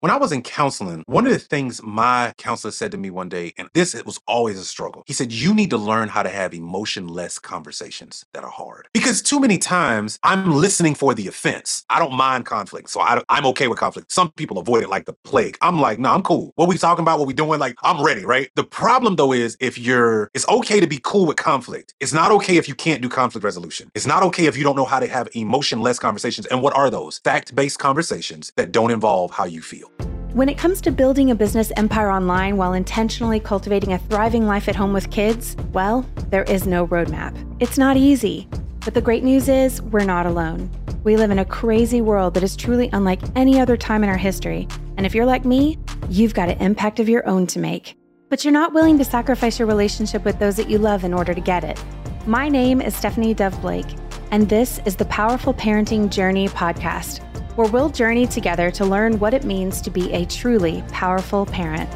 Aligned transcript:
When 0.00 0.10
I 0.10 0.16
was 0.16 0.32
in 0.32 0.40
counseling, 0.40 1.04
one 1.04 1.26
of 1.26 1.32
the 1.34 1.38
things 1.38 1.82
my 1.82 2.32
counselor 2.38 2.70
said 2.70 2.90
to 2.92 2.96
me 2.96 3.10
one 3.10 3.28
day, 3.28 3.52
and 3.58 3.68
this 3.74 3.94
it 3.94 4.06
was 4.06 4.18
always 4.26 4.58
a 4.58 4.64
struggle, 4.64 5.02
he 5.06 5.12
said, 5.12 5.30
You 5.30 5.52
need 5.52 5.68
to 5.68 5.76
learn 5.76 6.08
how 6.08 6.22
to 6.22 6.30
have 6.30 6.54
emotionless 6.54 7.38
conversations 7.38 8.24
that 8.32 8.42
are 8.42 8.48
hard. 8.48 8.88
Because 8.94 9.20
too 9.20 9.38
many 9.38 9.58
times 9.58 10.18
I'm 10.22 10.52
listening 10.52 10.94
for 10.94 11.12
the 11.12 11.28
offense. 11.28 11.84
I 11.90 11.98
don't 11.98 12.14
mind 12.14 12.46
conflict. 12.46 12.88
So 12.88 13.02
I, 13.02 13.22
am 13.28 13.44
okay 13.48 13.68
with 13.68 13.78
conflict. 13.78 14.10
Some 14.10 14.30
people 14.32 14.56
avoid 14.56 14.82
it 14.82 14.88
like 14.88 15.04
the 15.04 15.12
plague. 15.12 15.58
I'm 15.60 15.82
like, 15.82 15.98
No, 15.98 16.14
I'm 16.14 16.22
cool. 16.22 16.52
What 16.54 16.66
we 16.66 16.78
talking 16.78 17.02
about? 17.02 17.18
What 17.18 17.28
we 17.28 17.34
doing? 17.34 17.60
Like, 17.60 17.74
I'm 17.82 18.02
ready, 18.02 18.24
right? 18.24 18.50
The 18.54 18.64
problem 18.64 19.16
though 19.16 19.34
is 19.34 19.58
if 19.60 19.76
you're, 19.76 20.30
it's 20.32 20.48
okay 20.48 20.80
to 20.80 20.86
be 20.86 20.98
cool 21.02 21.26
with 21.26 21.36
conflict. 21.36 21.92
It's 22.00 22.14
not 22.14 22.32
okay 22.32 22.56
if 22.56 22.68
you 22.68 22.74
can't 22.74 23.02
do 23.02 23.10
conflict 23.10 23.44
resolution. 23.44 23.90
It's 23.94 24.06
not 24.06 24.22
okay 24.22 24.46
if 24.46 24.56
you 24.56 24.64
don't 24.64 24.76
know 24.76 24.86
how 24.86 25.00
to 25.00 25.08
have 25.08 25.28
emotionless 25.34 25.98
conversations. 25.98 26.46
And 26.46 26.62
what 26.62 26.74
are 26.74 26.88
those? 26.88 27.18
Fact 27.18 27.54
based 27.54 27.78
conversations 27.78 28.50
that 28.56 28.72
don't 28.72 28.90
involve 28.90 29.32
how 29.32 29.44
you 29.44 29.60
feel. 29.60 29.89
When 30.32 30.48
it 30.48 30.56
comes 30.56 30.80
to 30.82 30.92
building 30.92 31.32
a 31.32 31.34
business 31.34 31.72
empire 31.76 32.08
online 32.08 32.56
while 32.56 32.72
intentionally 32.72 33.40
cultivating 33.40 33.94
a 33.94 33.98
thriving 33.98 34.46
life 34.46 34.68
at 34.68 34.76
home 34.76 34.92
with 34.92 35.10
kids, 35.10 35.56
well, 35.72 36.06
there 36.28 36.44
is 36.44 36.68
no 36.68 36.86
roadmap. 36.86 37.34
It's 37.58 37.76
not 37.76 37.96
easy. 37.96 38.48
But 38.84 38.94
the 38.94 39.00
great 39.00 39.24
news 39.24 39.48
is, 39.48 39.82
we're 39.82 40.04
not 40.04 40.26
alone. 40.26 40.70
We 41.02 41.16
live 41.16 41.32
in 41.32 41.40
a 41.40 41.44
crazy 41.44 42.00
world 42.00 42.34
that 42.34 42.44
is 42.44 42.54
truly 42.54 42.88
unlike 42.92 43.20
any 43.34 43.60
other 43.60 43.76
time 43.76 44.04
in 44.04 44.08
our 44.08 44.16
history. 44.16 44.68
And 44.96 45.04
if 45.04 45.16
you're 45.16 45.26
like 45.26 45.44
me, 45.44 45.78
you've 46.08 46.34
got 46.34 46.48
an 46.48 46.58
impact 46.58 47.00
of 47.00 47.08
your 47.08 47.26
own 47.26 47.48
to 47.48 47.58
make. 47.58 47.96
But 48.28 48.44
you're 48.44 48.52
not 48.52 48.72
willing 48.72 48.98
to 48.98 49.04
sacrifice 49.04 49.58
your 49.58 49.66
relationship 49.66 50.24
with 50.24 50.38
those 50.38 50.54
that 50.58 50.70
you 50.70 50.78
love 50.78 51.02
in 51.02 51.12
order 51.12 51.34
to 51.34 51.40
get 51.40 51.64
it. 51.64 51.82
My 52.24 52.48
name 52.48 52.80
is 52.80 52.94
Stephanie 52.94 53.34
Dove 53.34 53.60
Blake, 53.60 53.96
and 54.30 54.48
this 54.48 54.80
is 54.84 54.94
the 54.94 55.06
Powerful 55.06 55.54
Parenting 55.54 56.08
Journey 56.08 56.46
podcast 56.46 57.20
where 57.56 57.70
we'll 57.70 57.90
journey 57.90 58.26
together 58.26 58.70
to 58.70 58.84
learn 58.84 59.18
what 59.18 59.34
it 59.34 59.44
means 59.44 59.80
to 59.80 59.90
be 59.90 60.12
a 60.12 60.24
truly 60.26 60.82
powerful 60.88 61.46
parent. 61.46 61.90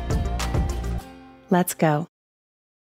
Let's 1.51 1.75
go. 1.75 2.09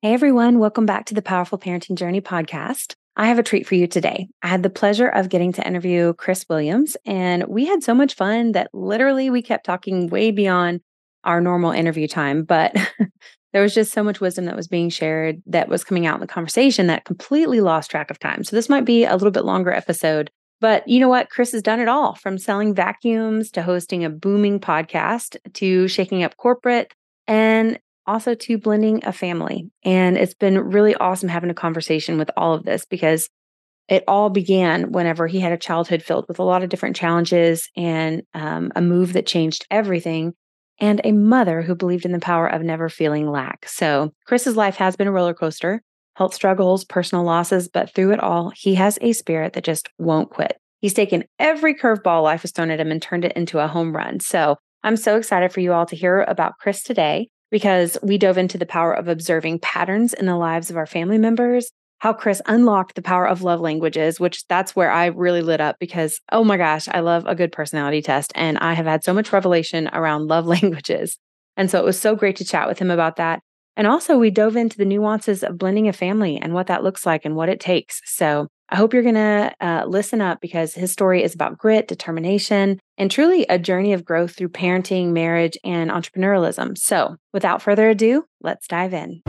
Hey 0.02 0.14
everyone, 0.14 0.60
welcome 0.60 0.86
back 0.86 1.06
to 1.06 1.14
the 1.14 1.22
Powerful 1.22 1.58
Parenting 1.58 1.96
Journey 1.96 2.22
podcast. 2.22 2.94
I 3.16 3.28
have 3.28 3.40
a 3.40 3.44
treat 3.44 3.66
for 3.66 3.76
you 3.76 3.88
today. 3.88 4.28
I 4.44 4.48
had 4.48 4.62
the 4.62 4.70
pleasure 4.70 5.08
of 5.08 5.30
getting 5.30 5.52
to 5.54 5.68
interview 5.68 6.14
Chris 6.14 6.46
Williams, 6.48 6.96
and 7.06 7.46
we 7.48 7.66
had 7.66 7.84
so 7.84 7.96
much 7.96 8.14
fun 8.14 8.52
that 8.52 8.70
literally 8.74 9.32
we 9.32 9.42
kept 9.42 9.66
talking 9.66 10.08
way 10.08 10.30
beyond 10.30 10.82
our 11.24 11.42
normal 11.42 11.72
interview 11.72 12.08
time. 12.08 12.44
But 12.44 12.76
there 13.54 13.64
was 13.64 13.74
just 13.74 13.92
so 13.92 14.04
much 14.04 14.22
wisdom 14.22 14.46
that 14.46 14.56
was 14.56 14.68
being 14.68 14.90
shared 14.90 15.42
that 15.48 15.68
was 15.68 15.84
coming 15.84 16.06
out 16.06 16.16
in 16.16 16.22
the 16.22 16.28
conversation 16.28 16.88
that 16.88 17.06
completely 17.06 17.60
lost 17.60 17.90
track 17.90 18.12
of 18.12 18.20
time. 18.20 18.44
So 18.44 18.56
this 18.56 18.70
might 18.70 18.86
be 18.86 19.04
a 19.04 19.14
little 19.14 19.32
bit 19.32 19.46
longer 19.46 19.72
episode 19.72 20.30
but 20.60 20.88
you 20.88 21.00
know 21.00 21.10
what? 21.10 21.30
Chris 21.30 21.52
has 21.52 21.62
done 21.62 21.80
it 21.80 21.88
all 21.88 22.16
from 22.16 22.38
selling 22.38 22.74
vacuums 22.74 23.52
to 23.52 23.62
hosting 23.62 24.04
a 24.04 24.10
booming 24.10 24.60
podcast 24.60 25.38
to 25.54 25.88
shaking 25.88 26.24
up 26.24 26.38
corporate 26.38 26.94
and 27.28 27.80
also 28.06 28.34
to 28.34 28.58
blending 28.58 29.04
a 29.06 29.12
family. 29.12 29.70
And 29.84 30.18
it's 30.18 30.34
been 30.34 30.58
really 30.58 30.96
awesome 30.96 31.30
having 31.30 31.50
a 31.50 31.56
conversation 31.56 32.18
with 32.18 32.32
all 32.38 32.54
of 32.54 32.64
this 32.64 32.86
because 32.86 33.30
it 33.88 34.04
all 34.08 34.30
began 34.30 34.92
whenever 34.92 35.28
he 35.28 35.40
had 35.40 35.52
a 35.52 35.58
childhood 35.58 36.02
filled 36.02 36.26
with 36.28 36.40
a 36.40 36.44
lot 36.44 36.64
of 36.64 36.70
different 36.70 36.96
challenges 36.96 37.70
and 37.76 38.24
um, 38.34 38.72
a 38.76 38.82
move 38.82 39.14
that 39.14 39.26
changed 39.26 39.66
everything 39.72 40.34
and 40.80 41.02
a 41.04 41.12
mother 41.12 41.62
who 41.62 41.76
believed 41.76 42.06
in 42.06 42.12
the 42.12 42.20
power 42.20 42.48
of 42.48 42.62
never 42.62 42.90
feeling 42.90 43.30
lack. 43.30 43.68
So, 43.68 44.14
Chris's 44.26 44.56
life 44.56 44.76
has 44.76 44.96
been 44.96 45.08
a 45.08 45.12
roller 45.12 45.34
coaster 45.34 45.82
health 46.18 46.34
struggles, 46.34 46.84
personal 46.84 47.24
losses, 47.24 47.68
but 47.68 47.94
through 47.94 48.12
it 48.12 48.20
all, 48.20 48.52
he 48.56 48.74
has 48.74 48.98
a 49.02 49.14
spirit 49.14 49.54
that 49.54 49.64
just 49.64 49.88
won't 50.00 50.32
quit. 50.32 50.58
He's 50.80 50.96
taken 50.96 51.26
every 51.38 51.76
curveball 51.76 52.24
life 52.24 52.42
has 52.42 52.52
thrown 52.52 52.72
at 52.72 52.80
him 52.80 52.92
and 52.92 53.00
turned 53.00 53.24
it 53.24 53.34
into 53.34 53.60
a 53.60 53.68
home 53.68 53.96
run. 53.96 54.20
So 54.20 54.56
I'm 54.84 54.98
so 54.98 55.18
excited 55.18 55.52
for 55.52 55.60
you 55.60 55.74
all 55.74 55.86
to 55.86 55.96
hear 55.96 56.24
about 56.24 56.58
Chris 56.60 56.82
today 56.82 57.30
because 57.52 58.00
we 58.02 58.18
dove 58.18 58.38
into 58.38 58.58
the 58.58 58.66
power 58.66 58.94
of 58.94 59.08
observing 59.08 59.60
patterns 59.60 60.14
in 60.14 60.26
the 60.26 60.36
lives 60.36 60.72
of 60.72 60.78
our 60.78 60.88
family 60.88 61.20
members, 61.20 61.70
how 62.00 62.14
Chris 62.14 62.42
unlocked 62.48 62.96
the 62.96 63.02
power 63.04 63.28
of 63.28 63.44
love 63.44 63.60
languages, 63.60 64.20
which 64.20 64.46
that's 64.48 64.76
where 64.76 64.92
I 64.92 65.08
really 65.08 65.44
lit 65.44 65.62
up 65.62 65.78
because, 65.80 66.20
oh 66.32 66.44
my 66.44 66.58
gosh, 66.58 66.88
I 66.88 67.02
love 67.02 67.26
a 67.28 67.36
good 67.36 67.52
personality 67.52 68.02
test. 68.02 68.32
And 68.34 68.58
I 68.58 68.74
have 68.74 68.88
had 68.88 69.04
so 69.04 69.14
much 69.14 69.32
revelation 69.32 69.88
around 69.94 70.28
love 70.28 70.48
languages. 70.48 71.20
And 71.56 71.70
so 71.70 71.80
it 71.80 71.86
was 71.86 72.00
so 72.00 72.16
great 72.16 72.38
to 72.38 72.46
chat 72.46 72.68
with 72.68 72.80
him 72.80 72.90
about 72.90 73.18
that. 73.18 73.42
And 73.78 73.86
also, 73.86 74.18
we 74.18 74.32
dove 74.32 74.58
into 74.58 74.78
the 74.78 74.86
nuances 74.86 75.44
of 75.44 75.60
blending 75.60 75.88
a 75.88 75.94
family 75.94 76.38
and 76.38 76.54
what 76.54 76.68
that 76.68 76.84
looks 76.84 77.06
like 77.06 77.24
and 77.26 77.36
what 77.36 77.48
it 77.48 77.60
takes. 77.60 78.02
So, 78.06 78.48
I 78.70 78.76
hope 78.76 78.94
you're 78.94 79.04
going 79.04 79.16
to 79.16 79.54
uh, 79.62 79.86
listen 79.88 80.20
up 80.20 80.42
because 80.42 80.74
his 80.74 80.92
story 80.92 81.24
is 81.24 81.34
about 81.34 81.58
grit, 81.58 81.88
determination, 81.88 82.80
and 82.98 83.10
truly 83.10 83.46
a 83.48 83.58
journey 83.58 83.94
of 83.94 84.04
growth 84.04 84.36
through 84.36 84.50
parenting, 84.50 85.14
marriage, 85.14 85.58
and 85.64 85.90
entrepreneurialism. 85.90 86.78
So, 86.78 87.16
without 87.32 87.62
further 87.62 87.88
ado, 87.90 88.26
let's 88.42 88.68
dive 88.68 88.94
in. 88.94 89.22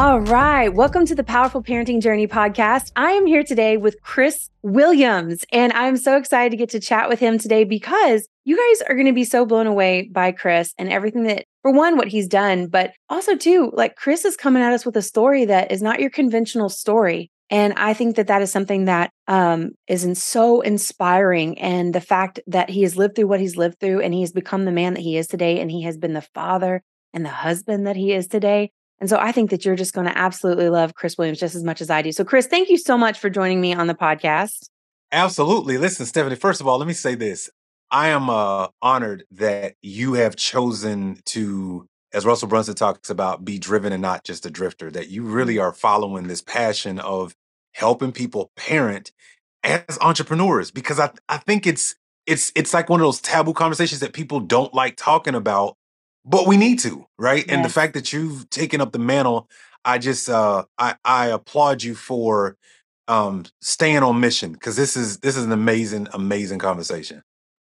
All 0.00 0.22
right. 0.22 0.72
Welcome 0.72 1.04
to 1.04 1.14
the 1.14 1.22
Powerful 1.22 1.62
Parenting 1.62 2.00
Journey 2.00 2.26
podcast. 2.26 2.90
I 2.96 3.10
am 3.10 3.26
here 3.26 3.42
today 3.42 3.76
with 3.76 4.00
Chris 4.00 4.48
Williams, 4.62 5.44
and 5.52 5.74
I'm 5.74 5.98
so 5.98 6.16
excited 6.16 6.52
to 6.52 6.56
get 6.56 6.70
to 6.70 6.80
chat 6.80 7.10
with 7.10 7.20
him 7.20 7.36
today 7.36 7.64
because 7.64 8.26
you 8.46 8.56
guys 8.56 8.80
are 8.88 8.94
going 8.94 9.08
to 9.08 9.12
be 9.12 9.24
so 9.24 9.44
blown 9.44 9.66
away 9.66 10.08
by 10.10 10.32
Chris 10.32 10.72
and 10.78 10.90
everything 10.90 11.24
that, 11.24 11.44
for 11.60 11.70
one, 11.70 11.98
what 11.98 12.08
he's 12.08 12.28
done, 12.28 12.68
but 12.68 12.94
also, 13.10 13.36
too, 13.36 13.70
like 13.74 13.94
Chris 13.94 14.24
is 14.24 14.38
coming 14.38 14.62
at 14.62 14.72
us 14.72 14.86
with 14.86 14.96
a 14.96 15.02
story 15.02 15.44
that 15.44 15.70
is 15.70 15.82
not 15.82 16.00
your 16.00 16.08
conventional 16.08 16.70
story. 16.70 17.30
And 17.50 17.74
I 17.74 17.92
think 17.92 18.16
that 18.16 18.28
that 18.28 18.40
is 18.40 18.50
something 18.50 18.86
that 18.86 19.10
um, 19.28 19.72
is 19.86 20.04
in 20.04 20.14
so 20.14 20.62
inspiring. 20.62 21.58
And 21.58 21.94
the 21.94 22.00
fact 22.00 22.40
that 22.46 22.70
he 22.70 22.84
has 22.84 22.96
lived 22.96 23.16
through 23.16 23.26
what 23.26 23.40
he's 23.40 23.58
lived 23.58 23.78
through 23.80 24.00
and 24.00 24.14
he 24.14 24.22
has 24.22 24.32
become 24.32 24.64
the 24.64 24.72
man 24.72 24.94
that 24.94 25.02
he 25.02 25.18
is 25.18 25.26
today, 25.26 25.60
and 25.60 25.70
he 25.70 25.82
has 25.82 25.98
been 25.98 26.14
the 26.14 26.22
father 26.22 26.82
and 27.12 27.22
the 27.22 27.28
husband 27.28 27.86
that 27.86 27.96
he 27.96 28.14
is 28.14 28.26
today. 28.26 28.70
And 29.00 29.08
so 29.08 29.16
I 29.18 29.32
think 29.32 29.50
that 29.50 29.64
you're 29.64 29.76
just 29.76 29.94
going 29.94 30.06
to 30.06 30.16
absolutely 30.16 30.68
love 30.68 30.94
Chris 30.94 31.16
Williams 31.16 31.40
just 31.40 31.54
as 31.54 31.64
much 31.64 31.80
as 31.80 31.88
I 31.88 32.02
do. 32.02 32.12
So, 32.12 32.24
Chris, 32.24 32.46
thank 32.46 32.68
you 32.68 32.76
so 32.76 32.98
much 32.98 33.18
for 33.18 33.30
joining 33.30 33.60
me 33.60 33.72
on 33.72 33.86
the 33.86 33.94
podcast. 33.94 34.68
Absolutely. 35.10 35.78
Listen, 35.78 36.06
Stephanie, 36.06 36.36
first 36.36 36.60
of 36.60 36.68
all, 36.68 36.78
let 36.78 36.86
me 36.86 36.94
say 36.94 37.14
this. 37.14 37.50
I 37.90 38.08
am 38.08 38.30
uh, 38.30 38.68
honored 38.80 39.24
that 39.32 39.74
you 39.82 40.14
have 40.14 40.36
chosen 40.36 41.18
to, 41.26 41.86
as 42.12 42.24
Russell 42.24 42.46
Brunson 42.46 42.74
talks 42.74 43.10
about, 43.10 43.44
be 43.44 43.58
driven 43.58 43.92
and 43.92 44.02
not 44.02 44.22
just 44.22 44.46
a 44.46 44.50
drifter, 44.50 44.90
that 44.90 45.08
you 45.08 45.24
really 45.24 45.58
are 45.58 45.72
following 45.72 46.28
this 46.28 46.42
passion 46.42 47.00
of 47.00 47.34
helping 47.72 48.12
people 48.12 48.52
parent 48.54 49.10
as 49.64 49.98
entrepreneurs 50.00 50.70
because 50.70 50.98
I, 51.00 51.10
I 51.28 51.38
think 51.38 51.66
it's 51.66 51.94
it's 52.26 52.52
it's 52.54 52.72
like 52.72 52.88
one 52.88 53.00
of 53.00 53.04
those 53.04 53.20
taboo 53.20 53.52
conversations 53.52 54.00
that 54.00 54.12
people 54.12 54.40
don't 54.40 54.72
like 54.72 54.96
talking 54.96 55.34
about 55.34 55.76
but 56.24 56.46
we 56.46 56.56
need 56.56 56.78
to, 56.80 57.06
right? 57.18 57.44
Yes. 57.46 57.54
And 57.54 57.64
the 57.64 57.68
fact 57.68 57.94
that 57.94 58.12
you've 58.12 58.48
taken 58.50 58.80
up 58.80 58.92
the 58.92 58.98
mantle, 58.98 59.48
I 59.84 59.98
just 59.98 60.28
uh 60.28 60.64
I 60.78 60.96
I 61.04 61.26
applaud 61.26 61.82
you 61.82 61.94
for 61.94 62.56
um 63.08 63.44
staying 63.60 64.02
on 64.02 64.20
mission 64.20 64.52
because 64.52 64.76
this 64.76 64.96
is 64.96 65.18
this 65.20 65.36
is 65.36 65.44
an 65.44 65.52
amazing 65.52 66.08
amazing 66.12 66.58
conversation. 66.58 67.22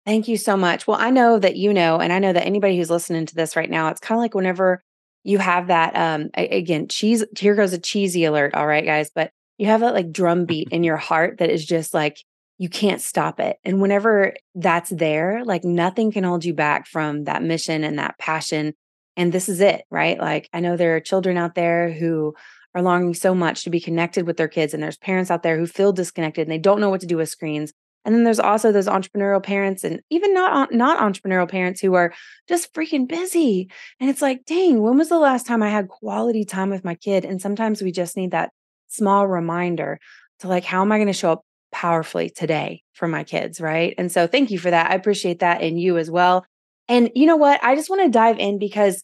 Thank 0.05 0.27
you 0.27 0.37
so 0.37 0.57
much. 0.57 0.85
Well, 0.85 0.99
I 0.99 1.09
know 1.09 1.39
that 1.39 1.55
you 1.55 1.73
know 1.73 1.99
and 1.99 2.11
I 2.13 2.19
know 2.19 2.33
that 2.33 2.45
anybody 2.45 2.77
who's 2.77 2.89
listening 2.89 3.25
to 3.25 3.35
this 3.35 3.55
right 3.55 3.69
now, 3.69 3.89
it's 3.89 4.01
kind 4.01 4.17
of 4.17 4.21
like 4.21 4.35
whenever 4.35 4.83
you 5.23 5.39
have 5.39 5.67
that 5.67 5.95
um 5.95 6.29
again, 6.35 6.87
cheese 6.87 7.23
here 7.37 7.55
goes 7.55 7.73
a 7.73 7.79
cheesy 7.79 8.25
alert, 8.25 8.53
all 8.53 8.67
right 8.67 8.85
guys, 8.85 9.09
but 9.13 9.31
you 9.57 9.67
have 9.67 9.81
that 9.81 9.93
like 9.93 10.11
drum 10.11 10.45
beat 10.45 10.69
in 10.71 10.83
your 10.83 10.97
heart 10.97 11.37
that 11.39 11.49
is 11.49 11.65
just 11.65 11.93
like 11.93 12.23
you 12.57 12.69
can't 12.69 13.01
stop 13.01 13.39
it. 13.39 13.57
And 13.63 13.81
whenever 13.81 14.33
that's 14.55 14.89
there, 14.89 15.43
like 15.43 15.63
nothing 15.63 16.11
can 16.11 16.23
hold 16.23 16.45
you 16.45 16.53
back 16.53 16.87
from 16.87 17.23
that 17.25 17.43
mission 17.43 17.83
and 17.83 17.97
that 17.99 18.17
passion. 18.19 18.73
And 19.17 19.31
this 19.31 19.49
is 19.49 19.59
it, 19.59 19.83
right? 19.89 20.19
Like 20.19 20.49
I 20.53 20.59
know 20.59 20.77
there 20.77 20.95
are 20.95 21.01
children 21.01 21.37
out 21.37 21.55
there 21.55 21.91
who 21.91 22.35
are 22.75 22.81
longing 22.81 23.13
so 23.13 23.35
much 23.35 23.63
to 23.63 23.69
be 23.69 23.79
connected 23.79 24.25
with 24.25 24.37
their 24.37 24.47
kids, 24.47 24.73
and 24.73 24.81
there's 24.81 24.97
parents 24.97 25.29
out 25.29 25.43
there 25.43 25.57
who 25.57 25.67
feel 25.67 25.93
disconnected 25.93 26.47
and 26.47 26.51
they 26.51 26.57
don't 26.57 26.79
know 26.79 26.89
what 26.89 27.01
to 27.01 27.07
do 27.07 27.17
with 27.17 27.29
screens. 27.29 27.73
And 28.05 28.13
then 28.13 28.23
there's 28.23 28.39
also 28.39 28.71
those 28.71 28.87
entrepreneurial 28.87 29.41
parents 29.41 29.83
and 29.83 30.01
even 30.09 30.33
not 30.33 30.73
not 30.73 30.99
entrepreneurial 30.99 31.49
parents 31.49 31.79
who 31.79 31.93
are 31.93 32.13
just 32.49 32.73
freaking 32.73 33.07
busy. 33.07 33.69
And 33.99 34.09
it's 34.09 34.21
like, 34.21 34.45
dang, 34.45 34.81
when 34.81 34.97
was 34.97 35.09
the 35.09 35.19
last 35.19 35.45
time 35.47 35.63
I 35.63 35.69
had 35.69 35.87
quality 35.87 36.43
time 36.43 36.69
with 36.69 36.83
my 36.83 36.95
kid? 36.95 37.23
And 37.23 37.41
sometimes 37.41 37.81
we 37.81 37.91
just 37.91 38.17
need 38.17 38.31
that 38.31 38.51
small 38.87 39.27
reminder 39.27 39.99
to 40.39 40.47
like, 40.47 40.65
how 40.65 40.81
am 40.81 40.91
I 40.91 40.97
going 40.97 41.07
to 41.07 41.13
show 41.13 41.31
up 41.31 41.45
powerfully 41.83 42.29
today 42.29 42.81
for 42.93 43.09
my 43.09 43.25
kids, 43.25 43.59
right? 43.59 43.93
And 43.97 44.09
so 44.09 44.25
thank 44.25 44.51
you 44.51 44.57
for 44.57 44.71
that. 44.71 44.89
I 44.89 44.95
appreciate 44.95 45.39
that 45.39 45.61
in 45.61 45.77
you 45.77 45.97
as 45.97 46.09
well. 46.09 46.45
And 46.87 47.11
you 47.13 47.25
know 47.25 47.35
what? 47.35 47.61
I 47.61 47.75
just 47.75 47.89
want 47.89 48.03
to 48.03 48.09
dive 48.09 48.39
in 48.39 48.57
because 48.57 49.01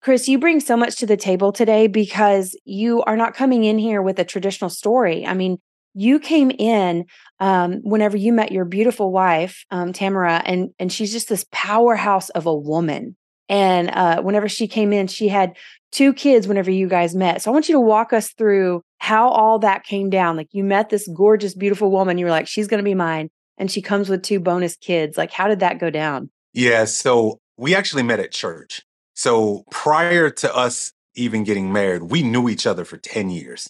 Chris, 0.00 0.28
you 0.28 0.38
bring 0.38 0.60
so 0.60 0.76
much 0.76 0.94
to 0.98 1.06
the 1.06 1.16
table 1.16 1.50
today 1.50 1.88
because 1.88 2.56
you 2.64 3.02
are 3.02 3.16
not 3.16 3.34
coming 3.34 3.64
in 3.64 3.78
here 3.78 4.00
with 4.00 4.20
a 4.20 4.24
traditional 4.24 4.70
story. 4.70 5.26
I 5.26 5.34
mean, 5.34 5.58
you 5.92 6.20
came 6.20 6.52
in 6.56 7.06
um, 7.40 7.80
whenever 7.82 8.16
you 8.16 8.32
met 8.32 8.52
your 8.52 8.64
beautiful 8.64 9.10
wife, 9.10 9.64
um, 9.72 9.92
Tamara, 9.92 10.40
and 10.46 10.70
and 10.78 10.92
she's 10.92 11.10
just 11.10 11.28
this 11.28 11.44
powerhouse 11.50 12.28
of 12.30 12.46
a 12.46 12.56
woman. 12.56 13.16
And 13.50 13.90
uh, 13.90 14.22
whenever 14.22 14.48
she 14.48 14.68
came 14.68 14.92
in, 14.92 15.08
she 15.08 15.28
had 15.28 15.56
two 15.90 16.14
kids 16.14 16.46
whenever 16.46 16.70
you 16.70 16.88
guys 16.88 17.16
met. 17.16 17.42
So 17.42 17.50
I 17.50 17.52
want 17.52 17.68
you 17.68 17.74
to 17.74 17.80
walk 17.80 18.12
us 18.12 18.30
through 18.30 18.82
how 18.98 19.28
all 19.28 19.58
that 19.58 19.82
came 19.82 20.08
down. 20.08 20.36
Like 20.36 20.48
you 20.52 20.62
met 20.62 20.88
this 20.88 21.08
gorgeous, 21.08 21.54
beautiful 21.54 21.90
woman. 21.90 22.16
You 22.16 22.26
were 22.26 22.30
like, 22.30 22.46
she's 22.46 22.68
going 22.68 22.78
to 22.78 22.88
be 22.88 22.94
mine. 22.94 23.28
And 23.58 23.68
she 23.68 23.82
comes 23.82 24.08
with 24.08 24.22
two 24.22 24.38
bonus 24.38 24.76
kids. 24.76 25.18
Like, 25.18 25.32
how 25.32 25.48
did 25.48 25.60
that 25.60 25.80
go 25.80 25.90
down? 25.90 26.30
Yeah. 26.54 26.84
So 26.84 27.40
we 27.58 27.74
actually 27.74 28.04
met 28.04 28.20
at 28.20 28.30
church. 28.30 28.82
So 29.14 29.64
prior 29.70 30.30
to 30.30 30.54
us 30.54 30.92
even 31.14 31.42
getting 31.42 31.72
married, 31.72 32.04
we 32.04 32.22
knew 32.22 32.48
each 32.48 32.66
other 32.66 32.84
for 32.84 32.96
10 32.96 33.30
years. 33.30 33.68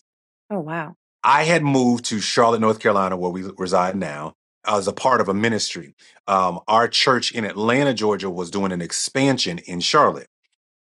Oh, 0.50 0.60
wow. 0.60 0.94
I 1.24 1.44
had 1.44 1.62
moved 1.62 2.04
to 2.06 2.20
Charlotte, 2.20 2.60
North 2.60 2.80
Carolina, 2.80 3.16
where 3.16 3.30
we 3.30 3.42
reside 3.56 3.96
now, 3.96 4.34
as 4.66 4.86
a 4.86 4.92
part 4.92 5.20
of 5.20 5.28
a 5.28 5.34
ministry. 5.34 5.94
Um, 6.26 6.60
our 6.68 6.88
church 6.88 7.32
in 7.32 7.44
Atlanta, 7.44 7.94
Georgia, 7.94 8.30
was 8.30 8.50
doing 8.50 8.72
an 8.72 8.82
expansion 8.82 9.58
in 9.58 9.80
Charlotte. 9.80 10.28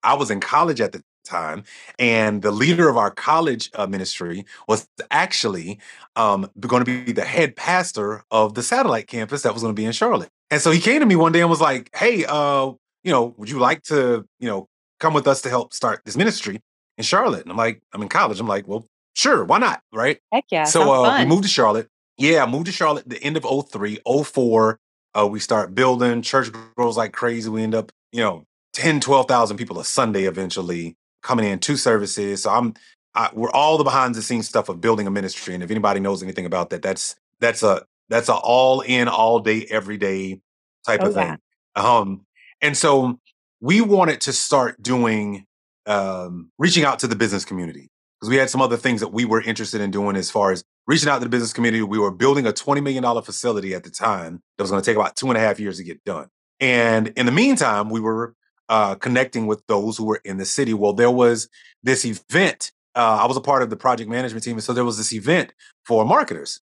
I 0.04 0.14
was 0.14 0.32
in 0.32 0.40
college 0.40 0.80
at 0.82 0.92
the 0.92 1.02
time, 1.26 1.64
and 1.98 2.42
the 2.42 2.52
leader 2.52 2.90
of 2.90 2.98
our 2.98 3.12
college 3.12 3.70
uh, 3.76 3.88
ministry 3.88 4.46
was 4.68 4.88
actually 5.12 5.80
um, 6.16 6.50
going 6.60 6.84
to 6.84 7.06
be 7.06 7.12
the 7.12 7.26
head 7.26 7.56
pastor 7.56 8.24
of 8.32 8.54
the 8.54 8.64
satellite 8.64 9.08
campus 9.08 9.42
that 9.44 9.54
was 9.54 9.62
going 9.62 9.76
to 9.76 9.80
be 9.80 9.86
in 9.86 9.92
Charlotte. 9.92 10.30
And 10.50 10.62
so 10.62 10.72
he 10.72 10.80
came 10.80 11.00
to 11.00 11.06
me 11.06 11.16
one 11.16 11.32
day 11.32 11.42
and 11.42 11.50
was 11.50 11.62
like, 11.62 11.90
"Hey, 11.96 12.26
uh, 12.26 12.72
you 13.04 13.12
know, 13.12 13.36
would 13.38 13.50
you 13.50 13.60
like 13.60 13.84
to, 13.84 14.26
you 14.40 14.48
know, 14.48 14.68
come 15.00 15.14
with 15.14 15.28
us 15.28 15.42
to 15.44 15.50
help 15.50 15.74
start 15.74 16.02
this 16.06 16.18
ministry 16.18 16.62
in 16.98 17.04
Charlotte?" 17.04 17.44
And 17.44 17.52
I'm 17.52 17.58
like, 17.58 17.82
"I'm 17.94 18.02
in 18.02 18.10
college." 18.10 18.40
I'm 18.40 18.48
like, 18.48 18.68
"Well, 18.68 18.86
sure, 19.16 19.44
why 19.44 19.60
not?" 19.60 19.82
Right? 19.94 20.20
Heck 20.34 20.46
yeah. 20.50 20.64
So 20.64 20.92
uh, 20.92 21.20
we 21.20 21.26
moved 21.26 21.44
to 21.44 21.50
Charlotte. 21.50 21.88
Yeah, 22.20 22.44
I 22.44 22.48
moved 22.48 22.66
to 22.68 22.72
Charlotte 22.72 23.10
the 23.10 23.22
end 23.24 23.38
of 23.38 23.46
03, 23.70 24.00
04. 24.06 24.80
Uh, 25.18 25.28
we 25.28 25.40
start 25.40 25.74
building, 25.74 26.22
church 26.22 26.50
grows 26.76 26.98
like 26.98 27.14
crazy. 27.14 27.50
We 27.50 27.64
end 27.64 27.74
up, 27.74 27.92
you 28.12 28.22
know, 28.22 28.46
10, 28.74 29.00
12,000 29.00 29.58
people 29.58 29.80
a 29.80 29.86
Sunday 29.86 30.26
eventually 30.26 30.96
coming 31.24 31.46
in, 31.46 31.60
two 31.60 31.78
services. 31.78 32.44
So 32.44 32.52
I'm, 32.52 32.74
I, 33.16 33.30
we're 33.34 33.52
all 33.52 33.78
the 33.78 33.84
behind 33.84 34.16
the 34.16 34.22
scenes 34.22 34.48
stuff 34.48 34.70
of 34.70 34.82
building 34.82 35.08
a 35.08 35.12
ministry. 35.12 35.54
And 35.54 35.64
if 35.64 35.72
anybody 35.72 36.00
knows 36.00 36.22
anything 36.22 36.46
about 36.46 36.70
that, 36.72 36.82
that's, 36.82 37.16
that's 37.40 37.64
a, 37.64 37.86
that's 38.10 38.30
a 38.30 38.36
all 38.36 38.82
in, 38.82 39.08
all 39.08 39.40
day, 39.40 39.66
every 39.70 39.98
day 39.98 40.42
type 40.86 41.02
Oh, 41.04 41.08
of 41.08 41.14
thing. 41.14 41.38
Um, 41.76 42.26
and 42.62 42.78
so 42.78 43.20
we 43.62 43.82
wanted 43.82 44.22
to 44.22 44.34
start 44.34 44.82
doing, 44.82 45.46
um, 45.86 46.52
reaching 46.60 46.84
out 46.84 47.00
to 47.00 47.08
the 47.08 47.16
business 47.16 47.46
community 47.46 47.90
because 48.20 48.30
we 48.30 48.36
had 48.36 48.50
some 48.50 48.62
other 48.62 48.78
things 48.78 49.00
that 49.00 49.14
we 49.14 49.26
were 49.26 49.42
interested 49.42 49.82
in 49.82 49.90
doing 49.92 50.16
as 50.16 50.30
far 50.30 50.52
as 50.52 50.64
reaching 50.90 51.08
out 51.08 51.20
to 51.20 51.24
the 51.24 51.30
business 51.30 51.54
community. 51.54 51.84
We 51.84 52.00
were 52.00 52.10
building 52.10 52.48
a 52.48 52.52
$20 52.52 52.82
million 52.82 53.04
facility 53.22 53.76
at 53.76 53.84
the 53.84 53.92
time 53.92 54.42
that 54.58 54.64
was 54.64 54.72
going 54.72 54.82
to 54.82 54.86
take 54.86 54.98
about 54.98 55.16
two 55.16 55.28
and 55.28 55.38
a 55.38 55.40
half 55.40 55.60
years 55.60 55.78
to 55.78 55.84
get 55.84 56.04
done. 56.04 56.30
And 56.60 57.10
in 57.10 57.28
the 57.28 57.32
meantime, 57.32 57.92
we 57.92 58.00
were 58.00 58.34
uh, 58.70 58.96
connecting 58.96 59.46
with 59.46 59.62
those 59.68 59.98
who 59.98 60.06
were 60.06 60.20
in 60.26 60.38
the 60.38 60.46
city. 60.46 60.74
Well, 60.74 60.94
there 60.94 61.12
was 61.12 61.48
this 61.84 62.06
event. 62.06 62.72
Uh, 62.96 63.20
I 63.22 63.28
was 63.28 63.38
a 63.38 63.42
part 63.42 63.62
of 63.62 63.70
the 63.70 63.78
project 63.78 64.10
management 64.10 64.44
team. 64.44 64.54
And 64.54 64.64
so 64.64 64.74
there 64.74 64.84
was 64.84 64.98
this 64.98 65.14
event 65.14 65.54
for 65.86 66.04
marketers 66.06 66.60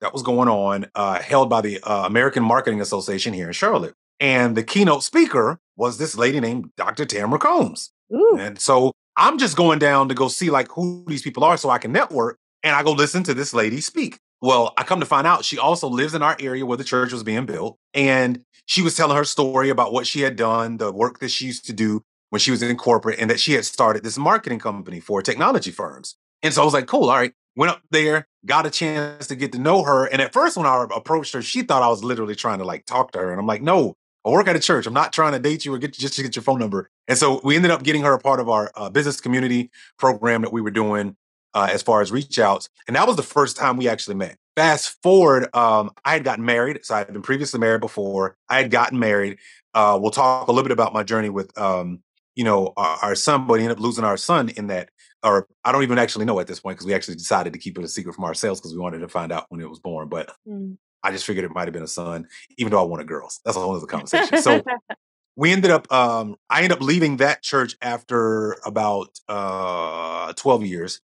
that 0.00 0.12
was 0.12 0.24
going 0.24 0.48
on, 0.48 0.86
uh, 0.96 1.20
held 1.20 1.48
by 1.48 1.60
the 1.60 1.80
uh, 1.84 2.04
American 2.04 2.42
Marketing 2.42 2.80
Association 2.80 3.32
here 3.32 3.46
in 3.46 3.52
Charlotte. 3.52 3.94
And 4.18 4.56
the 4.56 4.64
keynote 4.64 5.04
speaker 5.04 5.60
was 5.76 5.98
this 5.98 6.16
lady 6.16 6.40
named 6.40 6.72
Dr. 6.76 7.04
Tamara 7.04 7.38
Combs. 7.38 7.92
Ooh. 8.12 8.36
And 8.40 8.58
so 8.58 8.90
I'm 9.16 9.38
just 9.38 9.56
going 9.56 9.78
down 9.78 10.08
to 10.08 10.16
go 10.16 10.26
see 10.26 10.50
like 10.50 10.68
who 10.72 11.04
these 11.06 11.22
people 11.22 11.44
are 11.44 11.56
so 11.56 11.70
I 11.70 11.78
can 11.78 11.92
network 11.92 12.38
and 12.62 12.74
I 12.74 12.82
go 12.82 12.92
listen 12.92 13.22
to 13.24 13.34
this 13.34 13.54
lady 13.54 13.80
speak. 13.80 14.18
Well, 14.40 14.72
I 14.76 14.84
come 14.84 15.00
to 15.00 15.06
find 15.06 15.26
out 15.26 15.44
she 15.44 15.58
also 15.58 15.88
lives 15.88 16.14
in 16.14 16.22
our 16.22 16.36
area 16.38 16.64
where 16.64 16.76
the 16.76 16.84
church 16.84 17.12
was 17.12 17.24
being 17.24 17.46
built. 17.46 17.76
And 17.92 18.44
she 18.66 18.82
was 18.82 18.96
telling 18.96 19.16
her 19.16 19.24
story 19.24 19.68
about 19.68 19.92
what 19.92 20.06
she 20.06 20.20
had 20.20 20.36
done, 20.36 20.76
the 20.76 20.92
work 20.92 21.18
that 21.20 21.30
she 21.30 21.46
used 21.46 21.66
to 21.66 21.72
do 21.72 22.02
when 22.30 22.40
she 22.40 22.50
was 22.50 22.62
in 22.62 22.76
corporate, 22.76 23.18
and 23.18 23.30
that 23.30 23.40
she 23.40 23.54
had 23.54 23.64
started 23.64 24.04
this 24.04 24.18
marketing 24.18 24.58
company 24.58 25.00
for 25.00 25.22
technology 25.22 25.70
firms. 25.70 26.16
And 26.42 26.52
so 26.54 26.62
I 26.62 26.64
was 26.64 26.74
like, 26.74 26.86
cool, 26.86 27.10
all 27.10 27.16
right. 27.16 27.32
Went 27.56 27.72
up 27.72 27.82
there, 27.90 28.28
got 28.46 28.66
a 28.66 28.70
chance 28.70 29.26
to 29.26 29.34
get 29.34 29.50
to 29.52 29.58
know 29.58 29.82
her. 29.82 30.04
And 30.04 30.22
at 30.22 30.32
first, 30.32 30.56
when 30.56 30.66
I 30.66 30.86
approached 30.94 31.34
her, 31.34 31.42
she 31.42 31.62
thought 31.62 31.82
I 31.82 31.88
was 31.88 32.04
literally 32.04 32.36
trying 32.36 32.58
to 32.58 32.64
like 32.64 32.86
talk 32.86 33.10
to 33.12 33.18
her. 33.18 33.32
And 33.32 33.40
I'm 33.40 33.46
like, 33.46 33.62
no, 33.62 33.96
I 34.24 34.30
work 34.30 34.46
at 34.46 34.54
a 34.54 34.60
church. 34.60 34.86
I'm 34.86 34.94
not 34.94 35.12
trying 35.12 35.32
to 35.32 35.40
date 35.40 35.64
you 35.64 35.74
or 35.74 35.78
get 35.78 35.94
just 35.94 36.14
to 36.14 36.22
get 36.22 36.36
your 36.36 36.44
phone 36.44 36.60
number. 36.60 36.90
And 37.08 37.18
so 37.18 37.40
we 37.42 37.56
ended 37.56 37.72
up 37.72 37.82
getting 37.82 38.02
her 38.02 38.12
a 38.12 38.20
part 38.20 38.38
of 38.38 38.48
our 38.48 38.70
uh, 38.76 38.90
business 38.90 39.20
community 39.20 39.70
program 39.98 40.42
that 40.42 40.52
we 40.52 40.60
were 40.60 40.70
doing 40.70 41.16
uh, 41.58 41.68
as 41.72 41.82
far 41.82 42.00
as 42.00 42.12
reach 42.12 42.38
outs. 42.38 42.68
And 42.86 42.94
that 42.94 43.06
was 43.06 43.16
the 43.16 43.22
first 43.22 43.56
time 43.56 43.76
we 43.76 43.88
actually 43.88 44.14
met. 44.14 44.36
Fast 44.54 44.96
forward, 45.02 45.54
um, 45.56 45.90
I 46.04 46.12
had 46.12 46.22
gotten 46.22 46.44
married. 46.44 46.84
So 46.84 46.94
I 46.94 46.98
had 46.98 47.12
been 47.12 47.22
previously 47.22 47.58
married 47.58 47.80
before. 47.80 48.36
I 48.48 48.58
had 48.58 48.70
gotten 48.70 48.98
married. 48.98 49.38
Uh, 49.74 49.98
we'll 50.00 50.12
talk 50.12 50.46
a 50.46 50.52
little 50.52 50.62
bit 50.62 50.72
about 50.72 50.94
my 50.94 51.02
journey 51.02 51.30
with, 51.30 51.56
um, 51.58 52.00
you 52.36 52.44
know, 52.44 52.72
our, 52.76 52.98
our 53.02 53.14
son, 53.16 53.46
but 53.46 53.54
we 53.54 53.60
ended 53.64 53.76
up 53.76 53.82
losing 53.82 54.04
our 54.04 54.16
son 54.16 54.50
in 54.50 54.68
that, 54.68 54.90
or 55.24 55.48
I 55.64 55.72
don't 55.72 55.82
even 55.82 55.98
actually 55.98 56.26
know 56.26 56.38
at 56.38 56.46
this 56.46 56.60
point 56.60 56.76
because 56.76 56.86
we 56.86 56.94
actually 56.94 57.16
decided 57.16 57.52
to 57.52 57.58
keep 57.58 57.76
it 57.76 57.84
a 57.84 57.88
secret 57.88 58.14
from 58.14 58.24
ourselves 58.24 58.60
because 58.60 58.72
we 58.72 58.80
wanted 58.80 59.00
to 59.00 59.08
find 59.08 59.32
out 59.32 59.46
when 59.48 59.60
it 59.60 59.68
was 59.68 59.80
born. 59.80 60.08
But 60.08 60.30
Mm. 60.48 60.76
I 61.00 61.12
just 61.12 61.26
figured 61.26 61.44
it 61.44 61.52
might 61.52 61.66
have 61.66 61.72
been 61.72 61.84
a 61.84 61.88
son, 61.88 62.26
even 62.56 62.72
though 62.72 62.80
I 62.80 62.86
wanted 62.86 63.06
girls. 63.06 63.40
That's 63.44 63.56
a 63.56 63.60
whole 63.60 63.76
other 63.76 63.86
conversation. 63.86 64.38
So 64.38 64.64
we 65.38 65.52
ended 65.52 65.70
up 65.70 65.90
um 65.92 66.34
i 66.50 66.58
ended 66.58 66.72
up 66.72 66.82
leaving 66.82 67.18
that 67.18 67.42
church 67.42 67.76
after 67.80 68.56
about 68.66 69.08
uh 69.28 70.32
12 70.32 70.64
years 70.64 71.00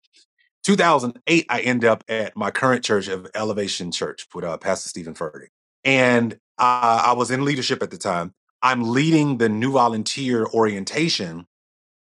2008 0.65 1.47
i 1.49 1.61
ended 1.61 1.89
up 1.89 2.05
at 2.09 2.37
my 2.37 2.51
current 2.51 2.85
church 2.85 3.09
of 3.09 3.27
elevation 3.35 3.91
church 3.93 4.27
with 4.35 4.45
uh, 4.45 4.57
pastor 4.57 4.89
steven 4.89 5.15
Furtick. 5.15 5.49
and 5.85 6.35
uh, 6.59 7.03
i 7.07 7.13
was 7.13 7.31
in 7.31 7.45
leadership 7.45 7.83
at 7.83 7.91
the 7.91 7.99
time 7.99 8.33
i'm 8.63 8.83
leading 8.83 9.39
the 9.39 9.49
new 9.49 9.73
volunteer 9.73 10.47
orientation 10.47 11.47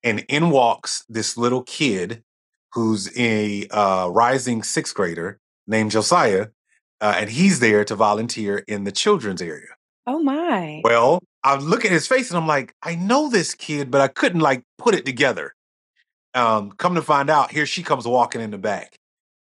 and 0.03 0.25
in 0.29 0.51
walks 0.51 1.05
this 1.09 1.37
little 1.37 1.63
kid 1.63 2.23
who's 2.73 3.17
a 3.17 3.67
uh, 3.69 4.09
rising 4.09 4.63
sixth 4.63 4.95
grader 4.95 5.39
named 5.67 5.91
josiah 5.91 6.49
uh, 7.01 7.15
and 7.17 7.31
he's 7.31 7.61
there 7.61 7.85
to 7.85 7.95
volunteer 7.95 8.59
in 8.69 8.85
the 8.85 8.93
children's 8.93 9.43
area 9.43 9.69
oh 10.07 10.19
my. 10.19 10.81
well, 10.85 11.23
I 11.43 11.57
look 11.57 11.85
at 11.85 11.93
his 11.93 12.07
face 12.07 12.31
and 12.31 12.39
I'm 12.39 12.47
like, 12.47 12.75
I 12.83 12.95
know 12.95 13.29
this 13.29 13.55
kid, 13.55 13.91
but 13.91 14.01
I 14.01 14.09
couldn't 14.09 14.41
like 14.41 14.63
put 14.79 14.95
it 14.95 15.05
together. 15.05 15.55
Um, 16.35 16.73
come 16.73 16.95
to 16.97 17.03
find 17.03 17.31
out, 17.31 17.53
here 17.53 17.67
she 17.67 17.83
comes 17.83 18.07
walking 18.07 18.41
in 18.41 18.51
the 18.51 18.59
back 18.59 18.97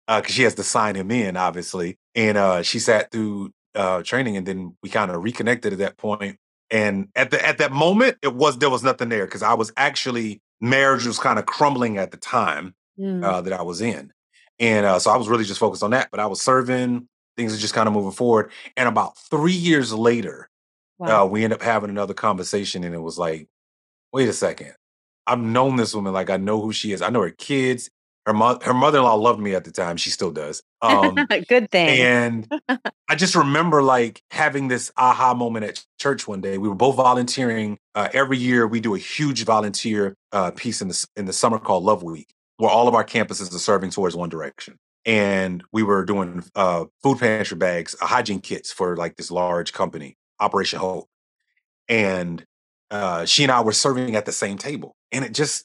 because 0.07 0.35
she 0.35 0.43
has 0.43 0.55
to 0.57 0.65
sign 0.65 0.97
him 0.97 1.11
in, 1.11 1.37
obviously. 1.37 1.97
And 2.15 2.37
uh, 2.37 2.63
she 2.63 2.79
sat 2.79 3.11
through 3.13 3.53
uh, 3.75 4.03
training, 4.03 4.37
and 4.37 4.47
then 4.47 4.77
we 4.83 4.89
kind 4.91 5.11
of 5.11 5.23
reconnected 5.23 5.73
at 5.73 5.79
that 5.79 5.97
point. 5.97 6.37
And 6.71 7.09
at 7.17 7.31
the 7.31 7.45
at 7.47 7.59
that 7.59 7.73
moment, 7.73 8.19
it 8.23 8.35
was 8.35 8.59
there 8.59 8.71
was 8.71 8.83
nothing 8.83 9.09
there 9.09 9.25
because 9.25 9.43
I 9.43 9.55
was 9.55 9.73
actually 9.77 10.41
marriage 10.61 11.07
was 11.07 11.19
kind 11.19 11.39
of 11.39 11.47
crumbling 11.47 11.99
at 11.99 12.11
the 12.11 12.17
time 12.17 12.75
Mm. 13.01 13.25
uh, 13.25 13.41
that 13.41 13.53
I 13.55 13.63
was 13.63 13.81
in. 13.81 14.13
And 14.59 14.85
uh, 14.85 14.99
so 14.99 15.11
I 15.11 15.17
was 15.17 15.29
really 15.29 15.45
just 15.45 15.59
focused 15.59 15.83
on 15.83 15.93
that. 15.93 16.09
But 16.11 16.21
I 16.21 16.27
was 16.27 16.43
serving, 16.43 17.09
things 17.37 17.55
are 17.55 17.59
just 17.59 17.73
kind 17.73 17.89
of 17.89 17.95
moving 17.95 18.13
forward. 18.13 18.51
And 18.77 18.89
about 18.89 19.17
three 19.17 19.55
years 19.55 19.93
later, 19.95 20.50
wow. 20.99 21.25
uh, 21.25 21.26
we 21.26 21.43
end 21.43 21.55
up 21.55 21.62
having 21.62 21.88
another 21.88 22.12
conversation, 22.12 22.85
and 22.85 22.95
it 22.95 23.00
was 23.00 23.19
like, 23.19 23.49
wait 24.12 24.29
a 24.29 24.35
second. 24.35 24.75
I've 25.31 25.39
known 25.41 25.77
this 25.77 25.95
woman, 25.95 26.13
like 26.13 26.29
I 26.29 26.37
know 26.37 26.61
who 26.61 26.73
she 26.73 26.93
is. 26.93 27.03
I 27.03 27.11
know 27.11 27.23
her 27.23 27.31
kids. 27.31 27.89
Her 28.27 28.35
mother, 28.35 28.65
her 28.65 28.75
mother-in-law 28.75 29.15
loved 29.15 29.41
me 29.41 29.55
at 29.55 29.65
the 29.65 29.71
time. 29.71 29.97
She 29.97 30.11
still 30.11 30.31
does. 30.31 30.63
Um, 30.83 31.15
Good 31.49 31.71
thing. 31.71 32.01
and 32.01 32.53
I 33.09 33.15
just 33.15 33.35
remember 33.35 33.83
like 33.83 34.23
having 34.31 34.69
this 34.69 34.91
aha 34.97 35.35
moment 35.35 35.65
at 35.65 35.85
church 35.99 36.29
one 36.29 36.41
day. 36.41 36.59
We 36.59 36.69
were 36.69 36.75
both 36.75 36.97
volunteering. 36.97 37.79
Uh, 37.95 38.09
every 38.13 38.39
year, 38.39 38.67
we 38.67 38.81
do 38.81 38.95
a 38.95 38.99
huge 38.99 39.45
volunteer 39.45 40.15
uh, 40.33 40.51
piece 40.51 40.83
in 40.83 40.89
the 40.89 41.07
in 41.17 41.25
the 41.27 41.33
summer 41.33 41.59
called 41.59 41.85
Love 41.85 42.03
Week, 42.03 42.35
where 42.59 42.71
all 42.71 42.89
of 42.89 42.95
our 42.95 43.05
campuses 43.05 43.55
are 43.55 43.59
serving 43.59 43.91
towards 43.91 44.17
one 44.17 44.29
direction. 44.29 44.79
And 45.07 45.65
we 45.73 45.83
were 45.83 46.05
doing 46.05 46.45
uh, 46.55 46.87
food 47.03 47.21
pantry 47.21 47.57
bags, 47.57 47.97
uh, 48.03 48.07
hygiene 48.07 48.41
kits 48.41 48.71
for 48.71 48.97
like 48.97 49.17
this 49.17 49.31
large 49.31 49.73
company, 49.73 50.17
Operation 50.41 50.79
Hope. 50.79 51.09
And 51.89 52.45
uh, 52.91 53.25
she 53.25 53.45
and 53.45 53.53
I 53.53 53.61
were 53.63 53.73
serving 53.73 54.15
at 54.15 54.27
the 54.27 54.33
same 54.33 54.59
table, 54.59 54.95
and 55.12 55.25
it 55.25 55.33
just 55.33 55.64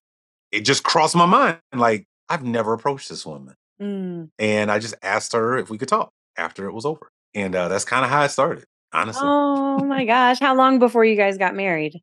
it 0.52 0.62
just 0.62 0.84
crossed 0.84 1.16
my 1.16 1.25
mind 1.25 1.60
like 1.74 2.06
I've 2.30 2.44
never 2.44 2.74
approached 2.74 3.10
this 3.10 3.25
woman. 3.25 3.56
Mm. 3.82 4.30
And 4.40 4.72
I 4.72 4.80
just 4.80 4.96
asked 5.02 5.34
her 5.34 5.58
if 5.58 5.70
we 5.70 5.78
could 5.78 5.90
talk 5.90 6.12
after 6.38 6.68
it 6.68 6.74
was 6.74 6.86
over. 6.86 7.12
And 7.34 7.54
uh, 7.56 7.68
that's 7.68 7.86
kind 7.86 8.06
of 8.06 8.12
how 8.12 8.24
it 8.24 8.30
started, 8.30 8.66
honestly. 8.94 9.24
Oh 9.25 9.80
my 9.80 10.06
gosh. 10.06 10.40
How 10.40 10.56
long 10.56 10.80
before 10.80 11.04
you 11.04 11.16
guys 11.16 11.38
got 11.38 11.56
married? 11.56 12.02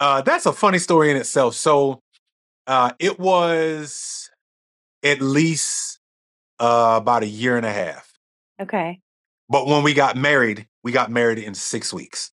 Uh, 0.00 0.20
that's 0.22 0.46
a 0.46 0.52
funny 0.52 0.78
story 0.78 1.10
in 1.10 1.16
itself. 1.16 1.54
So 1.54 2.00
uh, 2.66 2.92
it 2.98 3.18
was 3.18 4.30
at 5.04 5.20
least 5.20 6.00
uh, 6.58 6.98
about 7.00 7.22
a 7.22 7.28
year 7.28 7.56
and 7.56 7.64
a 7.64 7.72
half. 7.72 8.12
Okay. 8.60 9.00
But 9.48 9.66
when 9.66 9.82
we 9.82 9.94
got 9.94 10.16
married, 10.16 10.66
we 10.82 10.92
got 10.92 11.10
married 11.10 11.38
in 11.38 11.54
six 11.54 11.92
weeks. 11.92 12.32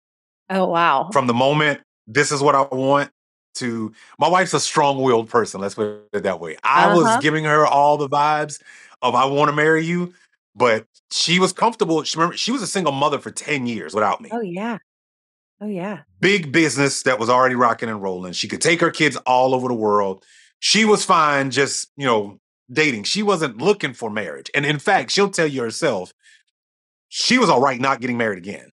Oh, 0.48 0.66
wow. 0.66 1.10
From 1.12 1.26
the 1.26 1.34
moment, 1.34 1.80
this 2.06 2.32
is 2.32 2.40
what 2.40 2.54
I 2.54 2.62
want, 2.62 3.10
to 3.58 3.92
my 4.18 4.28
wife's 4.28 4.54
a 4.54 4.60
strong 4.60 5.00
willed 5.02 5.28
person. 5.28 5.60
Let's 5.60 5.74
put 5.74 6.08
it 6.12 6.22
that 6.22 6.40
way. 6.40 6.56
I 6.62 6.86
Uh-huh. 6.86 6.96
was 6.96 7.22
giving 7.22 7.44
her 7.44 7.66
all 7.66 7.96
the 7.96 8.08
vibes 8.08 8.60
of 9.02 9.14
I 9.14 9.24
want 9.26 9.48
to 9.50 9.56
marry 9.56 9.84
you, 9.84 10.14
but 10.56 10.86
she 11.10 11.38
was 11.38 11.52
comfortable. 11.52 12.02
She 12.02 12.18
remember 12.18 12.36
she 12.36 12.52
was 12.52 12.62
a 12.62 12.66
single 12.66 12.92
mother 12.92 13.18
for 13.18 13.30
10 13.30 13.66
years 13.66 13.94
without 13.94 14.20
me. 14.20 14.30
Oh, 14.32 14.40
yeah. 14.40 14.78
Oh, 15.60 15.66
yeah. 15.66 16.00
Big 16.20 16.52
business 16.52 17.02
that 17.02 17.18
was 17.18 17.28
already 17.28 17.54
rocking 17.56 17.88
and 17.88 18.00
rolling. 18.02 18.32
She 18.32 18.46
could 18.48 18.60
take 18.60 18.80
her 18.80 18.90
kids 18.90 19.16
all 19.26 19.54
over 19.54 19.66
the 19.68 19.74
world. 19.74 20.24
She 20.60 20.84
was 20.84 21.04
fine 21.04 21.50
just, 21.50 21.88
you 21.96 22.06
know, 22.06 22.38
dating. 22.70 23.04
She 23.04 23.22
wasn't 23.22 23.58
looking 23.58 23.92
for 23.94 24.10
marriage. 24.10 24.50
And 24.54 24.64
in 24.66 24.78
fact, 24.78 25.10
she'll 25.10 25.30
tell 25.30 25.46
you 25.46 25.62
herself, 25.62 26.12
she 27.08 27.38
was 27.38 27.48
all 27.48 27.60
right 27.60 27.80
not 27.80 28.00
getting 28.00 28.18
married 28.18 28.38
again. 28.38 28.70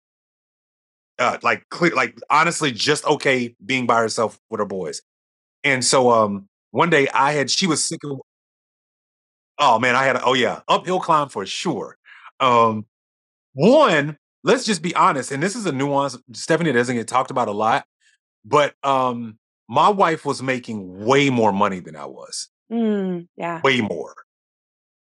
Uh, 1.18 1.38
like 1.42 1.66
clear, 1.70 1.94
like 1.94 2.14
honestly, 2.28 2.70
just 2.70 3.04
okay 3.06 3.54
being 3.64 3.86
by 3.86 3.98
herself 3.98 4.38
with 4.50 4.60
her 4.60 4.66
boys. 4.66 5.00
And 5.64 5.84
so 5.84 6.10
um 6.10 6.48
one 6.72 6.90
day 6.90 7.08
I 7.08 7.32
had 7.32 7.50
she 7.50 7.66
was 7.66 7.82
sick 7.82 8.00
of 8.04 8.20
oh 9.58 9.78
man, 9.78 9.96
I 9.96 10.04
had 10.04 10.16
a, 10.16 10.24
oh 10.24 10.34
yeah, 10.34 10.60
uphill 10.68 11.00
climb 11.00 11.28
for 11.28 11.46
sure. 11.46 11.96
Um 12.38 12.86
one, 13.54 14.18
let's 14.44 14.64
just 14.64 14.82
be 14.82 14.94
honest, 14.94 15.32
and 15.32 15.42
this 15.42 15.56
is 15.56 15.66
a 15.66 15.72
nuance 15.72 16.18
Stephanie 16.34 16.72
doesn't 16.72 16.96
get 16.96 17.08
talked 17.08 17.30
about 17.30 17.48
a 17.48 17.52
lot, 17.52 17.86
but 18.44 18.74
um 18.82 19.38
my 19.68 19.88
wife 19.88 20.24
was 20.24 20.42
making 20.42 21.04
way 21.04 21.30
more 21.30 21.52
money 21.52 21.80
than 21.80 21.96
I 21.96 22.06
was. 22.06 22.48
Mm, 22.70 23.28
yeah. 23.36 23.60
Way 23.64 23.80
more. 23.80 24.14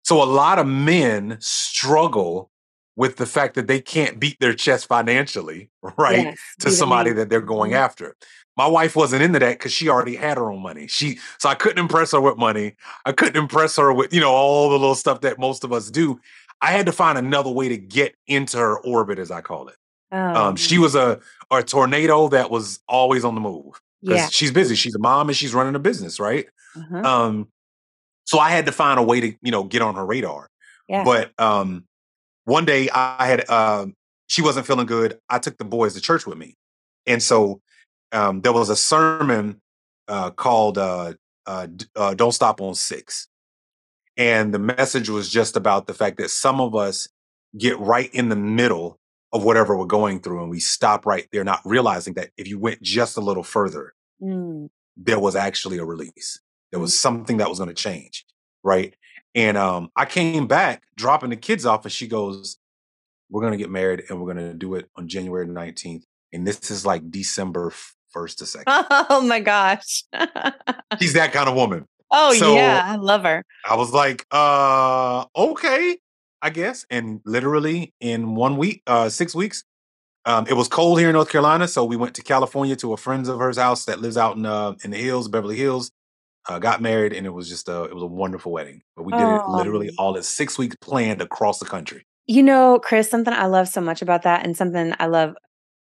So 0.04 0.22
a 0.22 0.26
lot 0.26 0.58
of 0.58 0.66
men 0.66 1.38
struggle 1.40 2.50
with 2.96 3.16
the 3.16 3.26
fact 3.26 3.54
that 3.54 3.66
they 3.66 3.80
can't 3.80 4.20
beat 4.20 4.38
their 4.40 4.54
chest 4.54 4.86
financially, 4.86 5.70
right? 5.96 6.24
Yes, 6.26 6.38
to 6.60 6.70
somebody 6.70 7.12
that 7.12 7.28
they're 7.30 7.40
going 7.40 7.72
Mhm. 7.72 7.76
after. 7.76 8.16
My 8.56 8.66
wife 8.66 8.94
wasn't 8.94 9.22
into 9.22 9.38
that 9.38 9.58
because 9.58 9.72
she 9.72 9.88
already 9.88 10.14
had 10.14 10.36
her 10.36 10.50
own 10.52 10.60
money. 10.62 10.86
She 10.86 11.18
so 11.38 11.48
I 11.48 11.54
couldn't 11.54 11.78
impress 11.78 12.12
her 12.12 12.20
with 12.20 12.36
money. 12.36 12.74
I 13.06 13.12
couldn't 13.12 13.36
impress 13.40 13.76
her 13.76 13.92
with, 13.94 14.12
you 14.12 14.20
know, 14.20 14.30
all 14.30 14.68
the 14.68 14.78
little 14.78 14.94
stuff 14.94 15.22
that 15.22 15.38
most 15.38 15.64
of 15.64 15.72
us 15.72 15.90
do. 15.90 16.20
I 16.60 16.70
had 16.72 16.84
to 16.86 16.92
find 16.92 17.16
another 17.16 17.50
way 17.50 17.68
to 17.70 17.78
get 17.78 18.14
into 18.26 18.58
her 18.58 18.78
orbit, 18.80 19.18
as 19.18 19.30
I 19.30 19.40
call 19.40 19.68
it. 19.68 19.76
Oh, 20.12 20.18
Um, 20.18 20.56
she 20.56 20.76
was 20.78 20.94
a 20.94 21.18
a 21.50 21.62
tornado 21.62 22.28
that 22.28 22.50
was 22.50 22.80
always 22.88 23.24
on 23.24 23.34
the 23.34 23.40
move 23.40 23.80
because 24.02 24.18
yeah. 24.18 24.28
she's 24.30 24.50
busy. 24.52 24.74
She's 24.74 24.94
a 24.94 24.98
mom 24.98 25.28
and 25.28 25.36
she's 25.36 25.54
running 25.54 25.74
a 25.74 25.78
business, 25.78 26.20
right? 26.20 26.46
Uh-huh. 26.76 26.96
Um, 26.98 27.48
so 28.24 28.38
I 28.38 28.50
had 28.50 28.66
to 28.66 28.72
find 28.72 28.98
a 29.00 29.02
way 29.02 29.20
to, 29.20 29.34
you 29.42 29.50
know, 29.50 29.64
get 29.64 29.80
on 29.82 29.94
her 29.94 30.04
radar. 30.04 30.48
Yeah. 30.88 31.04
But 31.04 31.32
um, 31.40 31.84
one 32.44 32.64
day 32.64 32.88
I 32.92 33.26
had 33.26 33.48
um, 33.50 33.94
she 34.28 34.42
wasn't 34.42 34.66
feeling 34.66 34.86
good. 34.86 35.18
I 35.28 35.38
took 35.38 35.58
the 35.58 35.64
boys 35.64 35.94
to 35.94 36.00
church 36.00 36.26
with 36.26 36.38
me, 36.38 36.56
and 37.06 37.22
so 37.22 37.60
um, 38.12 38.40
there 38.42 38.52
was 38.52 38.68
a 38.70 38.76
sermon 38.76 39.60
uh, 40.08 40.30
called 40.30 40.78
uh, 40.78 41.14
uh, 41.46 41.66
uh, 41.96 42.14
"Don't 42.14 42.32
Stop 42.32 42.60
on 42.60 42.74
Six. 42.74 43.28
and 44.16 44.52
the 44.52 44.58
message 44.58 45.08
was 45.08 45.28
just 45.30 45.56
about 45.56 45.86
the 45.86 45.94
fact 45.94 46.18
that 46.18 46.30
some 46.30 46.60
of 46.60 46.74
us 46.74 47.08
get 47.58 47.78
right 47.78 48.12
in 48.14 48.28
the 48.28 48.36
middle 48.36 48.98
of 49.32 49.44
whatever 49.44 49.76
we're 49.76 49.86
going 49.86 50.20
through, 50.20 50.42
and 50.42 50.50
we 50.50 50.60
stop 50.60 51.06
right 51.06 51.26
there, 51.32 51.44
not 51.44 51.60
realizing 51.64 52.14
that 52.14 52.30
if 52.36 52.46
you 52.48 52.58
went 52.58 52.82
just 52.82 53.16
a 53.16 53.20
little 53.20 53.42
further, 53.44 53.94
Mm, 54.22 54.70
there 54.96 55.18
was 55.18 55.34
actually 55.34 55.78
a 55.78 55.84
release. 55.84 56.40
There 56.70 56.80
was 56.80 56.98
something 56.98 57.38
that 57.38 57.48
was 57.48 57.58
going 57.58 57.68
to 57.68 57.74
change, 57.74 58.24
right? 58.62 58.94
And 59.34 59.56
um, 59.56 59.90
I 59.96 60.04
came 60.04 60.46
back 60.46 60.82
dropping 60.96 61.30
the 61.30 61.36
kids 61.36 61.64
off, 61.64 61.84
and 61.84 61.92
she 61.92 62.06
goes, 62.06 62.58
"We're 63.30 63.40
going 63.40 63.52
to 63.52 63.58
get 63.58 63.70
married, 63.70 64.04
and 64.08 64.20
we're 64.20 64.32
going 64.34 64.48
to 64.48 64.54
do 64.54 64.74
it 64.74 64.88
on 64.96 65.08
January 65.08 65.46
19th." 65.46 66.02
And 66.32 66.46
this 66.46 66.70
is 66.70 66.84
like 66.86 67.10
December 67.10 67.72
first 68.10 68.38
to 68.40 68.46
second. 68.46 68.64
Oh 68.90 69.22
my 69.26 69.40
gosh. 69.40 70.04
She's 71.00 71.14
that 71.14 71.32
kind 71.32 71.48
of 71.48 71.54
woman. 71.54 71.86
oh 72.10 72.34
So- 72.34 72.54
yeah, 72.54 72.82
I 72.84 72.96
love 72.96 73.22
her. 73.22 73.44
I 73.68 73.74
was 73.76 73.92
like, 73.92 74.26
uh, 74.30 75.24
okay, 75.36 75.98
I 76.42 76.50
guess. 76.50 76.84
And 76.90 77.20
literally 77.24 77.94
in 78.00 78.34
one 78.34 78.56
week, 78.58 78.82
uh, 78.86 79.08
six 79.08 79.34
weeks, 79.34 79.64
um, 80.24 80.46
it 80.48 80.54
was 80.54 80.68
cold 80.68 80.98
here 81.00 81.08
in 81.08 81.14
North 81.14 81.30
Carolina, 81.30 81.66
so 81.66 81.84
we 81.84 81.96
went 81.96 82.14
to 82.14 82.22
California 82.22 82.76
to 82.76 82.92
a 82.92 82.96
friend's 82.96 83.28
of 83.28 83.38
hers 83.38 83.56
house 83.58 83.86
that 83.86 84.00
lives 84.00 84.16
out 84.16 84.36
in 84.36 84.46
uh, 84.46 84.74
in 84.84 84.90
the 84.90 84.98
hills, 84.98 85.26
Beverly 85.28 85.56
Hills. 85.56 85.90
Uh, 86.48 86.58
got 86.58 86.82
married, 86.82 87.12
and 87.12 87.24
it 87.26 87.30
was 87.30 87.48
just 87.48 87.68
a 87.68 87.84
it 87.84 87.94
was 87.94 88.02
a 88.02 88.06
wonderful 88.06 88.50
wedding. 88.52 88.82
But 88.96 89.04
we 89.04 89.12
did 89.12 89.28
it 89.28 89.42
literally 89.48 89.90
Oh. 89.98 90.02
all 90.02 90.16
in 90.16 90.22
six 90.22 90.58
weeks 90.58 90.74
planned 90.80 91.22
across 91.22 91.58
the 91.60 91.66
country. 91.66 92.04
You 92.26 92.42
know, 92.42 92.78
Chris, 92.82 93.08
something 93.10 93.32
I 93.32 93.46
love 93.46 93.68
so 93.68 93.80
much 93.80 94.02
about 94.02 94.22
that, 94.22 94.44
and 94.44 94.56
something 94.56 94.92
I 94.98 95.06
love 95.06 95.34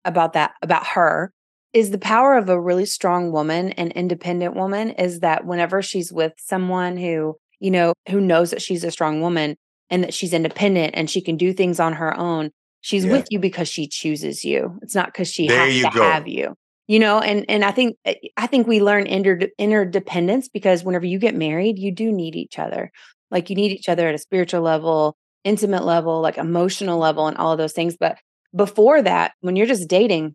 about 0.04 0.32
that 0.32 0.52
about 0.62 0.86
her 0.88 1.32
is 1.74 1.90
the 1.90 1.98
power 1.98 2.36
of 2.36 2.48
a 2.48 2.60
really 2.60 2.86
strong 2.86 3.30
woman 3.30 3.70
and 3.72 3.92
independent 3.92 4.56
woman 4.56 4.90
is 4.90 5.20
that 5.20 5.44
whenever 5.44 5.82
she's 5.82 6.10
with 6.12 6.32
someone 6.38 6.96
who, 6.96 7.36
you 7.60 7.70
know, 7.70 7.92
who 8.08 8.20
knows 8.20 8.50
that 8.50 8.62
she's 8.62 8.82
a 8.84 8.90
strong 8.90 9.20
woman 9.20 9.54
and 9.90 10.02
that 10.02 10.14
she's 10.14 10.32
independent 10.32 10.94
and 10.96 11.10
she 11.10 11.20
can 11.20 11.36
do 11.36 11.52
things 11.52 11.78
on 11.78 11.92
her 11.92 12.16
own, 12.18 12.50
she's 12.80 13.04
Yeah. 13.04 13.12
with 13.12 13.26
you 13.30 13.38
because 13.38 13.68
she 13.68 13.86
chooses 13.86 14.44
you. 14.44 14.78
It's 14.82 14.94
not 14.94 15.06
because 15.06 15.28
she 15.30 15.46
There 15.46 15.58
has 15.68 15.82
to 15.82 15.90
go. 15.90 16.02
have 16.02 16.26
you. 16.26 16.54
You 16.88 16.98
know, 16.98 17.20
and 17.20 17.44
and 17.48 17.64
I 17.64 17.70
think 17.70 17.96
eh, 18.06 18.14
I 18.38 18.46
think 18.46 18.66
we 18.66 18.80
learn 18.80 19.06
inter- 19.06 19.50
interdependence 19.58 20.48
because 20.48 20.82
whenever 20.82 21.04
you 21.06 21.18
get 21.18 21.34
married, 21.36 21.78
you 21.78 21.92
do 21.92 22.10
need 22.10 22.34
each 22.34 22.58
other. 22.58 22.90
Like 23.30 23.50
you 23.50 23.56
need 23.56 23.72
each 23.72 23.90
other 23.90 24.08
at 24.08 24.14
a 24.14 24.18
spiritual 24.18 24.62
level, 24.62 25.16
intimate 25.44 25.84
level, 25.84 26.22
like 26.22 26.38
emotional 26.38 26.98
level, 26.98 27.26
and 27.26 27.36
all 27.36 27.52
of 27.52 27.58
those 27.58 27.74
things. 27.74 27.96
But 28.00 28.18
before 28.56 29.02
that, 29.02 29.32
when 29.40 29.54
you're 29.54 29.66
just 29.66 29.88
dating, 29.88 30.34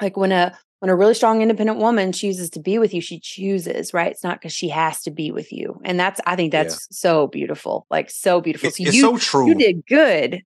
like 0.00 0.16
when 0.16 0.32
a 0.32 0.58
when 0.80 0.90
a 0.90 0.96
really 0.96 1.14
strong 1.14 1.40
independent 1.40 1.78
woman 1.78 2.12
chooses 2.12 2.50
to 2.50 2.60
be 2.60 2.78
with 2.78 2.92
you, 2.92 3.00
she 3.00 3.20
chooses, 3.20 3.94
right? 3.94 4.10
It's 4.10 4.24
not 4.24 4.40
because 4.40 4.52
she 4.52 4.68
has 4.68 5.02
to 5.02 5.12
be 5.12 5.30
with 5.30 5.52
you. 5.52 5.80
And 5.84 5.98
that's 6.00 6.20
I 6.26 6.34
think 6.36 6.52
Yeah. 6.52 6.64
that's 6.64 6.88
so 6.90 7.28
beautiful. 7.28 7.86
Like 7.90 8.10
so 8.10 8.40
beautiful. 8.40 8.68
It's, 8.68 8.76
So 8.78 8.82
it's 8.82 8.96
you 8.96 9.00
so 9.02 9.16
true. 9.18 9.48
you 9.48 9.54
did 9.54 9.86
good. 9.86 10.42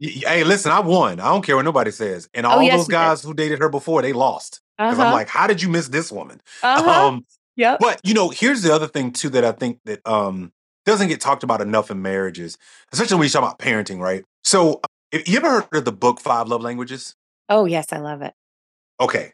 Hey, 0.00 0.44
listen, 0.44 0.70
I 0.72 0.80
won. 0.80 1.20
I 1.20 1.24
don't 1.26 1.44
care 1.44 1.56
what 1.56 1.64
nobody 1.64 1.90
says. 1.90 2.28
And 2.34 2.44
all 2.44 2.58
Oh, 2.58 2.60
yes, 2.60 2.76
those 2.76 2.88
guys 2.88 3.22
who 3.22 3.32
dated 3.32 3.60
her 3.60 3.68
before, 3.68 4.02
they 4.02 4.12
lost. 4.12 4.60
Because 4.76 4.98
Uh-huh. 4.98 5.06
I'm 5.06 5.12
like, 5.12 5.28
how 5.28 5.46
did 5.46 5.62
you 5.62 5.68
miss 5.68 5.88
this 5.88 6.10
woman? 6.12 6.40
uh-huh. 6.62 7.06
Um, 7.06 7.26
yep. 7.56 7.78
But 7.80 8.00
you 8.04 8.12
know, 8.12 8.28
here's 8.28 8.62
the 8.62 8.74
other 8.74 8.88
thing 8.88 9.12
too 9.12 9.30
that 9.30 9.44
I 9.44 9.52
think 9.52 9.78
that 9.84 10.06
um 10.06 10.52
doesn't 10.84 11.08
get 11.08 11.20
talked 11.20 11.42
about 11.42 11.60
enough 11.62 11.90
in 11.90 12.02
marriages, 12.02 12.58
especially 12.92 13.16
when 13.16 13.24
you 13.24 13.30
talk 13.30 13.42
about 13.42 13.58
parenting, 13.58 13.98
right? 14.00 14.24
So, 14.42 14.80
if 15.12 15.26
you 15.28 15.38
ever 15.38 15.60
heard 15.62 15.74
of 15.78 15.84
the 15.84 15.92
book 15.92 16.20
Five 16.20 16.48
Love 16.48 16.60
Languages? 16.60 17.14
Oh 17.48 17.64
yes, 17.64 17.86
I 17.92 17.98
love 17.98 18.20
it. 18.20 18.34
Okay. 19.00 19.32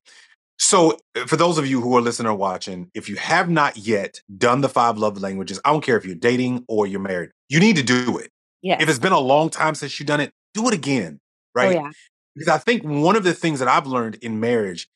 So, 0.59 0.99
uh, 1.17 1.27
for 1.27 1.37
those 1.37 1.57
of 1.59 1.67
you 1.67 1.81
who 1.81 1.97
are 1.97 2.03
listening 2.03 2.31
or 2.31 2.35
watching, 2.37 2.91
if 2.95 3.09
you 3.09 3.17
have 3.17 3.49
not 3.49 3.79
yet 3.79 4.21
done 4.37 4.61
the 4.61 4.69
five 4.69 4.99
love 4.99 5.21
languages, 5.21 5.59
I 5.65 5.73
don't 5.73 5.83
care 5.83 5.97
if 5.97 6.05
you're 6.05 6.15
dating 6.15 6.65
or 6.69 6.87
you're 6.87 7.01
married, 7.01 7.31
you 7.49 7.59
need 7.61 7.77
to 7.77 7.83
do 7.83 8.19
it. 8.19 8.31
Yes. 8.63 8.83
If 8.83 8.89
it's 8.89 8.99
been 8.99 9.13
a 9.13 9.19
long 9.21 9.51
time 9.51 9.75
since 9.75 9.99
you've 9.99 10.07
done 10.07 10.21
it, 10.21 10.33
do 10.55 10.69
it 10.69 10.75
again, 10.75 11.21
right? 11.55 11.77
Oh 11.77 11.81
yeah. 11.81 11.91
because 12.35 12.49
I 12.49 12.59
think 12.59 12.83
one 12.85 13.17
of 13.17 13.25
the 13.25 13.35
things 13.35 13.59
that 13.61 13.69
I've 13.69 13.87
learned 13.87 14.17
in 14.17 14.41
marriage 14.41 14.89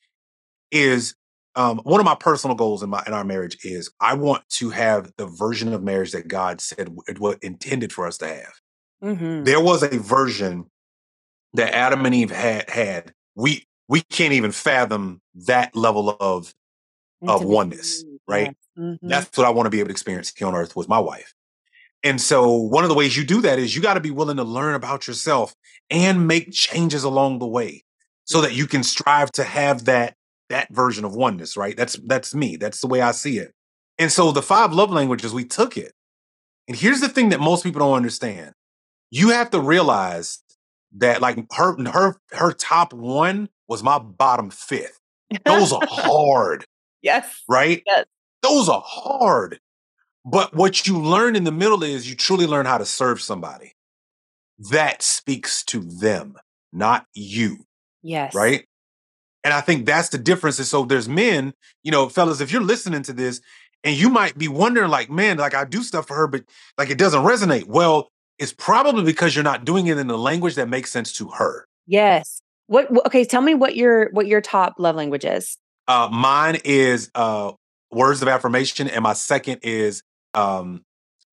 is 0.71 1.15
um, 1.55 1.79
one 1.83 1.99
of 1.99 2.05
my 2.05 2.15
personal 2.15 2.55
goals 2.55 2.83
in 2.83 2.89
my 2.89 3.03
in 3.07 3.13
our 3.13 3.23
marriage 3.23 3.57
is 3.63 3.91
I 4.01 4.13
want 4.15 4.43
to 4.51 4.69
have 4.71 5.11
the 5.17 5.25
version 5.27 5.73
of 5.73 5.83
marriage 5.83 6.11
that 6.11 6.27
God 6.27 6.61
said 6.61 6.89
it 7.07 7.19
was 7.19 7.37
intended 7.41 7.93
for 7.93 8.05
us 8.07 8.17
to 8.19 8.27
have. 8.27 8.53
hmm 9.01 9.43
There 9.43 9.61
was 9.61 9.83
a 9.83 9.97
version 9.99 10.69
that 11.53 11.73
Adam 11.73 12.05
and 12.05 12.13
Eve 12.15 12.31
had 12.31 12.69
had. 12.69 13.13
We 13.35 13.65
we 13.87 14.01
can't 14.01 14.33
even 14.33 14.51
fathom 14.51 15.21
that 15.47 15.75
level 15.75 16.15
of 16.19 16.53
of 17.27 17.43
oneness, 17.43 18.03
right? 18.27 18.55
Mhm. 18.77 18.99
that's 19.03 19.37
what 19.37 19.47
I 19.47 19.51
want 19.51 19.65
to 19.67 19.69
be 19.69 19.79
able 19.79 19.87
to 19.87 19.91
experience 19.93 20.33
here 20.35 20.47
on 20.47 20.55
earth 20.55 20.75
with 20.75 20.89
my 20.89 20.99
wife. 20.99 21.33
And 22.05 22.21
so 22.21 22.51
one 22.55 22.83
of 22.83 22.89
the 22.89 22.95
ways 22.95 23.17
you 23.17 23.25
do 23.25 23.41
that 23.41 23.59
is 23.59 23.75
you 23.75 23.81
got 23.81 23.95
to 23.95 23.99
be 23.99 24.11
willing 24.11 24.37
to 24.37 24.43
learn 24.43 24.75
about 24.75 25.07
yourself 25.07 25.55
and 25.89 26.27
make 26.27 26.51
changes 26.53 27.03
along 27.03 27.39
the 27.39 27.47
way 27.47 27.83
so 28.25 28.41
that 28.41 28.53
you 28.53 28.67
can 28.67 28.83
strive 28.83 29.31
to 29.33 29.43
have 29.43 29.85
that 29.85 30.13
that 30.49 30.71
version 30.71 31.03
of 31.03 31.15
oneness, 31.15 31.57
right? 31.57 31.75
That's 31.75 31.99
that's 32.05 32.35
me. 32.35 32.55
That's 32.55 32.79
the 32.79 32.87
way 32.87 33.01
I 33.01 33.11
see 33.11 33.39
it. 33.39 33.51
And 33.97 34.11
so 34.11 34.31
the 34.31 34.43
five 34.43 34.71
love 34.71 34.91
languages, 34.91 35.33
we 35.33 35.45
took 35.45 35.77
it. 35.77 35.93
And 36.67 36.77
here's 36.77 37.01
the 37.01 37.09
thing 37.09 37.29
that 37.29 37.39
most 37.39 37.63
people 37.63 37.79
don't 37.79 37.95
understand. 37.95 38.53
You 39.09 39.29
have 39.29 39.49
to 39.51 39.59
realize 39.59 40.43
that 40.97 41.21
like 41.21 41.37
her 41.53 41.75
her 41.89 42.17
her 42.31 42.51
top 42.51 42.93
one 42.93 43.49
was 43.67 43.81
my 43.81 43.97
bottom 43.97 44.51
fifth. 44.51 44.99
Those 45.43 45.73
are 45.73 45.81
hard 45.89 46.65
yes. 47.05 47.43
right? 47.47 47.81
Yes. 47.85 48.05
Those 48.41 48.67
are 48.67 48.83
hard. 48.85 49.59
But 50.25 50.55
what 50.55 50.87
you 50.87 50.99
learn 50.99 51.35
in 51.35 51.43
the 51.43 51.51
middle 51.51 51.83
is 51.83 52.09
you 52.09 52.15
truly 52.15 52.47
learn 52.47 52.65
how 52.65 52.79
to 52.79 52.85
serve 52.85 53.21
somebody. 53.21 53.73
That 54.71 55.01
speaks 55.03 55.63
to 55.65 55.81
them, 55.81 56.35
not 56.73 57.05
you, 57.13 57.65
Yes. 58.01 58.33
right? 58.33 58.65
And 59.43 59.53
I 59.53 59.61
think 59.61 59.85
that's 59.85 60.09
the 60.09 60.17
difference. 60.17 60.57
And 60.57 60.67
so 60.67 60.85
there's 60.85 61.07
men, 61.07 61.53
you 61.83 61.91
know, 61.91 62.09
fellas, 62.09 62.41
if 62.41 62.51
you're 62.51 62.63
listening 62.63 63.03
to 63.03 63.13
this 63.13 63.41
and 63.83 63.95
you 63.95 64.09
might 64.09 64.35
be 64.35 64.47
wondering, 64.47 64.89
like, 64.89 65.11
man, 65.11 65.37
like 65.37 65.53
I 65.53 65.65
do 65.65 65.83
stuff 65.83 66.07
for 66.07 66.15
her, 66.15 66.27
but 66.27 66.43
like 66.79 66.89
it 66.89 66.97
doesn't 66.97 67.21
resonate. 67.23 67.67
Well, 67.67 68.09
it's 68.39 68.53
probably 68.53 69.03
because 69.03 69.35
you're 69.35 69.43
not 69.43 69.63
doing 69.63 69.85
it 69.87 69.97
in 69.99 70.07
the 70.07 70.17
language 70.17 70.55
that 70.55 70.67
makes 70.67 70.91
sense 70.91 71.13
to 71.13 71.29
her. 71.29 71.67
Yes. 71.85 72.41
What 72.67 72.89
okay, 73.05 73.23
tell 73.25 73.41
me 73.41 73.53
what 73.53 73.75
your 73.75 74.09
what 74.11 74.25
your 74.25 74.41
top 74.41 74.75
love 74.79 74.95
language 74.95 75.23
is. 75.23 75.57
Uh, 75.87 76.09
mine 76.11 76.57
is 76.65 77.11
uh, 77.13 77.51
words 77.91 78.23
of 78.23 78.27
affirmation, 78.27 78.87
and 78.87 79.03
my 79.03 79.13
second 79.13 79.59
is 79.61 80.01
um, 80.35 80.83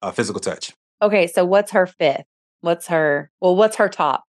uh, 0.00 0.10
physical 0.10 0.40
touch. 0.40 0.72
Okay, 1.00 1.26
so 1.26 1.44
what's 1.44 1.72
her 1.72 1.86
fifth? 1.86 2.24
What's 2.60 2.86
her 2.88 3.30
well, 3.40 3.56
what's 3.56 3.76
her 3.76 3.88
top? 3.88 4.24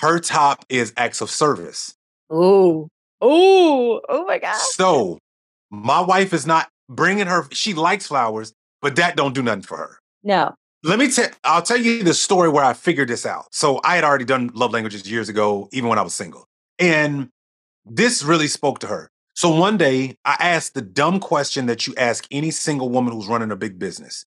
Her 0.00 0.18
top 0.18 0.64
is 0.68 0.92
acts 0.96 1.20
of 1.20 1.30
service. 1.30 1.94
Ooh. 2.32 2.88
Oh, 3.20 4.00
oh 4.08 4.24
my 4.26 4.38
god. 4.38 4.56
So 4.56 5.18
my 5.70 6.00
wife 6.00 6.32
is 6.32 6.46
not 6.46 6.68
bringing 6.88 7.26
her. 7.26 7.46
She 7.50 7.74
likes 7.74 8.06
flowers, 8.06 8.52
but 8.80 8.96
that 8.96 9.16
don't 9.16 9.34
do 9.34 9.42
nothing 9.42 9.62
for 9.62 9.76
her. 9.76 9.98
No. 10.22 10.54
Let 10.84 10.98
me 10.98 11.10
tell. 11.10 11.28
I'll 11.42 11.62
tell 11.62 11.78
you 11.78 12.04
the 12.04 12.14
story 12.14 12.48
where 12.48 12.64
I 12.64 12.72
figured 12.72 13.08
this 13.08 13.26
out. 13.26 13.46
So 13.50 13.80
I 13.82 13.96
had 13.96 14.04
already 14.04 14.24
done 14.24 14.50
love 14.54 14.72
languages 14.72 15.10
years 15.10 15.28
ago, 15.28 15.68
even 15.72 15.88
when 15.88 15.98
I 15.98 16.02
was 16.02 16.14
single, 16.14 16.46
and 16.78 17.30
this 17.84 18.22
really 18.22 18.46
spoke 18.46 18.78
to 18.80 18.86
her. 18.86 19.10
So 19.38 19.54
one 19.54 19.76
day 19.76 20.16
I 20.24 20.36
asked 20.40 20.74
the 20.74 20.82
dumb 20.82 21.20
question 21.20 21.66
that 21.66 21.86
you 21.86 21.94
ask 21.96 22.26
any 22.32 22.50
single 22.50 22.88
woman 22.88 23.12
who's 23.12 23.28
running 23.28 23.52
a 23.52 23.56
big 23.56 23.78
business. 23.78 24.26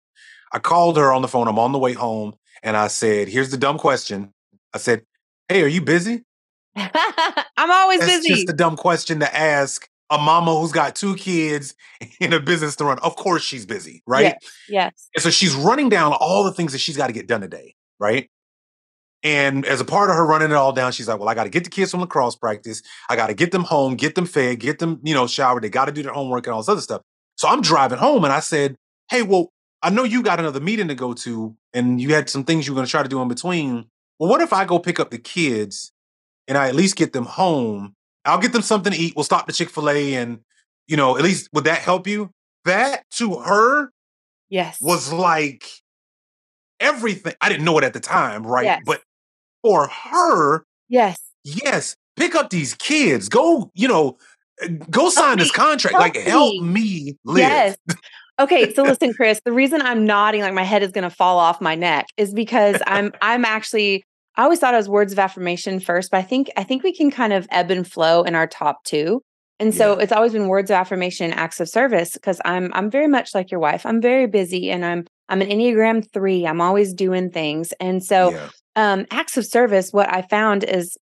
I 0.53 0.61
called 0.61 0.97
her 0.99 1.13
on 1.13 1.21
the 1.21 1.27
phone. 1.27 1.49
I'm 1.49 1.59
on 1.59 1.73
the 1.73 1.81
way 1.81 1.95
home, 1.95 2.35
and 2.63 2.77
I 2.77 2.87
said, 2.87 3.27
"Here's 3.27 3.51
the 3.51 3.57
dumb 3.57 3.77
question." 3.77 4.33
I 4.73 4.79
said, 4.79 5.03
"Hey, 5.49 5.65
are 5.65 5.67
you 5.67 5.81
busy?" 5.81 6.23
I'm 6.77 7.73
always 7.73 7.99
That's 7.99 8.13
busy. 8.13 8.33
It's 8.33 8.43
just 8.43 8.51
a 8.51 8.57
dumb 8.57 8.77
question 8.77 9.19
to 9.19 9.37
ask 9.37 9.89
a 10.11 10.19
mama 10.19 10.55
who's 10.55 10.71
got 10.71 10.95
two 10.95 11.17
kids 11.17 11.75
in 12.21 12.33
a 12.33 12.39
business 12.39 12.77
to 12.77 12.85
run. 12.85 13.01
Of 13.01 13.17
course 13.17 13.43
she's 13.43 13.67
busy, 13.67 14.05
right? 14.07 14.37
Yes. 14.41 14.53
yes. 14.69 15.09
And 15.17 15.25
so 15.25 15.31
she's 15.31 15.57
running 15.57 15.89
down 15.89 16.13
all 16.13 16.45
the 16.45 16.53
things 16.53 16.71
that 16.71 16.79
she's 16.79 16.97
got 16.97 17.09
to 17.09 17.13
get 17.13 17.27
done 17.27 17.41
today, 17.41 17.75
right? 17.99 18.31
And 19.23 19.67
as 19.67 19.81
a 19.81 19.85
part 19.85 20.09
of 20.09 20.17
her 20.17 20.25
running 20.27 20.51
it 20.51 20.55
all 20.55 20.73
down, 20.73 20.93
she's 20.93 21.09
like, 21.09 21.19
Well, 21.19 21.29
I 21.29 21.35
got 21.35 21.45
to 21.45 21.51
get 21.51 21.65
the 21.65 21.71
kids 21.71 21.91
from 21.91 22.01
lacrosse 22.01 22.37
practice. 22.37 22.83
I 23.09 23.17
got 23.17 23.27
to 23.27 23.35
get 23.35 23.53
them 23.53 23.65
home, 23.65 23.97
get 23.97 24.15
them 24.15 24.27
fed, 24.27 24.61
get 24.61 24.79
them, 24.79 25.01
you 25.03 25.15
know, 25.15 25.27
showered. 25.27 25.63
They 25.63 25.69
got 25.69 25.87
to 25.87 25.93
do 25.93 26.03
their 26.03 26.13
homework 26.13 26.47
and 26.47 26.55
all 26.55 26.61
this 26.61 26.69
other 26.69 26.81
stuff. 26.81 27.03
So 27.37 27.49
I'm 27.49 27.61
driving 27.61 27.99
home 27.99 28.25
and 28.25 28.33
I 28.33 28.41
said, 28.41 28.77
Hey, 29.11 29.23
well, 29.23 29.53
I 29.83 29.91
know 29.91 30.05
you 30.05 30.23
got 30.23 30.39
another 30.41 30.61
meeting 30.61 30.89
to 30.89 30.95
go 30.95 31.13
to 31.15 31.57
and 31.75 32.01
you 32.01 32.15
had 32.15 32.29
some 32.31 32.45
things 32.45 32.67
you 32.67 32.73
were 32.73 32.77
going 32.77 32.87
to 32.87 32.91
try 32.91 33.03
to 33.03 33.09
do 33.09 33.21
in 33.23 33.29
between. 33.29 33.87
Well, 34.19 34.31
what 34.31 34.41
if 34.41 34.53
I 34.53 34.65
go 34.65 34.79
pick 34.79 35.01
up 35.01 35.11
the 35.11 35.19
kids 35.19 35.93
and 36.49 36.57
I 36.59 36.69
at 36.69 36.75
least 36.75 36.97
get 36.97 37.13
them 37.13 37.25
home? 37.25 37.95
I'll 38.25 38.39
get 38.41 38.53
them 38.53 38.63
something 38.63 38.93
to 38.93 38.99
eat. 38.99 39.15
We'll 39.17 39.25
stop 39.25 39.47
the 39.47 39.53
Chick 39.53 39.71
fil 39.71 39.89
A 39.89 40.15
and, 40.15 40.41
you 40.87 40.97
know, 40.97 41.17
at 41.17 41.23
least 41.25 41.49
would 41.55 41.65
that 41.65 41.79
help 41.79 42.07
you? 42.07 42.31
That 42.65 43.05
to 43.13 43.37
her 43.37 43.91
Yes. 44.51 44.79
was 44.81 45.13
like 45.13 45.65
everything. 46.79 47.35
I 47.41 47.49
didn't 47.49 47.65
know 47.65 47.79
it 47.79 47.85
at 47.85 47.93
the 47.93 48.01
time, 48.01 48.47
right? 48.47 48.65
Yes. 48.65 48.83
But 48.85 49.03
for 49.63 49.89
her, 49.89 50.65
yes. 50.89 51.19
yes, 51.45 51.97
pick 52.17 52.35
up 52.35 52.51
these 52.51 52.75
kids. 52.75 53.29
Go, 53.29 53.71
you 53.75 53.89
know, 53.89 54.17
uh, 54.63 54.69
go 54.91 55.09
sign 55.11 55.39
this 55.39 55.49
me. 55.49 55.53
contract. 55.53 55.93
Help 55.95 56.03
like, 56.03 56.17
help 56.17 56.55
me. 56.63 56.71
me 56.71 57.17
live. 57.25 57.39
Yes. 57.39 57.77
Okay, 58.39 58.73
so 58.75 58.83
listen, 58.91 59.13
Chris, 59.15 59.41
the 59.45 59.53
reason 59.53 59.83
I'm 59.83 60.05
nodding 60.07 60.43
like 60.43 60.55
my 60.55 60.63
head 60.65 60.83
is 60.83 60.93
gonna 60.93 61.11
fall 61.11 61.39
off 61.39 61.61
my 61.61 61.75
neck 61.75 62.07
is 62.17 62.33
because 62.33 62.81
I'm 62.87 63.13
I'm 63.23 63.45
actually 63.45 64.05
I 64.37 64.45
always 64.45 64.59
thought 64.61 64.75
it 64.75 64.79
was 64.79 64.89
words 64.89 65.13
of 65.13 65.19
affirmation 65.19 65.81
first, 65.81 66.11
but 66.11 66.19
I 66.19 66.23
think 66.23 66.51
I 66.57 66.65
think 66.65 66.83
we 66.83 66.95
can 66.95 67.11
kind 67.11 67.33
of 67.33 67.47
ebb 67.51 67.71
and 67.71 67.87
flow 67.91 68.23
in 68.23 68.35
our 68.35 68.47
top 68.47 68.85
two. 68.85 69.23
And 69.59 69.75
so 69.75 69.95
Yeah. 69.97 70.05
it's 70.05 70.13
always 70.13 70.33
been 70.33 70.49
words 70.49 70.71
of 70.71 70.77
affirmation, 70.77 71.31
and 71.31 71.39
acts 71.39 71.61
of 71.61 71.69
service, 71.69 72.13
because 72.13 72.41
I'm 72.47 72.71
I'm 72.73 72.91
very 72.91 73.09
much 73.09 73.35
like 73.35 73.51
your 73.51 73.61
wife. 73.61 73.85
I'm 73.85 74.01
very 74.01 74.27
busy 74.27 74.71
and 74.71 74.85
I'm 74.85 75.07
I'm 75.29 75.43
an 75.43 75.49
Enneagram 75.49 76.11
three. 76.13 76.47
I'm 76.47 76.61
always 76.63 76.95
doing 76.95 77.31
things. 77.31 77.73
And 77.79 78.03
so 78.03 78.31
yeah. 78.31 78.49
Um 78.77 79.07
acts 79.11 79.37
of 79.37 79.47
service, 79.47 79.93
what 79.93 80.13
I 80.13 80.23
found 80.23 80.65
is 80.65 80.97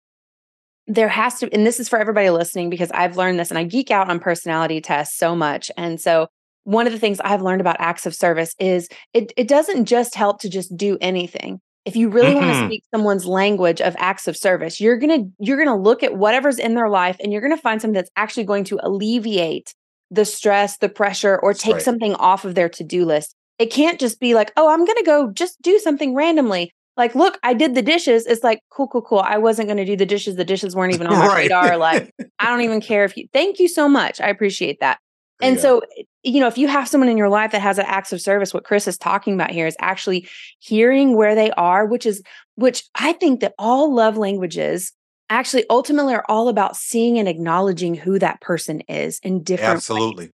there 0.87 1.09
has 1.09 1.39
to, 1.39 1.53
and 1.53 1.65
this 1.65 1.79
is 1.79 1.89
for 1.89 1.99
everybody 1.99 2.29
listening 2.29 2.69
because 2.69 2.91
I've 2.91 3.17
learned 3.17 3.39
this 3.39 3.49
and 3.49 3.57
I 3.57 3.65
geek 3.65 3.91
out 3.91 4.09
on 4.09 4.19
personality 4.19 4.79
tests 4.79 5.17
so 5.17 5.35
much. 5.35 5.69
And 5.75 5.99
so 5.99 6.27
one 6.63 6.87
of 6.87 6.93
the 6.93 6.99
things 6.99 7.19
I've 7.19 7.41
learned 7.41 7.61
about 7.61 7.77
acts 7.79 8.05
of 8.05 8.15
service 8.15 8.55
is 8.59 8.89
it, 9.13 9.31
it 9.37 9.47
doesn't 9.47 9.85
just 9.85 10.15
help 10.15 10.39
to 10.41 10.49
just 10.49 10.75
do 10.75 10.97
anything. 11.01 11.59
If 11.85 11.95
you 11.95 12.09
really 12.09 12.35
want 12.35 12.47
to 12.47 12.65
speak 12.65 12.83
someone's 12.93 13.25
language 13.25 13.79
of 13.79 13.95
acts 13.97 14.27
of 14.27 14.35
service, 14.35 14.81
you're 14.81 14.97
gonna 14.97 15.19
you're 15.39 15.57
gonna 15.57 15.81
look 15.81 16.03
at 16.03 16.17
whatever's 16.17 16.59
in 16.59 16.75
their 16.75 16.89
life 16.89 17.15
and 17.21 17.31
you're 17.31 17.41
gonna 17.41 17.55
find 17.55 17.81
something 17.81 17.95
that's 17.95 18.11
actually 18.17 18.43
going 18.43 18.65
to 18.65 18.79
alleviate 18.83 19.73
the 20.11 20.25
stress, 20.25 20.77
the 20.79 20.89
pressure, 20.89 21.39
or 21.39 21.53
take 21.53 21.75
right. 21.75 21.81
something 21.81 22.13
off 22.15 22.43
of 22.43 22.55
their 22.55 22.67
to-do 22.67 23.05
list. 23.05 23.33
It 23.57 23.67
can't 23.67 24.01
just 24.01 24.19
be 24.19 24.35
like, 24.35 24.51
oh, 24.57 24.69
I'm 24.69 24.83
gonna 24.83 25.03
go 25.03 25.31
just 25.31 25.61
do 25.61 25.79
something 25.79 26.13
randomly. 26.13 26.73
Like, 26.97 27.13
look, 27.15 27.39
I 27.43 27.53
did 27.53 27.75
the 27.75 27.81
dishes. 27.81 28.25
It's 28.25 28.43
like, 28.43 28.61
cool, 28.71 28.87
cool, 28.87 29.03
cool. 29.03 29.19
I 29.19 29.37
wasn't 29.37 29.67
going 29.67 29.77
to 29.77 29.85
do 29.85 29.95
the 29.95 30.05
dishes. 30.05 30.35
The 30.35 30.43
dishes 30.43 30.75
weren't 30.75 30.93
even 30.93 31.07
on 31.07 31.17
my 31.19 31.27
Right. 31.27 31.43
radar. 31.43 31.77
Like, 31.77 32.13
I 32.39 32.47
don't 32.47 32.61
even 32.61 32.81
care 32.81 33.05
if 33.05 33.15
you, 33.15 33.27
thank 33.33 33.59
you 33.59 33.67
so 33.67 33.87
much. 33.87 34.19
I 34.19 34.29
appreciate 34.29 34.79
that. 34.81 34.99
And 35.39 35.55
Yeah. 35.55 35.61
so, 35.61 35.79
eh, 35.97 36.03
you 36.23 36.39
know, 36.39 36.47
if 36.47 36.57
you 36.57 36.67
have 36.67 36.87
someone 36.87 37.09
in 37.09 37.17
your 37.17 37.29
life 37.29 37.51
that 37.51 37.61
has 37.61 37.77
an 37.77 37.85
acts 37.87 38.11
of 38.11 38.19
service, 38.19 38.53
what 38.53 38.63
Chris 38.63 38.87
is 38.87 38.97
talking 38.97 39.35
about 39.35 39.51
here 39.51 39.67
is 39.67 39.75
actually 39.79 40.27
hearing 40.59 41.15
where 41.15 41.35
they 41.35 41.51
are, 41.51 41.85
which 41.85 42.05
is, 42.05 42.23
which 42.55 42.83
I 42.95 43.13
think 43.13 43.41
that 43.41 43.53
all 43.59 43.93
love 43.93 44.17
languages 44.17 44.91
actually 45.29 45.65
ultimately 45.69 46.15
are 46.15 46.25
all 46.27 46.47
about 46.47 46.75
seeing 46.75 47.19
and 47.19 47.27
acknowledging 47.27 47.93
who 47.93 48.17
that 48.19 48.41
person 48.41 48.81
is 48.87 49.19
in 49.23 49.43
different 49.43 49.75
ways. 49.75 50.31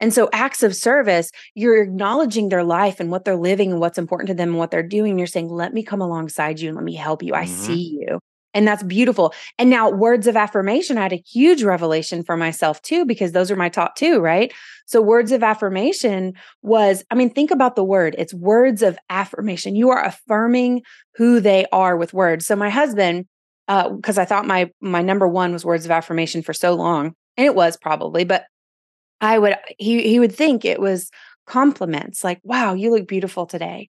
And 0.00 0.12
so, 0.12 0.28
acts 0.32 0.62
of 0.62 0.74
service, 0.76 1.30
you're 1.54 1.82
acknowledging 1.82 2.48
their 2.48 2.64
life 2.64 3.00
and 3.00 3.10
what 3.10 3.24
they're 3.24 3.36
living 3.36 3.70
and 3.72 3.80
what's 3.80 3.98
important 3.98 4.28
to 4.28 4.34
them 4.34 4.50
and 4.50 4.58
what 4.58 4.70
they're 4.70 4.82
doing. 4.82 5.18
You're 5.18 5.26
saying, 5.26 5.48
let 5.48 5.72
me 5.72 5.82
come 5.82 6.00
alongside 6.02 6.60
you 6.60 6.68
and 6.68 6.76
let 6.76 6.84
me 6.84 6.94
help 6.94 7.22
you. 7.22 7.34
I 7.34 7.44
Mhm. 7.44 7.48
see 7.48 7.98
you. 8.00 8.18
And 8.54 8.66
that's 8.66 8.82
beautiful. 8.82 9.34
And 9.58 9.68
now, 9.70 9.90
words 9.90 10.26
of 10.26 10.36
affirmation, 10.36 10.96
I 10.98 11.02
had 11.02 11.12
a 11.12 11.22
huge 11.30 11.62
revelation 11.62 12.22
for 12.24 12.36
myself 12.36 12.80
too, 12.82 13.04
because 13.04 13.32
those 13.32 13.50
are 13.50 13.56
my 13.56 13.68
top 13.68 13.96
two, 13.96 14.18
right? 14.20 14.52
So, 14.86 15.02
words 15.02 15.30
of 15.32 15.42
affirmation 15.42 16.34
was, 16.62 17.04
I 17.10 17.14
mean, 17.16 17.30
think 17.30 17.50
about 17.50 17.76
the 17.76 17.84
word. 17.84 18.14
It's 18.18 18.32
words 18.34 18.82
of 18.82 18.98
affirmation. 19.10 19.76
You 19.76 19.90
are 19.90 20.02
affirming 20.04 20.82
who 21.16 21.40
they 21.40 21.66
are 21.72 21.96
with 21.96 22.14
words. 22.14 22.46
So, 22.46 22.56
my 22.56 22.70
husband, 22.70 23.26
because 23.68 24.16
I 24.18 24.24
thought 24.24 24.46
my 24.46 24.70
my 24.80 25.02
number 25.02 25.28
one 25.28 25.52
was 25.52 25.64
words 25.64 25.84
of 25.84 25.90
affirmation 25.90 26.42
for 26.42 26.54
so 26.54 26.74
long, 26.74 27.12
and 27.36 27.46
it 27.46 27.54
was 27.54 27.76
probably, 27.76 28.24
but 28.24 28.44
I 29.20 29.38
would 29.38 29.56
he 29.78 30.02
he 30.08 30.18
would 30.18 30.34
think 30.34 30.64
it 30.64 30.80
was 30.80 31.10
compliments 31.46 32.24
like 32.24 32.40
wow 32.42 32.74
you 32.74 32.90
look 32.90 33.06
beautiful 33.06 33.46
today 33.46 33.88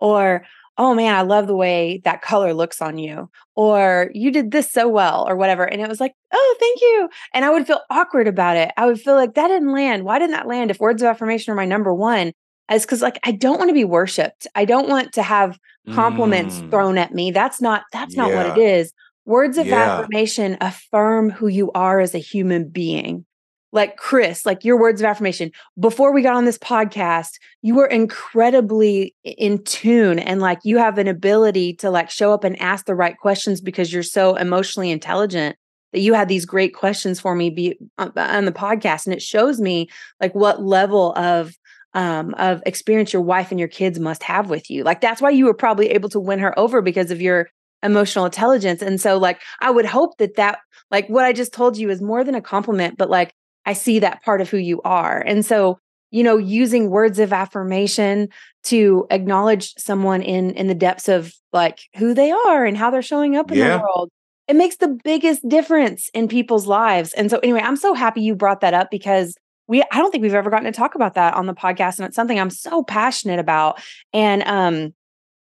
or 0.00 0.44
oh 0.76 0.94
man 0.94 1.14
I 1.14 1.22
love 1.22 1.46
the 1.46 1.56
way 1.56 2.00
that 2.04 2.22
color 2.22 2.52
looks 2.54 2.80
on 2.82 2.98
you 2.98 3.30
or 3.56 4.10
you 4.14 4.30
did 4.30 4.50
this 4.50 4.70
so 4.70 4.88
well 4.88 5.26
or 5.28 5.36
whatever 5.36 5.64
and 5.64 5.80
it 5.80 5.88
was 5.88 6.00
like 6.00 6.12
oh 6.32 6.56
thank 6.60 6.80
you 6.80 7.08
and 7.34 7.44
I 7.44 7.50
would 7.50 7.66
feel 7.66 7.80
awkward 7.90 8.28
about 8.28 8.56
it. 8.56 8.70
I 8.76 8.86
would 8.86 9.00
feel 9.00 9.14
like 9.14 9.34
that 9.34 9.48
didn't 9.48 9.72
land. 9.72 10.04
Why 10.04 10.18
didn't 10.18 10.32
that 10.32 10.46
land 10.46 10.70
if 10.70 10.78
words 10.80 11.02
of 11.02 11.08
affirmation 11.08 11.52
are 11.52 11.56
my 11.56 11.64
number 11.64 11.92
one? 11.94 12.32
As 12.68 12.84
cuz 12.86 13.02
like 13.02 13.18
I 13.24 13.32
don't 13.32 13.58
want 13.58 13.70
to 13.70 13.74
be 13.74 13.84
worshiped 13.84 14.46
I 14.54 14.64
don't 14.66 14.88
want 14.88 15.12
to 15.14 15.22
have 15.22 15.58
compliments 15.90 16.58
Mm. 16.58 16.70
thrown 16.70 16.98
at 16.98 17.14
me. 17.14 17.30
That's 17.30 17.60
not 17.60 17.82
that's 17.92 18.16
not 18.16 18.32
what 18.34 18.46
it 18.46 18.56
is. 18.58 18.92
Words 19.24 19.58
of 19.58 19.66
Yeah. 19.68 19.84
affirmation 19.86 20.56
affirm 20.60 21.30
who 21.30 21.48
you 21.48 21.70
are 21.72 22.00
as 22.00 22.14
a 22.14 22.18
human 22.18 22.68
being 22.68 23.24
like 23.72 23.96
Chris, 23.96 24.46
like 24.46 24.64
your 24.64 24.78
words 24.78 25.00
of 25.00 25.06
affirmation. 25.06 25.50
Before 25.78 26.12
we 26.12 26.22
got 26.22 26.36
on 26.36 26.44
this 26.44 26.58
podcast, 26.58 27.38
you 27.62 27.74
were 27.74 27.86
incredibly 27.86 29.14
in 29.24 29.62
tune 29.64 30.18
and 30.18 30.40
like 30.40 30.58
you 30.64 30.78
have 30.78 30.98
an 30.98 31.08
ability 31.08 31.74
to 31.74 31.90
like 31.90 32.10
show 32.10 32.32
up 32.32 32.44
and 32.44 32.60
ask 32.60 32.86
the 32.86 32.94
right 32.94 33.16
questions 33.18 33.60
because 33.60 33.92
you're 33.92 34.02
so 34.02 34.36
emotionally 34.36 34.90
intelligent 34.90 35.56
that 35.92 36.00
you 36.00 36.14
had 36.14 36.28
these 36.28 36.46
great 36.46 36.74
questions 36.74 37.20
for 37.20 37.34
me 37.34 37.50
be 37.50 37.78
on 37.98 38.44
the 38.44 38.52
podcast 38.52 39.06
and 39.06 39.14
it 39.14 39.22
shows 39.22 39.60
me 39.60 39.88
like 40.20 40.34
what 40.34 40.62
level 40.62 41.12
of 41.16 41.54
um 41.94 42.34
of 42.34 42.62
experience 42.66 43.12
your 43.12 43.22
wife 43.22 43.50
and 43.50 43.58
your 43.58 43.68
kids 43.68 43.98
must 43.98 44.22
have 44.22 44.50
with 44.50 44.70
you. 44.70 44.84
Like 44.84 45.00
that's 45.00 45.22
why 45.22 45.30
you 45.30 45.46
were 45.46 45.54
probably 45.54 45.90
able 45.90 46.08
to 46.10 46.20
win 46.20 46.38
her 46.38 46.58
over 46.58 46.82
because 46.82 47.10
of 47.10 47.22
your 47.22 47.48
emotional 47.82 48.24
intelligence. 48.24 48.82
And 48.82 49.00
so 49.00 49.18
like 49.18 49.40
I 49.60 49.70
would 49.70 49.86
hope 49.86 50.18
that 50.18 50.36
that 50.36 50.58
like 50.90 51.08
what 51.08 51.24
I 51.24 51.32
just 51.32 51.52
told 51.52 51.76
you 51.76 51.90
is 51.90 52.02
more 52.02 52.24
than 52.24 52.34
a 52.34 52.42
compliment 52.42 52.98
but 52.98 53.08
like 53.10 53.32
I 53.68 53.74
see 53.74 53.98
that 54.00 54.22
part 54.22 54.40
of 54.40 54.48
who 54.48 54.56
you 54.56 54.80
are. 54.82 55.20
And 55.26 55.44
so, 55.44 55.78
you 56.10 56.22
know, 56.22 56.38
using 56.38 56.88
words 56.90 57.18
of 57.18 57.32
affirmation 57.32 58.28
to 58.64 59.06
acknowledge 59.10 59.74
someone 59.78 60.22
in 60.22 60.50
in 60.52 60.66
the 60.68 60.74
depths 60.74 61.08
of 61.08 61.32
like 61.52 61.78
who 61.96 62.14
they 62.14 62.30
are 62.30 62.64
and 62.64 62.76
how 62.76 62.90
they're 62.90 63.02
showing 63.02 63.36
up 63.36 63.50
in 63.52 63.58
Yeah. 63.58 63.76
the 63.76 63.82
world. 63.82 64.08
It 64.48 64.56
makes 64.56 64.76
the 64.76 64.88
biggest 65.04 65.46
difference 65.46 66.08
in 66.14 66.26
people's 66.28 66.66
lives. 66.66 67.12
And 67.12 67.30
so 67.30 67.38
anyway, 67.40 67.60
I'm 67.62 67.76
so 67.76 67.92
happy 67.92 68.22
you 68.22 68.34
brought 68.34 68.60
that 68.62 68.72
up 68.74 68.90
because 68.90 69.34
we 69.66 69.82
I 69.92 69.98
don't 69.98 70.10
think 70.10 70.22
we've 70.22 70.34
ever 70.34 70.48
gotten 70.50 70.64
to 70.72 70.72
talk 70.72 70.94
about 70.94 71.14
that 71.14 71.34
on 71.34 71.44
the 71.46 71.54
podcast 71.54 71.98
and 71.98 72.06
it's 72.06 72.16
something 72.16 72.40
I'm 72.40 72.48
so 72.50 72.82
passionate 72.82 73.38
about. 73.38 73.82
And 74.14 74.42
um 74.44 74.94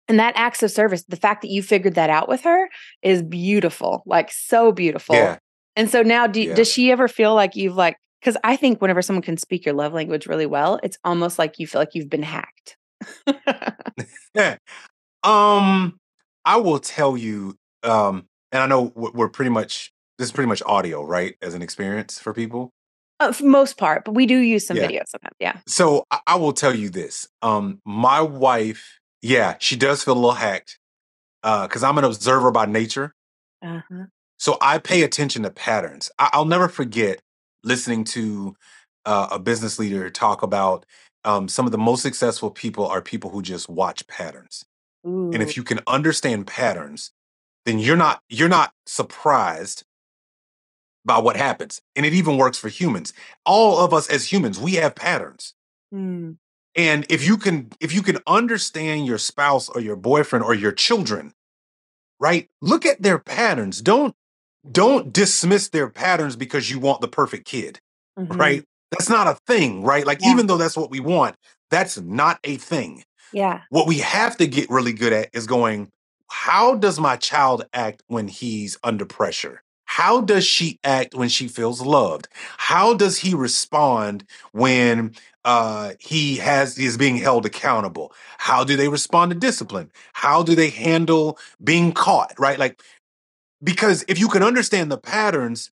and 0.08 0.18
that 0.20 0.34
acts 0.36 0.62
of 0.62 0.70
service, 0.70 1.02
the 1.08 1.16
fact 1.16 1.42
that 1.42 1.50
you 1.50 1.62
figured 1.62 1.94
that 1.96 2.10
out 2.10 2.28
with 2.28 2.42
her 2.42 2.68
is 3.02 3.22
beautiful, 3.22 4.02
like 4.06 4.30
so 4.30 4.70
beautiful. 4.70 5.16
Yeah. 5.16 5.38
And 5.74 5.88
so 5.90 6.02
now, 6.02 6.26
do, 6.26 6.40
Yeah. 6.42 6.54
does 6.54 6.70
she 6.70 6.92
ever 6.92 7.08
feel 7.08 7.34
like 7.34 7.56
you've 7.56 7.76
like? 7.76 7.96
Because 8.22 8.36
I 8.44 8.54
think 8.54 8.80
whenever 8.80 9.02
someone 9.02 9.22
can 9.22 9.36
speak 9.36 9.64
your 9.66 9.74
love 9.74 9.92
language 9.92 10.28
really 10.28 10.46
well, 10.46 10.78
it's 10.84 10.96
almost 11.02 11.40
like 11.40 11.58
you 11.58 11.66
feel 11.66 11.80
like 11.80 11.94
you've 11.94 12.08
been 12.10 12.22
hacked. 12.22 12.76
Yeah. 14.34 14.56
Um, 15.24 16.00
I 16.44 16.56
will 16.56 16.80
tell 16.80 17.16
you, 17.16 17.54
um, 17.84 18.26
and 18.50 18.60
I 18.60 18.66
know 18.66 18.92
we're 18.96 19.28
pretty 19.28 19.52
much 19.52 19.92
this 20.18 20.26
is 20.26 20.32
pretty 20.32 20.48
much 20.48 20.62
audio, 20.66 21.04
right? 21.04 21.36
As 21.40 21.54
an 21.54 21.62
experience 21.62 22.18
for 22.18 22.34
people. 22.34 22.72
Uh, 23.20 23.30
for 23.30 23.44
most 23.44 23.78
part, 23.78 24.04
but 24.04 24.16
we 24.16 24.26
do 24.26 24.36
use 24.38 24.66
some 24.66 24.76
Yeah. 24.76 24.88
videos 24.88 25.06
sometimes. 25.06 25.36
Yeah. 25.38 25.58
So 25.68 26.06
I, 26.10 26.18
I 26.26 26.36
will 26.36 26.52
tell 26.52 26.74
you 26.74 26.90
this. 26.90 27.28
Um, 27.40 27.80
my 27.86 28.20
wife, 28.20 28.98
yeah, 29.20 29.54
she 29.60 29.76
does 29.76 30.02
feel 30.02 30.14
a 30.14 30.16
little 30.16 30.32
hacked. 30.32 30.76
Uh, 31.44 31.68
because 31.68 31.84
I'm 31.84 31.98
an 31.98 32.04
observer 32.04 32.50
by 32.50 32.66
nature. 32.66 33.14
Uh-huh. 33.64 34.06
So 34.40 34.58
I 34.60 34.78
pay 34.78 35.02
attention 35.02 35.44
to 35.44 35.50
patterns. 35.50 36.10
I- 36.18 36.36
will 36.36 36.46
never 36.46 36.68
forget 36.68 37.20
listening 37.64 38.04
to 38.04 38.56
uh, 39.04 39.28
a 39.32 39.38
business 39.38 39.78
leader 39.78 40.10
talk 40.10 40.42
about 40.42 40.86
um, 41.24 41.48
some 41.48 41.66
of 41.66 41.72
the 41.72 41.78
most 41.78 42.02
successful 42.02 42.50
people 42.50 42.86
are 42.86 43.00
people 43.00 43.30
who 43.30 43.42
just 43.42 43.68
watch 43.68 44.06
patterns. 44.06 44.64
Ooh. 45.06 45.30
And 45.32 45.42
if 45.42 45.56
you 45.56 45.62
can 45.62 45.80
understand 45.86 46.46
patterns, 46.46 47.12
then 47.64 47.78
you're 47.78 47.96
not 47.96 48.22
you're 48.28 48.48
not 48.48 48.72
surprised 48.86 49.84
by 51.04 51.18
what 51.18 51.36
happens. 51.36 51.80
And 51.96 52.06
it 52.06 52.12
even 52.12 52.36
works 52.36 52.58
for 52.58 52.68
humans. 52.68 53.12
All 53.44 53.78
of 53.78 53.92
us 53.92 54.08
as 54.08 54.32
humans, 54.32 54.58
we 54.58 54.74
have 54.74 54.94
patterns. 54.94 55.54
Mm. 55.92 56.36
And 56.74 57.06
if 57.08 57.26
you 57.26 57.36
can 57.36 57.70
if 57.80 57.92
you 57.92 58.02
can 58.02 58.18
understand 58.26 59.06
your 59.06 59.18
spouse 59.18 59.68
or 59.68 59.80
your 59.80 59.96
boyfriend 59.96 60.44
or 60.44 60.54
your 60.54 60.72
children, 60.72 61.32
right? 62.18 62.48
Look 62.60 62.86
at 62.86 63.02
their 63.02 63.18
patterns. 63.18 63.82
Don't 63.82 64.14
don't 64.70 65.12
dismiss 65.12 65.68
their 65.68 65.88
patterns 65.88 66.36
because 66.36 66.70
you 66.70 66.78
want 66.78 67.00
the 67.00 67.08
perfect 67.08 67.46
kid. 67.46 67.80
Mm-hmm. 68.18 68.38
Right? 68.38 68.64
That's 68.90 69.08
not 69.08 69.26
a 69.26 69.38
thing, 69.46 69.82
right? 69.82 70.06
Like, 70.06 70.20
yeah. 70.20 70.32
even 70.32 70.46
though 70.46 70.58
that's 70.58 70.76
what 70.76 70.90
we 70.90 71.00
want, 71.00 71.36
that's 71.70 71.98
not 71.98 72.38
a 72.44 72.56
thing. 72.56 73.04
Yeah. 73.32 73.62
What 73.70 73.86
we 73.86 73.98
have 73.98 74.36
to 74.36 74.46
get 74.46 74.68
really 74.68 74.92
good 74.92 75.12
at 75.12 75.30
is 75.32 75.46
going, 75.46 75.90
how 76.28 76.74
does 76.74 77.00
my 77.00 77.16
child 77.16 77.64
act 77.72 78.02
when 78.06 78.28
he's 78.28 78.78
under 78.84 79.06
pressure? 79.06 79.62
How 79.84 80.22
does 80.22 80.46
she 80.46 80.78
act 80.84 81.14
when 81.14 81.28
she 81.28 81.48
feels 81.48 81.82
loved? 81.82 82.28
How 82.56 82.94
does 82.94 83.18
he 83.18 83.34
respond 83.34 84.24
when 84.52 85.14
uh, 85.44 85.92
he 85.98 86.36
has 86.36 86.76
he 86.76 86.86
is 86.86 86.96
being 86.96 87.16
held 87.16 87.44
accountable? 87.44 88.12
How 88.38 88.64
do 88.64 88.76
they 88.76 88.88
respond 88.88 89.32
to 89.32 89.38
discipline? 89.38 89.90
How 90.14 90.42
do 90.42 90.54
they 90.54 90.70
handle 90.70 91.38
being 91.62 91.92
caught? 91.92 92.32
Right? 92.38 92.58
Like, 92.58 92.82
because 93.62 94.04
if 94.08 94.18
you 94.18 94.28
can 94.28 94.42
understand 94.42 94.90
the 94.90 94.98
patterns, 94.98 95.70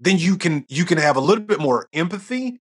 then 0.00 0.18
you 0.18 0.36
can 0.36 0.64
you 0.68 0.84
can 0.84 0.98
have 0.98 1.16
a 1.16 1.20
little 1.20 1.44
bit 1.44 1.60
more 1.60 1.88
empathy 1.92 2.60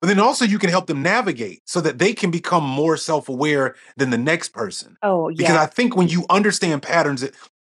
but 0.00 0.06
then 0.06 0.20
also 0.20 0.44
you 0.44 0.58
can 0.58 0.70
help 0.70 0.86
them 0.86 1.02
navigate 1.02 1.62
so 1.64 1.80
that 1.80 1.98
they 1.98 2.12
can 2.12 2.30
become 2.30 2.62
more 2.62 2.96
self-aware 2.96 3.74
than 3.96 4.10
the 4.10 4.18
next 4.18 4.50
person. 4.50 4.96
Oh 5.02 5.28
yeah. 5.28 5.36
Because 5.38 5.56
i 5.56 5.66
think 5.66 5.96
when 5.96 6.08
you 6.08 6.24
understand 6.30 6.82
patterns 6.82 7.24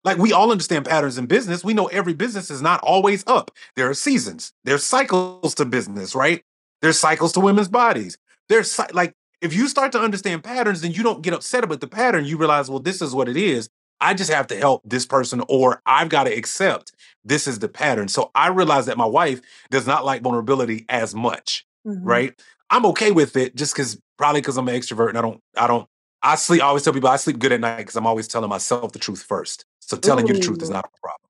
like 0.04 0.18
we 0.18 0.34
all 0.34 0.52
understand 0.52 0.86
patterns 0.86 1.18
in 1.20 1.28
business. 1.28 1.64
We 1.64 1.76
know 1.76 1.86
every 1.88 2.14
business 2.14 2.50
is 2.50 2.60
not 2.60 2.82
always 2.82 3.24
up. 3.28 3.52
There 3.76 3.88
are 3.88 3.94
seasons. 3.94 4.52
There's 4.64 4.84
cycles 4.84 5.54
to 5.56 5.66
business 5.66 6.16
right? 6.16 6.44
There's 6.82 7.00
cycles 7.00 7.34
to 7.34 7.40
women's 7.40 7.68
bodies. 7.68 8.18
There's 8.50 8.80
like 8.94 9.14
if 9.42 9.54
you 9.54 9.68
start 9.68 9.92
to 9.94 10.00
understand 10.00 10.44
patterns 10.44 10.82
then 10.82 10.92
you 10.92 11.04
don't 11.04 11.22
get 11.24 11.34
upset 11.34 11.64
about 11.64 11.82
the 11.82 11.88
pattern. 11.88 12.26
You 12.26 12.38
realize 12.38 12.70
well 12.70 12.80
this 12.80 13.02
is 13.02 13.16
what 13.16 13.30
it 13.30 13.38
is 13.38 13.70
I 14.02 14.16
just 14.16 14.32
have 14.32 14.48
to 14.48 14.58
help 14.58 14.82
this 14.84 15.06
person, 15.06 15.44
or 15.48 15.82
I've 15.86 16.10
got 16.10 16.26
to 16.26 16.36
accept 16.36 16.92
this 17.24 17.48
is 17.48 17.60
the 17.60 17.68
pattern. 17.70 18.08
So 18.08 18.32
I 18.34 18.50
realize 18.50 18.88
that 18.88 18.98
my 18.98 19.06
wife 19.06 19.42
does 19.70 19.86
not 19.86 20.04
like 20.04 20.24
vulnerability 20.24 20.86
as 20.90 21.14
much, 21.14 21.66
mm-hmm. 21.88 22.04
right? 22.04 22.42
I'm 22.70 22.86
okay 22.88 23.12
with 23.12 23.38
it 23.38 23.56
just 23.56 23.74
because 23.74 24.02
probably 24.18 24.42
because 24.42 24.58
I'm 24.58 24.68
an 24.68 24.76
extrovert 24.76 25.10
and 25.10 25.18
I 25.18 25.22
don't, 25.22 25.40
I 25.56 25.68
don't, 25.68 25.88
I 26.24 26.36
sleep. 26.36 26.62
I 26.62 26.66
always 26.66 26.84
tell 26.84 26.94
people 26.94 27.10
I 27.10 27.18
sleep 27.18 27.40
good 27.40 27.52
at 27.52 27.60
night 27.60 27.78
because 27.78 27.96
I'm 27.96 28.08
always 28.08 28.28
telling 28.28 28.50
myself 28.50 28.92
the 28.92 29.00
truth 29.00 29.24
first. 29.24 29.66
So 29.80 29.98
telling 29.98 30.26
Ooh. 30.26 30.30
you 30.30 30.34
the 30.36 30.40
truth 30.40 30.62
is 30.62 30.70
not 30.70 30.86
a 30.86 31.00
problem. 31.00 31.30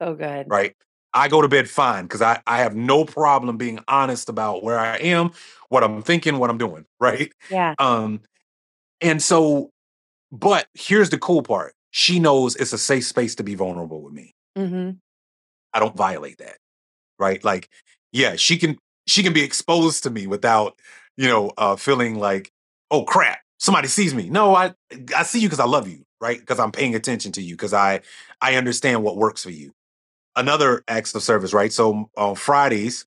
So 0.00 0.14
good. 0.14 0.48
Right. 0.48 0.76
I 1.12 1.28
go 1.28 1.40
to 1.40 1.48
bed 1.48 1.68
fine 1.68 2.04
because 2.04 2.22
I, 2.22 2.40
I 2.46 2.58
have 2.58 2.74
no 2.74 3.04
problem 3.04 3.56
being 3.56 3.78
honest 3.86 4.28
about 4.28 4.64
where 4.64 4.78
I 4.78 4.96
am, 4.96 5.30
what 5.68 5.84
I'm 5.84 6.02
thinking, 6.02 6.38
what 6.38 6.50
I'm 6.50 6.58
doing. 6.58 6.86
Right. 7.00 7.32
Yeah. 7.50 7.74
Um, 7.78 8.22
and 9.02 9.22
so 9.22 9.70
but 10.34 10.66
here's 10.74 11.10
the 11.10 11.18
cool 11.18 11.42
part 11.42 11.74
she 11.92 12.18
knows 12.18 12.56
it's 12.56 12.72
a 12.72 12.78
safe 12.78 13.06
space 13.06 13.36
to 13.36 13.44
be 13.44 13.54
vulnerable 13.54 14.02
with 14.02 14.12
me. 14.12 14.34
Mm-hmm. 14.58 14.96
I 15.72 15.78
don't 15.78 15.96
violate 15.96 16.38
that. 16.38 16.56
Right. 17.20 17.42
Like, 17.44 17.68
yeah, 18.10 18.34
she 18.34 18.58
can 18.58 18.78
she 19.06 19.22
can 19.22 19.32
be 19.32 19.44
exposed 19.44 20.02
to 20.02 20.10
me 20.10 20.26
without, 20.26 20.76
you 21.16 21.28
know, 21.28 21.52
uh 21.56 21.76
feeling 21.76 22.18
like, 22.18 22.50
oh 22.90 23.04
crap, 23.04 23.38
somebody 23.60 23.86
sees 23.86 24.12
me. 24.12 24.28
No, 24.28 24.56
I 24.56 24.74
I 25.16 25.22
see 25.22 25.38
you 25.38 25.48
because 25.48 25.60
I 25.60 25.66
love 25.66 25.86
you, 25.86 26.02
right? 26.20 26.40
Because 26.40 26.58
I'm 26.58 26.72
paying 26.72 26.96
attention 26.96 27.30
to 27.32 27.42
you, 27.42 27.54
because 27.54 27.72
I 27.72 28.00
I 28.40 28.56
understand 28.56 29.04
what 29.04 29.16
works 29.16 29.44
for 29.44 29.50
you. 29.50 29.70
Another 30.34 30.82
acts 30.88 31.14
of 31.14 31.22
service, 31.22 31.54
right? 31.54 31.72
So 31.72 32.10
on 32.16 32.34
Fridays, 32.34 33.06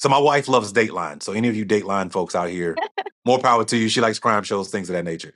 so 0.00 0.08
my 0.08 0.18
wife 0.18 0.48
loves 0.48 0.72
Dateline. 0.72 1.22
So 1.22 1.34
any 1.34 1.46
of 1.46 1.54
you 1.54 1.64
Dateline 1.64 2.10
folks 2.10 2.34
out 2.34 2.48
here, 2.48 2.74
more 3.24 3.38
power 3.38 3.64
to 3.64 3.76
you. 3.76 3.88
She 3.88 4.00
likes 4.00 4.18
crime 4.18 4.42
shows, 4.42 4.70
things 4.70 4.90
of 4.90 4.94
that 4.94 5.04
nature 5.04 5.34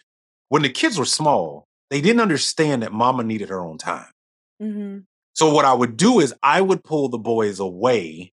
when 0.49 0.63
the 0.63 0.71
kids 0.71 0.99
were 0.99 1.05
small, 1.05 1.67
they 1.91 2.01
didn't 2.01 2.21
understand 2.21 2.83
that 2.83 2.93
mama 2.93 3.23
needed 3.23 3.49
her 3.49 3.61
own 3.61 3.79
time. 3.79 4.11
Mm-hmm. 4.63 4.99
So 5.35 5.53
what 5.53 5.65
I 5.65 5.73
would 5.73 5.97
do 5.97 6.21
is 6.21 6.35
I 6.43 6.61
would 6.61 6.83
pull 6.83 7.09
the 7.09 7.19
boys 7.19 7.61
away 7.61 8.33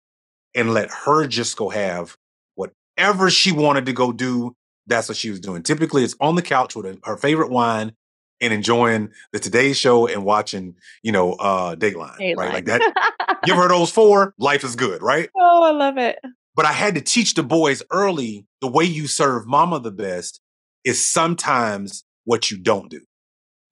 and 0.53 0.73
let 0.73 0.89
her 0.91 1.27
just 1.27 1.55
go 1.57 1.69
have 1.69 2.17
whatever 2.55 3.29
she 3.29 3.51
wanted 3.51 3.85
to 3.85 3.93
go 3.93 4.11
do. 4.11 4.55
That's 4.87 5.07
what 5.07 5.17
she 5.17 5.29
was 5.29 5.39
doing. 5.39 5.63
Typically, 5.63 6.03
it's 6.03 6.15
on 6.19 6.35
the 6.35 6.41
couch 6.41 6.75
with 6.75 6.99
her 7.03 7.17
favorite 7.17 7.51
wine 7.51 7.93
and 8.41 8.53
enjoying 8.53 9.11
the 9.31 9.39
Today 9.39 9.73
Show 9.73 10.07
and 10.07 10.25
watching, 10.25 10.75
you 11.03 11.11
know, 11.11 11.33
uh 11.33 11.75
Dateline, 11.75 12.17
Dateline. 12.17 12.37
right? 12.37 12.53
Like 12.53 12.65
that. 12.65 13.39
Give 13.45 13.55
her 13.55 13.67
those 13.69 13.91
four, 13.91 14.33
life 14.37 14.63
is 14.63 14.75
good, 14.75 15.01
right? 15.01 15.29
Oh, 15.37 15.63
I 15.63 15.71
love 15.71 15.97
it. 15.97 16.19
But 16.55 16.65
I 16.65 16.73
had 16.73 16.95
to 16.95 17.01
teach 17.01 17.35
the 17.35 17.43
boys 17.43 17.81
early 17.91 18.45
the 18.59 18.67
way 18.67 18.83
you 18.83 19.07
serve 19.07 19.47
mama 19.47 19.79
the 19.79 19.91
best 19.91 20.41
is 20.83 21.09
sometimes 21.09 22.03
what 22.25 22.51
you 22.51 22.57
don't 22.57 22.89
do. 22.89 23.01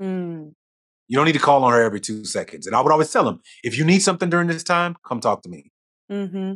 Mm. 0.02 0.54
You 1.08 1.16
don't 1.16 1.26
need 1.26 1.34
to 1.34 1.40
call 1.40 1.64
on 1.64 1.72
her 1.72 1.82
every 1.82 2.02
two 2.02 2.26
seconds. 2.26 2.68
And 2.68 2.76
I 2.76 2.82
would 2.82 2.92
always 2.92 3.12
tell 3.12 3.24
them, 3.24 3.42
if 3.64 3.78
you 3.78 3.86
need 3.86 4.00
something 4.00 4.30
during 4.30 4.48
this 4.48 4.64
time, 4.64 4.96
come 5.06 5.20
talk 5.20 5.42
to 5.44 5.50
me. 5.50 5.72
Mm-hmm. 6.12 6.54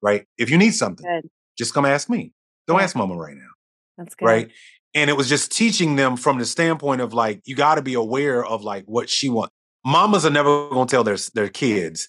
Right? 0.00 0.26
If 0.36 0.50
you 0.50 0.58
need 0.58 0.74
something, 0.74 1.04
good. 1.04 1.28
just 1.56 1.74
come 1.74 1.84
ask 1.84 2.08
me. 2.08 2.32
Don't 2.66 2.78
yeah. 2.78 2.84
ask 2.84 2.94
mama 2.94 3.16
right 3.16 3.36
now. 3.36 3.50
That's 3.96 4.14
good. 4.14 4.26
Right? 4.26 4.50
And 4.94 5.10
it 5.10 5.16
was 5.16 5.28
just 5.28 5.50
teaching 5.50 5.96
them 5.96 6.16
from 6.16 6.38
the 6.38 6.44
standpoint 6.44 7.00
of 7.00 7.12
like, 7.12 7.40
you 7.44 7.56
got 7.56 7.74
to 7.74 7.82
be 7.82 7.94
aware 7.94 8.44
of 8.44 8.62
like 8.62 8.84
what 8.86 9.10
she 9.10 9.28
wants. 9.28 9.52
Mamas 9.84 10.24
are 10.24 10.30
never 10.30 10.68
going 10.68 10.86
to 10.86 10.90
tell 10.90 11.04
their, 11.04 11.16
their 11.34 11.48
kids, 11.48 12.08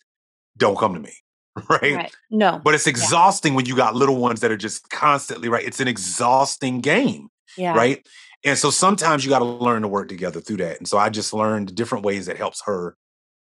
don't 0.58 0.78
come 0.78 0.94
to 0.94 1.00
me. 1.00 1.14
Right? 1.68 1.96
right? 1.96 2.16
No. 2.30 2.62
But 2.64 2.76
it's 2.76 2.88
exhausting 2.88 3.52
yeah. 3.52 3.58
when 3.58 3.66
you 3.66 3.76
got 3.76 3.94
little 3.94 4.16
ones 4.16 4.40
that 4.42 4.52
are 4.52 4.56
just 4.56 4.90
constantly, 4.92 5.50
right? 5.50 5.66
It's 5.66 5.82
an 5.82 5.90
exhausting 5.90 6.80
game. 6.80 7.29
Yeah. 7.58 7.74
Right. 7.74 8.06
And 8.44 8.58
so 8.58 8.70
sometimes 8.70 9.26
you 9.26 9.30
got 9.30 9.40
to 9.40 9.46
learn 9.46 9.82
to 9.82 9.88
work 9.88 10.08
together 10.08 10.40
through 10.40 10.58
that. 10.58 10.78
And 10.78 10.88
so 10.88 10.98
I 10.98 11.10
just 11.10 11.34
learned 11.34 11.76
different 11.76 12.06
ways 12.06 12.28
that 12.28 12.38
helps 12.38 12.62
her 12.66 12.96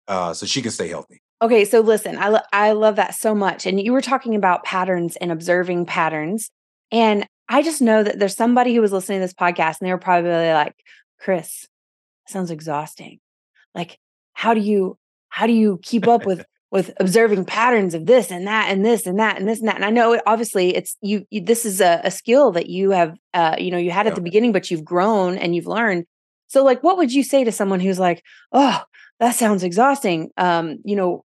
uh, 0.07 0.33
so 0.33 0.45
she 0.45 0.61
can 0.61 0.71
stay 0.71 0.87
healthy. 0.87 1.21
Okay, 1.41 1.65
so 1.65 1.81
listen, 1.81 2.17
I 2.17 2.29
lo- 2.29 2.39
I 2.53 2.71
love 2.71 2.95
that 2.97 3.15
so 3.15 3.35
much. 3.35 3.65
And 3.65 3.81
you 3.81 3.91
were 3.91 4.01
talking 4.01 4.35
about 4.35 4.63
patterns 4.63 5.15
and 5.17 5.31
observing 5.31 5.85
patterns. 5.85 6.49
And 6.91 7.27
I 7.49 7.61
just 7.61 7.81
know 7.81 8.03
that 8.03 8.19
there's 8.19 8.35
somebody 8.35 8.73
who 8.73 8.81
was 8.81 8.93
listening 8.93 9.19
to 9.19 9.25
this 9.25 9.33
podcast 9.33 9.79
and 9.79 9.87
they 9.87 9.91
were 9.91 9.97
probably 9.97 10.31
like, 10.31 10.73
"Chris, 11.19 11.67
sounds 12.27 12.51
exhausting. 12.51 13.19
Like, 13.75 13.99
how 14.33 14.53
do 14.53 14.61
you 14.61 14.97
how 15.29 15.47
do 15.47 15.53
you 15.53 15.79
keep 15.81 16.07
up 16.07 16.25
with 16.25 16.45
with 16.73 16.91
observing 16.99 17.45
patterns 17.45 17.93
of 17.93 18.07
this 18.07 18.31
and 18.31 18.47
that 18.47 18.67
and 18.69 18.83
this 18.83 19.05
and 19.05 19.19
that 19.19 19.37
and 19.37 19.47
this 19.47 19.59
and 19.59 19.67
that. 19.67 19.75
And 19.75 19.85
I 19.85 19.91
know 19.91 20.13
it, 20.13 20.23
obviously 20.25 20.75
it's 20.75 20.97
you, 21.01 21.23
you 21.29 21.39
this 21.39 21.65
is 21.65 21.79
a, 21.79 22.01
a, 22.03 22.09
skill 22.09 22.51
that 22.53 22.67
you 22.67 22.89
have 22.89 23.15
uh, 23.35 23.55
you 23.59 23.69
know, 23.69 23.77
you 23.77 23.91
had 23.91 24.07
yeah. 24.07 24.09
at 24.09 24.15
the 24.15 24.21
beginning, 24.21 24.51
but 24.51 24.71
you've 24.71 24.83
grown 24.83 25.37
and 25.37 25.55
you've 25.55 25.67
learned. 25.67 26.05
So 26.47 26.63
like 26.63 26.81
what 26.81 26.97
would 26.97 27.13
you 27.13 27.23
say 27.23 27.43
to 27.43 27.51
someone 27.51 27.79
who's 27.79 27.99
like, 27.99 28.23
oh, 28.51 28.81
that 29.19 29.35
sounds 29.35 29.63
exhausting? 29.63 30.31
Um, 30.35 30.79
you 30.83 30.95
know, 30.95 31.23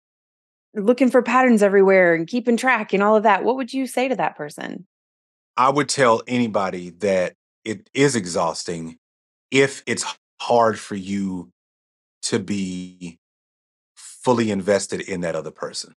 looking 0.75 1.11
for 1.11 1.21
patterns 1.21 1.63
everywhere 1.63 2.15
and 2.15 2.27
keeping 2.27 2.57
track 2.57 2.95
and 2.95 3.03
all 3.03 3.15
of 3.15 3.25
that. 3.25 3.45
What 3.45 3.57
would 3.57 3.71
you 3.71 3.87
say 3.87 4.09
to 4.09 4.17
that 4.17 4.37
person? 4.37 4.87
I 5.59 5.69
would 5.69 5.91
tell 5.91 6.23
anybody 6.27 6.89
that 7.01 7.35
it 7.67 7.91
is 7.93 8.17
exhausting 8.17 8.97
if 9.51 9.83
it's 9.87 10.07
hard 10.41 10.79
for 10.79 10.95
you 10.95 11.51
to 12.23 12.39
be 12.39 13.19
fully 14.25 14.51
invested 14.51 15.03
in 15.03 15.21
that 15.21 15.37
other 15.37 15.51
person. 15.51 15.95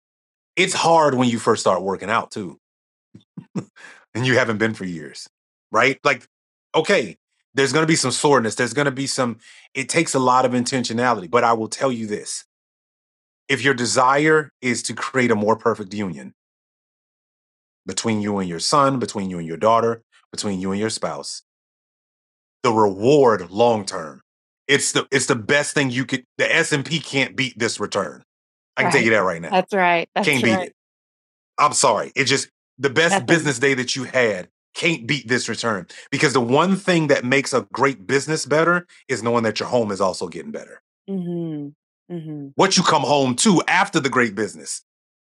It's 0.56 0.74
hard 0.74 1.14
when 1.14 1.28
you 1.28 1.38
first 1.38 1.60
start 1.60 1.82
working 1.82 2.10
out 2.10 2.30
too. 2.30 2.58
and 3.54 4.26
you 4.26 4.36
haven't 4.36 4.58
been 4.58 4.74
for 4.74 4.84
years, 4.84 5.28
right? 5.70 5.98
Like, 6.02 6.26
okay, 6.74 7.16
there's 7.54 7.72
going 7.72 7.84
to 7.84 7.88
be 7.90 7.96
some 7.96 8.10
soreness. 8.10 8.56
There's 8.56 8.74
going 8.74 8.86
to 8.86 8.90
be 8.90 9.06
some, 9.06 9.38
it 9.74 9.88
takes 9.88 10.14
a 10.14 10.18
lot 10.18 10.44
of 10.44 10.52
intentionality. 10.52 11.30
But 11.30 11.44
I 11.44 11.52
will 11.52 11.68
tell 11.68 11.92
you 11.92 12.06
this 12.06 12.44
if 13.48 13.62
your 13.62 13.74
desire 13.74 14.50
is 14.60 14.82
to 14.84 14.94
create 14.94 15.30
a 15.30 15.36
more 15.36 15.56
perfect 15.56 15.94
union 15.94 16.34
between 17.86 18.20
you 18.20 18.38
and 18.38 18.48
your 18.48 18.58
son, 18.58 18.98
between 18.98 19.30
you 19.30 19.38
and 19.38 19.46
your 19.46 19.56
daughter, 19.56 20.02
between 20.32 20.60
you 20.60 20.72
and 20.72 20.80
your 20.80 20.90
spouse, 20.90 21.42
the 22.62 22.72
reward 22.72 23.50
long 23.50 23.84
term 23.84 24.22
it's 24.68 24.92
the 24.92 25.06
it's 25.10 25.26
the 25.26 25.36
best 25.36 25.74
thing 25.74 25.90
you 25.90 26.04
could. 26.04 26.24
The 26.38 26.54
S 26.54 26.72
and 26.72 26.84
P 26.84 27.00
can't 27.00 27.36
beat 27.36 27.58
this 27.58 27.80
return. 27.80 28.22
I 28.76 28.82
can 28.82 28.86
right. 28.86 28.92
tell 28.92 29.02
you 29.02 29.10
that 29.10 29.22
right 29.22 29.40
now. 29.40 29.50
That's 29.50 29.74
right. 29.74 30.08
That's 30.14 30.28
can't 30.28 30.42
right. 30.42 30.58
beat 30.58 30.66
it. 30.68 30.74
I'm 31.58 31.72
sorry. 31.72 32.12
It 32.14 32.24
just 32.24 32.48
the 32.78 32.90
best 32.90 33.10
That's 33.10 33.24
business 33.24 33.58
day 33.58 33.74
that 33.74 33.96
you 33.96 34.04
had 34.04 34.48
can't 34.74 35.06
beat 35.06 35.26
this 35.26 35.48
return 35.48 35.86
because 36.10 36.34
the 36.34 36.40
one 36.40 36.76
thing 36.76 37.06
that 37.06 37.24
makes 37.24 37.54
a 37.54 37.66
great 37.72 38.06
business 38.06 38.44
better 38.44 38.86
is 39.08 39.22
knowing 39.22 39.42
that 39.44 39.58
your 39.58 39.68
home 39.68 39.90
is 39.90 40.00
also 40.00 40.28
getting 40.28 40.52
better. 40.52 40.82
Mm-hmm. 41.08 41.68
Mm-hmm. 42.12 42.48
what 42.54 42.76
you 42.76 42.84
come 42.84 43.02
home 43.02 43.34
to 43.34 43.62
after 43.66 43.98
the 43.98 44.08
great 44.08 44.36
business. 44.36 44.82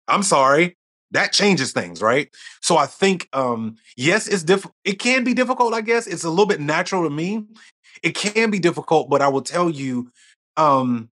I'm 0.08 0.24
sorry, 0.24 0.76
that 1.12 1.32
changes 1.32 1.70
things, 1.70 2.02
right? 2.02 2.28
So 2.60 2.76
I 2.76 2.86
think, 2.86 3.28
um, 3.32 3.76
yes, 3.96 4.26
it's 4.26 4.42
diff. 4.42 4.66
It 4.84 4.98
can 4.98 5.22
be 5.22 5.32
difficult. 5.32 5.74
I 5.74 5.80
guess 5.80 6.08
it's 6.08 6.24
a 6.24 6.28
little 6.30 6.46
bit 6.46 6.60
natural 6.60 7.04
to 7.04 7.10
me. 7.10 7.44
It 8.02 8.14
can 8.14 8.50
be 8.50 8.58
difficult, 8.58 9.08
but 9.10 9.22
I 9.22 9.28
will 9.28 9.42
tell 9.42 9.70
you, 9.70 10.10
um, 10.56 11.10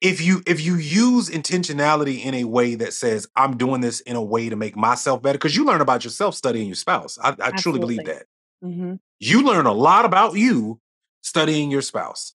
if 0.00 0.22
you 0.22 0.42
if 0.46 0.64
you 0.64 0.76
use 0.76 1.28
intentionality 1.28 2.24
in 2.24 2.34
a 2.34 2.44
way 2.44 2.74
that 2.76 2.94
says 2.94 3.28
I'm 3.36 3.56
doing 3.56 3.80
this 3.82 4.00
in 4.00 4.16
a 4.16 4.22
way 4.22 4.48
to 4.48 4.56
make 4.56 4.76
myself 4.76 5.20
better, 5.22 5.36
because 5.36 5.54
you 5.54 5.64
learn 5.64 5.80
about 5.80 6.04
yourself 6.04 6.34
studying 6.34 6.66
your 6.66 6.76
spouse. 6.76 7.18
I, 7.22 7.36
I 7.40 7.50
truly 7.50 7.78
believe 7.78 8.04
that 8.04 8.24
Mm-hmm. 8.62 8.96
you 9.18 9.42
learn 9.42 9.64
a 9.64 9.72
lot 9.72 10.04
about 10.04 10.36
you 10.36 10.80
studying 11.22 11.70
your 11.70 11.80
spouse. 11.80 12.34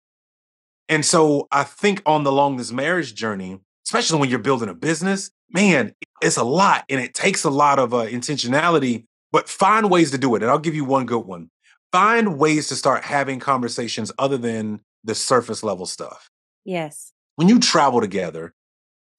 And 0.88 1.04
so 1.04 1.48
I 1.52 1.64
think 1.64 2.02
on 2.06 2.24
the 2.24 2.32
long 2.32 2.56
this 2.56 2.72
marriage 2.72 3.14
journey, 3.14 3.60
especially 3.86 4.20
when 4.20 4.30
you're 4.30 4.38
building 4.38 4.70
a 4.70 4.74
business, 4.74 5.30
man, 5.50 5.94
it's 6.22 6.38
a 6.38 6.44
lot 6.44 6.84
and 6.88 7.00
it 7.00 7.12
takes 7.12 7.44
a 7.44 7.50
lot 7.50 7.78
of 7.78 7.92
uh, 7.92 8.06
intentionality, 8.06 9.04
but 9.32 9.48
find 9.50 9.90
ways 9.90 10.10
to 10.12 10.18
do 10.18 10.34
it. 10.34 10.42
And 10.42 10.50
I'll 10.50 10.58
give 10.58 10.74
you 10.74 10.86
one 10.86 11.04
good 11.04 11.26
one. 11.26 11.50
Find 11.94 12.38
ways 12.38 12.66
to 12.68 12.74
start 12.74 13.04
having 13.04 13.38
conversations 13.38 14.10
other 14.18 14.36
than 14.36 14.80
the 15.04 15.14
surface 15.14 15.62
level 15.62 15.86
stuff. 15.86 16.28
Yes. 16.64 17.12
When 17.36 17.48
you 17.48 17.60
travel 17.60 18.00
together, 18.00 18.52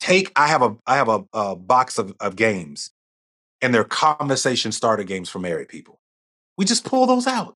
take 0.01 0.29
I 0.35 0.47
have 0.47 0.61
a 0.61 0.75
I 0.85 0.97
have 0.97 1.07
a, 1.07 1.23
a 1.31 1.55
box 1.55 1.97
of, 1.97 2.13
of 2.19 2.35
games 2.35 2.91
and 3.61 3.73
they're 3.73 3.85
conversation 3.85 4.73
starter 4.73 5.03
games 5.03 5.29
for 5.29 5.39
married 5.39 5.69
people. 5.69 6.01
We 6.57 6.65
just 6.65 6.83
pull 6.83 7.05
those 7.05 7.27
out. 7.27 7.55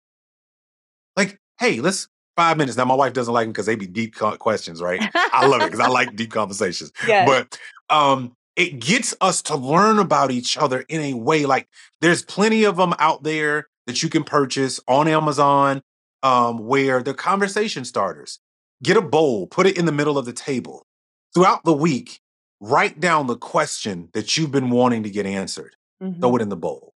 Like, 1.18 1.38
hey, 1.60 1.82
let's 1.82 2.08
five 2.38 2.56
minutes. 2.56 2.78
Now, 2.78 2.86
my 2.86 2.96
wife 2.96 3.12
doesn't 3.12 3.34
like 3.34 3.44
them 3.44 3.52
because 3.52 3.66
they 3.66 3.76
be 3.76 3.88
deep 3.88 4.16
questions, 4.16 4.82
right? 4.82 5.02
I 5.14 5.48
love 5.48 5.62
it 5.64 5.66
because 5.66 5.82
I 5.82 5.88
like 5.90 6.16
deep 6.16 6.32
conversations. 6.32 6.94
Yes. 7.06 7.28
But 7.28 7.60
um, 7.94 8.38
it 8.56 8.80
gets 8.80 9.14
us 9.20 9.42
to 9.44 9.58
learn 9.58 10.00
about 10.00 10.32
each 10.32 10.58
other 10.58 10.86
in 10.88 11.02
a 11.02 11.14
way 11.14 11.46
like 11.46 11.68
there's 12.00 12.24
plenty 12.24 12.64
of 12.64 12.78
them 12.78 12.94
out 13.00 13.24
there 13.24 13.69
that 13.90 14.04
you 14.04 14.10
can 14.10 14.24
purchase 14.24 14.80
on 14.88 15.08
Amazon 15.08 15.82
um, 16.24 16.60
where 16.60 17.02
they're 17.02 17.14
conversation 17.14 17.84
starters. 17.84 18.40
Get 18.84 18.96
a 18.98 19.02
bowl, 19.02 19.48
put 19.48 19.66
it 19.66 19.78
in 19.78 19.86
the 19.86 19.92
middle 19.92 20.18
of 20.18 20.26
the 20.26 20.34
table. 20.34 20.86
Throughout 21.34 21.64
the 21.66 21.74
week, 21.74 22.20
write 22.62 23.00
down 23.00 23.28
the 23.28 23.36
question 23.36 24.10
that 24.14 24.38
you've 24.38 24.52
been 24.52 24.70
wanting 24.70 25.04
to 25.04 25.10
get 25.10 25.26
answered. 25.26 25.76
Mhm. 26.02 26.20
Throw 26.22 26.36
it 26.36 26.42
in 26.42 26.50
the 26.50 26.56
bowl. 26.56 26.94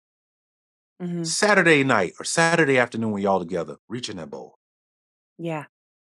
Mhm. 1.01 1.25
Saturday 1.25 1.83
night 1.83 2.13
or 2.19 2.23
Saturday 2.25 2.77
afternoon 2.77 3.11
when 3.11 3.23
y'all 3.23 3.39
together, 3.39 3.77
reach 3.89 4.07
in 4.09 4.17
that 4.17 4.29
bowl. 4.29 4.55
Yeah. 5.37 5.65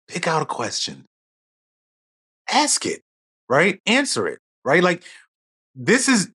pick 0.08 0.28
out 0.28 0.44
a 0.44 0.46
question 0.46 1.08
ask 2.48 2.86
it 2.86 3.02
right 3.50 3.82
answer 3.88 4.28
it 4.28 4.40
right 4.64 4.84
like 4.84 5.04
this 5.74 6.08
is 6.08 6.30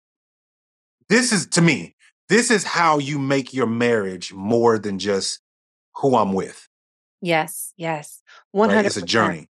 this 1.11 1.33
is 1.33 1.47
to 1.49 1.61
me 1.61 1.95
this 2.29 2.51
is 2.51 2.65
how 2.65 2.99
you 2.99 3.19
make 3.19 3.53
your 3.55 3.67
marriage 3.67 4.33
more 4.33 4.79
than 4.79 4.99
just 4.99 5.41
who 5.97 6.17
i'm 6.17 6.33
with 6.33 6.69
Yes. 7.21 7.73
Yes. 7.77 8.23
One 8.53 8.69
right 8.69 8.77
hundred. 8.77 8.87
it's 8.87 8.97
a 8.97 9.03
journey 9.03 9.49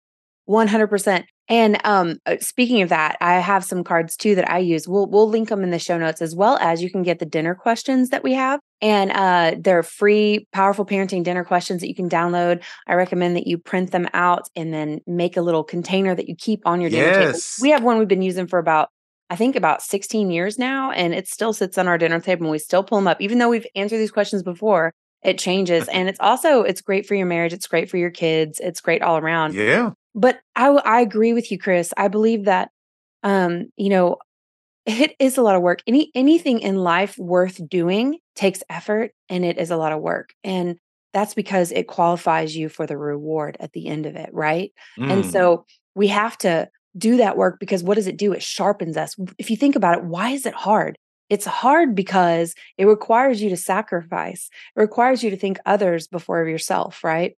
One 0.45 0.67
hundred 0.67 0.87
percent. 0.87 1.27
And 1.47 1.79
um, 1.83 2.17
uh, 2.25 2.37
speaking 2.39 2.81
of 2.81 2.89
that, 2.89 3.17
I 3.21 3.33
have 3.39 3.63
some 3.63 3.83
cards 3.83 4.15
too 4.17 4.35
that 4.35 4.49
I 4.49 4.57
use. 4.57 4.87
We'll 4.87 5.05
we'll 5.05 5.29
link 5.29 5.49
them 5.49 5.63
in 5.63 5.69
the 5.69 5.77
show 5.79 5.97
notes 5.97 6.21
as 6.21 6.35
well 6.35 6.57
as 6.57 6.81
you 6.81 6.89
can 6.89 7.03
get 7.03 7.19
the 7.19 7.25
dinner 7.25 7.53
questions 7.53 8.09
that 8.09 8.23
we 8.23 8.33
have, 8.33 8.59
and 8.81 9.11
uh, 9.11 9.55
they're 9.59 9.83
free, 9.83 10.47
powerful 10.53 10.85
parenting 10.85 11.23
dinner 11.23 11.43
questions 11.43 11.81
that 11.81 11.87
you 11.87 11.95
can 11.95 12.09
download. 12.09 12.63
I 12.87 12.95
recommend 12.95 13.35
that 13.35 13.45
you 13.47 13.57
print 13.57 13.91
them 13.91 14.07
out 14.13 14.47
and 14.55 14.73
then 14.73 15.01
make 15.05 15.37
a 15.37 15.41
little 15.41 15.63
container 15.63 16.15
that 16.15 16.27
you 16.29 16.35
keep 16.35 16.61
on 16.65 16.81
your 16.81 16.89
dinner 16.89 17.11
table. 17.11 17.25
Yes. 17.27 17.59
We 17.61 17.69
have 17.69 17.83
one 17.83 17.99
we've 17.99 18.07
been 18.07 18.21
using 18.23 18.47
for 18.47 18.57
about. 18.57 18.89
I 19.31 19.35
think 19.35 19.55
about 19.55 19.81
16 19.81 20.29
years 20.29 20.59
now, 20.59 20.91
and 20.91 21.13
it 21.13 21.27
still 21.27 21.53
sits 21.53 21.77
on 21.79 21.87
our 21.87 21.97
dinner 21.97 22.19
table 22.19 22.43
and 22.43 22.51
we 22.51 22.59
still 22.59 22.83
pull 22.83 22.99
them 22.99 23.07
up. 23.07 23.19
Even 23.21 23.39
though 23.39 23.49
we've 23.49 23.65
answered 23.75 23.97
these 23.97 24.11
questions 24.11 24.43
before, 24.43 24.93
it 25.23 25.39
changes. 25.39 25.87
and 25.87 26.07
it's 26.09 26.19
also, 26.19 26.61
it's 26.61 26.81
great 26.81 27.07
for 27.07 27.15
your 27.15 27.25
marriage. 27.25 27.53
It's 27.53 27.67
great 27.67 27.89
for 27.89 27.97
your 27.97 28.11
kids. 28.11 28.59
It's 28.59 28.81
great 28.81 29.01
all 29.01 29.17
around 29.17 29.55
yeah 29.55 29.91
but 30.13 30.39
I, 30.55 30.67
I 30.67 31.01
agree 31.01 31.33
with 31.33 31.51
you, 31.51 31.57
Chris. 31.57 31.93
I 31.97 32.07
believe 32.09 32.45
that 32.45 32.69
um, 33.23 33.71
you 33.77 33.89
know, 33.89 34.17
it 34.85 35.15
is 35.19 35.37
a 35.37 35.41
lot 35.43 35.55
of 35.55 35.61
work. 35.61 35.81
Any 35.87 36.11
anything 36.15 36.59
in 36.59 36.75
life 36.75 37.17
worth 37.17 37.67
doing 37.69 38.17
takes 38.35 38.63
effort 38.69 39.11
and 39.29 39.45
it 39.45 39.57
is 39.57 39.71
a 39.71 39.77
lot 39.77 39.91
of 39.91 40.01
work. 40.01 40.33
And 40.43 40.77
that's 41.13 41.33
because 41.33 41.71
it 41.71 41.87
qualifies 41.87 42.55
you 42.55 42.67
for 42.69 42.87
the 42.87 42.97
reward 42.97 43.57
at 43.59 43.73
the 43.73 43.87
end 43.87 44.05
of 44.05 44.15
it, 44.15 44.29
right? 44.33 44.71
And 44.97 45.23
Mm. 45.23 45.31
so 45.31 45.65
we 45.93 46.07
have 46.07 46.37
to 46.39 46.69
do 46.97 47.17
that 47.17 47.37
work 47.37 47.59
because 47.59 47.83
what 47.83 47.95
does 47.95 48.07
it 48.07 48.17
do? 48.17 48.33
It 48.33 48.43
sharpens 48.43 48.97
us. 48.97 49.15
If 49.37 49.49
you 49.49 49.57
think 49.57 49.75
about 49.75 49.97
it, 49.97 50.03
why 50.03 50.31
is 50.31 50.45
it 50.45 50.53
hard? 50.53 50.97
It's 51.29 51.45
hard 51.45 51.95
because 51.95 52.53
it 52.77 52.85
requires 52.85 53.41
you 53.41 53.49
to 53.49 53.57
sacrifice. 53.57 54.49
It 54.75 54.79
requires 54.79 55.23
you 55.23 55.29
to 55.29 55.37
think 55.37 55.59
others 55.65 56.07
before 56.07 56.45
yourself, 56.45 57.03
right? 57.03 57.37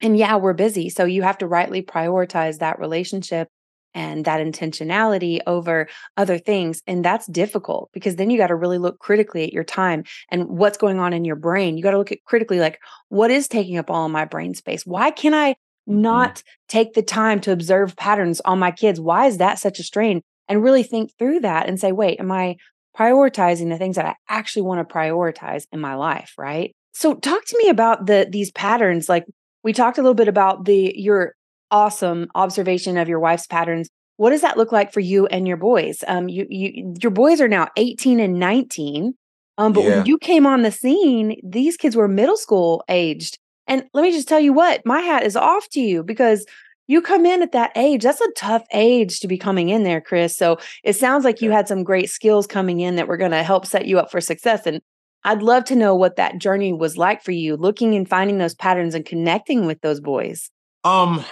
And 0.00 0.16
yeah, 0.16 0.36
we're 0.36 0.52
busy. 0.52 0.88
So 0.88 1.04
you 1.04 1.22
have 1.22 1.38
to 1.38 1.46
rightly 1.46 1.82
prioritize 1.82 2.58
that 2.58 2.80
relationship 2.80 3.48
and 3.94 4.24
that 4.24 4.40
intentionality 4.40 5.40
over 5.46 5.88
other 6.16 6.38
things. 6.38 6.82
And 6.86 7.04
that's 7.04 7.26
difficult 7.26 7.90
because 7.92 8.16
then 8.16 8.30
you 8.30 8.38
got 8.38 8.48
to 8.48 8.54
really 8.54 8.78
look 8.78 8.98
critically 8.98 9.44
at 9.44 9.52
your 9.52 9.64
time 9.64 10.04
and 10.30 10.48
what's 10.48 10.78
going 10.78 10.98
on 10.98 11.12
in 11.12 11.24
your 11.24 11.36
brain. 11.36 11.76
You 11.76 11.82
got 11.82 11.90
to 11.92 11.98
look 11.98 12.12
at 12.12 12.24
critically 12.24 12.60
like, 12.60 12.80
what 13.08 13.30
is 13.30 13.48
taking 13.48 13.78
up 13.78 13.90
all 13.90 14.08
my 14.08 14.24
brain 14.24 14.54
space? 14.54 14.86
Why 14.86 15.10
can't 15.10 15.34
I 15.34 15.56
not 15.90 16.42
take 16.68 16.94
the 16.94 17.02
time 17.02 17.40
to 17.42 17.52
observe 17.52 17.96
patterns 17.96 18.40
on 18.42 18.58
my 18.58 18.70
kids? 18.70 19.00
Why 19.00 19.26
is 19.26 19.38
that 19.38 19.58
such 19.58 19.78
a 19.78 19.82
strain? 19.82 20.22
And 20.48 20.62
really 20.62 20.82
think 20.82 21.12
through 21.18 21.40
that 21.40 21.68
and 21.68 21.78
say, 21.78 21.92
wait, 21.92 22.18
am 22.20 22.32
I 22.32 22.56
prioritizing 22.98 23.68
the 23.70 23.78
things 23.78 23.96
that 23.96 24.06
I 24.06 24.14
actually 24.28 24.62
want 24.62 24.86
to 24.86 24.94
prioritize 24.94 25.64
in 25.72 25.80
my 25.80 25.94
life? 25.94 26.32
Right. 26.38 26.74
So 26.92 27.14
talk 27.14 27.44
to 27.46 27.58
me 27.58 27.68
about 27.68 28.06
the 28.06 28.26
these 28.30 28.50
patterns. 28.52 29.08
Like 29.08 29.24
we 29.62 29.72
talked 29.72 29.98
a 29.98 30.02
little 30.02 30.14
bit 30.14 30.28
about 30.28 30.64
the 30.64 30.92
your 30.96 31.34
awesome 31.70 32.28
observation 32.34 32.96
of 32.96 33.08
your 33.08 33.20
wife's 33.20 33.46
patterns. 33.46 33.88
What 34.16 34.30
does 34.30 34.40
that 34.42 34.58
look 34.58 34.72
like 34.72 34.92
for 34.92 35.00
you 35.00 35.26
and 35.26 35.46
your 35.46 35.56
boys? 35.56 36.02
Um, 36.06 36.28
you 36.28 36.46
you 36.50 36.94
your 37.00 37.12
boys 37.12 37.40
are 37.40 37.48
now 37.48 37.68
18 37.76 38.20
and 38.20 38.38
19. 38.38 39.14
Um, 39.56 39.72
but 39.72 39.84
Yeah. 39.84 39.96
when 39.96 40.06
you 40.06 40.18
came 40.18 40.46
on 40.46 40.62
the 40.62 40.72
scene, 40.72 41.36
these 41.44 41.76
kids 41.76 41.94
were 41.94 42.08
middle 42.08 42.36
school 42.36 42.82
aged. 42.88 43.38
And 43.70 43.84
let 43.94 44.02
me 44.02 44.12
just 44.12 44.28
tell 44.28 44.40
you 44.40 44.52
what, 44.52 44.84
my 44.84 45.00
hat 45.00 45.22
is 45.22 45.36
off 45.36 45.66
to 45.70 45.80
you 45.80 46.02
because 46.02 46.44
you 46.88 47.00
come 47.00 47.24
in 47.24 47.40
at 47.40 47.52
that 47.52 47.70
age. 47.76 48.02
That's 48.02 48.20
a 48.20 48.30
tough 48.32 48.64
age 48.74 49.20
to 49.20 49.28
be 49.28 49.38
coming 49.38 49.70
in 49.70 49.84
there, 49.84 50.00
Chris. 50.02 50.36
So 50.36 50.58
it 50.84 50.94
sounds 50.96 51.24
like 51.24 51.40
you 51.40 51.52
had 51.52 51.68
some 51.68 51.84
great 51.84 52.10
skills 52.10 52.46
coming 52.46 52.80
in 52.80 52.96
that 52.96 53.08
were 53.08 53.16
going 53.16 53.30
to 53.30 53.42
help 53.44 53.64
set 53.64 53.86
you 53.86 53.98
up 53.98 54.10
for 54.10 54.20
success. 54.20 54.66
And 54.66 54.82
I'd 55.24 55.40
love 55.42 55.64
to 55.66 55.76
know 55.76 55.94
what 55.94 56.16
that 56.16 56.38
journey 56.38 56.72
was 56.72 56.96
like 56.98 57.22
for 57.22 57.30
you, 57.32 57.56
looking 57.56 57.94
and 57.94 58.08
finding 58.08 58.38
those 58.38 58.54
patterns 58.56 58.94
and 58.94 59.06
connecting 59.06 59.66
with 59.66 59.80
those 59.82 60.00
boys. 60.00 60.50
um 60.84 61.24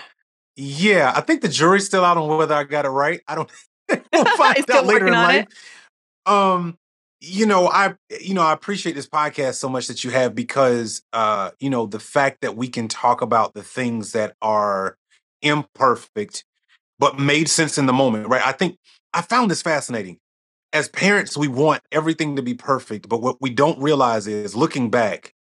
yeah 0.57 1.13
i 1.15 1.21
think 1.21 1.41
the 1.41 1.49
jury's 1.49 1.87
still 1.87 2.05
out 2.05 2.17
on 2.17 2.37
whether 2.37 2.55
i 2.55 2.65
got 2.65 2.85
it 2.85 2.89
right 2.91 3.21
i 3.29 3.35
don't 3.35 3.51
we'll 4.13 4.25
find 4.37 4.71
out 4.71 4.87
later 4.87 5.07
in 5.07 5.15
on 5.15 5.23
life 5.25 5.47
it? 5.47 6.31
um 6.31 6.77
you 7.21 7.47
know 7.47 7.69
i 7.69 7.95
you 8.21 8.35
know 8.35 8.43
i 8.43 8.53
appreciate 8.53 8.95
this 8.95 9.09
podcast 9.09 9.55
so 9.55 9.69
much 9.69 9.89
that 9.89 10.05
you 10.05 10.11
have 10.11 10.35
because 10.35 11.03
uh 11.13 11.51
you 11.59 11.69
know 11.71 11.87
the 11.87 11.99
fact 11.99 12.41
that 12.43 12.57
we 12.57 12.69
can 12.69 12.87
talk 12.89 13.23
about 13.23 13.55
the 13.55 13.63
things 13.63 14.13
that 14.13 14.37
are 14.41 14.97
imperfect 15.43 16.45
but 16.99 17.19
made 17.19 17.49
sense 17.49 17.79
in 17.79 17.87
the 17.87 17.93
moment 17.93 18.29
right 18.29 18.47
i 18.47 18.53
think 18.53 18.77
i 19.15 19.23
found 19.23 19.51
this 19.51 19.63
fascinating 19.63 20.19
as 20.73 20.89
parents 20.89 21.37
we 21.37 21.49
want 21.49 21.83
everything 21.93 22.37
to 22.37 22.43
be 22.43 22.55
perfect 22.55 23.09
but 23.09 23.23
what 23.23 23.37
we 23.41 23.51
don't 23.51 23.81
realize 23.81 24.27
is 24.27 24.57
looking 24.57 24.91
back 24.91 25.35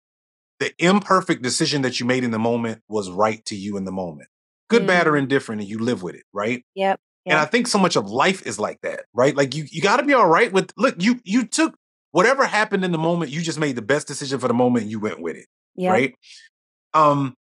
the 0.59 0.73
imperfect 0.79 1.41
decision 1.43 1.83
that 1.83 1.99
you 1.99 2.05
made 2.05 2.23
in 2.23 2.31
the 2.31 2.39
moment 2.39 2.81
was 2.89 3.09
right 3.11 3.45
to 3.45 3.55
you 3.55 3.77
in 3.77 3.85
the 3.85 3.91
moment 3.91 4.29
good 4.69 4.87
bad 4.87 5.07
or 5.07 5.13
Mm. 5.13 5.19
indifferent 5.19 5.61
and 5.61 5.69
you 5.69 5.79
live 5.79 6.03
with 6.03 6.15
it 6.15 6.23
right 6.33 6.63
Yep. 6.75 6.99
And 7.31 7.39
I 7.39 7.45
think 7.45 7.67
so 7.67 7.77
much 7.77 7.95
of 7.95 8.09
life 8.09 8.45
is 8.45 8.59
like 8.59 8.79
that, 8.81 9.05
right? 9.13 9.35
Like 9.35 9.55
you 9.55 9.65
you 9.69 9.81
got 9.81 9.97
to 9.97 10.03
be 10.03 10.13
all 10.13 10.27
right 10.27 10.51
with 10.51 10.71
look, 10.77 10.95
you 10.99 11.19
you 11.23 11.45
took 11.45 11.75
whatever 12.11 12.45
happened 12.45 12.83
in 12.85 12.91
the 12.91 12.97
moment, 12.97 13.31
you 13.31 13.41
just 13.41 13.59
made 13.59 13.75
the 13.75 13.81
best 13.81 14.07
decision 14.07 14.39
for 14.39 14.47
the 14.47 14.53
moment 14.53 14.83
and 14.83 14.91
you 14.91 14.99
went 14.99 15.21
with 15.21 15.35
it, 15.35 15.47
Yep. 15.75 15.91
right? 15.91 16.15
Um 16.93 17.35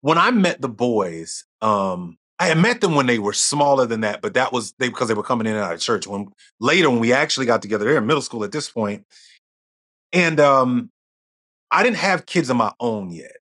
when 0.00 0.18
I 0.18 0.30
met 0.30 0.60
the 0.60 0.68
boys, 0.68 1.44
um 1.60 2.16
I 2.38 2.48
had 2.48 2.58
met 2.58 2.82
them 2.82 2.94
when 2.94 3.06
they 3.06 3.18
were 3.18 3.32
smaller 3.32 3.86
than 3.86 4.02
that, 4.02 4.20
but 4.20 4.34
that 4.34 4.52
was 4.52 4.74
they 4.78 4.88
because 4.88 5.08
they 5.08 5.14
were 5.14 5.22
coming 5.22 5.46
in 5.46 5.54
and 5.54 5.64
out 5.64 5.74
of 5.74 5.80
church. 5.80 6.06
When 6.06 6.28
later 6.60 6.90
when 6.90 7.00
we 7.00 7.12
actually 7.12 7.46
got 7.46 7.62
together, 7.62 7.84
they're 7.84 7.98
in 7.98 8.06
middle 8.06 8.22
school 8.22 8.44
at 8.44 8.52
this 8.52 8.70
point. 8.70 9.04
And 10.12 10.38
um 10.40 10.90
I 11.70 11.82
didn't 11.82 11.96
have 11.96 12.26
kids 12.26 12.48
of 12.50 12.56
my 12.56 12.72
own 12.78 13.10
yet. 13.10 13.36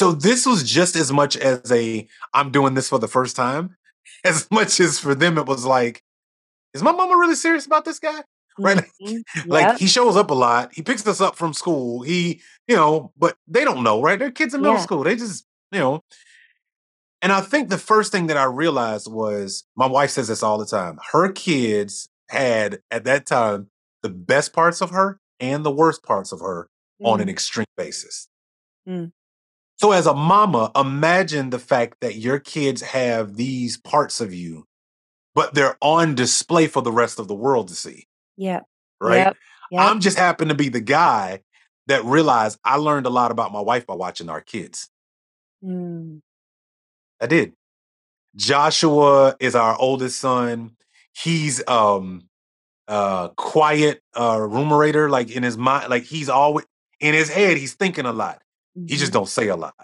So 0.00 0.12
this 0.12 0.46
was 0.46 0.64
just 0.64 0.96
as 0.96 1.12
much 1.12 1.36
as 1.36 1.70
a 1.70 2.08
I'm 2.32 2.50
doing 2.50 2.72
this 2.72 2.88
for 2.88 2.98
the 2.98 3.06
first 3.06 3.36
time, 3.36 3.76
as 4.24 4.50
much 4.50 4.80
as 4.80 4.98
for 4.98 5.14
them 5.14 5.36
it 5.36 5.44
was 5.44 5.66
like, 5.66 6.02
is 6.72 6.82
my 6.82 6.90
mama 6.90 7.18
really 7.18 7.34
serious 7.34 7.66
about 7.66 7.84
this 7.84 7.98
guy? 7.98 8.22
Right? 8.58 8.82
Mhm. 9.00 9.22
Like 9.46 9.66
Yep. 9.66 9.78
he 9.78 9.86
shows 9.86 10.16
up 10.16 10.30
a 10.30 10.34
lot, 10.34 10.70
he 10.72 10.80
picks 10.82 11.06
us 11.06 11.20
up 11.20 11.36
from 11.36 11.52
school, 11.52 12.00
he, 12.02 12.40
you 12.66 12.76
know, 12.76 13.12
but 13.16 13.36
they 13.46 13.62
don't 13.62 13.82
know, 13.82 14.00
right? 14.00 14.18
They're 14.18 14.30
kids 14.30 14.54
in 14.54 14.62
middle 14.62 14.76
Yeah. 14.76 14.82
school. 14.82 15.02
They 15.02 15.16
just, 15.16 15.46
you 15.70 15.78
know. 15.78 16.00
And 17.20 17.30
I 17.30 17.42
think 17.42 17.68
the 17.68 17.78
first 17.78 18.10
thing 18.10 18.26
that 18.28 18.38
I 18.38 18.44
realized 18.44 19.06
was 19.10 19.64
my 19.76 19.86
wife 19.86 20.10
says 20.10 20.28
this 20.28 20.42
all 20.42 20.56
the 20.56 20.66
time. 20.66 20.98
Her 21.12 21.30
kids 21.30 22.08
had 22.30 22.80
at 22.90 23.04
that 23.04 23.26
time 23.26 23.68
the 24.02 24.10
best 24.10 24.54
parts 24.54 24.80
of 24.80 24.90
her 24.90 25.20
and 25.38 25.62
the 25.62 25.70
worst 25.70 26.02
parts 26.02 26.32
of 26.32 26.40
her 26.40 26.68
mm. 27.00 27.06
on 27.06 27.20
an 27.20 27.28
mm. 27.28 27.32
extreme 27.32 27.72
basis. 27.76 28.28
Mm. 28.88 29.12
So, 29.80 29.92
as 29.92 30.06
a 30.06 30.12
mama, 30.12 30.70
imagine 30.76 31.48
the 31.48 31.58
fact 31.58 32.02
that 32.02 32.16
your 32.16 32.38
kids 32.38 32.82
have 32.82 33.36
these 33.36 33.78
parts 33.78 34.20
of 34.20 34.34
you, 34.34 34.66
but 35.34 35.54
they're 35.54 35.78
on 35.80 36.14
display 36.14 36.66
for 36.66 36.82
the 36.82 36.92
rest 36.92 37.18
of 37.18 37.28
the 37.28 37.34
world 37.34 37.68
to 37.68 37.74
see. 37.74 38.06
Yeah. 38.36 38.60
Right. 39.00 39.16
Yep. 39.16 39.36
Yep. 39.70 39.80
I'm 39.80 40.00
just 40.00 40.18
happen 40.18 40.48
to 40.48 40.54
be 40.54 40.68
the 40.68 40.82
guy 40.82 41.40
that 41.86 42.04
realized 42.04 42.58
I 42.62 42.76
learned 42.76 43.06
a 43.06 43.10
lot 43.10 43.30
about 43.30 43.52
my 43.52 43.60
wife 43.62 43.86
by 43.86 43.94
watching 43.94 44.28
our 44.28 44.42
kids. 44.42 44.90
Mm. 45.64 46.20
I 47.18 47.26
did. 47.26 47.54
Joshua 48.36 49.34
is 49.40 49.54
our 49.54 49.78
oldest 49.78 50.20
son. 50.20 50.76
He's 51.16 51.66
um 51.66 52.28
uh 52.86 53.28
quiet 53.28 54.02
uh 54.12 54.36
rumerator 54.36 55.08
like 55.08 55.30
in 55.30 55.42
his 55.42 55.56
mind 55.56 55.88
like 55.88 56.02
he's 56.02 56.28
always 56.28 56.66
in 56.98 57.14
his 57.14 57.30
head 57.30 57.56
he's 57.56 57.72
thinking 57.72 58.04
a 58.04 58.12
lot. 58.12 58.42
Mm-hmm. 58.80 58.86
He 58.86 58.96
just 58.96 59.12
mm-hmm. 59.12 59.18
don't 59.18 59.28
say 59.28 59.48
a 59.48 59.56
lot. 59.56 59.74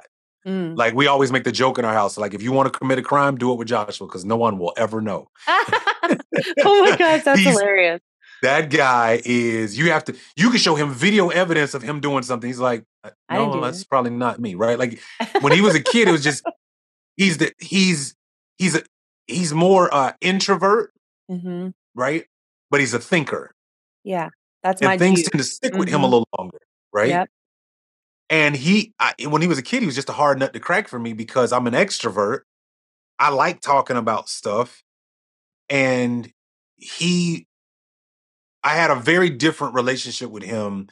Mm. 0.46 0.76
Like 0.76 0.94
we 0.94 1.06
always 1.08 1.32
make 1.32 1.44
the 1.44 1.52
joke 1.52 1.78
in 1.78 1.84
our 1.84 1.92
house 1.92 2.16
like 2.16 2.32
if 2.32 2.40
you 2.40 2.52
want 2.52 2.72
to 2.72 2.78
commit 2.78 2.98
a 2.98 3.02
crime 3.02 3.36
do 3.36 3.52
it 3.52 3.58
with 3.58 3.66
Joshua 3.66 4.06
cuz 4.06 4.24
no 4.24 4.36
one 4.36 4.58
will 4.58 4.72
ever 4.76 5.00
know. 5.00 5.28
oh 5.48 6.84
my 6.84 6.96
gosh, 6.96 7.24
that's 7.24 7.40
hilarious. 7.40 8.00
That 8.42 8.70
guy 8.70 9.20
is 9.24 9.76
you 9.76 9.90
have 9.90 10.04
to 10.04 10.14
you 10.36 10.50
can 10.50 10.58
show 10.60 10.76
him 10.76 10.92
video 10.92 11.30
evidence 11.30 11.74
of 11.74 11.82
him 11.82 11.98
doing 11.98 12.22
something. 12.22 12.48
He's 12.48 12.60
like, 12.60 12.84
uh, 13.02 13.10
no, 13.28 13.60
that's 13.60 13.82
probably 13.82 14.12
not 14.12 14.38
me, 14.38 14.54
right? 14.54 14.78
Like 14.78 15.00
when 15.40 15.52
he 15.52 15.60
was 15.60 15.74
a 15.74 15.82
kid, 15.82 16.06
it 16.06 16.12
was 16.12 16.22
just 16.22 16.44
he's 17.16 17.38
the 17.38 17.52
he's 17.58 18.14
he's 18.56 18.76
a 18.76 18.82
he's 19.26 19.52
more 19.52 19.92
uh 19.92 20.12
introvert, 20.20 20.92
mm-hmm. 21.28 21.70
right? 21.96 22.26
But 22.70 22.78
he's 22.78 22.94
a 22.94 23.00
thinker. 23.00 23.52
Yeah, 24.04 24.28
that's 24.62 24.80
and 24.80 24.88
my 24.88 24.98
things 24.98 25.20
view. 25.20 25.28
tend 25.30 25.38
to 25.42 25.44
stick 25.44 25.72
mm-hmm. 25.72 25.80
with 25.80 25.88
him 25.88 26.02
a 26.02 26.04
mm-hmm. 26.04 26.12
little 26.12 26.28
longer, 26.38 26.58
right? 26.92 27.08
Yep. 27.08 27.30
And 28.28 28.56
he, 28.56 28.92
I, 28.98 29.14
when 29.28 29.42
he 29.42 29.48
was 29.48 29.58
a 29.58 29.62
kid, 29.62 29.80
he 29.80 29.86
was 29.86 29.94
just 29.94 30.08
a 30.08 30.12
hard 30.12 30.38
nut 30.38 30.52
to 30.52 30.60
crack 30.60 30.88
for 30.88 30.98
me 30.98 31.12
because 31.12 31.52
I'm 31.52 31.66
an 31.66 31.74
extrovert. 31.74 32.40
I 33.18 33.30
like 33.30 33.60
talking 33.60 33.96
about 33.96 34.28
stuff, 34.28 34.82
and 35.70 36.30
he, 36.76 37.46
I 38.62 38.74
had 38.74 38.90
a 38.90 38.96
very 38.96 39.30
different 39.30 39.74
relationship 39.74 40.30
with 40.30 40.42
him. 40.42 40.88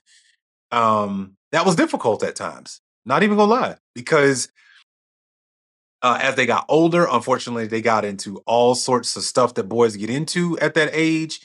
Um, 0.71 1.37
that 1.53 1.67
was 1.67 1.77
difficult 1.77 2.23
at 2.23 2.37
times. 2.37 2.81
Not 3.05 3.23
even 3.23 3.37
gonna 3.37 3.51
lie, 3.51 3.77
because 3.95 4.49
uh, 6.03 6.19
as 6.23 6.35
they 6.37 6.47
got 6.47 6.67
older, 6.69 7.07
unfortunately, 7.11 7.67
they 7.67 7.83
got 7.83 8.05
into 8.05 8.43
all 8.47 8.75
sorts 8.75 9.17
of 9.17 9.23
stuff 9.23 9.55
that 9.55 9.65
boys 9.65 9.97
get 9.97 10.11
into 10.11 10.59
at 10.61 10.75
that 10.75 10.91
age. 10.93 11.41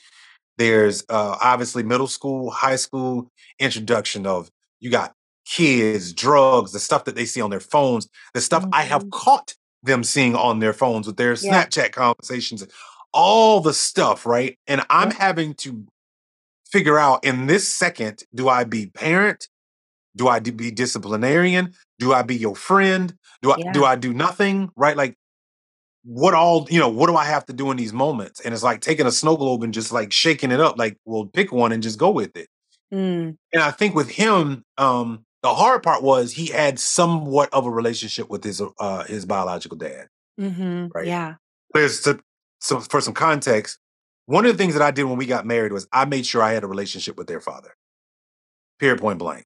There's 0.57 1.03
uh, 1.09 1.37
obviously 1.41 1.83
middle 1.83 2.07
school, 2.07 2.51
high 2.51 2.75
school 2.75 3.29
introduction 3.59 4.25
of 4.25 4.49
you 4.79 4.91
got 4.91 5.13
kids, 5.49 6.13
drugs, 6.13 6.71
the 6.71 6.79
stuff 6.79 7.05
that 7.05 7.15
they 7.15 7.25
see 7.25 7.41
on 7.41 7.49
their 7.49 7.59
phones, 7.59 8.07
the 8.33 8.41
stuff 8.41 8.63
mm-hmm. 8.63 8.73
I 8.73 8.83
have 8.83 9.01
mm-hmm. 9.01 9.09
caught 9.11 9.55
them 9.83 10.03
seeing 10.03 10.35
on 10.35 10.59
their 10.59 10.73
phones 10.73 11.07
with 11.07 11.17
their 11.17 11.33
yeah. 11.33 11.65
Snapchat 11.65 11.91
conversations, 11.91 12.65
all 13.13 13.59
the 13.59 13.73
stuff, 13.73 14.25
right? 14.25 14.57
And 14.67 14.81
I'm 14.89 15.11
having 15.11 15.53
to 15.55 15.85
figure 16.69 16.99
out 16.99 17.25
in 17.25 17.47
this 17.47 17.67
second 17.67 18.23
do 18.33 18.47
I 18.47 18.63
be 18.63 18.87
parent? 18.87 19.47
Do 20.15 20.27
I 20.27 20.39
be 20.39 20.71
disciplinarian? 20.71 21.73
Do 21.97 22.13
I 22.13 22.21
be 22.21 22.35
your 22.35 22.55
friend? 22.55 23.15
Do 23.41 23.51
I 23.51 23.55
yeah. 23.57 23.71
do 23.71 23.85
I 23.85 23.95
do 23.95 24.13
nothing? 24.13 24.69
Right? 24.75 24.97
Like 24.97 25.15
what 26.03 26.33
all, 26.33 26.67
you 26.69 26.79
know, 26.79 26.89
what 26.89 27.07
do 27.07 27.15
I 27.15 27.25
have 27.25 27.45
to 27.47 27.53
do 27.53 27.71
in 27.71 27.77
these 27.77 27.93
moments? 27.93 28.39
And 28.39 28.53
it's 28.53 28.63
like 28.63 28.81
taking 28.81 29.05
a 29.05 29.11
snow 29.11 29.35
globe 29.35 29.63
and 29.63 29.73
just 29.73 29.91
like 29.91 30.11
shaking 30.11 30.51
it 30.51 30.59
up, 30.59 30.77
like, 30.77 30.97
well, 31.05 31.25
pick 31.25 31.51
one 31.51 31.71
and 31.71 31.83
just 31.83 31.99
go 31.99 32.09
with 32.09 32.35
it. 32.35 32.47
Mm. 32.93 33.37
And 33.53 33.61
I 33.61 33.71
think 33.71 33.95
with 33.95 34.09
him, 34.09 34.63
um, 34.77 35.25
the 35.41 35.53
hard 35.53 35.83
part 35.83 36.03
was 36.03 36.33
he 36.33 36.47
had 36.47 36.79
somewhat 36.79 37.49
of 37.53 37.65
a 37.65 37.71
relationship 37.71 38.29
with 38.29 38.43
his 38.43 38.61
uh 38.79 39.03
his 39.05 39.25
biological 39.25 39.77
dad. 39.77 40.07
Mm-hmm. 40.39 40.87
Right. 40.93 41.07
Yeah. 41.07 41.35
There's 41.73 42.01
to, 42.01 42.19
so 42.59 42.79
for 42.79 43.01
some 43.01 43.13
context, 43.13 43.77
one 44.25 44.45
of 44.45 44.51
the 44.51 44.57
things 44.57 44.73
that 44.73 44.83
I 44.83 44.91
did 44.91 45.03
when 45.03 45.17
we 45.17 45.25
got 45.25 45.45
married 45.45 45.73
was 45.73 45.87
I 45.91 46.05
made 46.05 46.25
sure 46.25 46.41
I 46.41 46.53
had 46.53 46.63
a 46.63 46.67
relationship 46.67 47.17
with 47.17 47.27
their 47.27 47.41
father. 47.41 47.75
Period 48.79 48.99
point 48.99 49.19
blank. 49.19 49.45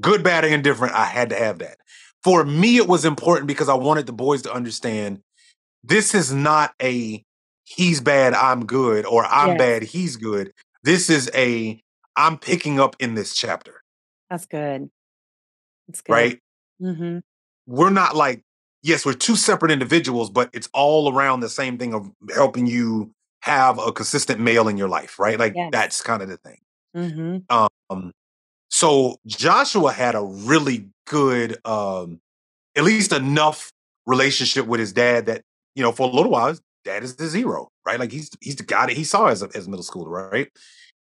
Good, 0.00 0.22
bad, 0.22 0.44
and 0.44 0.52
indifferent, 0.52 0.94
I 0.94 1.04
had 1.04 1.30
to 1.30 1.36
have 1.36 1.60
that. 1.60 1.78
For 2.22 2.44
me, 2.44 2.76
it 2.76 2.86
was 2.86 3.04
important 3.04 3.46
because 3.46 3.68
I 3.68 3.74
wanted 3.74 4.06
the 4.06 4.12
boys 4.12 4.42
to 4.42 4.52
understand 4.52 5.20
this 5.82 6.14
is 6.14 6.32
not 6.32 6.74
a 6.82 7.22
he's 7.64 8.00
bad, 8.00 8.34
I'm 8.34 8.66
good, 8.66 9.06
or 9.06 9.24
I'm 9.24 9.50
yes. 9.50 9.58
bad, 9.58 9.82
he's 9.84 10.16
good. 10.16 10.52
This 10.82 11.08
is 11.08 11.30
a 11.34 11.80
I'm 12.16 12.38
picking 12.38 12.80
up 12.80 12.96
in 12.98 13.14
this 13.14 13.34
chapter. 13.34 13.82
That's 14.30 14.46
good. 14.46 14.90
That's 15.88 16.00
good. 16.00 16.12
Right? 16.12 16.40
Mm-hmm. 16.80 17.18
We're 17.66 17.90
not 17.90 18.16
like, 18.16 18.42
yes, 18.82 19.04
we're 19.04 19.14
two 19.14 19.36
separate 19.36 19.70
individuals, 19.70 20.30
but 20.30 20.50
it's 20.52 20.68
all 20.72 21.12
around 21.12 21.40
the 21.40 21.48
same 21.48 21.78
thing 21.78 21.94
of 21.94 22.10
helping 22.34 22.66
you 22.66 23.12
have 23.40 23.78
a 23.78 23.92
consistent 23.92 24.40
male 24.40 24.68
in 24.68 24.76
your 24.76 24.88
life, 24.88 25.18
right? 25.18 25.38
Like 25.38 25.54
yes. 25.54 25.70
that's 25.72 26.02
kind 26.02 26.22
of 26.22 26.28
the 26.28 26.36
thing. 26.38 26.58
Mm-hmm. 26.96 27.66
Um, 27.90 28.12
so 28.70 29.16
Joshua 29.26 29.92
had 29.92 30.14
a 30.14 30.22
really 30.22 30.88
good, 31.06 31.58
um, 31.64 32.20
at 32.76 32.84
least 32.84 33.12
enough 33.12 33.72
relationship 34.06 34.66
with 34.66 34.80
his 34.80 34.92
dad 34.92 35.26
that 35.26 35.42
you 35.74 35.82
know 35.82 35.92
for 35.92 36.08
a 36.08 36.12
little 36.12 36.32
while, 36.32 36.48
his 36.48 36.60
dad 36.84 37.02
is 37.02 37.16
the 37.16 37.26
zero, 37.26 37.68
right? 37.84 38.00
Like 38.00 38.12
he's 38.12 38.30
he's 38.40 38.56
the 38.56 38.62
guy 38.62 38.86
that 38.86 38.96
he 38.96 39.04
saw 39.04 39.26
as 39.26 39.42
a, 39.42 39.48
as 39.54 39.66
a 39.66 39.70
middle 39.70 39.84
schooler, 39.84 40.30
right? 40.30 40.48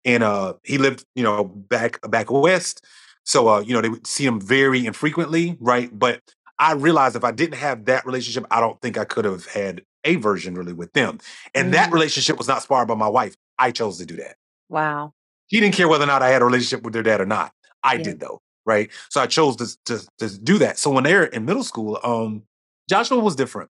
And 0.03 0.21
uh, 0.21 0.53
he 0.63 0.77
lived, 0.77 1.03
you 1.15 1.23
know, 1.23 1.43
back 1.43 1.99
back 2.09 2.31
west, 2.31 2.85
so 3.25 3.49
uh, 3.49 3.59
you 3.59 3.73
know 3.73 3.81
they 3.81 3.89
would 3.89 4.07
see 4.07 4.25
him 4.25 4.39
very 4.39 4.85
infrequently, 4.85 5.57
right? 5.59 5.89
But 5.91 6.21
I 6.57 6.73
realized 6.73 7.15
if 7.15 7.23
I 7.23 7.31
didn't 7.31 7.55
have 7.55 7.85
that 7.85 8.05
relationship, 8.05 8.45
I 8.49 8.61
don't 8.61 8.79
think 8.81 8.97
I 8.97 9.03
could 9.03 9.25
have 9.25 9.45
had 9.45 9.81
a 10.05 10.15
version 10.15 10.55
really 10.55 10.73
with 10.73 10.93
them. 10.93 11.19
And 11.53 11.69
mm. 11.69 11.71
that 11.73 11.91
relationship 11.91 12.37
was 12.37 12.47
not 12.47 12.61
sparred 12.61 12.87
by 12.87 12.95
my 12.95 13.07
wife. 13.07 13.35
I 13.59 13.71
chose 13.71 13.97
to 13.97 14.05
do 14.05 14.15
that. 14.17 14.37
Wow. 14.69 15.13
He 15.47 15.59
didn't 15.59 15.75
care 15.75 15.87
whether 15.87 16.03
or 16.03 16.07
not 16.07 16.21
I 16.21 16.29
had 16.29 16.41
a 16.41 16.45
relationship 16.45 16.83
with 16.83 16.93
their 16.93 17.03
dad 17.03 17.19
or 17.19 17.25
not. 17.25 17.51
I 17.83 17.95
yeah. 17.95 18.03
did 18.03 18.19
though, 18.19 18.41
right? 18.65 18.89
So 19.09 19.21
I 19.21 19.27
chose 19.27 19.55
to, 19.57 19.77
to, 19.85 20.07
to 20.19 20.39
do 20.39 20.57
that. 20.59 20.77
So 20.77 20.91
when 20.91 21.03
they're 21.03 21.25
in 21.25 21.45
middle 21.45 21.63
school, 21.63 21.99
um, 22.03 22.43
Joshua 22.89 23.19
was 23.19 23.35
different. 23.35 23.69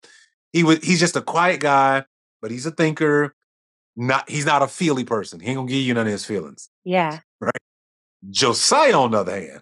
He 0.51 0.63
was 0.63 0.79
he's 0.79 0.99
just 0.99 1.15
a 1.15 1.21
quiet 1.21 1.59
guy, 1.59 2.05
but 2.41 2.51
he's 2.51 2.65
a 2.65 2.71
thinker. 2.71 3.33
Not 3.95 4.29
he's 4.29 4.45
not 4.45 4.61
a 4.61 4.67
feely 4.67 5.03
person. 5.03 5.39
He 5.39 5.47
ain't 5.47 5.57
gonna 5.57 5.67
give 5.67 5.81
you 5.81 5.93
none 5.93 6.07
of 6.07 6.11
his 6.11 6.25
feelings. 6.25 6.69
Yeah. 6.83 7.19
Right. 7.41 7.51
Josiah, 8.29 8.97
on 8.97 9.11
the 9.11 9.19
other 9.19 9.39
hand, 9.39 9.61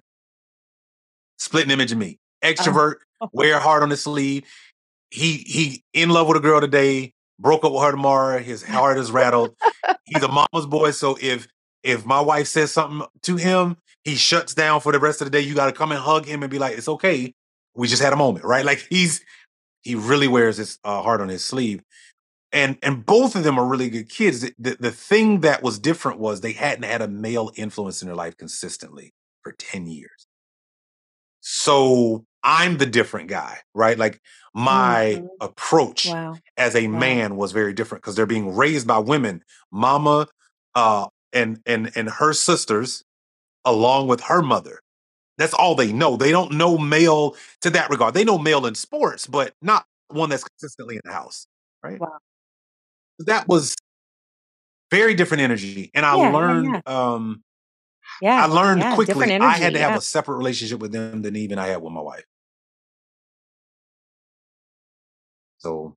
splitting 1.38 1.72
image 1.72 1.92
of 1.92 1.98
me. 1.98 2.20
Extrovert, 2.44 2.96
oh. 3.20 3.30
wear 3.34 3.60
heart 3.60 3.84
on 3.84 3.90
his 3.90 4.04
sleeve. 4.04 4.44
He 5.10 5.38
he 5.38 5.84
in 5.94 6.10
love 6.10 6.28
with 6.28 6.38
a 6.38 6.42
girl 6.42 6.62
today, 6.62 7.14
broke 7.40 7.66
up 7.66 7.74
with 7.74 7.84
her 7.84 7.92
tomorrow. 7.92 8.40
His 8.40 8.64
heart 8.64 8.98
is 8.98 9.12
rattled. 9.12 9.56
He's 10.06 10.24
a 10.24 10.28
mama's 10.28 10.66
boy. 10.66 10.92
So 10.92 11.18
if 11.22 11.48
if 11.84 12.06
my 12.06 12.22
wife 12.22 12.48
says 12.48 12.72
something 12.72 13.08
to 13.24 13.36
him, 13.36 13.78
he 14.04 14.16
shuts 14.16 14.54
down 14.54 14.82
for 14.82 14.92
the 14.92 15.00
rest 15.00 15.22
of 15.22 15.26
the 15.26 15.32
day. 15.32 15.42
You 15.42 15.56
got 15.56 15.68
to 15.68 15.72
come 15.72 15.92
and 15.92 16.00
hug 16.00 16.26
him 16.26 16.44
and 16.44 16.52
be 16.52 16.60
like, 16.60 16.78
"It's 16.78 16.88
okay. 16.88 17.34
We 17.76 17.88
just 17.88 18.02
had 18.02 18.14
a 18.14 18.18
moment, 18.18 18.46
right?" 18.46 18.66
Like 18.66 18.86
he's 18.90 19.24
he 19.82 19.96
really 19.96 20.28
wears 20.28 20.58
his 20.58 20.80
uh, 20.84 21.02
heart 21.02 21.22
on 21.22 21.30
his 21.30 21.44
sleeve, 21.44 21.82
and 22.52 22.78
and 22.84 23.06
both 23.06 23.36
of 23.36 23.44
them 23.44 23.60
are 23.60 23.66
really 23.66 23.90
good 23.90 24.10
kids. 24.10 24.42
The, 24.42 24.54
the, 24.60 24.78
the 24.80 24.92
thing 24.92 25.42
that 25.42 25.64
was 25.64 25.80
different 25.80 26.20
was 26.20 26.42
they 26.42 26.54
hadn't 26.54 26.84
had 26.84 27.02
a 27.02 27.08
male 27.08 27.52
influence 27.56 28.02
in 28.02 28.08
their 28.08 28.16
life 28.16 28.38
consistently 28.38 29.14
for 29.44 29.54
ten 29.54 29.88
years. 29.88 30.28
So 31.40 32.26
I'm 32.44 32.78
the 32.78 32.86
different 32.86 33.30
guy, 33.30 33.60
right? 33.74 33.98
Like 33.98 34.22
my 34.54 35.16
mm-hmm. 35.18 35.28
approach 35.40 36.08
wow. 36.08 36.36
as 36.58 36.76
a 36.76 36.88
wow. 36.88 37.00
man 37.00 37.36
was 37.36 37.52
very 37.52 37.74
different 37.74 38.04
because 38.04 38.16
they're 38.16 38.26
being 38.26 38.56
raised 38.56 38.88
by 38.88 39.00
women. 39.00 39.44
Mama 39.72 40.28
uh, 40.76 41.08
and 41.34 41.62
and 41.66 41.92
and 41.96 42.10
her 42.10 42.34
sisters 42.34 43.04
along 43.66 44.08
with 44.08 44.22
her 44.22 44.42
mother. 44.42 44.80
That's 45.38 45.54
all 45.54 45.76
they 45.76 45.92
know. 45.92 46.18
They 46.18 46.32
don't 46.32 46.54
know 46.54 46.78
male 46.78 47.36
to 47.62 47.70
that 47.72 47.90
regard. 47.90 48.14
They 48.14 48.24
know 48.24 48.38
male 48.38 48.66
in 48.66 48.76
sports, 48.76 49.26
but 49.26 49.54
not 49.62 49.86
one 50.10 50.30
that's 50.30 50.44
consistently 50.44 50.96
in 50.96 51.02
the 51.06 51.14
house, 51.14 51.48
right? 51.84 52.00
Wow. 52.00 52.20
That 53.26 53.48
was 53.48 53.76
very 54.90 55.14
different 55.14 55.42
energy, 55.42 55.92
and 55.94 56.06
I 56.06 56.18
yeah, 56.18 56.32
learned. 56.32 56.66
Yeah, 56.66 56.82
yeah. 56.86 57.12
Um, 57.14 57.44
yeah, 58.22 58.44
I 58.44 58.48
learned 58.48 58.84
quickly. 58.96 59.32
Energy, 59.32 59.46
I 59.46 59.58
had 59.58 59.74
to 59.74 59.80
have 59.80 59.98
a 59.98 60.02
separate 60.02 60.38
relationship 60.38 60.80
with 60.80 60.92
them 60.92 61.22
than 61.22 61.36
even 61.36 61.58
I 61.58 61.68
had 61.68 61.82
with 61.82 61.94
my 61.94 62.02
wife. 62.02 62.26
So, 65.60 65.96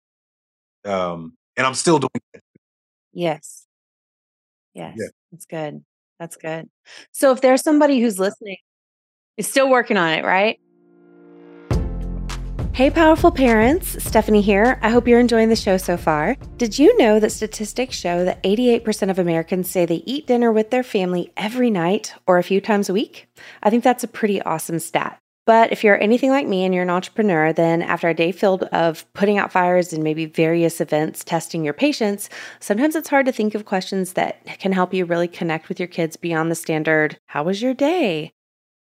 um, 0.84 1.34
and 1.56 1.66
I'm 1.66 1.74
still 1.74 1.98
doing 1.98 2.10
it. 2.32 2.42
Yes. 3.12 3.66
Yes. 4.74 4.98
That's 5.32 5.46
good. 5.46 5.84
That's 6.18 6.36
good. 6.36 6.68
So 7.12 7.32
if 7.32 7.40
there's 7.40 7.62
somebody 7.62 8.00
who's 8.00 8.18
listening, 8.18 8.58
is 9.36 9.48
still 9.48 9.68
working 9.68 9.96
on 9.96 10.12
it, 10.12 10.24
right? 10.24 10.60
Hey, 12.74 12.90
powerful 12.90 13.30
parents. 13.30 14.02
Stephanie 14.02 14.40
here. 14.40 14.80
I 14.82 14.90
hope 14.90 15.06
you're 15.06 15.20
enjoying 15.20 15.48
the 15.48 15.54
show 15.54 15.76
so 15.76 15.96
far. 15.96 16.36
Did 16.56 16.76
you 16.76 16.98
know 16.98 17.20
that 17.20 17.30
statistics 17.30 17.94
show 17.94 18.24
that 18.24 18.42
88% 18.42 19.10
of 19.10 19.20
Americans 19.20 19.70
say 19.70 19.86
they 19.86 20.02
eat 20.06 20.26
dinner 20.26 20.50
with 20.50 20.70
their 20.70 20.82
family 20.82 21.32
every 21.36 21.70
night 21.70 22.14
or 22.26 22.36
a 22.36 22.42
few 22.42 22.60
times 22.60 22.88
a 22.88 22.92
week? 22.92 23.28
I 23.62 23.70
think 23.70 23.84
that's 23.84 24.02
a 24.02 24.08
pretty 24.08 24.42
awesome 24.42 24.80
stat. 24.80 25.20
But 25.46 25.70
if 25.70 25.84
you're 25.84 26.02
anything 26.02 26.30
like 26.30 26.48
me 26.48 26.64
and 26.64 26.74
you're 26.74 26.82
an 26.82 26.90
entrepreneur, 26.90 27.52
then 27.52 27.80
after 27.80 28.08
a 28.08 28.14
day 28.14 28.32
filled 28.32 28.64
of 28.64 29.06
putting 29.12 29.38
out 29.38 29.52
fires 29.52 29.92
and 29.92 30.02
maybe 30.02 30.26
various 30.26 30.80
events 30.80 31.22
testing 31.22 31.64
your 31.64 31.74
patience, 31.74 32.28
sometimes 32.58 32.96
it's 32.96 33.08
hard 33.08 33.26
to 33.26 33.32
think 33.32 33.54
of 33.54 33.66
questions 33.66 34.14
that 34.14 34.44
can 34.58 34.72
help 34.72 34.92
you 34.92 35.04
really 35.04 35.28
connect 35.28 35.68
with 35.68 35.78
your 35.78 35.86
kids 35.86 36.16
beyond 36.16 36.50
the 36.50 36.56
standard, 36.56 37.18
How 37.26 37.44
was 37.44 37.62
your 37.62 37.74
day? 37.74 38.33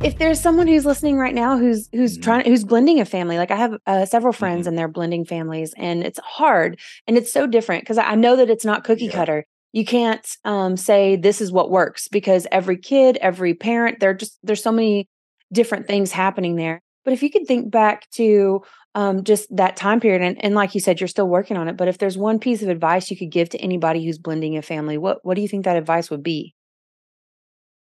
if 0.02 0.18
there's 0.18 0.40
someone 0.40 0.66
who's 0.66 0.84
listening 0.84 1.16
right 1.16 1.34
now 1.34 1.56
who's 1.56 1.88
who's 1.92 2.14
mm-hmm. 2.14 2.22
trying 2.22 2.44
who's 2.44 2.64
blending 2.64 3.00
a 3.00 3.04
family 3.04 3.38
like 3.38 3.50
i 3.50 3.56
have 3.56 3.76
uh, 3.86 4.04
several 4.04 4.32
friends 4.32 4.60
mm-hmm. 4.60 4.68
and 4.68 4.78
they're 4.78 4.88
blending 4.88 5.24
families 5.24 5.72
and 5.76 6.04
it's 6.04 6.18
hard 6.20 6.78
and 7.06 7.16
it's 7.16 7.32
so 7.32 7.46
different 7.46 7.82
because 7.82 7.98
i 7.98 8.14
know 8.14 8.36
that 8.36 8.50
it's 8.50 8.64
not 8.64 8.84
cookie 8.84 9.06
yeah. 9.06 9.12
cutter 9.12 9.44
you 9.72 9.84
can't 9.84 10.26
um, 10.44 10.76
say 10.76 11.16
this 11.16 11.40
is 11.40 11.52
what 11.52 11.70
works 11.70 12.08
because 12.08 12.46
every 12.52 12.76
kid 12.76 13.16
every 13.18 13.54
parent 13.54 13.98
they're 14.00 14.14
just 14.14 14.38
there's 14.42 14.62
so 14.62 14.72
many 14.72 15.08
different 15.52 15.86
things 15.86 16.12
happening 16.12 16.56
there 16.56 16.80
but 17.04 17.12
if 17.12 17.22
you 17.22 17.30
could 17.30 17.46
think 17.46 17.70
back 17.70 18.08
to 18.10 18.62
um, 18.94 19.22
just 19.24 19.54
that 19.54 19.76
time 19.76 20.00
period 20.00 20.22
and, 20.22 20.42
and 20.42 20.54
like 20.54 20.74
you 20.74 20.80
said 20.80 21.00
you're 21.00 21.08
still 21.08 21.28
working 21.28 21.56
on 21.56 21.68
it 21.68 21.76
but 21.76 21.88
if 21.88 21.98
there's 21.98 22.18
one 22.18 22.38
piece 22.38 22.62
of 22.62 22.68
advice 22.68 23.10
you 23.10 23.16
could 23.16 23.30
give 23.30 23.48
to 23.48 23.58
anybody 23.58 24.04
who's 24.04 24.18
blending 24.18 24.56
a 24.56 24.62
family 24.62 24.98
what 24.98 25.24
what 25.24 25.34
do 25.34 25.42
you 25.42 25.48
think 25.48 25.64
that 25.64 25.76
advice 25.76 26.10
would 26.10 26.22
be 26.22 26.54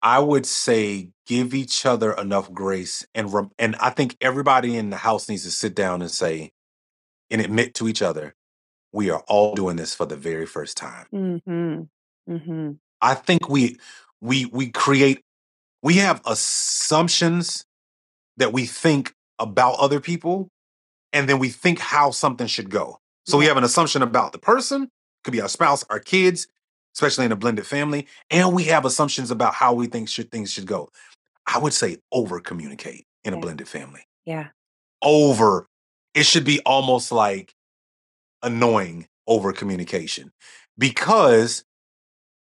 I 0.02 0.18
would 0.18 0.46
say 0.46 1.10
give 1.26 1.54
each 1.54 1.84
other 1.86 2.12
enough 2.12 2.52
grace 2.52 3.06
and 3.14 3.32
rem- 3.32 3.50
and 3.58 3.76
I 3.76 3.90
think 3.90 4.16
everybody 4.20 4.76
in 4.76 4.90
the 4.90 4.96
house 4.96 5.28
needs 5.28 5.44
to 5.44 5.50
sit 5.50 5.74
down 5.74 6.02
and 6.02 6.10
say 6.10 6.52
and 7.30 7.40
admit 7.40 7.74
to 7.74 7.88
each 7.88 8.02
other 8.02 8.34
we 8.92 9.10
are 9.10 9.22
all 9.28 9.54
doing 9.54 9.76
this 9.76 9.94
for 9.94 10.06
the 10.06 10.16
very 10.16 10.46
first 10.46 10.76
time. 10.76 11.06
Mm-hmm. 11.12 12.32
Mm-hmm. 12.32 12.72
I 13.00 13.14
think 13.14 13.48
we 13.48 13.76
we 14.22 14.46
we 14.46 14.70
create 14.70 15.22
we 15.82 15.94
have 15.94 16.22
assumptions 16.24 17.66
that 18.38 18.52
we 18.52 18.64
think 18.64 19.12
about 19.38 19.76
other 19.78 20.00
people 20.00 20.48
and 21.12 21.28
then 21.28 21.38
we 21.38 21.50
think 21.50 21.78
how 21.78 22.10
something 22.10 22.46
should 22.46 22.70
go. 22.70 22.98
So 23.26 23.36
yeah. 23.36 23.40
we 23.40 23.46
have 23.46 23.56
an 23.58 23.64
assumption 23.64 24.02
about 24.02 24.32
the 24.32 24.38
person, 24.38 24.88
could 25.24 25.32
be 25.32 25.42
our 25.42 25.48
spouse, 25.48 25.84
our 25.90 26.00
kids, 26.00 26.48
especially 26.96 27.26
in 27.26 27.32
a 27.32 27.36
blended 27.36 27.66
family, 27.66 28.06
and 28.30 28.54
we 28.54 28.64
have 28.64 28.86
assumptions 28.86 29.30
about 29.30 29.52
how 29.52 29.74
we 29.74 29.86
think 29.86 30.08
should 30.08 30.30
things 30.30 30.50
should 30.50 30.66
go. 30.66 30.88
I 31.46 31.58
would 31.58 31.74
say 31.74 31.98
over 32.10 32.40
communicate 32.40 33.06
in 33.22 33.34
yeah. 33.34 33.38
a 33.38 33.42
blended 33.42 33.68
family. 33.68 34.00
Yeah. 34.24 34.48
Over. 35.02 35.68
It 36.14 36.24
should 36.24 36.44
be 36.44 36.60
almost 36.64 37.12
like 37.12 37.54
annoying 38.42 39.08
over 39.26 39.52
communication 39.52 40.32
because 40.78 41.64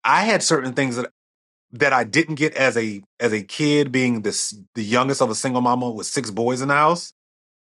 I 0.03 0.25
had 0.25 0.43
certain 0.43 0.73
things 0.73 0.97
that 0.97 1.11
that 1.71 1.93
I 1.93 2.03
didn't 2.03 2.35
get 2.35 2.55
as 2.55 2.77
a 2.77 3.01
as 3.21 3.33
a 3.33 3.45
kid 3.45 3.93
being 3.93 4.23
this 4.23 4.59
the 4.75 4.83
youngest 4.83 5.23
of 5.23 5.31
a 5.31 5.37
single 5.37 5.63
mama 5.63 5.89
with 5.89 6.07
six 6.07 6.31
boys 6.31 6.61
in 6.61 6.69
the 6.69 6.75
house 6.75 7.13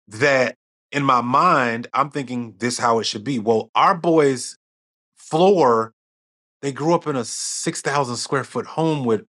that 0.10 0.56
in 0.92 1.04
my 1.04 1.22
mind 1.22 1.88
I'm 1.94 2.10
thinking 2.10 2.56
this 2.58 2.78
how 2.78 3.00
it 3.00 3.06
should 3.06 3.24
be. 3.24 3.40
Well, 3.40 3.72
our 3.74 3.96
boys 3.96 4.58
floor 5.16 5.94
they 6.62 6.72
grew 6.72 6.94
up 6.94 7.08
in 7.08 7.16
a 7.16 7.26
6,000 7.26 8.16
square 8.16 8.44
foot 8.44 8.66
home 8.66 9.06
with 9.06 9.26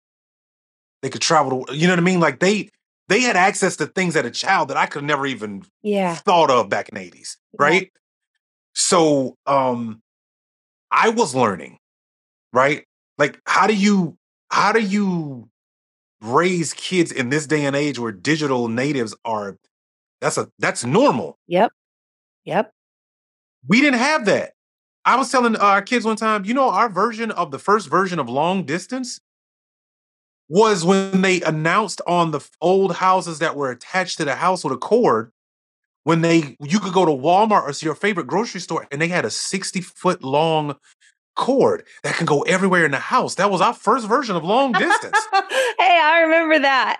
they 1.01 1.09
could 1.09 1.21
travel 1.21 1.65
to, 1.65 1.76
you 1.76 1.88
know 1.88 1.93
what 1.93 1.99
I 1.99 2.03
mean? 2.03 2.19
Like 2.19 2.39
they 2.39 2.69
they 3.09 3.21
had 3.21 3.36
access 3.36 3.76
to 3.78 3.88
things 3.88 4.15
as 4.15 4.26
a 4.26 4.32
child 4.32 4.69
that 4.69 4.78
I 4.78 4.86
could 4.86 5.03
never 5.03 5.26
even 5.26 5.65
yeah. 5.82 6.15
thought 6.15 6.49
of 6.49 6.69
back 6.69 6.89
in 6.89 6.95
the 6.95 7.01
80s, 7.01 7.38
right? 7.57 7.84
Yeah. 7.84 7.99
So 8.74 9.38
um 9.45 10.01
I 10.91 11.09
was 11.09 11.36
learning, 11.36 11.80
right? 12.51 12.86
Like 13.17 13.39
how 13.45 13.67
do 13.67 13.76
you 13.76 14.17
how 14.49 14.71
do 14.71 14.80
you 14.80 15.49
raise 16.21 16.74
kids 16.74 17.11
in 17.11 17.30
this 17.30 17.45
day 17.45 17.65
and 17.65 17.76
age 17.76 17.99
where 17.99 18.13
digital 18.13 18.69
natives 18.69 19.13
are 19.26 19.57
that's 20.21 20.38
a 20.38 20.49
that's 20.57 20.86
normal. 20.86 21.38
Yep. 21.47 21.71
Yep. 22.45 22.71
We 23.67 23.82
didn't 23.82 23.99
have 23.99 24.26
that. 24.26 24.53
I 25.06 25.18
was 25.18 25.32
telling 25.32 25.56
uh, 25.56 25.60
our 25.60 25.82
kids 25.82 26.06
one 26.06 26.16
time, 26.16 26.45
you 26.45 26.54
know, 26.54 26.70
our 26.70 26.89
version 26.89 27.32
of 27.32 27.51
the 27.51 27.60
first 27.60 27.89
version 27.89 28.20
of 28.20 28.30
long 28.30 28.66
distance 28.66 29.20
was 30.49 30.86
when 30.86 31.22
they 31.22 31.41
announced 31.41 32.01
on 32.08 32.32
the 32.32 32.47
old 32.62 32.95
houses 32.95 33.39
that 33.39 33.56
were 33.56 33.72
attached 33.72 34.18
to 34.18 34.26
the 34.26 34.36
house 34.36 34.64
with 34.64 34.74
a 34.74 34.78
cord 34.78 35.32
when 36.04 36.22
they 36.22 36.56
you 36.62 36.80
could 36.80 36.93
go 36.93 37.06
to 37.06 37.12
Walmart 37.12 37.64
or 37.64 37.86
your 37.86 37.95
favorite 37.95 38.28
grocery 38.28 38.62
store 38.62 38.88
and 38.91 39.01
they 39.01 39.08
had 39.08 39.26
a 39.26 39.30
60 39.30 39.82
foot 39.82 40.24
long 40.24 40.76
cord 41.36 41.86
that 42.04 42.16
can 42.16 42.26
go 42.26 42.41
everywhere 42.41 42.86
in 42.86 42.91
the 42.91 42.99
house. 42.99 43.36
That 43.36 43.51
was 43.51 43.62
our 43.62 43.74
first 43.74 44.08
version 44.08 44.36
of 44.36 44.43
long 44.43 44.72
distance. 44.74 45.18
hey, 45.32 45.99
I 46.01 46.22
remember 46.24 46.60
that. 46.60 46.97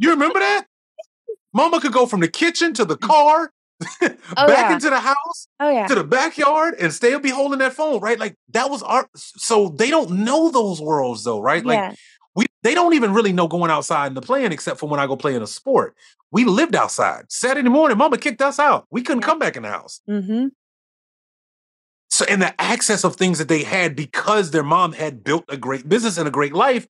you 0.00 0.10
remember 0.10 0.40
that? 0.40 0.66
Mama 1.52 1.80
could 1.80 1.92
go 1.92 2.06
from 2.06 2.20
the 2.20 2.28
kitchen 2.28 2.72
to 2.74 2.84
the 2.84 2.96
car 2.98 3.52
back 4.00 4.18
yeah. 4.36 4.74
into 4.74 4.90
the 4.90 5.00
house, 5.00 5.48
oh 5.58 5.70
yeah, 5.70 5.86
to 5.86 5.94
the 5.94 6.04
backyard, 6.04 6.74
and 6.78 6.92
still 6.92 7.18
be 7.18 7.30
holding 7.30 7.58
that 7.60 7.72
phone, 7.72 8.00
right? 8.00 8.18
Like 8.18 8.36
that 8.50 8.70
was 8.70 8.82
our. 8.82 9.08
So 9.14 9.68
they 9.68 9.90
don't 9.90 10.10
know 10.10 10.50
those 10.50 10.80
worlds, 10.80 11.24
though, 11.24 11.40
right? 11.40 11.64
Like 11.64 11.78
yeah. 11.78 11.94
we, 12.34 12.46
they 12.62 12.74
don't 12.74 12.94
even 12.94 13.14
really 13.14 13.32
know 13.32 13.48
going 13.48 13.70
outside 13.70 14.08
and 14.08 14.16
the 14.16 14.20
playing, 14.20 14.52
except 14.52 14.78
for 14.78 14.88
when 14.88 15.00
I 15.00 15.06
go 15.06 15.16
play 15.16 15.34
in 15.34 15.42
a 15.42 15.46
sport. 15.46 15.96
We 16.32 16.44
lived 16.44 16.76
outside. 16.76 17.24
Saturday 17.28 17.68
morning, 17.68 17.98
Mama 17.98 18.18
kicked 18.18 18.42
us 18.42 18.58
out. 18.58 18.86
We 18.90 19.02
couldn't 19.02 19.22
come 19.22 19.38
back 19.38 19.56
in 19.56 19.62
the 19.62 19.70
house. 19.70 20.00
Mm-hmm. 20.08 20.48
So, 22.10 22.24
and 22.28 22.42
the 22.42 22.60
access 22.60 23.04
of 23.04 23.16
things 23.16 23.38
that 23.38 23.48
they 23.48 23.62
had 23.62 23.96
because 23.96 24.50
their 24.50 24.62
mom 24.62 24.92
had 24.92 25.24
built 25.24 25.44
a 25.48 25.56
great 25.56 25.88
business 25.88 26.18
and 26.18 26.28
a 26.28 26.30
great 26.30 26.52
life, 26.52 26.86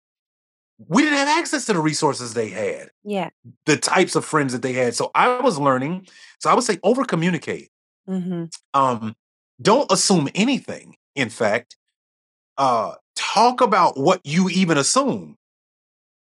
we 0.89 1.03
didn't 1.03 1.19
have 1.19 1.39
access 1.39 1.67
to 1.67 1.73
the 1.73 1.81
resources 1.81 2.35
they 2.35 2.49
had. 2.49 2.91
Yeah. 3.05 3.31
The 3.67 3.77
types 3.77 4.17
of 4.17 4.25
friends 4.25 4.53
that 4.53 4.63
they 4.63 4.73
had. 4.73 4.95
So 4.95 5.11
I 5.15 5.41
was 5.41 5.59
learning. 5.59 6.07
So 6.39 6.51
I 6.51 6.55
would 6.55 6.65
say 6.65 6.79
over 6.83 7.05
communicate. 7.05 7.71
Mm-hmm. 8.09 8.45
Um, 8.75 9.15
don't 9.61 9.91
assume 9.93 10.29
anything. 10.35 10.97
In 11.15 11.29
fact, 11.29 11.77
uh, 12.57 12.95
talk 13.15 13.61
about 13.61 13.99
what 13.99 14.21
you 14.25 14.49
even 14.49 14.79
assume. 14.79 15.37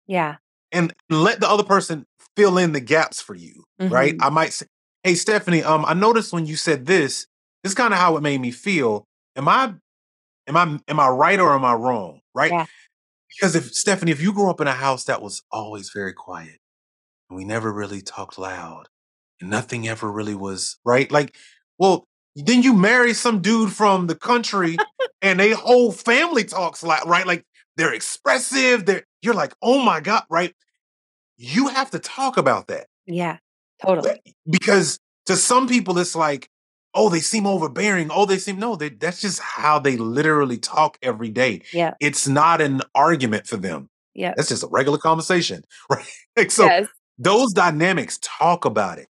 Yeah. 0.08 0.36
And 0.72 0.94
let 1.10 1.40
the 1.40 1.50
other 1.50 1.64
person 1.64 2.06
fill 2.36 2.58
in 2.58 2.74
the 2.74 2.82
gaps 2.82 3.22
for 3.22 3.36
you. 3.36 3.64
Mm-hmm. 3.80 3.94
Right. 3.94 4.16
I 4.20 4.30
might 4.30 4.54
say, 4.54 4.66
Hey, 5.04 5.16
Stephanie, 5.16 5.64
um, 5.64 5.84
I 5.86 5.94
noticed 5.94 6.32
when 6.32 6.46
you 6.46 6.56
said 6.56 6.86
this, 6.86 7.28
this 7.64 7.72
is 7.72 7.76
kind 7.76 7.94
of 7.94 8.00
how 8.00 8.18
it 8.18 8.22
made 8.22 8.40
me 8.40 8.52
feel. 8.52 9.06
Am 9.36 9.48
I 9.48 9.74
am 10.48 10.58
I 10.58 10.80
am 10.88 11.00
I 11.00 11.08
right 11.10 11.40
or 11.40 11.54
am 11.54 11.66
I 11.66 11.74
wrong? 11.74 12.22
Right. 12.34 12.52
Yeah. 12.52 12.66
Because 13.36 13.56
if 13.56 13.74
Stephanie, 13.74 14.12
if 14.12 14.22
you 14.22 14.34
grew 14.34 14.50
up 14.50 14.62
in 14.62 14.68
a 14.68 14.74
house 14.74 15.06
that 15.06 15.22
was 15.22 15.42
always 15.52 15.90
very 15.90 16.14
quiet, 16.14 16.60
and 17.30 17.38
we 17.38 17.46
never 17.46 17.72
really 17.72 18.02
talked 18.02 18.38
loud, 18.38 18.90
and 19.42 19.50
nothing 19.50 19.88
ever 19.88 20.12
really 20.12 20.36
was 20.36 20.78
right, 20.86 21.12
like, 21.12 21.36
well, 21.78 22.06
then 22.36 22.64
you 22.64 22.74
marry 22.74 23.14
some 23.14 23.42
dude 23.42 23.72
from 23.72 24.08
the 24.08 24.16
country, 24.16 24.78
and 25.22 25.42
a 25.42 25.52
whole 25.52 25.92
family 25.92 26.44
talks 26.44 26.84
loud, 26.84 27.08
right? 27.08 27.28
Like 27.28 27.44
they're 27.78 27.94
expressive. 27.94 28.86
They're 28.86 29.04
you're 29.22 29.34
like, 29.34 29.54
oh 29.62 29.82
my 29.82 30.00
god, 30.00 30.24
right? 30.30 30.54
you 31.38 31.68
have 31.68 31.92
to 31.92 32.00
talk 32.00 32.38
about 32.38 32.68
that. 32.68 32.88
Yeah, 33.06 33.38
totally. 33.82 34.22
Because 34.50 35.00
to 35.26 35.36
some 35.36 35.68
people, 35.68 35.98
it's 35.98 36.16
like, 36.16 36.50
oh, 36.94 37.10
they 37.10 37.20
seem 37.20 37.46
overbearing. 37.46 38.10
Oh, 38.12 38.26
they 38.26 38.38
seem 38.38 38.60
no, 38.60 38.76
they, 38.76 38.90
that's 38.90 39.22
just 39.22 39.40
how 39.40 39.80
they 39.80 39.98
literally 39.98 40.58
talk 40.58 40.98
every 41.02 41.30
day. 41.30 41.62
Yeah. 41.74 41.94
It's 42.00 42.28
not 42.28 42.62
an 42.62 42.82
argument 42.94 43.48
for 43.48 43.58
them. 43.58 43.90
Yeah. 44.14 44.34
That's 44.36 44.50
just 44.50 44.64
a 44.64 44.68
regular 44.68 44.98
conversation. 44.98 45.64
Right. 45.90 46.06
Like, 46.38 46.52
so 46.52 46.66
yes. 46.66 46.88
those 47.18 47.54
dynamics, 47.54 48.20
talk 48.22 48.66
about 48.66 48.98
it. 48.98 49.08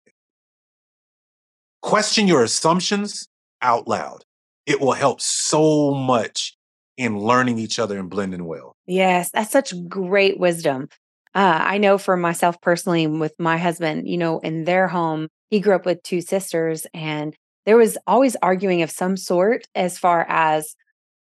Question 1.81 2.27
your 2.27 2.43
assumptions 2.43 3.27
out 3.61 3.87
loud. 3.87 4.23
It 4.65 4.79
will 4.79 4.93
help 4.93 5.21
so 5.21 5.93
much 5.93 6.55
in 6.97 7.17
learning 7.17 7.57
each 7.57 7.79
other 7.79 7.97
and 7.97 8.09
blending 8.09 8.45
well. 8.45 8.75
Yes, 8.85 9.31
that's 9.31 9.51
such 9.51 9.73
great 9.87 10.39
wisdom. 10.39 10.87
Uh, 11.33 11.59
I 11.61 11.77
know 11.77 11.97
for 11.97 12.17
myself 12.17 12.59
personally, 12.61 13.07
with 13.07 13.33
my 13.39 13.57
husband, 13.57 14.07
you 14.07 14.17
know, 14.17 14.39
in 14.39 14.65
their 14.65 14.87
home, 14.87 15.27
he 15.49 15.59
grew 15.59 15.75
up 15.75 15.85
with 15.85 16.03
two 16.03 16.21
sisters, 16.21 16.85
and 16.93 17.35
there 17.65 17.77
was 17.77 17.97
always 18.07 18.35
arguing 18.41 18.81
of 18.81 18.91
some 18.91 19.17
sort 19.17 19.65
as 19.75 19.97
far 19.97 20.25
as, 20.29 20.75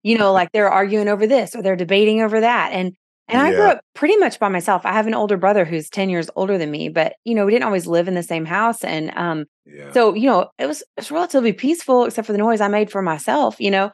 you 0.02 0.16
know, 0.18 0.32
like 0.32 0.52
they're 0.52 0.70
arguing 0.70 1.08
over 1.08 1.26
this 1.26 1.54
or 1.54 1.62
they're 1.62 1.76
debating 1.76 2.22
over 2.22 2.40
that. 2.40 2.72
And 2.72 2.94
and 3.30 3.40
I 3.42 3.52
grew 3.52 3.70
up 3.70 3.80
pretty 3.94 4.16
much 4.16 4.38
by 4.38 4.48
myself. 4.48 4.86
I 4.86 4.92
have 4.92 5.06
an 5.06 5.14
older 5.14 5.36
brother 5.36 5.64
who's 5.66 5.90
10 5.90 6.08
years 6.08 6.30
older 6.34 6.56
than 6.56 6.70
me, 6.70 6.88
but 6.88 7.14
you 7.24 7.34
know, 7.34 7.44
we 7.44 7.52
didn't 7.52 7.64
always 7.66 7.86
live 7.86 8.08
in 8.08 8.14
the 8.14 8.22
same 8.22 8.46
house. 8.46 8.82
And 8.84 9.10
um, 9.16 9.44
Yeah. 9.66 9.92
so, 9.92 10.14
you 10.14 10.28
know, 10.28 10.48
it 10.58 10.66
was 10.66 10.82
it's 10.96 11.10
relatively 11.10 11.52
peaceful 11.52 12.04
except 12.06 12.26
for 12.26 12.32
the 12.32 12.38
noise 12.38 12.60
I 12.60 12.68
made 12.68 12.90
for 12.90 13.02
myself, 13.02 13.60
you 13.60 13.70
know. 13.70 13.90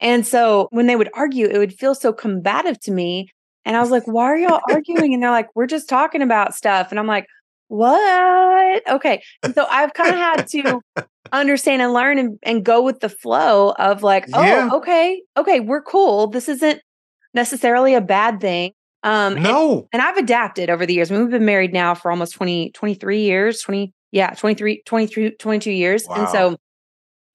And 0.00 0.26
so 0.26 0.68
when 0.70 0.86
they 0.86 0.96
would 0.96 1.10
argue, 1.14 1.46
it 1.46 1.58
would 1.58 1.74
feel 1.74 1.94
so 1.94 2.12
combative 2.12 2.78
to 2.80 2.90
me. 2.92 3.28
And 3.64 3.76
I 3.76 3.80
was 3.80 3.90
like, 3.90 4.06
why 4.06 4.24
are 4.24 4.36
y'all 4.36 4.60
arguing? 4.70 5.14
And 5.14 5.22
they're 5.22 5.30
like, 5.30 5.48
we're 5.54 5.66
just 5.66 5.88
talking 5.88 6.22
about 6.22 6.54
stuff. 6.54 6.90
And 6.90 6.98
I'm 6.98 7.06
like, 7.06 7.26
what? 7.70 8.82
Okay. 8.90 9.22
So 9.54 9.64
I've 9.70 9.94
kind 9.94 10.10
of 10.10 10.16
had 10.16 10.48
to 10.48 10.80
understand 11.32 11.80
and 11.80 11.92
learn 11.92 12.18
and, 12.18 12.36
and 12.42 12.64
go 12.64 12.82
with 12.82 12.98
the 12.98 13.08
flow 13.08 13.70
of 13.78 14.02
like, 14.02 14.26
oh, 14.34 14.42
Yeah. 14.42 14.70
okay, 14.72 15.22
okay, 15.36 15.60
we're 15.60 15.82
cool. 15.82 16.26
This 16.26 16.48
isn't 16.48 16.82
necessarily 17.32 17.94
a 17.94 18.00
bad 18.00 18.40
thing. 18.40 18.72
Um, 19.04 19.40
no. 19.40 19.88
and 19.92 20.02
I've 20.02 20.16
adapted 20.16 20.68
over 20.68 20.84
the 20.84 20.92
years. 20.92 21.10
I 21.10 21.14
mean, 21.14 21.22
we've 21.22 21.30
been 21.30 21.44
married 21.44 21.72
now 21.72 21.94
for 21.94 22.10
almost 22.10 22.34
20, 22.34 22.72
23 22.72 23.22
years, 23.22 23.62
20, 23.62 23.92
yeah, 24.10 24.30
23, 24.30 24.82
23, 24.84 25.36
22 25.36 25.70
years. 25.70 26.06
And 26.08 26.28
so, 26.28 26.56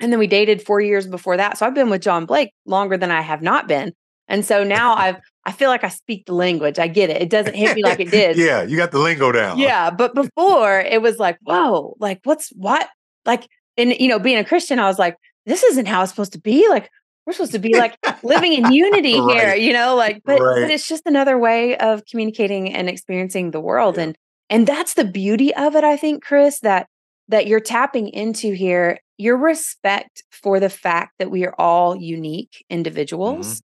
and 0.01 0.11
then 0.11 0.19
we 0.19 0.27
dated 0.27 0.61
four 0.61 0.81
years 0.81 1.07
before 1.07 1.37
that. 1.37 1.57
So 1.57 1.65
I've 1.65 1.73
been 1.73 1.89
with 1.89 2.01
John 2.01 2.25
Blake 2.25 2.51
longer 2.65 2.97
than 2.97 3.09
I 3.09 3.21
have 3.21 3.41
not 3.41 3.69
been. 3.69 3.93
And 4.27 4.43
so 4.43 4.65
now 4.65 4.95
I've, 4.95 5.15
I 5.45 5.51
feel 5.51 5.69
like 5.69 5.83
I 5.83 5.89
speak 5.89 6.25
the 6.25 6.33
language. 6.33 6.79
I 6.79 6.87
get 6.87 7.09
it. 7.09 7.21
It 7.21 7.29
doesn't 7.29 7.53
hit 7.53 7.75
me 7.75 7.83
like 7.83 7.99
it 7.99 8.09
did. 8.11 8.37
yeah, 8.37 8.63
you 8.63 8.77
got 8.77 8.91
the 8.91 8.99
lingo 8.99 9.31
down. 9.31 9.59
Yeah. 9.59 9.91
But 9.91 10.15
before 10.15 10.79
it 10.79 11.01
was 11.01 11.19
like, 11.19 11.37
whoa, 11.43 11.95
like 11.99 12.19
what's 12.23 12.49
what? 12.49 12.89
Like, 13.25 13.47
and 13.77 13.93
you 13.99 14.07
know, 14.07 14.19
being 14.19 14.37
a 14.37 14.45
Christian, 14.45 14.79
I 14.79 14.87
was 14.87 14.97
like, 14.97 15.17
this 15.45 15.63
isn't 15.63 15.87
how 15.87 16.01
it's 16.01 16.11
supposed 16.11 16.33
to 16.33 16.39
be. 16.39 16.67
Like, 16.69 16.89
we're 17.25 17.33
supposed 17.33 17.51
to 17.51 17.59
be 17.59 17.75
like 17.77 17.97
living 18.23 18.53
in 18.53 18.71
unity 18.71 19.13
here, 19.29 19.53
you 19.55 19.73
know, 19.73 19.95
like, 19.95 20.21
but 20.25 20.39
Right. 20.39 20.61
but 20.61 20.71
it's 20.71 20.87
just 20.87 21.05
another 21.05 21.37
way 21.37 21.77
of 21.77 22.03
communicating 22.05 22.73
and 22.73 22.89
experiencing 22.89 23.51
the 23.51 23.61
world. 23.61 23.97
Yeah. 23.97 24.03
And 24.03 24.17
and 24.49 24.67
that's 24.67 24.93
the 24.93 25.05
beauty 25.05 25.53
of 25.55 25.75
it, 25.75 25.83
I 25.83 25.97
think, 25.97 26.23
Chris, 26.23 26.59
that 26.61 26.87
that 27.27 27.47
you're 27.47 27.59
tapping 27.59 28.09
into 28.09 28.53
here, 28.53 28.99
your 29.17 29.37
respect 29.37 30.23
for 30.31 30.59
the 30.59 30.69
fact 30.69 31.13
that 31.19 31.29
we 31.31 31.45
are 31.45 31.55
all 31.59 31.95
unique 31.95 32.51
mm-hmm. 32.53 32.75
individuals 32.75 33.61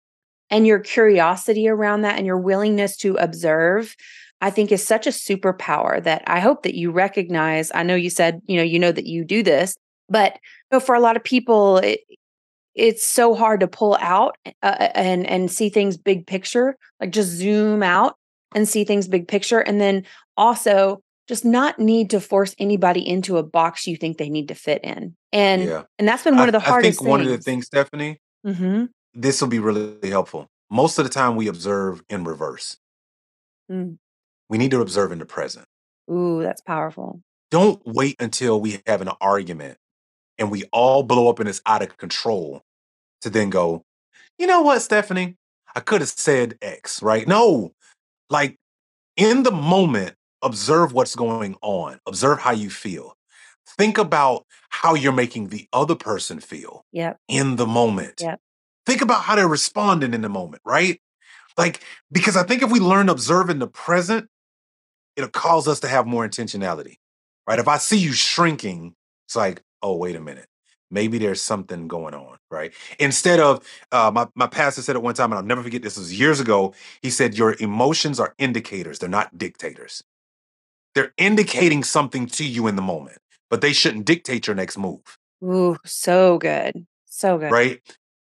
and 0.51 0.67
your 0.67 0.79
curiosity 0.81 1.69
around 1.69 2.03
that 2.03 2.17
and 2.17 2.27
your 2.27 2.39
willingness 2.39 2.97
to 2.97 3.15
observe 3.17 3.95
i 4.41 4.51
think 4.51 4.71
is 4.73 4.85
such 4.85 5.07
a 5.07 5.11
superpower 5.11 6.03
that 6.03 6.23
i 6.27 6.41
hope 6.41 6.63
that 6.63 6.75
you 6.75 6.91
recognize. 6.91 7.71
I 7.75 7.83
know 7.83 7.95
you 7.95 8.11
said 8.11 8.41
you 8.47 8.57
know 8.57 8.63
you 8.63 8.79
know 8.79 8.93
that 8.93 9.07
you 9.07 9.25
do 9.25 9.43
this 9.43 9.77
but 10.09 10.35
you 10.35 10.77
know, 10.77 10.81
for 10.81 10.95
a 10.95 11.01
lot 11.01 11.17
of 11.17 11.25
people 11.25 11.79
it, 11.79 12.01
it's 12.75 13.07
so 13.07 13.35
hard 13.35 13.61
to 13.61 13.69
pull 13.69 13.97
out 14.01 14.37
uh, 14.63 14.89
and 14.95 15.27
and 15.27 15.51
see 15.51 15.69
things 15.69 15.97
big 15.97 16.27
picture 16.27 16.77
like 17.01 17.11
just 17.11 17.29
zoom 17.31 17.83
out 17.83 18.17
and 18.55 18.69
see 18.69 18.85
things 18.85 19.09
big 19.09 19.29
picture 19.29 19.61
and 19.61 19.81
then 19.81 20.05
also 20.37 21.03
just 21.29 21.45
not 21.45 21.79
need 21.79 22.11
to 22.11 22.21
force 22.21 22.55
anybody 22.59 23.07
into 23.07 23.37
a 23.39 23.43
box 23.43 23.87
you 23.87 23.97
think 23.97 24.19
they 24.19 24.29
need 24.29 24.49
to 24.49 24.55
fit 24.55 24.83
in 24.83 25.15
and 25.33 25.65
Yeah. 25.65 25.83
and 25.99 26.09
that's 26.09 26.25
been 26.25 26.39
one 26.39 26.49
of 26.49 26.53
the 26.53 26.61
hardest 26.61 27.01
I 27.01 27.05
think 27.05 27.11
one 27.11 27.21
of 27.21 27.27
the 27.27 27.35
things. 27.35 27.45
things, 27.45 27.67
Stephanie, 27.67 28.21
hmm 28.45 28.85
this 29.15 29.41
will 29.41 29.49
be 29.49 29.59
really 29.59 30.11
helpful. 30.11 30.47
Most 30.71 30.99
of 30.99 31.05
the 31.05 31.11
time, 31.11 31.37
we 31.37 31.49
observe 31.49 32.03
in 32.09 32.25
reverse. 32.25 32.77
Mm. 33.71 33.99
We 34.49 34.59
need 34.59 34.71
to 34.73 34.81
observe 34.81 35.13
in 35.13 35.19
the 35.19 35.27
present. 35.27 35.67
ooh 36.11 36.43
that's 36.43 36.61
powerful 36.61 37.21
Don't 37.51 37.81
wait 37.87 38.17
until 38.21 38.61
we 38.61 38.81
have 38.87 39.01
an 39.01 39.11
argument 39.21 39.79
and 40.39 40.51
we 40.51 40.65
all 40.73 41.03
blow 41.03 41.29
up 41.29 41.39
and 41.39 41.49
it's 41.49 41.63
out 41.67 41.83
of 41.83 41.97
control 41.99 42.63
to 43.21 43.31
then 43.31 43.51
go, 43.51 43.85
you 44.39 44.47
know 44.47 44.63
what, 44.63 44.81
Stephanie? 44.81 45.37
I 45.77 45.81
could 45.81 46.01
have 46.01 46.11
said 46.11 46.57
X, 46.63 47.03
right? 47.03 47.29
No, 47.29 47.75
like 48.29 48.57
in 49.17 49.43
the 49.43 49.53
moment, 49.53 50.17
observe 50.43 50.93
what's 50.93 51.15
going 51.15 51.57
on, 51.63 52.01
observe 52.07 52.41
how 52.41 52.53
you 52.53 52.71
feel. 52.71 53.17
Think 53.79 53.99
about 53.99 54.47
how 54.71 54.95
you're 54.95 55.13
making 55.13 55.49
the 55.49 55.69
other 55.73 55.95
person 55.95 56.41
feel 56.41 56.85
yep 56.93 57.19
in 57.29 57.57
the 57.57 57.67
moment. 57.67 58.15
Yep. 58.21 58.41
Think 58.87 59.03
about 59.03 59.23
how 59.23 59.37
they're 59.37 59.49
responding 59.49 60.15
in 60.15 60.23
the 60.23 60.29
moment, 60.29 60.63
right? 60.65 61.01
Like, 61.57 61.83
because 62.11 62.37
I 62.37 62.43
think 62.43 62.63
if 62.63 62.71
we 62.71 62.81
learn 62.81 63.07
to 63.07 63.13
observe 63.13 63.51
in 63.51 63.59
the 63.59 63.67
present, 63.67 64.29
it'll 65.17 65.31
cause 65.31 65.69
us 65.69 65.81
to 65.81 65.89
have 65.89 66.07
more 66.07 66.27
intentionality, 66.27 66.97
right? 67.47 67.59
If 67.59 67.69
I 67.69 67.79
see 67.79 67.99
you 67.99 68.13
shrinking, 68.13 68.95
it's 69.27 69.37
like, 69.37 69.63
oh, 69.83 69.97
wait 69.97 70.17
a 70.17 70.21
minute. 70.21 70.47
Maybe 70.91 71.19
there's 71.19 71.41
something 71.41 71.87
going 71.87 72.15
on, 72.15 72.39
right? 72.51 72.73
Instead 72.99 73.39
of, 73.39 73.65
uh, 73.93 74.11
my, 74.13 74.27
my 74.35 74.49
pastor 74.49 74.83
said 74.83 74.97
it 74.97 75.03
one 75.03 75.15
time, 75.15 75.31
and 75.31 75.39
I'll 75.39 75.45
never 75.45 75.63
forget 75.63 75.83
this 75.83 75.97
was 75.97 76.19
years 76.19 76.41
ago. 76.41 76.75
He 77.01 77.11
said, 77.11 77.37
Your 77.37 77.55
emotions 77.61 78.19
are 78.19 78.35
indicators, 78.39 78.99
they're 78.99 79.09
not 79.09 79.39
dictators. 79.39 80.03
They're 80.95 81.13
indicating 81.17 81.85
something 81.85 82.27
to 82.27 82.45
you 82.45 82.67
in 82.67 82.75
the 82.75 82.83
moment, 82.83 83.19
but 83.49 83.61
they 83.61 83.73
shouldn't 83.73 84.07
dictate 84.07 84.49
your 84.49 84.57
next 84.57 84.77
move 84.77 85.01
Ooh, 85.45 85.77
so 85.85 86.39
good. 86.39 86.87
So 87.07 87.39
good. 87.39 87.53
right? 87.53 87.81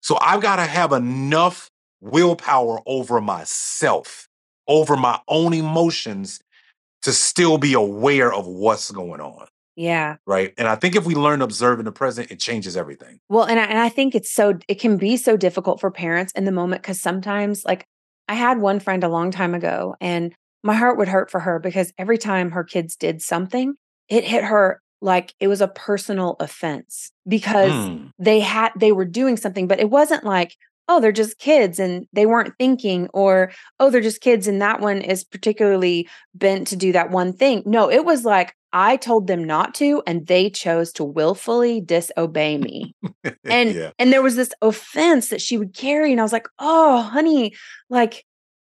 So 0.02 0.18
I've 0.22 0.42
got 0.42 0.58
to 0.58 0.64
have 0.64 0.92
enough 0.92 1.70
willpower 2.02 2.82
over 2.86 3.22
myself, 3.22 4.28
over 4.68 4.96
my 4.98 5.20
own 5.28 5.54
emotions 5.54 6.40
to 7.04 7.12
still 7.14 7.58
be 7.58 7.74
aware 7.74 8.34
of 8.34 8.48
what's 8.48 8.92
going 8.92 9.22
on, 9.22 9.48
Yeah. 9.76 10.18
right? 10.26 10.54
And 10.58 10.68
I 10.68 10.76
think 10.76 10.96
if 10.96 11.06
we 11.06 11.16
learn 11.16 11.40
to 11.40 11.46
observe 11.46 11.80
in 11.80 11.86
the 11.86 11.92
present, 11.92 12.32
it 12.32 12.40
changes 12.40 12.78
everything. 12.78 13.20
Well, 13.30 13.46
and 13.46 13.60
I, 13.60 13.66
and 13.66 13.80
I 13.80 13.90
think 13.90 14.16
it's 14.16 14.32
so 14.32 14.60
it 14.68 14.80
can 14.80 14.98
be 14.98 15.18
so 15.18 15.38
difficult 15.38 15.80
for 15.80 15.92
parents 15.92 16.32
in 16.34 16.46
the 16.46 16.52
moment 16.52 16.82
because 16.84 17.00
sometimes, 17.00 17.66
like, 17.66 17.86
I 18.28 18.36
had 18.36 18.60
one 18.60 18.80
friend 18.80 19.04
a 19.04 19.10
long 19.10 19.32
time 19.32 19.54
ago, 19.56 19.96
and 20.00 20.34
my 20.64 20.76
heart 20.76 20.98
would 20.98 21.08
hurt 21.08 21.32
for 21.32 21.40
her 21.40 21.60
because 21.60 21.92
every 21.98 22.18
time 22.18 22.52
her 22.52 22.64
kids 22.64 22.96
did 22.96 23.22
something, 23.22 23.76
it 24.10 24.24
hit 24.24 24.44
her 24.44 24.80
like 25.02 25.34
it 25.40 25.48
was 25.48 25.62
a 25.62 25.68
personal 25.68 26.36
offense 26.40 27.12
because 27.28 27.72
Mm, 27.72 28.12
they 28.20 28.40
had 28.40 28.72
they 28.76 28.92
were 28.92 29.06
doing 29.06 29.38
something, 29.38 29.68
but 29.68 29.80
it 29.80 29.90
wasn't 29.90 30.24
like 30.24 30.56
oh 30.88 31.00
they're 31.00 31.12
just 31.12 31.40
kids 31.40 31.80
and 31.80 32.08
they 32.12 32.26
weren't 32.26 32.54
thinking 32.58 33.08
or 33.14 33.52
oh 33.80 33.90
they're 33.90 34.02
just 34.02 34.22
kids 34.22 34.48
and 34.48 34.62
that 34.62 34.82
one 34.82 35.02
is 35.02 35.24
particularly 35.24 36.08
bent 36.36 36.68
to 36.68 36.76
do 36.76 36.92
that 36.92 37.12
one 37.12 37.34
thing. 37.34 37.64
No, 37.66 37.90
it 37.90 38.06
was 38.06 38.26
like 38.26 38.56
I 38.74 38.98
told 38.98 39.28
them 39.28 39.44
not 39.44 39.74
to 39.76 40.02
and 40.06 40.28
they 40.28 40.50
chose 40.50 40.92
to 40.94 41.04
willfully 41.04 41.82
disobey 41.82 42.58
me. 42.58 42.96
And 43.50 43.76
yeah, 43.76 43.92
and 44.00 44.14
there 44.14 44.22
was 44.22 44.36
this 44.36 44.52
offense 44.62 45.30
that 45.30 45.42
she 45.42 45.58
would 45.58 45.74
carry 45.74 46.12
and 46.12 46.20
i 46.20 46.24
was 46.24 46.32
like 46.32 46.48
oh 46.60 47.02
honey 47.02 47.54
like 47.90 48.26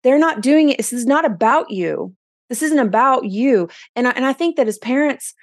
they're 0.04 0.20
not 0.20 0.42
doing 0.42 0.70
it. 0.70 0.78
This 0.78 0.94
is 0.94 1.06
not 1.06 1.26
about 1.26 1.70
you. 1.70 2.16
This 2.50 2.62
isn't 2.64 2.80
about 2.80 3.26
you. 3.26 3.70
And 3.96 4.08
I, 4.08 4.12
and 4.12 4.26
I 4.26 4.34
think 4.34 4.58
that 4.58 4.68
as 4.68 4.78
parents 4.78 5.34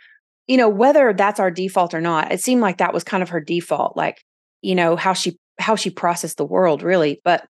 you 0.48 0.56
know 0.56 0.68
whether 0.68 1.12
that's 1.12 1.38
our 1.38 1.50
default 1.50 1.94
or 1.94 2.00
not 2.00 2.32
it 2.32 2.40
seemed 2.40 2.60
like 2.60 2.78
that 2.78 2.92
was 2.92 3.04
kind 3.04 3.22
of 3.22 3.28
her 3.28 3.40
default 3.40 3.96
like 3.96 4.24
you 4.62 4.74
know 4.74 4.96
how 4.96 5.12
she 5.12 5.38
how 5.60 5.76
she 5.76 5.90
processed 5.90 6.36
the 6.36 6.44
world 6.44 6.82
really. 6.82 7.20
But 7.24 7.46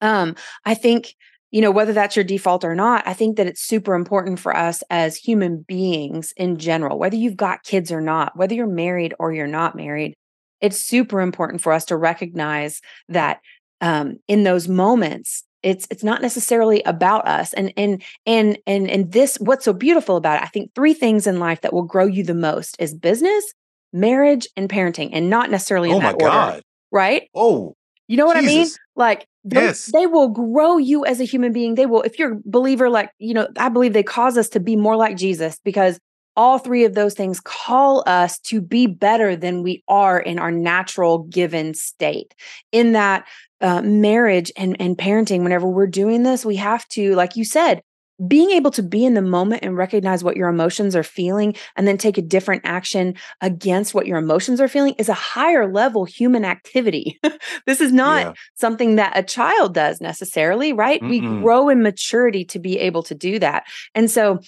um 0.00 0.34
i 0.64 0.74
think 0.74 1.14
you 1.50 1.60
know 1.60 1.70
whether 1.70 1.92
that's 1.92 2.16
your 2.16 2.24
default 2.24 2.64
or 2.64 2.74
not 2.74 3.06
i 3.06 3.12
think 3.12 3.36
that 3.36 3.46
it's 3.46 3.60
super 3.60 3.94
important 3.94 4.38
for 4.38 4.56
us 4.56 4.82
as 4.90 5.16
human 5.16 5.64
beings 5.66 6.32
in 6.36 6.56
general 6.56 6.98
whether 6.98 7.16
you've 7.16 7.36
got 7.36 7.62
kids 7.62 7.92
or 7.92 8.00
not 8.00 8.36
whether 8.36 8.54
you're 8.54 8.66
married 8.66 9.14
or 9.18 9.32
you're 9.32 9.46
not 9.46 9.76
married 9.76 10.14
it's 10.60 10.80
super 10.80 11.20
important 11.20 11.60
for 11.60 11.72
us 11.72 11.84
to 11.86 11.96
recognize 11.96 12.80
that 13.08 13.40
um, 13.80 14.18
in 14.28 14.42
those 14.42 14.68
moments 14.68 15.44
it's 15.62 15.86
it's 15.90 16.04
not 16.04 16.22
necessarily 16.22 16.82
about 16.84 17.26
us 17.26 17.52
and 17.54 17.72
and 17.76 18.02
and 18.26 18.58
and 18.66 18.88
and 18.90 19.12
this 19.12 19.36
what's 19.40 19.64
so 19.64 19.72
beautiful 19.72 20.16
about 20.16 20.36
it 20.36 20.42
i 20.42 20.46
think 20.48 20.70
three 20.74 20.94
things 20.94 21.26
in 21.26 21.38
life 21.38 21.60
that 21.60 21.72
will 21.72 21.82
grow 21.82 22.06
you 22.06 22.24
the 22.24 22.34
most 22.34 22.76
is 22.78 22.94
business 22.94 23.52
marriage 23.92 24.46
and 24.56 24.68
parenting 24.68 25.10
and 25.12 25.28
not 25.28 25.50
necessarily 25.50 25.90
in 25.90 25.96
oh 25.96 26.00
my 26.00 26.06
that 26.12 26.14
order 26.22 26.26
God. 26.26 26.62
right 26.90 27.28
Oh, 27.34 27.74
you 28.08 28.16
know 28.16 28.26
what 28.26 28.36
i 28.36 28.40
mean 28.40 28.66
like 28.96 29.26
they, 29.44 29.62
Yes. 29.62 29.86
they 29.86 30.06
will 30.06 30.28
grow 30.28 30.76
you 30.76 31.06
as 31.06 31.18
a 31.20 31.24
human 31.24 31.52
being. 31.52 31.74
They 31.74 31.86
will, 31.86 32.02
if 32.02 32.18
you're 32.18 32.34
a 32.34 32.40
believer, 32.44 32.90
like, 32.90 33.10
you 33.18 33.32
know, 33.32 33.48
I 33.56 33.70
believe 33.70 33.94
they 33.94 34.02
cause 34.02 34.36
us 34.36 34.50
to 34.50 34.60
be 34.60 34.76
more 34.76 34.96
like 34.96 35.16
Jesus 35.16 35.58
because 35.64 35.98
all 36.40 36.58
three 36.58 36.86
of 36.86 36.94
those 36.94 37.12
things 37.12 37.38
call 37.38 38.02
us 38.06 38.38
to 38.38 38.62
be 38.62 38.86
better 38.86 39.36
than 39.36 39.62
we 39.62 39.84
are 39.88 40.18
in 40.18 40.38
our 40.38 40.50
natural 40.50 41.18
given 41.24 41.74
state. 41.74 42.34
In 42.72 42.92
that 42.92 43.28
uh, 43.60 43.82
marriage 43.82 44.50
and, 44.56 44.74
and 44.80 44.96
parenting, 44.96 45.42
whenever 45.42 45.68
we're 45.68 45.86
doing 45.86 46.22
this, 46.22 46.46
we 46.46 46.56
have 46.56 46.88
to, 46.88 47.14
like 47.14 47.36
you 47.36 47.44
said, 47.44 47.82
being 48.26 48.52
able 48.52 48.70
to 48.70 48.82
be 48.82 49.04
in 49.04 49.12
the 49.12 49.20
moment 49.22 49.64
and 49.64 49.76
recognize 49.76 50.24
what 50.24 50.36
your 50.36 50.48
emotions 50.48 50.96
are 50.96 51.02
feeling 51.02 51.54
and 51.76 51.86
then 51.86 51.98
take 51.98 52.16
a 52.16 52.22
different 52.22 52.62
action 52.64 53.14
against 53.42 53.92
what 53.92 54.06
your 54.06 54.16
emotions 54.16 54.62
are 54.62 54.68
feeling 54.68 54.94
is 54.96 55.10
a 55.10 55.14
higher 55.14 55.70
level 55.70 56.06
human 56.06 56.46
activity. 56.46 57.18
this 57.66 57.82
is 57.82 57.92
not 57.92 58.26
Yeah. 58.26 58.32
something 58.54 58.96
that 58.96 59.12
a 59.14 59.22
child 59.22 59.74
does 59.74 60.00
necessarily, 60.00 60.72
right? 60.72 61.02
We 61.06 61.20
Mm-mm. 61.20 61.42
grow 61.42 61.68
in 61.68 61.82
maturity 61.82 62.46
to 62.46 62.58
be 62.58 62.78
able 62.78 63.02
to 63.04 63.14
do 63.14 63.38
that. 63.40 63.64
And 63.94 64.10
so, 64.10 64.40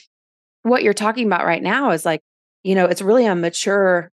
what 0.62 0.82
you're 0.82 0.94
talking 0.94 1.26
about 1.26 1.44
right 1.44 1.62
now 1.62 1.90
is 1.90 2.04
like, 2.04 2.22
you 2.62 2.74
know, 2.74 2.86
it's 2.86 3.02
really 3.02 3.26
a 3.26 3.34
mature 3.34 4.10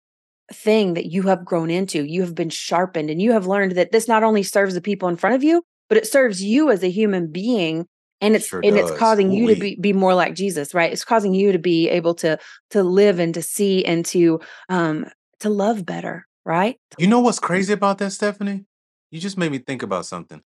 thing 0.53 0.93
that 0.93 1.07
you 1.07 1.23
have 1.23 1.43
grown 1.43 1.69
into. 1.69 2.05
You 2.05 2.21
have 2.21 2.35
been 2.35 2.49
sharpened 2.49 3.09
and 3.09 3.21
you 3.21 3.31
have 3.31 3.47
learned 3.47 3.73
that 3.73 3.91
this 3.91 4.07
not 4.07 4.23
only 4.23 4.43
serves 4.43 4.73
the 4.75 4.81
people 4.81 5.09
in 5.09 5.17
front 5.17 5.35
of 5.35 5.43
you, 5.43 5.63
but 5.89 5.97
it 5.97 6.07
serves 6.07 6.43
you 6.43 6.69
as 6.69 6.83
a 6.83 6.89
human 6.89 7.31
being. 7.31 7.87
And 8.21 8.35
it's 8.35 8.47
Sure 8.47 8.61
and 8.63 8.77
it's 8.77 8.91
causing 8.91 9.31
you 9.31 9.47
to 9.47 9.55
be, 9.55 9.75
be 9.75 9.93
more 9.93 10.13
like 10.13 10.35
Jesus, 10.35 10.73
right? 10.73 10.91
It's 10.91 11.03
causing 11.03 11.33
you 11.33 11.51
to 11.51 11.59
be 11.59 11.89
able 11.89 12.15
to 12.15 12.37
to 12.71 12.83
live 12.83 13.19
and 13.19 13.33
to 13.33 13.41
see 13.41 13.83
and 13.83 14.05
to 14.07 14.39
um 14.69 15.07
to 15.41 15.49
love 15.49 15.85
better, 15.85 16.25
right? 16.45 16.79
You 16.97 17.07
know 17.07 17.19
what's 17.19 17.39
crazy 17.39 17.73
about 17.73 17.97
that, 17.97 18.11
Stephanie? 18.11 18.65
You 19.11 19.19
just 19.19 19.37
made 19.37 19.51
me 19.51 19.57
think 19.57 19.83
about 19.83 20.05
something. 20.05 20.41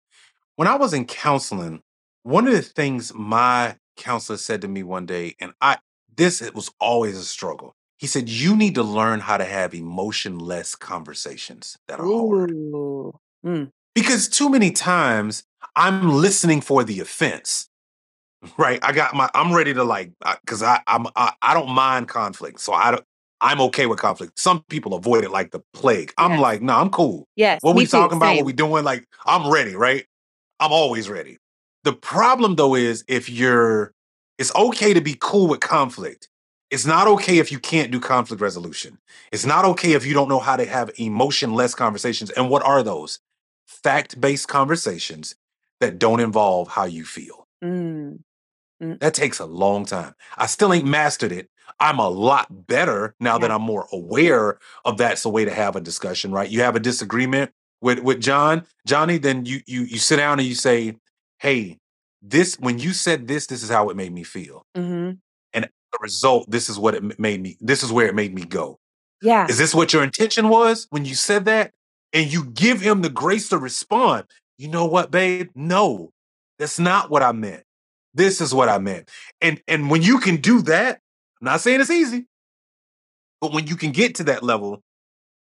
When 0.56 0.66
I 0.66 0.76
was 0.76 0.92
in 0.92 1.04
counseling, 1.04 1.82
one 2.22 2.46
of 2.48 2.54
the 2.54 2.62
things 2.62 3.12
my 3.14 3.76
counselor 3.96 4.38
said 4.38 4.62
to 4.62 4.68
me 4.68 4.82
one 4.82 5.06
day, 5.06 5.36
and 5.40 5.52
I 5.60 5.78
this 6.18 6.42
it 6.42 6.54
was 6.54 6.70
always 6.80 7.16
a 7.16 7.24
struggle. 7.24 7.74
He 7.98 8.06
said, 8.06 8.28
You 8.28 8.54
need 8.54 8.74
to 8.76 8.82
learn 8.82 9.20
how 9.20 9.38
to 9.38 9.44
have 9.44 9.74
emotionless 9.74 10.76
conversations 10.76 11.78
that 11.88 11.98
are 11.98 12.06
hard. 12.06 12.50
Mm, 13.46 13.70
Because 13.94 14.28
too 14.28 14.50
many 14.50 14.70
times 14.70 15.44
I'm 15.74 16.10
listening 16.10 16.60
for 16.60 16.84
the 16.84 17.00
offense. 17.00 17.68
Right. 18.56 18.78
I 18.82 18.92
got 18.92 19.14
my 19.14 19.28
I'm 19.34 19.52
ready 19.52 19.74
to 19.74 19.82
like 19.82 20.12
because 20.44 20.62
I 20.62 20.80
I'm 20.86 21.06
I, 21.16 21.32
I 21.42 21.54
don't 21.54 21.70
mind 21.70 22.06
conflict. 22.08 22.60
So 22.60 22.72
I 22.72 22.92
don't 22.92 23.04
I'm 23.40 23.60
okay 23.62 23.86
with 23.86 23.98
conflict. 23.98 24.38
Some 24.38 24.62
people 24.68 24.94
avoid 24.94 25.24
it 25.24 25.30
like 25.30 25.50
the 25.50 25.60
plague. 25.72 26.12
I'm 26.18 26.32
Yes. 26.32 26.40
like, 26.40 26.62
no, 26.62 26.74
I'm 26.76 26.90
cool. 26.90 27.26
Yes. 27.36 27.60
What 27.62 27.74
we 27.76 27.84
too, 27.84 27.90
talking 27.90 28.16
about, 28.16 28.28
same. 28.30 28.36
what 28.38 28.46
we 28.46 28.52
doing, 28.52 28.84
like 28.84 29.04
I'm 29.26 29.50
ready, 29.50 29.74
right? 29.74 30.04
I'm 30.60 30.72
always 30.72 31.08
ready. 31.08 31.38
The 31.84 31.92
problem 31.94 32.54
though 32.56 32.76
is 32.76 33.04
if 33.08 33.28
you're 33.28 33.92
it's 34.38 34.54
okay 34.54 34.94
to 34.94 35.00
be 35.00 35.16
cool 35.20 35.48
with 35.48 35.60
conflict. 35.60 36.28
It's 36.70 36.86
not 36.86 37.08
okay 37.08 37.38
if 37.38 37.50
you 37.50 37.58
can't 37.58 37.90
do 37.90 37.98
conflict 37.98 38.42
resolution. 38.42 38.98
It's 39.32 39.46
not 39.46 39.64
okay 39.64 39.92
if 39.92 40.04
you 40.04 40.12
don't 40.14 40.28
know 40.28 40.38
how 40.38 40.56
to 40.56 40.66
have 40.66 40.90
emotionless 40.98 41.74
conversations. 41.74 42.30
And 42.30 42.50
what 42.50 42.62
are 42.62 42.82
those? 42.82 43.20
Fact-based 43.66 44.48
conversations 44.48 45.34
that 45.80 45.98
don't 45.98 46.20
involve 46.20 46.68
how 46.68 46.84
you 46.84 47.04
feel. 47.04 47.46
Mm, 48.82 48.98
That 49.00 49.14
takes 49.14 49.38
a 49.40 49.46
long 49.46 49.84
time. 49.86 50.14
I 50.36 50.46
still 50.46 50.72
ain't 50.72 50.86
mastered 50.86 51.32
it. 51.32 51.48
I'm 51.80 51.98
a 51.98 52.08
lot 52.08 52.66
better 52.66 53.14
now 53.20 53.38
that 53.38 53.50
I'm 53.50 53.62
more 53.62 53.86
aware 53.92 54.58
of 54.84 54.98
that's 54.98 55.22
the 55.22 55.28
way 55.30 55.44
to 55.44 55.52
have 55.52 55.76
a 55.76 55.80
discussion, 55.80 56.32
right? 56.32 56.48
You 56.50 56.62
have 56.62 56.76
a 56.76 56.80
disagreement 56.80 57.52
with 57.80 58.00
with 58.00 58.20
John, 58.20 58.66
Johnny, 58.86 59.18
then 59.18 59.44
you 59.46 59.60
you 59.66 59.82
you 59.82 59.98
sit 59.98 60.16
down 60.16 60.38
and 60.38 60.48
you 60.48 60.54
say, 60.54 60.96
"Hey, 61.38 61.78
this 62.22 62.56
when 62.58 62.78
you 62.78 62.92
said 62.92 63.28
this, 63.28 63.46
this 63.46 63.62
is 63.62 63.70
how 63.70 63.90
it 63.90 63.96
made 63.96 64.12
me 64.12 64.24
feel. 64.24 64.64
hmm 64.74 65.12
The 65.54 65.98
result, 66.02 66.50
this 66.50 66.68
is 66.68 66.78
what 66.78 66.94
it 66.94 67.18
made 67.18 67.40
me. 67.40 67.56
This 67.60 67.82
is 67.82 67.90
where 67.90 68.06
it 68.06 68.14
made 68.14 68.34
me 68.34 68.44
go. 68.44 68.78
Yeah. 69.22 69.46
Is 69.48 69.56
this 69.56 69.74
what 69.74 69.92
your 69.94 70.04
intention 70.04 70.50
was 70.50 70.86
when 70.90 71.06
you 71.06 71.14
said 71.14 71.46
that?" 71.46 71.72
And 72.12 72.30
you 72.30 72.44
give 72.44 72.80
him 72.80 73.00
the 73.02 73.08
grace 73.08 73.48
to 73.48 73.58
respond. 73.58 74.24
You 74.58 74.68
know 74.68 74.84
what, 74.84 75.10
babe? 75.10 75.48
No, 75.54 76.12
that's 76.58 76.78
not 76.78 77.10
what 77.10 77.22
I 77.22 77.32
meant. 77.32 77.64
This 78.12 78.40
is 78.40 78.52
what 78.54 78.68
I 78.68 78.78
meant. 78.78 79.08
And 79.40 79.62
and 79.66 79.90
when 79.90 80.02
you 80.02 80.18
can 80.18 80.36
do 80.36 80.60
that, 80.62 81.00
I'm 81.40 81.44
not 81.46 81.60
saying 81.62 81.80
it's 81.80 81.90
easy, 81.90 82.26
but 83.40 83.52
when 83.52 83.66
you 83.66 83.76
can 83.76 83.92
get 83.92 84.14
to 84.16 84.24
that 84.24 84.42
level, 84.42 84.82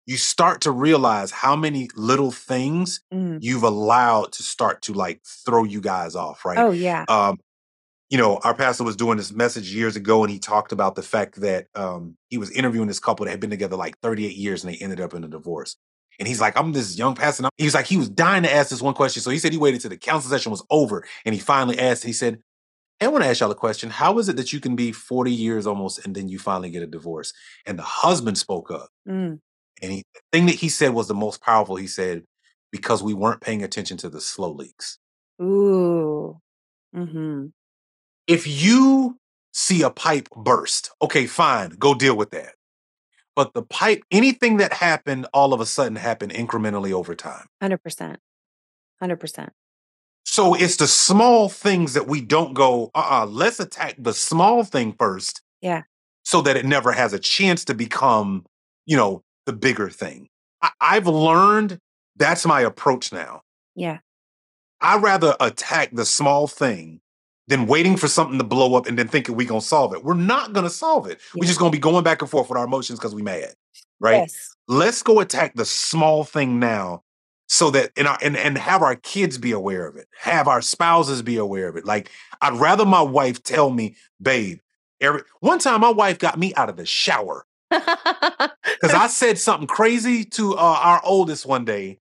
you 0.10 0.18
start 0.18 0.62
to 0.62 0.72
realize 0.72 1.30
how 1.30 1.56
many 1.56 1.88
little 1.96 2.32
things 2.32 3.00
Mm. 3.14 3.38
you've 3.42 3.62
allowed 3.64 4.32
to 4.32 4.42
start 4.44 4.82
to 4.82 4.94
like 4.94 5.22
throw 5.46 5.64
you 5.64 5.82
guys 5.82 6.16
off, 6.16 6.44
right? 6.46 6.58
Oh 6.58 6.72
yeah. 6.72 7.06
um, 7.08 7.38
you 8.10 8.18
know, 8.18 8.40
our 8.44 8.56
pastor 8.56 8.84
was 8.84 8.96
doing 8.96 9.18
this 9.18 9.32
message 9.32 9.72
years 9.72 9.96
ago, 9.96 10.24
and 10.24 10.32
he 10.32 10.40
talked 10.40 10.72
about 10.72 10.96
the 10.96 11.04
fact 11.04 11.40
that 11.42 11.68
um, 11.76 12.18
he 12.30 12.40
was 12.40 12.50
interviewing 12.50 12.88
this 12.88 13.00
couple 13.00 13.24
that 13.26 13.30
had 13.32 13.40
been 13.40 13.52
together 13.52 13.76
like 13.76 14.00
38 14.00 14.36
years, 14.36 14.64
and 14.64 14.74
they 14.74 14.78
ended 14.80 15.00
up 15.00 15.14
in 15.14 15.24
a 15.24 15.28
divorce. 15.28 15.76
And 16.18 16.28
he's 16.28 16.42
like, 16.42 16.58
"I'm 16.58 16.74
this 16.74 16.98
young 16.98 17.14
pastor." 17.14 17.42
and 17.42 17.46
I'm-" 17.46 17.64
He's 17.64 17.76
like, 17.76 17.86
he 17.86 17.98
was 17.98 18.10
dying 18.10 18.42
to 18.44 18.52
ask 18.52 18.72
this 18.72 18.82
one 18.82 18.96
question, 18.96 19.22
so 19.22 19.30
he 19.30 19.38
said 19.38 19.52
he 19.52 19.60
waited 19.60 19.80
till 19.82 19.92
the 19.92 19.98
council 19.98 20.32
session 20.32 20.50
was 20.52 20.64
over, 20.72 21.06
and 21.24 21.36
he 21.36 21.40
finally 21.40 21.78
asked. 21.78 22.04
He 22.04 22.14
said, 22.14 22.40
"I 23.00 23.08
want 23.10 23.24
to 23.24 23.30
ask 23.30 23.42
y'all 23.42 23.52
a 23.52 23.56
question. 23.56 23.92
How 23.92 24.18
is 24.18 24.28
it 24.28 24.38
that 24.38 24.52
you 24.54 24.60
can 24.60 24.76
be 24.76 24.92
40 24.92 25.32
years 25.32 25.68
almost, 25.68 26.04
and 26.04 26.16
then 26.16 26.28
you 26.30 26.40
finally 26.40 26.72
get 26.72 26.82
a 26.82 26.88
divorce?" 26.88 27.32
And 27.68 27.78
the 27.78 27.84
husband 27.84 28.40
spoke 28.40 28.72
up, 28.72 28.90
Mm. 29.08 29.40
And 29.82 29.92
he, 29.92 30.04
the 30.14 30.22
thing 30.32 30.46
that 30.48 30.56
he 30.56 30.70
said 30.70 30.94
was 30.94 31.08
the 31.08 31.14
most 31.16 31.42
powerful. 31.42 31.76
He 31.76 31.88
said, 31.88 32.24
"Because 32.72 33.02
we 33.04 33.14
weren't 33.14 33.42
paying 33.42 33.64
attention 33.64 33.98
to 33.98 34.10
the 34.10 34.22
slow 34.22 34.52
leaks." 34.52 35.00
Ooh. 35.42 36.40
Mm-hmm. 36.96 37.48
if 38.28 38.48
you 38.48 39.18
see 39.54 39.82
a 39.84 39.90
pipe 39.92 40.28
burst, 40.36 40.92
okay, 41.02 41.28
fine, 41.28 41.70
go 41.72 41.94
deal 41.94 42.16
with 42.18 42.32
that. 42.32 42.56
But 43.36 43.54
the 43.54 43.62
pipe, 43.64 44.02
anything 44.12 44.58
that 44.58 44.74
happened 44.74 45.28
all 45.34 45.54
of 45.54 45.62
a 45.62 45.66
sudden 45.66 45.96
happened 45.96 46.34
incrementally 46.34 46.92
over 46.92 47.16
time. 47.16 47.46
Hundred 47.62 47.84
percent. 47.84 48.20
Hundred 49.00 49.18
percent. 49.20 49.54
So 50.26 50.56
it's 50.56 50.78
the 50.78 50.88
small 50.88 51.48
things 51.50 51.94
that 51.94 52.08
we 52.08 52.22
don't 52.22 52.54
go, 52.54 52.92
uh 52.96 53.00
uh-uh, 53.00 53.24
uh, 53.24 53.26
let 53.28 53.50
us 53.50 53.60
attack 53.60 53.96
the 54.00 54.14
small 54.14 54.64
thing 54.64 54.94
first. 54.98 55.42
Yeah. 55.62 55.84
So 56.24 56.42
that 56.42 56.58
it 56.58 56.66
never 56.66 56.92
has 56.92 57.14
a 57.14 57.20
chance 57.20 57.66
to 57.66 57.74
become, 57.74 58.46
you 58.86 58.98
know, 58.98 59.24
the 59.50 59.58
bigger 59.58 59.90
thing. 59.90 60.30
I- 60.62 60.72
I've 60.80 61.08
learned 61.08 61.80
that's 62.16 62.46
my 62.46 62.62
approach 62.62 63.12
now. 63.12 63.42
Yeah. 63.76 64.00
I'd 64.80 65.02
rather 65.02 65.36
attack 65.40 65.90
the 65.92 66.06
small 66.06 66.46
thing 66.48 67.02
than 67.48 67.66
waiting 67.66 67.98
for 67.98 68.08
something 68.08 68.38
to 68.38 68.44
blow 68.44 68.76
up 68.76 68.86
and 68.86 68.98
then 68.98 69.08
thinking 69.08 69.36
we're 69.36 69.48
gonna 69.48 69.62
solve 69.62 69.94
it. 69.96 70.04
We're 70.04 70.14
not 70.14 70.54
gonna 70.54 70.70
solve 70.70 71.08
it. 71.08 71.20
We're 71.34 71.48
just 71.48 71.58
gonna 71.58 71.72
be 71.72 71.80
going 71.80 72.04
back 72.04 72.22
and 72.22 72.30
forth 72.30 72.48
with 72.50 72.58
our 72.60 72.66
emotions 72.66 73.00
because 73.00 73.16
we 73.16 73.24
mad. 73.24 73.56
Right? 74.00 74.18
Yes. 74.18 74.56
Let's 74.68 75.02
go 75.02 75.20
attack 75.20 75.56
the 75.56 75.66
small 75.66 76.24
thing 76.24 76.60
now 76.60 77.04
so 77.48 77.72
that 77.72 77.92
and, 77.98 78.08
our, 78.08 78.20
and 78.22 78.38
and 78.38 78.56
have 78.60 78.84
our 78.84 78.96
kids 78.96 79.40
be 79.40 79.52
aware 79.52 79.88
of 79.88 79.96
it, 79.96 80.08
have 80.20 80.48
our 80.48 80.62
spouses 80.62 81.24
be 81.24 81.38
aware 81.38 81.68
of 81.68 81.76
it. 81.76 81.86
Like 81.86 82.12
I'd 82.40 82.54
rather 82.54 82.86
my 82.86 83.02
wife 83.02 83.42
tell 83.42 83.72
me, 83.72 83.96
babe, 84.22 84.60
every 85.02 85.24
one 85.40 85.58
time 85.58 85.82
my 85.82 85.90
wife 85.90 86.20
got 86.20 86.38
me 86.38 86.54
out 86.54 86.70
of 86.70 86.78
the 86.78 86.86
shower 86.86 87.46
because 87.70 88.94
I 88.94 89.08
said 89.08 89.38
something 89.38 89.68
crazy 89.68 90.24
to 90.26 90.54
uh, 90.56 90.58
our 90.58 91.02
oldest 91.04 91.46
one 91.46 91.66
day. 91.66 92.00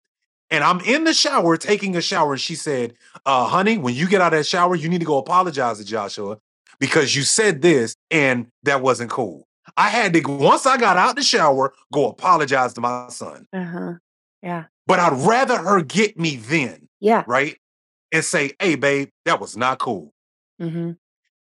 And 0.49 0.63
I'm 0.63 0.79
in 0.81 1.03
the 1.03 1.13
shower 1.13 1.57
taking 1.57 1.95
a 1.97 2.01
shower, 2.01 2.31
and 2.33 2.41
she 2.41 2.55
said, 2.55 2.93
uh, 3.25 3.45
honey, 3.47 3.77
when 3.77 3.93
you 3.95 4.07
get 4.07 4.21
out 4.21 4.33
of 4.33 4.39
that 4.39 4.45
shower, 4.45 4.75
you 4.75 4.87
need 4.87 4.99
to 5.01 5.05
go 5.05 5.17
apologize 5.17 5.77
to 5.79 5.85
Joshua 5.85 6.37
because 6.79 7.15
you 7.15 7.23
said 7.23 7.61
this 7.61 7.95
and 8.11 8.47
that 8.63 8.81
wasn't 8.81 9.09
cool. 9.11 9.45
I 9.75 9.89
had 9.89 10.13
to, 10.13 10.21
once 10.21 10.65
I 10.65 10.77
got 10.77 10.95
out 10.95 11.17
the 11.17 11.23
shower, 11.23 11.73
go 11.91 12.07
apologize 12.09 12.73
to 12.75 12.81
my 12.81 13.09
son. 13.09 13.45
uh-huh. 13.51 13.93
Yeah. 14.41 14.65
But 14.85 14.99
I'd 14.99 15.19
rather 15.27 15.57
her 15.57 15.81
get 15.81 16.17
me 16.17 16.37
then, 16.37 16.87
Yeah. 17.01 17.23
right? 17.27 17.57
And 18.13 18.23
say, 18.23 18.53
hey, 18.61 18.75
babe, 18.75 19.09
that 19.25 19.41
was 19.41 19.57
not 19.57 19.79
cool. 19.79 20.13
Mm-hmm. 20.61 20.91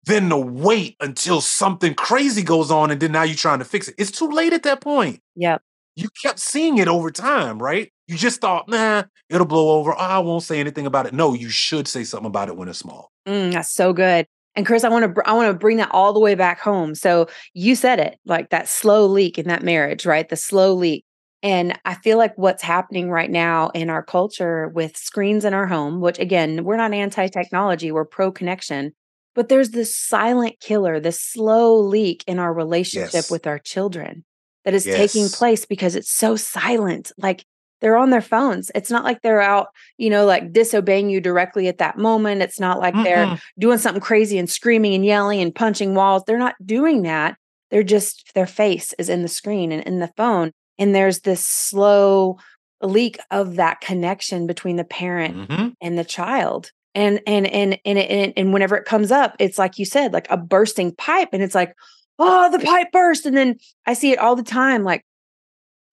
Than 0.07 0.29
to 0.29 0.37
wait 0.37 0.97
until 1.01 1.41
something 1.41 1.95
crazy 1.95 2.43
goes 2.43 2.71
on 2.71 2.91
and 2.91 3.01
then 3.01 3.13
now 3.13 3.23
you're 3.23 3.37
trying 3.37 3.61
to 3.61 3.65
fix 3.65 3.89
it. 3.89 3.95
It's 3.99 4.11
too 4.11 4.29
late 4.29 4.53
at 4.53 4.63
that 4.65 4.81
point. 4.81 5.21
Yep. 5.37 5.63
you 5.97 6.09
kept 6.23 6.39
seeing 6.39 6.79
it 6.79 6.89
over 6.89 7.11
time, 7.11 7.63
right? 7.63 7.93
You 8.09 8.17
just 8.17 8.41
thought, 8.41 8.69
nah, 8.69 9.05
it'll 9.31 9.47
blow 9.47 9.79
over. 9.79 9.93
Oh, 9.93 9.97
I 9.97 10.19
won't 10.19 10.43
say 10.43 10.61
anything 10.61 10.87
about 10.87 11.07
it. 11.07 11.15
No, 11.15 11.35
you 11.35 11.49
should 11.49 11.89
say 11.89 12.05
something 12.05 12.27
about 12.27 12.49
it 12.49 12.57
when 12.57 12.69
it's 12.69 12.79
small. 12.79 13.11
Mm, 13.27 13.53
that's 13.53 13.73
so 13.73 13.93
good. 13.93 14.27
And 14.57 14.67
Chris, 14.67 14.85
I 14.85 14.89
want 14.89 15.05
to 15.05 15.09
br- 15.09 15.23
I 15.27 15.33
want 15.33 15.51
to 15.53 15.59
bring 15.59 15.79
that 15.79 15.91
all 15.91 16.13
the 16.13 16.21
way 16.21 16.35
back 16.35 16.61
home. 16.61 16.95
So 16.95 17.29
you 17.55 17.75
said 17.75 17.99
it, 17.99 18.19
like 18.25 18.51
that 18.51 18.69
slow 18.69 19.07
leak 19.07 19.39
in 19.39 19.49
that 19.49 19.63
marriage, 19.63 20.05
right? 20.07 20.29
The 20.29 20.37
slow 20.37 20.75
leak. 20.75 21.05
And 21.43 21.79
I 21.85 21.95
feel 21.95 22.19
like 22.19 22.33
what's 22.37 22.63
happening 22.63 23.11
right 23.11 23.31
now 23.31 23.69
in 23.71 23.91
our 23.91 24.03
culture 24.03 24.69
with 24.69 24.97
screens 24.97 25.45
in 25.45 25.55
our 25.55 25.67
home, 25.67 26.01
which 26.01 26.19
again, 26.19 26.65
we're 26.65 26.77
not 26.77 26.95
anti-technology, 26.95 27.93
we're 27.93 28.07
pro-connection, 28.07 28.93
but 29.35 29.49
there's 29.49 29.71
this 29.71 29.97
silent 29.97 30.61
killer, 30.61 31.01
this 31.01 31.21
slow 31.21 31.79
leak 31.79 32.25
in 32.27 32.39
our 32.39 32.53
relationship 32.53 33.13
Yes. 33.13 33.31
with 33.31 33.47
our 33.47 33.59
children 33.59 34.25
that 34.65 34.75
is 34.75 34.85
taking 34.85 35.29
place 35.29 35.67
because 35.67 35.95
it's 35.97 36.11
so 36.11 36.37
silent. 36.37 37.13
Like 37.19 37.45
they're 37.81 37.97
on 37.97 38.11
their 38.11 38.23
phones. 38.23 38.71
It's 38.75 38.91
not 38.91 39.05
like 39.05 39.21
they're 39.21 39.43
out, 39.43 39.69
you 39.99 40.09
know, 40.09 40.25
like 40.25 40.53
disobeying 40.53 41.11
you 41.11 41.21
directly 41.21 41.69
at 41.69 41.79
that 41.79 41.99
moment. 41.99 42.41
It's 42.43 42.59
not 42.61 42.79
like 42.79 42.95
Mm-mm. 42.95 43.05
they're 43.05 43.39
doing 43.59 43.79
something 43.79 44.01
crazy 44.01 44.39
and 44.39 44.49
screaming 44.49 44.95
and 44.95 45.05
yelling 45.05 45.41
and 45.43 45.55
punching 45.55 45.95
walls. 45.95 46.23
They're 46.27 46.39
not 46.39 46.55
doing 46.65 47.03
that. 47.03 47.37
They're 47.71 47.83
just, 47.83 48.33
their 48.35 48.47
face 48.47 48.95
is 48.99 49.09
in 49.09 49.23
the 49.23 49.29
screen 49.29 49.71
and 49.73 49.83
in 49.83 49.99
the 49.99 50.13
phone. 50.17 50.53
And 50.79 50.95
there's 50.95 51.21
this 51.21 51.45
slow 51.45 52.39
leak 52.81 53.19
of 53.31 53.57
that 53.57 53.81
connection 53.81 54.47
between 54.47 54.77
the 54.77 54.85
parent 54.85 55.51
hmm 55.51 55.69
and 55.81 55.99
the 55.99 56.05
child. 56.05 56.71
And 56.95 57.21
and 57.27 57.47
and 57.47 57.79
and 57.85 57.99
and, 57.99 58.33
and 58.37 58.53
whenever 58.53 58.77
it 58.77 58.85
comes 58.85 59.11
up, 59.11 59.35
it's 59.39 59.59
like 59.59 59.79
you 59.79 59.85
said, 59.85 60.13
like 60.13 60.29
a 60.31 60.37
bursting 60.37 60.95
pipe, 60.95 61.31
and 61.33 61.43
it's 61.43 61.55
like, 61.55 61.75
oh, 62.19 62.51
the 62.51 62.65
pipe 62.65 62.93
burst. 62.93 63.27
And 63.27 63.37
then 63.37 63.57
I 63.87 63.95
see 63.95 64.13
it 64.13 64.19
all 64.19 64.37
the 64.37 64.43
time. 64.43 64.85
Like 64.85 65.05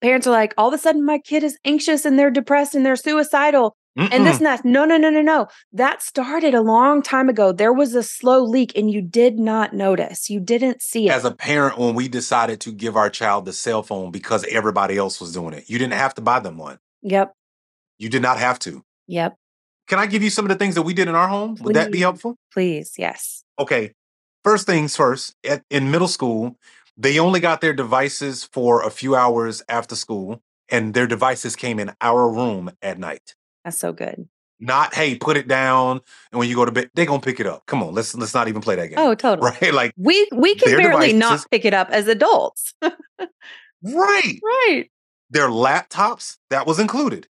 parents 0.02 0.28
are 0.28 0.32
like, 0.32 0.54
all 0.58 0.68
of 0.68 0.74
a 0.74 0.78
sudden, 0.78 1.06
my 1.06 1.18
kid 1.18 1.44
is 1.44 1.58
anxious 1.66 2.06
and 2.06 2.18
they're 2.20 2.32
depressed 2.32 2.76
and 2.76 2.86
they're 2.86 2.96
suicidal 2.96 3.76
and 3.96 4.26
this 4.26 4.38
and 4.38 4.46
that. 4.46 4.64
No, 4.64 4.86
no, 4.86 4.98
no, 4.98 5.10
no, 5.10 5.22
no. 5.22 5.48
That 5.74 6.02
started 6.02 6.54
a 6.54 6.62
long 6.62 7.02
time 7.02 7.30
ago. 7.30 7.52
There 7.52 7.74
was 7.74 7.94
a 7.94 8.04
slow 8.04 8.44
leak, 8.44 8.78
and 8.78 8.90
you 8.90 9.02
did 9.02 9.38
not 9.38 9.74
notice. 9.74 10.30
You 10.30 10.40
didn't 10.40 10.82
see 10.82 11.08
it. 11.08 11.12
As 11.12 11.26
a 11.26 11.32
parent, 11.32 11.78
when 11.78 11.96
we 11.96 12.08
decided 12.08 12.62
to 12.62 12.72
give 12.72 12.96
our 12.96 13.10
child 13.10 13.46
the 13.46 13.54
cell 13.54 13.84
phone 13.84 14.12
because 14.12 14.46
everybody 14.46 14.98
else 14.98 15.20
was 15.20 15.34
doing 15.34 15.54
it, 15.54 15.70
you 15.70 15.78
didn't 15.78 15.94
have 15.94 16.14
to 16.16 16.22
buy 16.22 16.40
them 16.40 16.58
one. 16.58 16.80
yep. 17.02 17.34
You 17.98 18.10
did 18.10 18.24
not 18.24 18.40
have 18.40 18.58
to. 18.60 18.84
Yep. 19.08 19.36
Can 19.92 20.00
I 20.00 20.06
give 20.06 20.24
you 20.24 20.30
some 20.30 20.46
of 20.46 20.50
the 20.50 20.56
things 20.56 20.76
that 20.76 20.84
we 20.84 20.94
did 20.94 21.10
in 21.10 21.16
our 21.16 21.28
home? 21.28 21.58
Would 21.60 21.76
that 21.76 21.92
be 21.92 22.00
helpful? 22.00 22.38
Please. 22.54 22.94
Yes. 22.98 23.44
Okay. 23.60 23.92
First 24.42 24.66
things 24.66 24.96
first, 24.96 25.36
at, 25.44 25.64
in 25.70 25.92
middle 25.92 26.08
school, 26.08 26.56
they 26.96 27.20
only 27.20 27.42
got 27.42 27.60
their 27.60 27.74
devices 27.74 28.46
for 28.46 28.84
a 28.84 28.90
few 28.90 29.18
hours 29.18 29.62
after 29.68 29.98
school, 29.98 30.42
and 30.70 30.94
their 30.94 31.08
devices 31.08 31.58
came 31.58 31.78
in 31.78 31.92
our 32.00 32.32
room 32.32 32.72
at 32.82 33.00
night. 33.00 33.36
That's 33.66 33.78
so 33.78 33.92
good. 33.92 34.30
Not, 34.62 34.94
hey, 34.94 35.16
put 35.16 35.36
it 35.36 35.50
down, 35.50 36.00
and 36.32 36.40
when 36.40 36.48
you 36.48 36.56
go 36.56 36.64
to 36.64 36.72
bed, 36.72 36.90
they're 36.96 37.06
gonna 37.06 37.20
pick 37.20 37.42
it 37.42 37.46
up. 37.46 37.66
Come 37.66 37.84
on, 37.84 37.94
let's 37.94 38.16
let's 38.16 38.34
not 38.34 38.48
even 38.48 38.62
play 38.62 38.76
that 38.76 38.88
game. 38.88 38.98
Oh, 38.98 39.14
totally. 39.26 39.52
right? 39.62 39.74
Like, 39.74 39.94
We 39.98 40.26
we 40.32 40.56
can 40.56 40.78
barely 40.78 41.12
not 41.12 41.46
pick 41.52 41.66
it 41.66 41.74
up 41.74 41.90
as 41.90 42.08
adults. 42.08 42.74
right. 42.82 44.40
right. 44.42 44.86
Their 45.32 45.50
laptops, 45.50 46.38
that 46.50 46.66
was 46.66 46.80
included. 46.80 47.28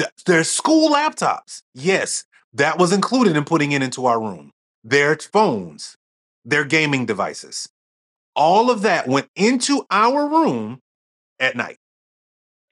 Th- 0.00 0.10
Their 0.24 0.44
school 0.44 0.90
laptops, 0.90 1.60
yes, 1.74 2.24
that 2.54 2.78
was 2.78 2.90
included 2.90 3.36
in 3.36 3.44
putting 3.44 3.72
it 3.72 3.82
into 3.82 4.06
our 4.06 4.18
room. 4.18 4.50
Their 4.82 5.14
phones, 5.16 5.94
their 6.42 6.64
gaming 6.64 7.04
devices, 7.04 7.68
all 8.34 8.70
of 8.70 8.80
that 8.82 9.06
went 9.06 9.28
into 9.36 9.84
our 9.90 10.26
room 10.26 10.78
at 11.38 11.54
night. 11.54 11.76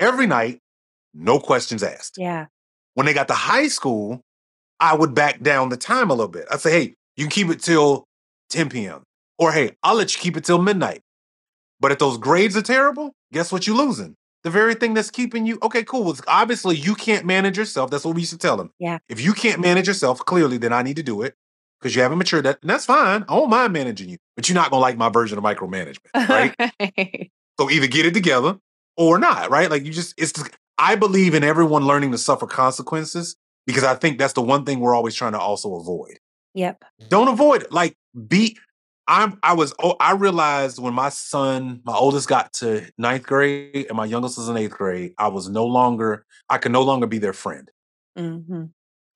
Every 0.01 0.27
night, 0.27 0.61
no 1.13 1.39
questions 1.39 1.83
asked. 1.83 2.17
Yeah. 2.17 2.47
When 2.95 3.05
they 3.05 3.13
got 3.13 3.29
to 3.29 3.35
high 3.35 3.69
school, 3.69 4.23
I 4.81 4.95
would 4.95 5.15
back 5.15 5.43
down 5.43 5.69
the 5.69 5.77
time 5.77 6.09
a 6.11 6.15
little 6.15 6.31
bit. 6.31 6.47
I'd 6.51 6.61
say, 6.61 6.71
hey, 6.71 6.95
you 7.17 7.25
can 7.25 7.31
keep 7.31 7.49
it 7.51 7.61
till 7.61 8.05
10 8.51 8.71
p.m. 8.71 9.03
Or 9.39 9.53
hey, 9.53 9.73
I'll 9.83 9.97
let 9.97 10.15
you 10.15 10.21
keep 10.21 10.37
it 10.39 10.45
till 10.45 10.63
midnight. 10.63 11.03
But 11.79 11.93
if 11.93 11.99
those 11.99 12.17
grades 12.17 12.57
are 12.57 12.63
terrible, 12.63 13.13
guess 13.33 13.53
what 13.53 13.67
you're 13.67 13.77
losing? 13.77 14.15
The 14.49 14.53
very 14.53 14.75
thing 14.75 14.95
that's 14.95 15.11
keeping 15.11 15.45
you, 15.45 15.59
okay, 15.63 15.85
cool. 15.85 16.05
Well, 16.05 16.17
obviously, 16.27 16.75
you 16.75 16.95
can't 16.95 17.27
manage 17.27 17.59
yourself. 17.59 17.91
That's 17.91 18.03
what 18.03 18.15
we 18.15 18.23
used 18.23 18.33
to 18.33 18.39
tell 18.39 18.57
them. 18.57 18.73
Yeah. 18.79 18.97
If 19.07 19.21
you 19.21 19.35
can't 19.35 19.61
manage 19.61 19.87
yourself, 19.87 20.21
clearly, 20.21 20.57
then 20.57 20.73
I 20.73 20.81
need 20.81 20.97
to 20.97 21.03
do 21.03 21.21
it 21.21 21.37
because 21.79 21.95
you 21.95 22.01
haven't 22.01 22.17
matured. 22.17 22.47
That, 22.47 22.59
and 22.63 22.71
that's 22.71 22.87
fine. 22.87 23.27
I 23.29 23.37
don't 23.37 23.51
mind 23.51 23.75
managing 23.75 24.09
you, 24.09 24.17
but 24.37 24.49
you're 24.49 24.55
not 24.55 24.71
going 24.71 24.81
to 24.81 24.83
like 24.83 24.97
my 24.97 25.11
version 25.11 25.37
of 25.37 25.45
micromanagement, 25.45 25.99
right? 26.15 26.55
Right. 26.81 27.31
So 27.61 27.69
either 27.69 27.89
get 27.89 28.07
it 28.07 28.15
together 28.15 28.59
or 28.97 29.19
not, 29.19 29.51
right? 29.51 29.71
Like 29.71 29.85
you 29.85 29.93
just, 29.93 30.15
it's, 30.17 30.33
just, 30.33 30.49
I 30.79 30.95
believe 30.97 31.35
in 31.35 31.45
everyone 31.45 31.85
learning 31.85 32.13
to 32.13 32.19
suffer 32.19 32.47
consequences 32.47 33.37
because 33.67 33.85
I 33.85 33.97
think 33.97 34.19
that's 34.19 34.33
the 34.33 34.41
one 34.41 34.65
thing 34.65 34.81
we're 34.81 34.95
always 34.95 35.15
trying 35.15 35.33
to 35.33 35.39
also 35.39 35.75
avoid. 35.75 36.21
Yep. 36.55 36.87
Don't 37.11 37.29
avoid 37.29 37.65
it. 37.65 37.73
Like 37.73 37.99
be, 38.27 38.57
I'm, 39.09 39.39
I 39.43 39.55
was, 39.55 39.75
oh, 39.83 39.97
I 39.99 40.13
realized 40.13 40.79
when 40.79 40.95
my 40.95 41.09
son, 41.09 41.81
my 41.85 41.95
oldest 41.95 42.29
got 42.29 42.53
to 42.55 42.87
ninth 42.99 43.25
grade 43.25 43.87
and 43.89 43.97
my 43.97 44.05
youngest 44.05 44.37
was 44.37 44.49
in 44.49 44.57
eighth 44.57 44.73
grade, 44.73 45.15
I 45.19 45.29
was 45.29 45.49
no 45.49 45.65
longer, 45.65 46.27
I 46.51 46.59
could 46.59 46.73
no 46.73 46.83
longer 46.83 47.07
be 47.07 47.19
their 47.19 47.33
friend. 47.33 47.71
Mm-hmm. 48.19 48.65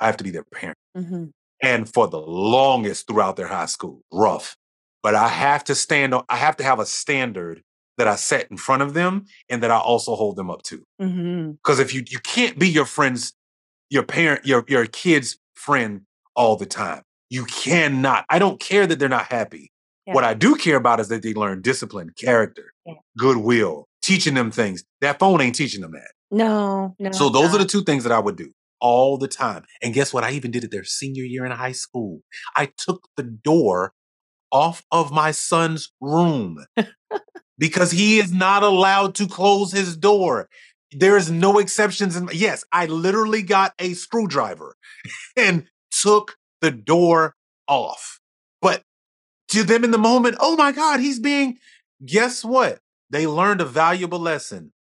I 0.01 0.07
have 0.07 0.17
to 0.17 0.25
be 0.25 0.31
their 0.31 0.45
parent. 0.45 0.79
Mm-hmm. 0.97 1.25
And 1.63 1.93
for 1.93 2.09
the 2.09 2.21
longest 2.21 3.07
throughout 3.07 3.37
their 3.37 3.47
high 3.47 3.67
school, 3.67 4.03
rough. 4.11 4.57
But 5.03 5.15
I 5.15 5.29
have 5.29 5.63
to 5.65 5.75
stand 5.75 6.15
on, 6.15 6.25
I 6.29 6.37
have 6.37 6.57
to 6.57 6.65
have 6.65 6.81
a 6.81 6.87
standard 6.87 7.63
that 7.99 8.09
I 8.09 8.17
set 8.17 8.51
in 8.51 8.57
front 8.57 8.83
of 8.83 8.95
them 8.95 9.27
and 9.49 9.63
that 9.63 9.71
I 9.71 9.79
also 9.79 10.15
hold 10.15 10.37
them 10.37 10.51
up 10.51 10.63
to. 10.65 10.83
Mm-hmm. 11.01 11.53
Because 11.53 11.79
if 11.79 11.93
you 11.93 12.03
you 12.09 12.19
can't 12.21 12.59
be 12.59 12.69
your 12.69 12.87
friend's, 12.87 13.35
your 13.91 14.05
parent, 14.05 14.47
your 14.47 14.65
your 14.69 14.87
kid's 14.87 15.39
friend 15.55 16.03
all 16.35 16.57
the 16.57 16.67
time. 16.67 17.03
You 17.31 17.45
cannot. 17.45 18.25
I 18.29 18.39
don't 18.39 18.61
care 18.61 18.87
that 18.87 18.99
they're 18.99 19.09
not 19.09 19.27
happy. 19.27 19.72
What 20.07 20.25
I 20.25 20.35
do 20.35 20.57
care 20.57 20.77
about 20.77 21.01
is 21.01 21.09
that 21.09 21.23
they 21.23 21.33
learn 21.35 21.63
discipline, 21.63 22.11
character, 22.17 22.73
Yeah. 22.85 22.95
goodwill, 23.17 23.89
teaching 24.03 24.35
them 24.35 24.51
things. 24.51 24.85
That 25.01 25.19
phone 25.19 25.41
ain't 25.41 25.55
teaching 25.55 25.81
them 25.81 25.93
that. 25.93 26.11
No, 26.31 26.97
no. 26.99 27.13
so 27.13 27.29
those 27.29 27.55
are 27.55 27.59
the 27.59 27.65
two 27.67 27.85
things 27.85 28.03
that 28.05 28.13
I 28.13 28.19
would 28.19 28.37
do 28.37 28.53
all 28.81 29.17
the 29.19 29.29
time. 29.29 29.65
And 29.83 29.95
guess 29.95 30.13
what? 30.13 30.25
I 30.25 30.31
even 30.33 30.51
did 30.51 30.65
it 30.65 30.71
their 30.71 30.83
senior 30.85 31.25
year 31.25 31.45
in 31.45 31.53
high 31.53 31.73
school. 31.73 32.21
I 32.57 32.71
took 32.77 33.07
the 33.17 33.23
door 33.23 33.93
off 34.51 34.83
of 34.91 35.13
my 35.13 35.31
son's 35.31 35.93
room 36.01 36.65
because 37.59 37.91
he 37.93 38.19
is 38.19 38.33
not 38.33 38.63
allowed 38.63 39.15
to 39.17 39.29
close 39.29 39.73
his 39.73 39.97
door. 39.97 40.49
There 40.91 41.17
is 41.17 41.31
no 41.31 41.59
exceptions. 41.59 42.17
In, 42.17 42.29
yes, 42.33 42.65
I 42.73 42.87
literally 42.87 43.43
got 43.43 43.73
a 43.79 43.95
screwdriver 43.95 44.75
and 45.37 45.67
took 46.03 46.37
the 46.61 46.71
door 46.71 47.35
off. 47.69 48.21
But 48.61 48.83
to 49.53 49.65
them 49.65 49.85
in 49.85 49.91
the 49.91 49.99
moment, 49.99 50.37
oh 50.41 50.57
my 50.57 50.73
God, 50.73 51.01
he's 51.01 51.21
being, 51.21 51.59
guess 52.05 52.45
what? 52.45 52.81
They 53.11 53.27
learned 53.27 53.61
a 53.61 53.67
valuable 53.67 54.19
lesson. 54.19 54.73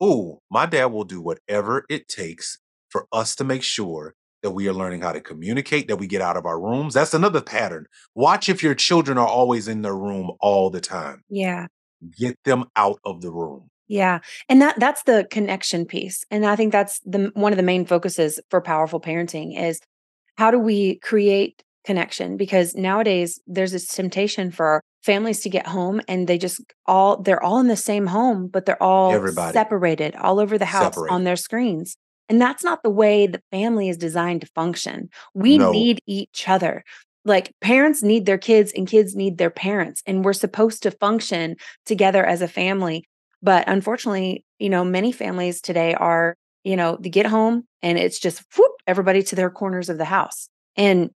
Oh, 0.00 0.40
my 0.50 0.66
dad 0.66 0.86
will 0.86 1.04
do 1.04 1.20
whatever 1.20 1.84
it 1.90 2.08
takes 2.08 2.58
for 2.88 3.06
us 3.12 3.34
to 3.36 3.44
make 3.44 3.62
sure 3.62 4.14
that 4.42 4.52
we 4.52 4.66
are 4.68 4.72
learning 4.72 5.02
how 5.02 5.12
to 5.12 5.20
communicate, 5.20 5.88
that 5.88 5.96
we 5.96 6.06
get 6.06 6.22
out 6.22 6.36
of 6.36 6.46
our 6.46 6.58
rooms. 6.58 6.94
That's 6.94 7.12
another 7.12 7.42
pattern. 7.42 7.86
Watch 8.14 8.48
if 8.48 8.62
your 8.62 8.74
children 8.74 9.18
are 9.18 9.26
always 9.26 9.68
in 9.68 9.82
their 9.82 9.96
room 9.96 10.30
all 10.40 10.70
the 10.70 10.80
time. 10.80 11.22
Yeah. 11.28 11.66
Get 12.18 12.38
them 12.44 12.64
out 12.76 12.98
of 13.04 13.20
the 13.20 13.30
room. 13.30 13.68
Yeah. 13.88 14.20
And 14.48 14.62
that 14.62 14.78
that's 14.78 15.02
the 15.02 15.26
connection 15.30 15.84
piece. 15.84 16.24
And 16.30 16.46
I 16.46 16.56
think 16.56 16.72
that's 16.72 17.00
the 17.00 17.32
one 17.34 17.52
of 17.52 17.56
the 17.56 17.62
main 17.62 17.84
focuses 17.84 18.40
for 18.48 18.60
powerful 18.60 19.00
parenting 19.00 19.60
is 19.60 19.80
how 20.36 20.50
do 20.50 20.58
we 20.58 20.94
create 21.00 21.62
connection 21.84 22.36
because 22.36 22.74
nowadays 22.74 23.40
there's 23.46 23.72
this 23.72 23.86
temptation 23.86 24.50
for 24.50 24.80
families 25.02 25.40
to 25.40 25.48
get 25.48 25.66
home 25.66 26.00
and 26.08 26.28
they 26.28 26.36
just 26.36 26.60
all 26.86 27.16
they're 27.22 27.42
all 27.42 27.58
in 27.58 27.68
the 27.68 27.76
same 27.76 28.06
home 28.06 28.46
but 28.48 28.66
they're 28.66 28.82
all 28.82 29.12
Everybody. 29.12 29.52
separated 29.54 30.14
all 30.16 30.38
over 30.38 30.58
the 30.58 30.66
house 30.66 30.94
Separated. 30.94 31.14
on 31.14 31.24
their 31.24 31.36
screens. 31.36 31.96
And 32.28 32.40
that's 32.40 32.62
not 32.62 32.82
the 32.82 32.90
way 32.90 33.26
the 33.26 33.42
family 33.50 33.88
is 33.88 33.96
designed 33.96 34.42
to 34.42 34.46
function. 34.54 35.08
We 35.34 35.58
No. 35.58 35.72
need 35.72 36.00
each 36.06 36.48
other. 36.48 36.84
Like 37.24 37.52
parents 37.60 38.02
need 38.02 38.26
their 38.26 38.38
kids 38.38 38.72
and 38.76 38.86
kids 38.86 39.16
need 39.16 39.38
their 39.38 39.50
parents 39.50 40.02
and 40.06 40.24
we're 40.24 40.32
supposed 40.34 40.82
to 40.84 40.90
function 40.90 41.56
together 41.86 42.24
as 42.24 42.40
a 42.42 42.48
family. 42.48 43.04
But 43.42 43.64
unfortunately, 43.68 44.44
you 44.58 44.68
know, 44.68 44.84
many 44.84 45.12
families 45.12 45.60
today 45.62 45.94
are, 45.94 46.34
you 46.62 46.76
know, 46.76 46.98
they 47.00 47.08
get 47.08 47.26
home 47.26 47.64
and 47.82 47.98
it's 47.98 48.18
just 48.18 48.42
whoop, 48.56 48.72
everybody 48.86 49.22
to 49.24 49.34
their 49.34 49.48
corners 49.50 49.88
of 49.88 49.96
the 49.96 50.04
house. 50.04 50.48
And, 50.76 51.10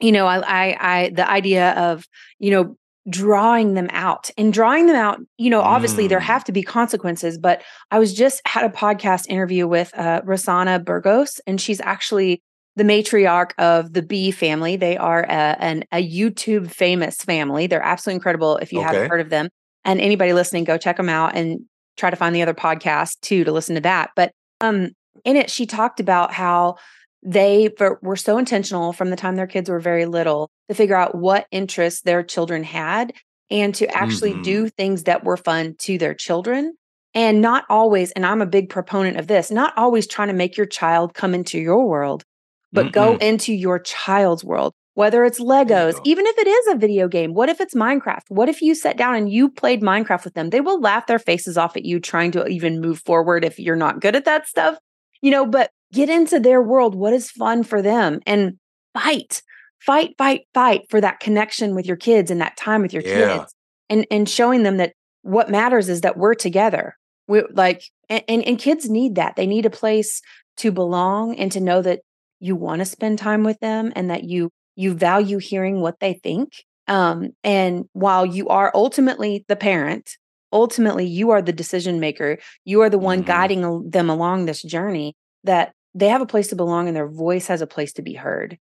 you 0.00 0.12
know, 0.12 0.26
I, 0.26 0.38
I, 0.40 0.76
I, 0.80 1.08
the 1.10 1.28
idea 1.28 1.72
of, 1.72 2.06
you 2.38 2.50
know, 2.50 2.76
drawing 3.08 3.74
them 3.74 3.88
out 3.90 4.30
and 4.38 4.52
drawing 4.52 4.86
them 4.86 4.96
out, 4.96 5.20
you 5.36 5.50
know, 5.50 5.60
obviously 5.60 6.06
there 6.08 6.20
Mm. 6.20 6.24
have 6.24 6.44
to 6.44 6.52
be 6.52 6.62
consequences. 6.62 7.36
But 7.38 7.62
I 7.90 7.98
was 7.98 8.14
just 8.14 8.40
had 8.46 8.64
a 8.64 8.74
podcast 8.74 9.26
interview 9.28 9.68
with 9.68 9.96
uh, 9.96 10.22
Rosanna 10.24 10.78
Burgos, 10.78 11.40
and 11.46 11.60
she's 11.60 11.80
actually 11.82 12.42
the 12.76 12.82
matriarch 12.84 13.52
of 13.58 13.92
the 13.92 14.02
bee 14.02 14.30
family. 14.30 14.76
They 14.76 14.96
are 14.96 15.22
a, 15.24 15.56
an, 15.60 15.84
a 15.92 16.08
YouTube 16.08 16.70
famous 16.70 17.16
family. 17.18 17.66
They're 17.66 17.82
absolutely 17.82 18.16
incredible. 18.16 18.56
If 18.56 18.72
you 18.72 18.80
Okay. 18.80 18.86
haven't 18.86 19.08
heard 19.10 19.20
of 19.20 19.30
them, 19.30 19.48
and 19.84 20.00
anybody 20.00 20.32
listening, 20.32 20.64
go 20.64 20.78
check 20.78 20.96
them 20.96 21.10
out 21.10 21.36
and 21.36 21.60
try 21.96 22.08
to 22.10 22.16
find 22.16 22.34
the 22.34 22.42
other 22.42 22.54
podcast 22.54 23.20
too 23.20 23.44
to 23.44 23.52
listen 23.52 23.74
to 23.74 23.80
that. 23.82 24.10
But 24.16 24.32
um, 24.60 24.90
in 25.24 25.36
it, 25.36 25.50
she 25.50 25.66
talked 25.66 26.00
about 26.00 26.32
how 26.32 26.76
they 27.24 27.70
were 28.02 28.16
so 28.16 28.38
intentional 28.38 28.92
from 28.92 29.10
the 29.10 29.16
time 29.16 29.36
their 29.36 29.46
kids 29.46 29.70
were 29.70 29.80
very 29.80 30.04
little 30.06 30.50
to 30.68 30.74
figure 30.74 30.96
out 30.96 31.14
what 31.14 31.46
interests 31.50 32.02
their 32.02 32.22
children 32.22 32.62
had 32.64 33.12
and 33.50 33.74
to 33.76 33.86
actually 33.96 34.34
Mhm. 34.34 34.42
do 34.42 34.68
things 34.68 35.04
that 35.04 35.24
were 35.24 35.36
fun 35.36 35.74
to 35.80 35.98
their 35.98 36.14
children. 36.14 36.74
And 37.14 37.40
not 37.40 37.64
always, 37.70 38.10
and 38.12 38.26
I'm 38.26 38.42
a 38.42 38.46
big 38.46 38.68
proponent 38.68 39.18
of 39.18 39.26
this, 39.28 39.50
not 39.50 39.72
always 39.76 40.06
trying 40.06 40.28
to 40.28 40.34
make 40.34 40.56
your 40.56 40.66
child 40.66 41.14
come 41.14 41.34
into 41.34 41.58
your 41.58 41.86
world, 41.86 42.24
but 42.72 42.92
go 42.92 43.16
into 43.16 43.52
your 43.54 43.78
child's 43.78 44.44
world. 44.44 44.72
whether 44.96 45.24
it's 45.24 45.40
Legos, 45.40 45.98
even 46.04 46.24
if 46.24 46.38
it 46.38 46.46
is 46.46 46.66
a 46.68 46.76
video 46.78 47.08
game. 47.08 47.34
What 47.34 47.48
if 47.48 47.60
it's 47.60 47.74
Minecraft? 47.74 48.22
What 48.28 48.48
if 48.48 48.62
you 48.62 48.76
sat 48.76 48.96
down 48.96 49.16
and 49.16 49.28
you 49.28 49.48
played 49.50 49.82
Minecraft 49.82 50.22
with 50.22 50.34
them? 50.34 50.50
They 50.50 50.60
will 50.60 50.80
laugh 50.80 51.08
their 51.08 51.18
faces 51.18 51.58
off 51.58 51.76
at 51.76 51.84
you 51.84 51.98
trying 51.98 52.30
to 52.30 52.46
even 52.46 52.80
move 52.80 53.00
forward 53.04 53.44
if 53.44 53.58
you're 53.58 53.74
not 53.74 54.00
good 54.00 54.14
at 54.14 54.24
that 54.26 54.46
stuff, 54.46 54.78
you 55.20 55.32
know, 55.32 55.46
but 55.46 55.70
get 55.94 56.10
into 56.10 56.40
their 56.40 56.60
world. 56.62 56.94
What 56.94 57.12
is 57.12 57.30
fun 57.30 57.62
for 57.62 57.80
them 57.80 58.20
and 58.26 58.58
fight, 58.92 59.42
fight, 59.80 60.14
fight, 60.18 60.42
fight 60.52 60.82
for 60.90 61.00
that 61.00 61.20
connection 61.20 61.74
with 61.74 61.86
your 61.86 61.96
kids 61.96 62.30
and 62.30 62.40
that 62.40 62.56
time 62.56 62.82
with 62.82 62.92
your 62.92 63.02
Yeah. 63.02 63.38
kids 63.38 63.54
and, 63.88 64.06
and 64.10 64.28
showing 64.28 64.62
them 64.64 64.76
that 64.78 64.92
what 65.22 65.50
matters 65.50 65.88
is 65.88 66.00
that 66.02 66.16
we're 66.16 66.34
together. 66.34 66.96
We 67.28 67.42
like, 67.52 67.82
and, 68.08 68.22
and, 68.28 68.42
and 68.44 68.58
kids 68.58 68.90
need 68.90 69.14
that. 69.14 69.36
They 69.36 69.46
need 69.46 69.66
a 69.66 69.70
place 69.70 70.20
to 70.58 70.70
belong 70.70 71.36
and 71.36 71.50
to 71.52 71.60
know 71.60 71.80
that 71.82 72.00
you 72.40 72.56
want 72.56 72.80
to 72.80 72.84
spend 72.84 73.18
time 73.18 73.42
with 73.44 73.58
them 73.60 73.92
and 73.96 74.10
that 74.10 74.24
you 74.24 74.50
you 74.76 74.92
value 74.92 75.38
hearing 75.38 75.80
what 75.80 75.98
they 76.00 76.14
think 76.14 76.48
um 76.88 77.30
and 77.44 77.84
while 77.92 78.26
you 78.26 78.48
are 78.48 78.70
ultimately 78.74 79.44
the 79.48 79.56
parent 79.56 80.10
ultimately 80.52 81.06
you 81.06 81.30
are 81.30 81.40
the 81.40 81.52
decision 81.52 82.00
maker 82.00 82.36
you 82.64 82.82
are 82.82 82.90
the 82.90 82.98
one 82.98 83.22
Mhm. 83.22 83.26
guiding 83.26 83.90
them 83.90 84.10
along 84.10 84.44
this 84.44 84.62
journey 84.62 85.14
that 85.44 85.72
they 85.94 86.08
have 86.08 86.20
a 86.22 86.26
place 86.26 86.48
to 86.48 86.56
belong 86.56 86.88
and 86.88 86.96
their 86.96 87.08
voice 87.08 87.46
has 87.46 87.60
a 87.60 87.66
place 87.66 87.92
to 87.94 88.02
be 88.02 88.14
heard 88.14 88.58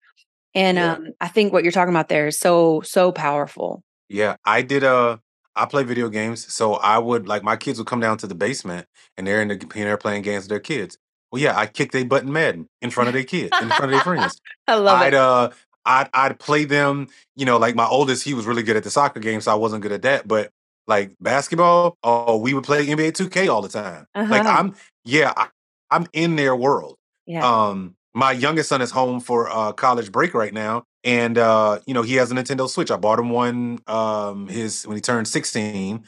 and 0.55 0.79
Yeah. 0.79 0.93
um 0.95 1.09
i 1.21 1.29
think 1.29 1.53
what 1.53 1.63
you're 1.65 1.73
talking 1.73 1.95
about 1.95 2.09
there 2.09 2.27
is 2.29 2.39
so 2.39 2.81
so 2.83 3.13
powerful 3.13 3.83
Yeah, 4.09 4.37
I 4.45 4.63
did. 4.63 4.85
a 4.85 5.21
I 5.59 5.65
play 5.65 5.85
video 5.85 6.09
games, 6.11 6.53
so 6.53 6.75
I 6.75 6.99
would 6.99 7.27
like 7.27 7.43
my 7.43 7.57
kids 7.57 7.79
would 7.79 7.87
come 7.89 8.01
down 8.01 8.19
to 8.19 8.27
the 8.27 8.35
basement 8.35 8.87
and 9.17 9.27
they're 9.27 9.41
in 9.43 9.49
the 9.49 9.55
and 9.55 9.71
they're 9.87 9.97
playing 9.97 10.23
games 10.23 10.45
with 10.45 10.51
their 10.51 10.61
kids. 10.61 10.99
Well, 11.33 11.43
yeah, 11.43 11.59
I 11.59 11.67
kick 11.67 11.93
their 11.93 12.05
butt 12.05 12.23
in 12.23 12.33
Madden 12.33 12.69
in 12.83 12.91
front 12.91 13.09
of 13.09 13.15
their 13.15 13.25
kids, 13.25 13.53
in 13.61 13.69
front 13.71 13.85
of 13.85 13.91
their 13.91 14.01
friends. 14.01 14.41
i 14.69 14.75
love 14.75 15.01
I'd 15.01 15.15
it 15.15 15.15
uh, 15.15 15.51
I'd 15.85 16.09
I'd 16.15 16.39
play 16.39 16.65
them. 16.67 17.09
You 17.37 17.47
know, 17.47 17.57
like 17.59 17.75
my 17.75 17.87
oldest, 17.87 18.23
he 18.25 18.35
was 18.35 18.47
really 18.47 18.63
good 18.63 18.77
at 18.77 18.85
the 18.85 18.91
soccer 18.91 19.19
game, 19.21 19.41
so 19.41 19.51
I 19.51 19.55
wasn't 19.57 19.83
good 19.83 19.93
at 19.93 20.03
that. 20.03 20.29
But 20.29 20.51
like 20.87 21.17
basketball, 21.21 21.97
oh, 22.05 22.37
we 22.37 22.55
would 22.55 22.65
play 22.65 22.87
NBA 22.87 23.13
2K 23.13 23.49
all 23.49 23.63
the 23.63 23.69
time. 23.69 24.07
Like 24.15 24.45
Uh-huh. 24.45 24.59
I'm, 24.59 24.75
yeah, 25.05 25.33
I, 25.37 25.49
I'm 25.91 26.07
in 26.13 26.37
their 26.37 26.55
world. 26.55 26.96
Yeah 27.27 27.49
Um, 27.49 27.97
my 28.15 28.33
youngest 28.33 28.69
son 28.71 28.81
is 28.83 28.91
home 28.91 29.21
for 29.21 29.51
uh 29.51 29.73
college 29.73 30.11
break 30.13 30.35
right 30.35 30.53
now, 30.55 30.85
and 31.05 31.37
uh, 31.39 31.81
you 31.87 31.95
know, 31.95 32.03
he 32.03 32.15
has 32.15 32.31
a 32.33 32.35
Nintendo 32.35 32.69
Switch. 32.69 32.91
I 32.91 32.97
bought 32.97 33.19
him 33.19 33.31
one 33.31 33.79
um 33.87 34.49
his 34.49 34.87
when 34.87 34.97
he 34.97 35.01
turned 35.03 35.29
16. 35.29 36.05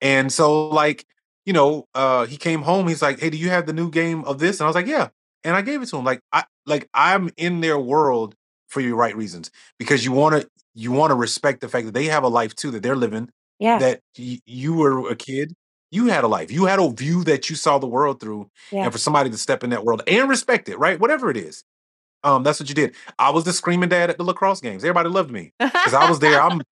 And 0.00 0.32
so 0.32 0.68
like, 0.68 1.04
you 1.46 1.52
know, 1.52 1.86
uh 1.94 2.26
he 2.26 2.36
came 2.36 2.62
home, 2.62 2.88
he's 2.88 3.02
like, 3.02 3.20
Hey, 3.20 3.30
do 3.30 3.36
you 3.36 3.50
have 3.50 3.66
the 3.66 3.72
new 3.72 3.90
game 3.90 4.24
of 4.24 4.38
this? 4.38 4.60
And 4.60 4.64
I 4.66 4.68
was 4.68 4.76
like, 4.76 4.86
Yeah. 4.86 5.08
And 5.44 5.56
I 5.56 5.62
gave 5.62 5.82
it 5.82 5.86
to 5.86 5.96
him. 5.98 6.04
Like 6.04 6.20
I 6.32 6.44
like 6.66 6.88
I'm 6.94 7.30
in 7.36 7.60
their 7.60 7.78
world 7.78 8.34
for 8.68 8.80
your 8.80 8.96
right 8.96 9.16
reasons 9.16 9.50
because 9.78 10.04
you 10.04 10.12
want 10.12 10.40
to 10.42 10.48
you 10.74 10.92
want 10.92 11.10
to 11.10 11.14
respect 11.14 11.60
the 11.60 11.68
fact 11.68 11.86
that 11.86 11.94
they 11.94 12.04
have 12.06 12.22
a 12.24 12.28
life 12.28 12.54
too 12.54 12.70
that 12.72 12.82
they're 12.82 12.96
living 12.96 13.30
yeah 13.58 13.78
that 13.78 14.00
y- 14.18 14.40
you 14.46 14.74
were 14.74 15.10
a 15.10 15.16
kid 15.16 15.54
you 15.90 16.06
had 16.06 16.24
a 16.24 16.28
life 16.28 16.50
you 16.50 16.66
had 16.66 16.78
a 16.78 16.90
view 16.90 17.24
that 17.24 17.48
you 17.48 17.56
saw 17.56 17.78
the 17.78 17.86
world 17.86 18.20
through 18.20 18.50
yeah. 18.70 18.84
and 18.84 18.92
for 18.92 18.98
somebody 18.98 19.30
to 19.30 19.38
step 19.38 19.64
in 19.64 19.70
that 19.70 19.84
world 19.84 20.02
and 20.06 20.28
respect 20.28 20.68
it 20.68 20.78
right? 20.78 21.00
Whatever 21.00 21.30
it 21.30 21.36
is 21.36 21.64
um 22.24 22.42
that's 22.42 22.60
what 22.60 22.68
you 22.68 22.74
did. 22.74 22.94
I 23.18 23.30
was 23.30 23.44
the 23.44 23.52
screaming 23.52 23.88
dad 23.88 24.10
at 24.10 24.18
the 24.18 24.24
lacrosse 24.24 24.60
games. 24.60 24.84
Everybody 24.84 25.08
loved 25.08 25.30
me 25.30 25.52
because 25.58 25.94
i 25.94 26.08
was 26.08 26.18
there. 26.20 26.40
I'm 26.40 26.62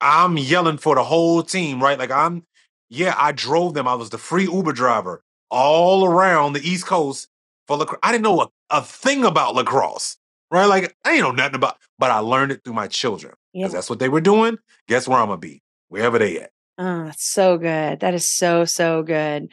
i'm 0.00 0.36
yelling 0.36 0.78
for 0.78 0.94
the 0.94 1.04
whole 1.04 1.42
team 1.42 1.82
right? 1.82 1.98
Like 1.98 2.10
i'm 2.10 2.44
yeah 2.88 3.14
i 3.18 3.32
drove 3.32 3.74
them. 3.74 3.88
I 3.88 3.94
was 3.94 4.10
the 4.10 4.18
free 4.18 4.44
uber 4.44 4.72
driver 4.72 5.22
all 5.50 6.04
around 6.04 6.54
the 6.54 6.68
east 6.68 6.86
coast 6.86 7.28
for 7.68 7.76
lacrosse 7.76 8.00
i 8.02 8.10
didn't 8.10 8.24
know 8.24 8.40
a, 8.40 8.48
a 8.70 8.82
thing 8.82 9.24
about 9.24 9.54
lacrosse 9.54 10.16
right? 10.50 10.66
Like 10.66 10.96
i 11.04 11.12
ain't 11.12 11.22
know 11.22 11.30
nothing 11.30 11.54
about 11.54 11.76
but 11.98 12.10
i 12.10 12.18
learned 12.18 12.52
it 12.52 12.62
through 12.64 12.74
my 12.74 12.88
children 12.88 13.34
yeah. 13.52 13.62
because 13.62 13.74
that's 13.74 13.90
what 13.90 13.98
they 13.98 14.08
were 14.08 14.20
doing. 14.20 14.58
Guess 14.88 15.06
where 15.08 15.18
i'm 15.18 15.28
gonna 15.28 15.38
be? 15.38 15.62
Wherever 15.88 16.18
they 16.18 16.40
at 16.40 16.50
Oh, 16.78 17.10
so 17.16 17.56
good. 17.58 18.00
That 18.00 18.14
is 18.14 18.28
so, 18.28 18.64
so 18.64 19.02
good. 19.02 19.48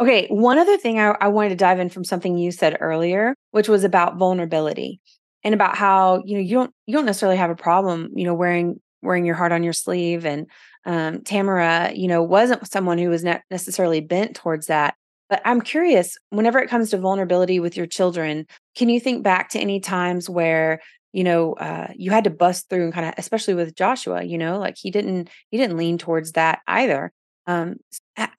Okay. 0.00 0.28
One 0.28 0.58
other 0.58 0.76
thing 0.78 1.00
I, 1.00 1.16
I 1.20 1.28
wanted 1.28 1.50
to 1.50 1.56
dive 1.56 1.80
in 1.80 1.90
from 1.90 2.04
something 2.04 2.38
you 2.38 2.52
said 2.52 2.78
earlier, 2.80 3.34
which 3.52 3.68
was 3.68 3.84
about 3.84 4.18
vulnerability 4.18 5.00
and 5.44 5.54
about 5.54 5.76
how, 5.76 6.22
you 6.26 6.36
know, 6.36 6.42
you 6.42 6.54
don't 6.56 6.72
you 6.86 6.94
don't 6.94 7.06
necessarily 7.06 7.38
have 7.38 7.50
a 7.50 7.56
problem, 7.56 8.10
you 8.14 8.24
know, 8.24 8.34
wearing 8.34 8.80
wearing 9.02 9.26
your 9.26 9.36
heart 9.36 9.52
on 9.52 9.62
your 9.62 9.72
sleeve. 9.74 10.26
And 10.26 10.46
um 10.86 11.22
Tamara, 11.22 11.92
you 11.94 12.08
know, 12.08 12.22
wasn't 12.22 12.70
someone 12.70 12.98
who 12.98 13.10
was 13.10 13.24
not 13.24 13.42
necessarily 13.50 14.00
bent 14.00 14.36
towards 14.36 14.66
that. 14.68 14.94
But 15.30 15.42
I'm 15.44 15.60
curious, 15.62 16.18
whenever 16.30 16.58
it 16.58 16.70
comes 16.70 16.90
to 16.90 16.98
vulnerability 16.98 17.60
with 17.60 17.76
your 17.76 17.86
children, 17.86 18.46
can 18.76 18.88
you 18.88 19.00
think 19.00 19.22
back 19.22 19.50
to 19.50 19.60
any 19.60 19.80
times 19.80 20.28
where 20.30 20.80
you 21.12 21.24
know 21.24 21.54
uh, 21.54 21.88
you 21.96 22.10
had 22.10 22.24
to 22.24 22.30
bust 22.30 22.68
through 22.68 22.84
and 22.84 22.94
kind 22.94 23.06
of 23.06 23.14
especially 23.18 23.54
with 23.54 23.74
joshua 23.74 24.22
you 24.22 24.38
know 24.38 24.58
like 24.58 24.76
he 24.76 24.90
didn't 24.90 25.28
he 25.50 25.58
didn't 25.58 25.76
lean 25.76 25.98
towards 25.98 26.32
that 26.32 26.60
either 26.66 27.12
um 27.46 27.76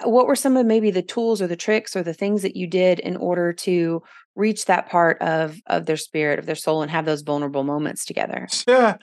what 0.03 0.27
were 0.27 0.35
some 0.35 0.57
of 0.57 0.65
maybe 0.65 0.91
the 0.91 1.01
tools 1.01 1.41
or 1.41 1.47
the 1.47 1.55
tricks 1.55 1.95
or 1.95 2.03
the 2.03 2.13
things 2.13 2.41
that 2.41 2.55
you 2.55 2.67
did 2.67 2.99
in 2.99 3.17
order 3.17 3.51
to 3.51 4.01
reach 4.35 4.65
that 4.65 4.89
part 4.89 5.21
of 5.21 5.59
of 5.67 5.85
their 5.85 5.97
spirit 5.97 6.39
of 6.39 6.45
their 6.45 6.55
soul 6.55 6.81
and 6.81 6.91
have 6.91 7.05
those 7.05 7.21
vulnerable 7.21 7.63
moments 7.63 8.05
together 8.05 8.47
Yeah. 8.67 8.97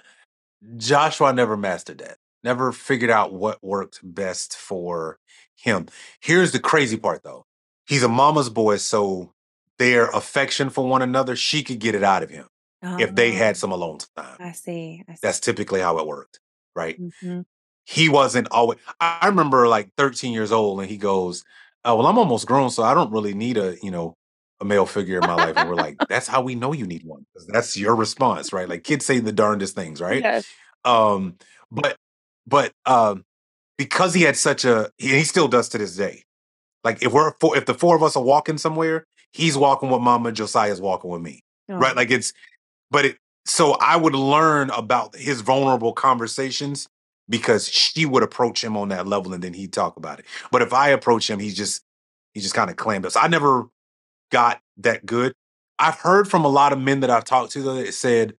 Joshua 0.77 1.33
never 1.33 1.57
mastered 1.57 1.99
that. 1.99 2.19
Never 2.43 2.73
figured 2.73 3.11
out 3.11 3.33
what 3.33 3.63
worked 3.63 4.01
best 4.03 4.57
for 4.57 5.19
him. 5.57 5.87
Here's 6.21 6.53
the 6.53 6.59
crazy 6.59 6.97
part 6.97 7.23
though. 7.23 7.45
He's 7.87 8.03
a 8.03 8.09
mama's 8.09 8.51
boy, 8.51 8.77
so 8.77 9.33
their 9.79 10.09
affection 10.11 10.69
for 10.71 10.87
one 10.87 11.03
another, 11.03 11.37
she 11.37 11.63
could 11.63 11.79
get 11.79 11.95
it 11.95 12.03
out 12.03 12.23
of 12.23 12.31
him 12.31 12.47
if 12.99 13.15
they 13.15 13.33
Oh, 13.33 13.39
had 13.39 13.57
some 13.57 13.73
alone 13.73 13.99
time. 14.17 14.39
i 14.41 14.53
see 14.53 15.03
i 15.09 15.15
see 15.15 15.21
That's 15.23 15.41
typically 15.41 15.81
how 15.81 15.99
it 15.99 16.07
worked, 16.07 16.41
right? 16.77 17.01
Mhm. 17.01 17.45
He 17.87 18.09
wasn't 18.09 18.49
always 18.51 18.79
I 19.01 19.27
remember 19.27 19.69
like 19.69 19.91
13 19.97 20.33
years 20.33 20.53
old 20.53 20.81
and 20.81 20.91
he 20.91 20.97
goes, 20.99 21.45
Oh, 21.85 21.97
well, 21.97 22.07
I'm 22.07 22.19
almost 22.19 22.47
grown, 22.47 22.71
so 22.71 22.83
I 22.83 22.95
don't 22.95 23.13
really 23.13 23.35
need 23.35 23.57
a, 23.57 23.77
you 23.83 23.91
know, 23.91 24.17
a 24.61 24.65
male 24.65 24.87
figure 24.87 25.19
in 25.19 25.25
my 25.25 25.37
life. 25.37 25.57
And 25.57 25.67
we're 25.67 25.77
like, 25.77 26.01
that's 26.09 26.27
how 26.29 26.43
we 26.43 26.55
know 26.55 26.73
you 26.73 26.87
need 26.87 27.05
one. 27.05 27.25
'cause 27.35 27.47
That's 27.49 27.77
your 27.77 27.95
response, 27.97 28.53
right? 28.53 28.69
Like 28.69 28.85
kids 28.85 29.07
say 29.07 29.21
the 29.21 29.33
darndest 29.33 29.75
things, 29.75 30.01
right? 30.01 30.27
yes 30.27 30.57
Um, 30.85 31.39
but 31.71 31.97
but 32.47 32.73
um, 32.87 33.25
because 33.79 34.15
he 34.15 34.23
had 34.23 34.37
such 34.37 34.65
a 34.65 34.91
he, 34.99 35.11
he 35.11 35.25
still 35.25 35.49
does 35.49 35.69
to 35.71 35.79
this 35.79 35.97
day. 35.97 36.25
Like 36.85 37.03
if 37.03 37.13
we're 37.13 37.33
four, 37.41 37.57
if 37.57 37.67
the 37.67 37.75
four 37.75 37.97
of 37.97 38.03
us 38.03 38.17
are 38.17 38.23
walking 38.23 38.59
somewhere, 38.59 39.07
he's 39.33 39.57
walking 39.57 39.91
with 39.91 40.01
Mama, 40.01 40.33
Josiah's 40.33 40.81
walking 40.81 41.11
with 41.11 41.23
me, 41.23 41.43
right? 41.77 41.95
Oh, 41.95 41.97
Like 41.97 42.11
it's, 42.11 42.33
but 42.91 43.05
it. 43.05 43.19
So 43.47 43.73
I 43.81 43.97
would 43.97 44.15
learn 44.15 44.71
about 44.71 45.17
his 45.17 45.41
vulnerable 45.41 45.93
conversations 45.95 46.87
because 47.31 47.69
she 47.69 48.05
would 48.07 48.23
approach 48.23 48.63
him 48.63 48.77
on 48.77 48.89
that 48.91 49.07
level, 49.07 49.33
and 49.35 49.43
then 49.43 49.55
he'd 49.55 49.73
talk 49.73 49.97
about 49.97 50.19
it. 50.19 50.27
But 50.53 50.63
if 50.63 50.73
I 50.73 50.91
approach 50.91 51.29
him, 51.31 51.39
he's 51.39 51.57
just 51.57 51.83
he 52.35 52.41
just 52.41 52.55
kind 52.55 52.71
of 52.71 52.77
clammed 52.77 53.07
up. 53.07 53.13
So 53.13 53.21
I 53.21 53.29
never 53.29 53.69
got 54.31 54.61
that 54.79 55.07
good. 55.07 55.33
I've 55.79 55.97
heard 55.99 56.29
from 56.29 56.45
a 56.45 56.49
lot 56.49 56.73
of 56.73 56.79
men 56.81 57.01
that 57.01 57.11
I've 57.11 57.25
talked 57.25 57.53
to 57.53 57.63
that 57.63 57.95
said 57.95 58.35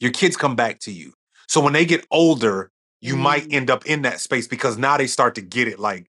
your 0.00 0.12
kids 0.12 0.36
come 0.36 0.56
back 0.56 0.80
to 0.80 0.92
you. 0.92 1.12
So 1.48 1.60
when 1.60 1.72
they 1.72 1.84
get 1.86 2.06
older, 2.10 2.70
you 3.00 3.16
might 3.16 3.44
Mm. 3.48 3.52
end 3.54 3.70
up 3.70 3.86
in 3.86 4.02
that 4.02 4.20
space 4.20 4.46
because 4.48 4.78
now 4.78 4.96
they 4.96 5.06
start 5.06 5.34
to 5.36 5.40
get 5.40 5.68
it 5.68 5.78
like, 5.78 6.08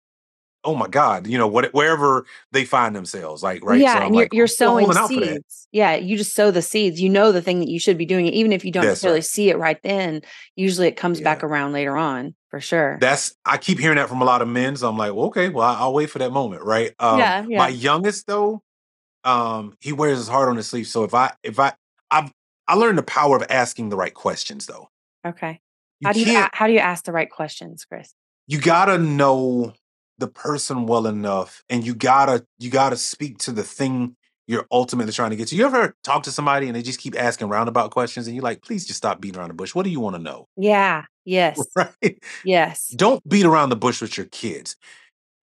oh 0.64 0.76
my 0.76 0.88
God, 0.88 1.28
you 1.28 1.38
know, 1.38 1.47
what 1.47 1.74
wherever 1.74 2.26
they 2.51 2.66
find 2.66 2.95
themselves, 2.95 3.41
like, 3.43 3.64
right? 3.64 3.80
yeah, 3.80 3.93
so 3.95 3.99
and 4.01 4.16
you're 4.16 4.24
like, 4.26 4.34
you're 4.34 4.47
sowing 4.47 4.86
for 4.88 4.93
that. 4.93 5.07
seeds. 5.07 5.68
Yeah, 5.72 5.95
you 5.95 6.18
just 6.18 6.36
sow 6.36 6.51
the 6.51 6.62
seeds. 6.62 6.99
You 7.01 7.10
know 7.10 7.32
the 7.32 7.41
thing 7.41 7.60
that 7.60 7.70
you 7.70 7.80
should 7.80 7.97
be 7.97 8.05
doing, 8.05 8.28
even 8.28 8.51
if 8.51 8.66
you 8.66 8.72
don't 8.72 8.84
That's 8.84 8.91
necessarily 8.93 9.20
right. 9.20 9.26
see 9.26 9.49
it 9.49 9.57
right 9.57 9.82
then. 9.84 10.22
Usually, 10.55 10.88
it 10.88 10.97
comes 10.97 11.22
back 11.22 11.43
around 11.43 11.74
later 11.74 11.95
on, 11.95 12.36
for 12.49 12.60
sure. 12.60 12.97
That's 12.99 13.36
I 13.45 13.57
keep 13.57 13.80
hearing 13.80 13.97
that 13.97 14.10
from 14.10 14.22
a 14.22 14.26
lot 14.26 14.41
of 14.41 14.47
men. 14.47 14.76
So 14.76 14.89
I'm 14.89 14.97
like, 14.97 15.14
well, 15.14 15.26
okay, 15.28 15.49
well, 15.49 15.66
I- 15.68 15.80
I'll 15.80 15.93
wait 15.93 16.10
for 16.10 16.20
that 16.20 16.32
moment, 16.32 16.64
right? 16.64 16.93
Um, 16.99 17.20
Yeah, 17.20 17.41
my 17.47 17.70
youngest 17.70 18.28
though, 18.28 18.62
um, 19.24 19.78
he 19.80 19.93
wears 19.93 20.18
his 20.18 20.28
heart 20.28 20.49
on 20.49 20.57
his 20.57 20.68
sleeve. 20.68 20.88
So 20.88 21.03
if 21.03 21.14
I 21.14 21.34
if 21.43 21.60
I 21.60 21.74
I've 22.12 22.32
I 22.68 22.76
learned 22.76 22.97
the 22.97 23.03
power 23.03 23.36
of 23.38 23.45
asking 23.49 23.89
the 23.89 23.95
right 23.95 24.14
questions 24.14 24.66
though. 24.66 24.89
Okay. 25.26 25.62
You 25.99 26.07
How 26.07 26.14
do 26.14 26.20
you 26.20 26.45
how 26.53 26.68
do 26.68 26.74
you 26.74 26.80
ask 26.80 27.03
the 27.05 27.12
right 27.12 27.30
questions, 27.30 27.86
Chris? 27.86 28.14
you 28.47 28.60
gotta 28.60 28.97
know 28.97 29.74
the 30.20 30.28
person 30.28 30.86
well 30.86 31.08
enough 31.08 31.64
and 31.70 31.86
you 31.86 31.96
gotta 31.96 32.46
you 32.60 32.70
gotta 32.70 32.98
speak 32.98 33.38
to 33.40 33.52
the 33.52 33.64
thing 33.64 34.16
you're 34.48 34.66
ultimately 34.72 35.14
trying 35.14 35.30
to 35.30 35.36
get 35.36 35.48
to. 35.50 35.56
You 35.56 35.66
ever 35.66 35.94
talk 36.04 36.24
to 36.24 36.32
somebody 36.32 36.66
and 36.68 36.76
they 36.76 36.82
just 36.82 37.00
keep 37.00 37.16
asking 37.20 37.50
roundabout 37.50 37.92
questions 37.92 38.28
and 38.28 38.36
you're 38.36 38.44
like 38.44 38.62
please 38.62 38.86
just 38.86 38.98
stop 38.98 39.22
beating 39.22 39.40
around 39.40 39.50
the 39.50 39.54
bush. 39.54 39.74
What 39.74 39.84
do 39.84 39.90
you 39.90 40.00
want 40.00 40.16
to 40.16 40.22
know? 40.22 40.48
Yeah. 40.58 41.06
Yes. 41.26 41.60
right? 41.76 42.24
Yes. 42.44 42.90
don't 42.96 43.28
beat 43.28 43.46
around 43.46 43.70
the 43.70 43.76
bush 43.76 44.02
with 44.02 44.18
your 44.18 44.26
kids. 44.28 44.76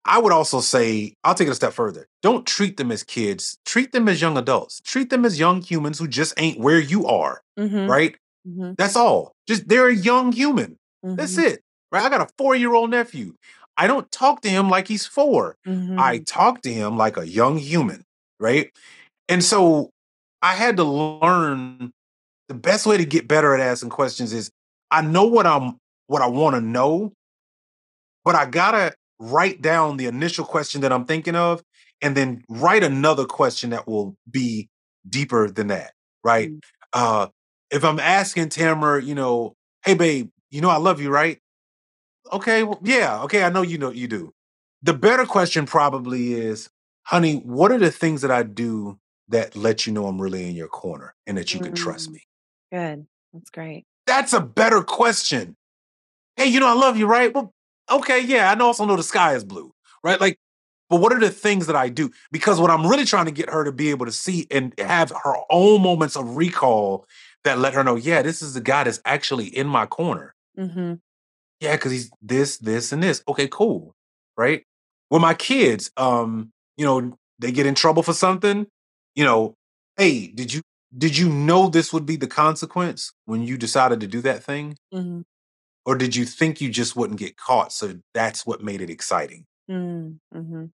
I 0.06 0.20
would 0.20 0.34
also 0.34 0.60
say 0.60 1.16
i'll 1.24 1.36
take 1.36 1.48
it 1.48 1.52
a 1.52 1.56
step 1.56 1.74
further. 1.74 2.08
Don't 2.22 2.46
treat 2.46 2.78
them 2.78 2.92
as 2.92 3.04
kids. 3.04 3.58
Treat 3.66 3.92
them 3.92 4.08
as 4.10 4.22
young 4.22 4.38
adults. 4.38 4.82
Treat 4.82 5.10
them 5.10 5.26
as 5.26 5.40
young 5.40 5.62
humans 5.62 6.00
who 6.00 6.08
just 6.08 6.34
ain't 6.38 6.60
where 6.60 6.80
you 6.80 7.06
are 7.08 7.42
Mm-hmm. 7.60 7.88
right? 7.90 8.16
Mm-hmm. 8.48 8.74
that's 8.78 8.96
all. 8.96 9.34
Just 9.48 9.68
they're 9.70 9.88
a 9.88 9.96
young 9.96 10.32
human. 10.32 10.78
That's 11.04 11.38
mm-hmm, 11.38 11.48
it 11.48 11.64
right? 11.94 12.04
I 12.04 12.10
got 12.10 12.22
a 12.22 12.34
four-year-old 12.38 12.90
nephew 12.90 13.36
i 13.78 13.88
don't 13.88 14.12
talk 14.12 14.42
to 14.42 14.50
him 14.50 14.70
like 14.70 14.88
he's 14.88 15.06
four 15.06 15.58
I 15.66 15.70
mm-hmm. 15.70 16.24
talk 16.24 16.62
to 16.62 16.74
him 16.74 16.98
like 16.98 17.18
a 17.18 17.28
young 17.28 17.58
human, 17.58 18.04
right? 18.40 18.72
And 19.30 19.44
so 19.44 19.92
I 20.42 20.56
had 20.56 20.78
to 20.78 20.84
learn 20.84 21.92
the 22.50 22.54
best 22.54 22.86
way 22.86 22.98
to 22.98 23.06
get 23.06 23.28
better 23.28 23.54
at 23.56 23.62
asking 23.62 23.90
questions 23.90 24.34
is 24.34 24.52
I 24.92 25.02
know 25.02 25.26
what 25.26 25.48
I'm 25.48 25.78
what 26.08 26.22
I 26.22 26.28
want 26.28 26.56
to 26.56 26.62
know, 26.62 27.14
but 28.26 28.36
I 28.36 28.46
gotta 28.46 28.94
write 29.20 29.62
down 29.62 29.98
the 29.98 30.06
initial 30.06 30.46
question 30.46 30.82
that 30.82 30.92
I'm 30.92 31.06
thinking 31.06 31.36
of 31.36 31.64
and 32.02 32.18
then 32.18 32.44
write 32.50 32.84
another 32.84 33.26
question 33.26 33.70
that 33.70 33.88
will 33.88 34.16
be 34.30 34.68
deeper 35.08 35.50
than 35.50 35.68
that. 35.68 35.94
Right. 36.24 36.50
Mm-hmm. 36.50 36.60
Uh 36.94 37.28
if 37.72 37.84
I'm 37.84 38.00
asking 38.00 38.50
Tamara, 38.50 39.02
you 39.02 39.16
know, 39.16 39.56
hey 39.86 39.94
babe, 39.94 40.30
you 40.52 40.62
know 40.62 40.70
I 40.70 40.78
love 40.78 41.02
you, 41.02 41.10
right? 41.10 41.40
Okay, 42.32 42.64
well, 42.64 42.80
yeah, 42.84 43.22
okay, 43.24 43.44
I 43.44 43.50
know 43.50 43.62
you 43.62 43.78
know 43.78 43.92
you 43.92 44.08
do. 44.08 44.34
The 44.82 44.94
better 44.94 45.26
question 45.26 45.66
probably 45.66 46.34
is, 46.34 46.70
honey, 47.04 47.38
what 47.38 47.72
are 47.72 47.80
the 47.80 47.92
things 47.92 48.22
that 48.22 48.32
I 48.32 48.44
do 48.44 49.00
that 49.30 49.56
let 49.56 49.86
you 49.86 49.94
know 49.94 50.08
I'm 50.08 50.22
really 50.22 50.48
in 50.48 50.56
your 50.56 50.68
corner 50.68 51.16
and 51.28 51.38
that 51.38 51.54
you 51.54 51.60
mm-hmm. 51.60 51.68
can 51.68 51.76
trust 51.76 52.10
mm. 52.10 52.14
me? 52.14 52.28
Good. 52.72 53.08
That's 53.34 53.50
great. 53.50 53.86
That's 54.06 54.34
a 54.34 54.42
better 54.42 54.84
question. 54.84 55.56
Hey, 56.36 56.48
you 56.48 56.60
know, 56.60 56.68
I 56.68 56.74
love 56.74 56.98
you, 56.98 57.08
right? 57.08 57.34
Well, 57.34 57.54
okay, 57.90 58.20
yeah, 58.22 58.52
I 58.52 58.60
also 58.60 58.86
know 58.86 58.96
the 58.96 59.04
sky 59.04 59.36
is 59.36 59.44
blue, 59.44 59.74
right? 60.04 60.20
Like, 60.20 60.38
but 60.90 61.00
what 61.00 61.14
are 61.14 61.20
the 61.20 61.30
things 61.30 61.68
that 61.68 61.76
I 61.76 61.90
do? 61.90 62.12
Because 62.32 62.60
what 62.60 62.70
I'm 62.70 62.86
really 62.86 63.06
trying 63.06 63.26
to 63.26 63.32
get 63.32 63.50
her 63.50 63.64
to 63.64 63.72
be 63.72 63.90
able 63.90 64.06
to 64.06 64.12
see 64.12 64.48
and 64.52 64.74
have 64.78 65.12
her 65.24 65.36
own 65.50 65.82
moments 65.82 66.16
of 66.16 66.36
recall 66.38 67.08
that 67.44 67.60
let 67.60 67.74
her 67.74 67.84
know, 67.84 67.96
yeah, 67.96 68.22
this 68.22 68.42
is 68.42 68.54
the 68.54 68.62
guy 68.62 68.84
that's 68.84 69.02
actually 69.06 69.46
in 69.46 69.68
my 69.68 69.86
corner. 69.86 70.36
Mm-hmm. 70.58 70.96
Yeah, 71.64 71.78
because 71.78 71.94
he's 71.94 72.12
this, 72.22 72.58
this, 72.58 72.92
and 72.92 73.02
this. 73.02 73.24
Okay, 73.26 73.48
cool. 73.48 73.96
Right. 74.36 74.64
With 75.10 75.22
my 75.22 75.34
kids, 75.34 75.92
um, 75.96 76.52
you 76.76 76.86
know, 76.86 77.18
they 77.40 77.54
get 77.54 77.66
in 77.66 77.74
trouble 77.74 78.04
for 78.04 78.14
something, 78.14 78.68
you 79.16 79.24
know, 79.24 79.56
hey, 79.96 80.28
did 80.28 80.54
you 80.54 80.62
did 80.96 81.18
you 81.18 81.30
know 81.30 81.70
this 81.70 81.94
would 81.94 82.06
be 82.06 82.18
the 82.18 82.28
consequence 82.28 83.14
when 83.26 83.44
you 83.44 83.58
decided 83.58 84.02
to 84.02 84.08
do 84.08 84.20
that 84.22 84.44
thing? 84.44 84.78
Mm-hmm. 84.94 85.22
Or 85.86 85.96
did 85.96 86.18
you 86.18 86.26
think 86.26 86.60
you 86.60 86.70
just 86.70 86.98
wouldn't 86.98 87.20
get 87.20 87.38
caught? 87.38 87.72
So 87.72 87.96
that's 88.14 88.46
what 88.46 88.62
made 88.62 88.82
it 88.82 88.90
exciting. 88.90 89.46
Mm, 89.72 90.20
mm-hmm. 90.36 90.66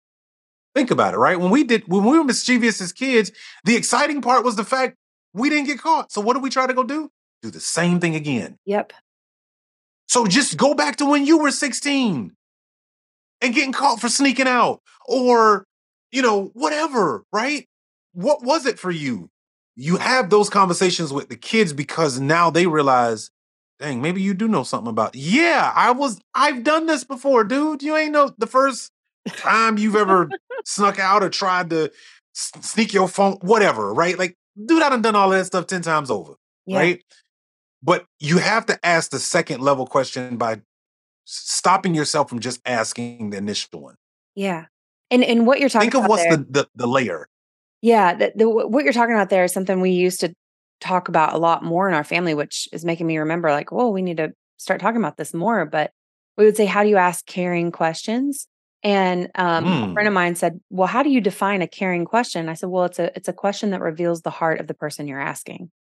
Think 0.74 0.91
about 0.91 1.14
it, 1.14 1.18
right? 1.18 1.39
When 1.39 1.51
we 1.51 1.64
did, 1.64 1.84
when 1.86 2.05
we 2.05 2.18
were 2.18 2.24
mischievous 2.24 2.80
as 2.80 2.93
kids, 2.93 3.30
the 3.64 3.76
exciting 3.76 4.22
part 4.22 4.45
was 4.45 4.57
the 4.57 4.64
fact 4.64 4.97
we 5.34 5.51
didn't 5.51 5.66
get 5.66 5.80
caught. 5.80 6.12
So 6.12 6.20
what 6.22 6.34
did 6.34 6.43
we 6.43 6.51
try 6.51 6.66
to 6.66 6.74
go 6.74 6.82
do? 6.82 7.11
Do 7.43 7.51
the 7.51 7.61
same 7.61 8.01
thing 8.01 8.14
again. 8.14 8.57
Yep. 8.64 8.93
So 10.09 10.27
just 10.27 10.57
go 10.57 10.75
back 10.75 10.97
to 10.97 11.07
when 11.07 11.27
you 11.27 11.39
were 11.39 11.51
16 11.51 12.33
and 13.41 13.55
getting 13.55 13.73
caught 13.73 14.01
for 14.01 14.09
sneaking 14.09 14.49
out 14.49 14.81
or, 15.07 15.67
you 16.11 16.23
know, 16.23 16.51
whatever, 16.55 17.25
right? 17.33 17.67
What 18.15 18.43
was 18.43 18.67
it 18.67 18.79
for 18.79 18.91
you? 18.91 19.31
You 19.77 19.99
have 19.99 20.31
those 20.31 20.49
conversations 20.49 21.13
with 21.13 21.29
the 21.29 21.37
kids 21.37 21.73
because 21.73 22.19
now 22.19 22.51
they 22.51 22.67
realize, 22.67 23.31
dang, 23.79 24.01
maybe 24.01 24.23
you 24.23 24.35
do 24.35 24.49
know 24.49 24.63
something 24.65 24.89
about. 24.89 25.15
Yeah, 25.15 25.73
I 25.77 25.93
was, 25.93 26.19
I've 26.35 26.65
done 26.65 26.87
this 26.87 27.05
before, 27.05 27.45
dude. 27.45 27.83
You 27.83 27.97
ain't 27.97 28.13
know 28.13 28.33
the 28.39 28.47
first 28.47 28.91
time 29.37 29.77
you've 29.77 29.95
ever 29.95 30.31
snuck 30.65 30.99
out 30.99 31.23
or 31.23 31.29
tried 31.29 31.71
to 31.71 31.93
sneak 32.33 32.95
your 32.95 33.09
phone, 33.09 33.35
whatever, 33.43 33.93
right? 33.93 34.19
Like, 34.19 34.37
dude, 34.67 34.83
I 34.83 34.89
done 34.89 35.03
done 35.03 35.17
all 35.17 35.31
that 35.31 35.47
stuff 35.47 35.67
10 35.67 35.83
times 35.83 36.11
over, 36.11 36.35
yeah. 36.67 36.79
right? 36.79 37.03
But 37.83 38.07
you 38.18 38.39
have 38.39 38.66
to 38.66 38.79
ask 38.85 39.11
the 39.11 39.18
second 39.18 39.61
level 39.61 39.87
question 39.87 40.37
by 40.37 40.61
stopping 41.24 41.95
yourself 41.95 42.29
from 42.29 42.41
just 42.41 42.61
asking 42.66 43.31
the 43.31 43.37
initial 43.37 43.83
one. 43.83 43.95
Yeah. 44.35 44.66
And 45.11 45.24
and 45.24 45.47
what 45.47 45.61
you're 45.61 45.68
talking 45.68 45.89
about. 45.89 46.01
Think 46.01 46.05
of 46.05 46.11
what's 46.11 46.22
there, 46.24 46.37
the, 46.37 46.45
the, 46.51 46.68
the 46.74 46.87
layer. 46.87 47.29
Yeah, 47.81 48.14
the, 48.14 48.33
the, 48.35 48.49
what 48.49 48.85
you're 48.85 48.93
talking 48.93 49.14
about 49.14 49.31
there 49.31 49.45
is 49.45 49.53
something 49.53 49.81
we 49.81 49.91
used 49.91 50.20
to 50.20 50.35
talk 50.81 51.09
about 51.09 51.33
a 51.33 51.39
lot 51.39 51.62
more 51.62 51.89
in 51.89 51.95
our 51.95 52.05
family, 52.05 52.35
which 52.35 52.68
is 52.72 52.85
making 52.85 53.07
me 53.07 53.18
remember 53.18 53.51
like, 53.51 53.70
whoa, 53.70 53.89
we 53.89 54.03
need 54.03 54.16
to 54.16 54.33
start 54.57 54.81
talking 54.81 55.01
about 55.01 55.16
this 55.16 55.33
more. 55.33 55.64
But 55.64 55.93
we 56.37 56.45
would 56.45 56.57
say, 56.57 56.66
how 56.66 56.83
do 56.83 56.89
you 56.89 56.97
ask 56.97 57.24
caring 57.26 57.70
questions? 57.70 58.49
And 58.83 59.31
um, 59.35 59.64
mm. 59.64 59.91
a 59.91 59.93
friend 59.93 60.09
of 60.09 60.12
hmm. 60.12 60.14
mine 60.14 60.37
said, 60.37 60.61
"Well, 60.70 60.87
how 60.87 61.03
do 61.03 61.11
you 61.11 61.20
define 61.20 61.62
a 61.62 61.66
caring 61.66 62.05
question?" 62.05 62.49
I 62.49 62.55
said, 62.55 62.68
"Well, 62.68 62.85
it's 62.85 63.01
a 63.01 63.11
it's 63.16 63.26
a 63.26 63.33
question 63.33 63.70
that 63.70 63.81
reveals 63.81 64.22
the 64.22 64.31
heart 64.31 64.61
of 64.61 64.68
the 64.68 64.74
person 64.74 65.09
you're 65.09 65.20
asking." 65.20 65.72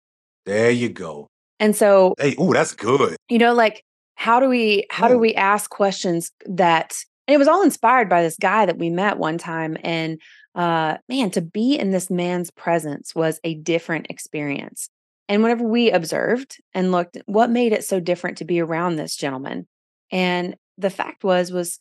There 0.47 0.70
you 0.70 0.88
go. 0.88 1.28
And 1.59 1.74
so, 1.74 2.14
hey, 2.18 2.34
oh, 2.38 2.52
that's 2.52 2.74
good. 2.74 3.16
You 3.28 3.38
know, 3.38 3.54
like 3.54 3.82
how 4.16 4.40
do 4.40 4.48
we 4.48 4.86
how 4.90 5.09
do 5.09 5.18
we 5.18 5.34
ask 5.34 5.70
questions 5.70 6.32
that 6.46 6.96
and 7.28 7.34
it 7.34 7.38
was 7.38 7.48
all 7.48 7.62
inspired 7.62 8.09
by 8.09 8.22
this 8.22 8.36
guy 8.40 8.66
that 8.66 8.78
we 8.78 8.90
met 8.90 9.18
one 9.18 9.38
time 9.38 9.76
and 9.84 10.20
uh 10.54 10.96
man 11.09 11.30
to 11.30 11.42
be 11.42 11.78
in 11.78 11.90
this 11.90 12.11
man's 12.11 12.50
presence 12.50 13.14
was 13.14 13.38
a 13.44 13.54
different 13.54 14.07
experience 14.11 14.88
and 15.28 15.42
whenever 15.42 15.64
we 15.64 15.90
observed 15.90 16.57
and 16.74 16.92
looked 16.92 17.18
what 17.26 17.50
made 17.50 17.72
it 17.72 17.84
so 17.84 18.00
different 18.00 18.38
to 18.38 18.44
be 18.44 18.59
around 18.59 18.96
this 18.96 19.14
gentleman 19.14 19.66
and 20.11 20.57
the 20.78 20.90
fact 20.90 21.22
was 21.22 21.52
was 21.52 21.78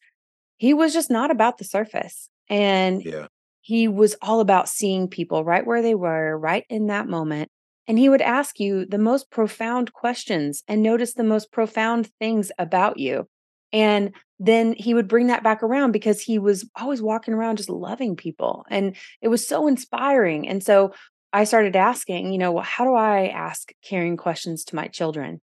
he 0.58 0.74
was 0.74 0.94
just 0.94 1.10
not 1.10 1.32
about 1.32 1.58
the 1.58 1.64
surface 1.64 2.30
and 2.50 3.02
yeah. 3.04 3.28
he 3.62 3.88
was 3.88 4.16
all 4.22 4.42
about 4.42 4.68
seeing 4.68 5.08
people 5.08 5.46
right 5.46 5.66
where 5.66 5.82
they 5.82 5.96
were 5.96 6.38
right 6.38 6.66
in 6.70 6.88
that 6.88 7.08
moment 7.08 7.50
and 7.88 8.00
he 8.00 8.10
would 8.10 8.22
ask 8.22 8.60
you 8.60 8.86
the 8.86 8.98
most 8.98 9.30
profound 9.30 9.94
questions 9.94 10.64
and 10.68 10.82
notice 10.82 11.14
the 11.14 11.24
most 11.24 11.52
profound 11.52 12.10
things 12.20 12.52
about 12.58 12.98
you. 12.98 13.28
And 13.72 14.16
then 14.40 14.74
he 14.74 14.94
would 14.94 15.08
bring 15.08 15.28
that 15.28 15.44
back 15.44 15.64
around 15.64 15.92
because 15.92 16.22
he 16.22 16.40
was 16.40 16.68
always 16.76 17.02
walking 17.02 17.34
around 17.34 17.58
just 17.58 17.70
loving 17.70 18.16
people. 18.16 18.66
And 18.70 18.96
it 19.22 19.28
was 19.28 19.48
so 19.48 19.68
inspiring. 19.68 20.48
And 20.48 20.64
so 20.64 20.94
I 21.32 21.44
started 21.44 21.76
asking, 21.76 22.32
you 22.32 22.38
know, 22.38 22.52
well, 22.52 22.64
how 22.64 22.86
do 22.86 22.96
I 22.96 23.28
ask 23.28 23.72
caring 23.84 24.18
questions 24.18 24.64
to 24.66 24.76
my 24.76 24.88
children? 24.88 25.42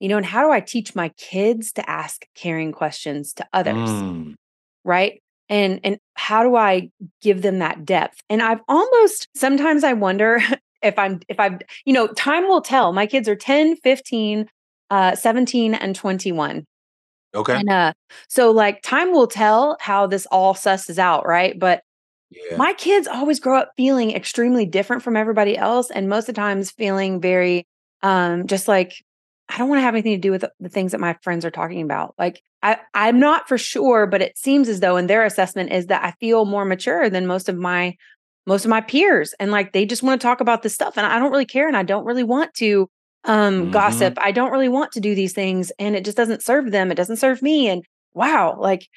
You 0.00 0.08
know, 0.08 0.16
and 0.16 0.26
how 0.26 0.42
do 0.42 0.50
I 0.50 0.60
teach 0.60 0.94
my 0.94 1.08
kids 1.10 1.72
to 1.72 1.88
ask 1.88 2.26
caring 2.34 2.72
questions 2.72 3.32
to 3.34 3.46
others? 3.52 3.88
Mm. 3.88 4.34
Right 4.84 5.20
and 5.48 5.80
and 5.82 5.98
how 6.14 6.42
do 6.42 6.56
i 6.56 6.90
give 7.22 7.42
them 7.42 7.58
that 7.60 7.84
depth 7.84 8.20
and 8.28 8.42
i've 8.42 8.60
almost 8.68 9.28
sometimes 9.34 9.84
i 9.84 9.92
wonder 9.92 10.40
if 10.82 10.98
I'm 10.98 11.20
if 11.28 11.40
I've 11.40 11.60
you 11.84 11.92
know 11.92 12.08
time 12.08 12.48
will 12.48 12.60
tell. 12.60 12.92
My 12.92 13.06
kids 13.06 13.28
are 13.28 13.36
10, 13.36 13.76
15, 13.76 14.46
uh 14.90 15.14
17 15.14 15.74
and 15.74 15.94
21. 15.94 16.66
Okay. 17.34 17.56
And 17.56 17.70
uh 17.70 17.92
so 18.28 18.50
like 18.50 18.82
time 18.82 19.12
will 19.12 19.26
tell 19.26 19.76
how 19.80 20.06
this 20.06 20.26
all 20.26 20.54
susses 20.54 20.98
out, 20.98 21.26
right? 21.26 21.58
But 21.58 21.82
yeah. 22.30 22.56
my 22.56 22.72
kids 22.74 23.08
always 23.08 23.40
grow 23.40 23.58
up 23.58 23.72
feeling 23.76 24.12
extremely 24.12 24.66
different 24.66 25.02
from 25.02 25.16
everybody 25.16 25.56
else 25.56 25.90
and 25.90 26.08
most 26.08 26.28
of 26.28 26.34
the 26.34 26.40
times 26.40 26.70
feeling 26.70 27.20
very 27.20 27.66
um 28.02 28.46
just 28.46 28.68
like 28.68 28.94
I 29.48 29.56
don't 29.56 29.68
want 29.68 29.78
to 29.78 29.82
have 29.84 29.94
anything 29.94 30.12
to 30.12 30.20
do 30.20 30.30
with 30.30 30.44
the 30.60 30.68
things 30.68 30.92
that 30.92 31.00
my 31.00 31.16
friends 31.22 31.44
are 31.44 31.50
talking 31.50 31.82
about. 31.82 32.14
Like 32.18 32.42
I 32.62 32.78
I'm 32.94 33.18
not 33.18 33.48
for 33.48 33.56
sure, 33.56 34.06
but 34.06 34.22
it 34.22 34.36
seems 34.36 34.68
as 34.68 34.80
though 34.80 34.96
in 34.96 35.06
their 35.06 35.24
assessment 35.24 35.72
is 35.72 35.86
that 35.86 36.04
I 36.04 36.12
feel 36.20 36.44
more 36.44 36.64
mature 36.64 37.08
than 37.08 37.26
most 37.26 37.48
of 37.48 37.56
my 37.56 37.96
most 38.48 38.64
of 38.64 38.70
my 38.70 38.80
peers 38.80 39.34
and 39.38 39.50
like 39.50 39.72
they 39.72 39.84
just 39.84 40.02
want 40.02 40.18
to 40.18 40.26
talk 40.26 40.40
about 40.40 40.62
this 40.62 40.74
stuff 40.74 40.96
and 40.96 41.06
I 41.06 41.18
don't 41.18 41.30
really 41.30 41.44
care 41.44 41.68
and 41.68 41.76
I 41.76 41.82
don't 41.82 42.06
really 42.06 42.24
want 42.24 42.54
to 42.54 42.88
um 43.24 43.62
mm-hmm. 43.62 43.70
gossip. 43.72 44.14
I 44.18 44.32
don't 44.32 44.50
really 44.50 44.70
want 44.70 44.90
to 44.92 45.00
do 45.00 45.14
these 45.14 45.34
things 45.34 45.70
and 45.78 45.94
it 45.94 46.04
just 46.04 46.16
doesn't 46.16 46.42
serve 46.42 46.72
them. 46.72 46.90
It 46.90 46.96
doesn't 46.96 47.18
serve 47.18 47.42
me 47.42 47.68
and 47.68 47.84
wow, 48.14 48.56
like 48.58 48.88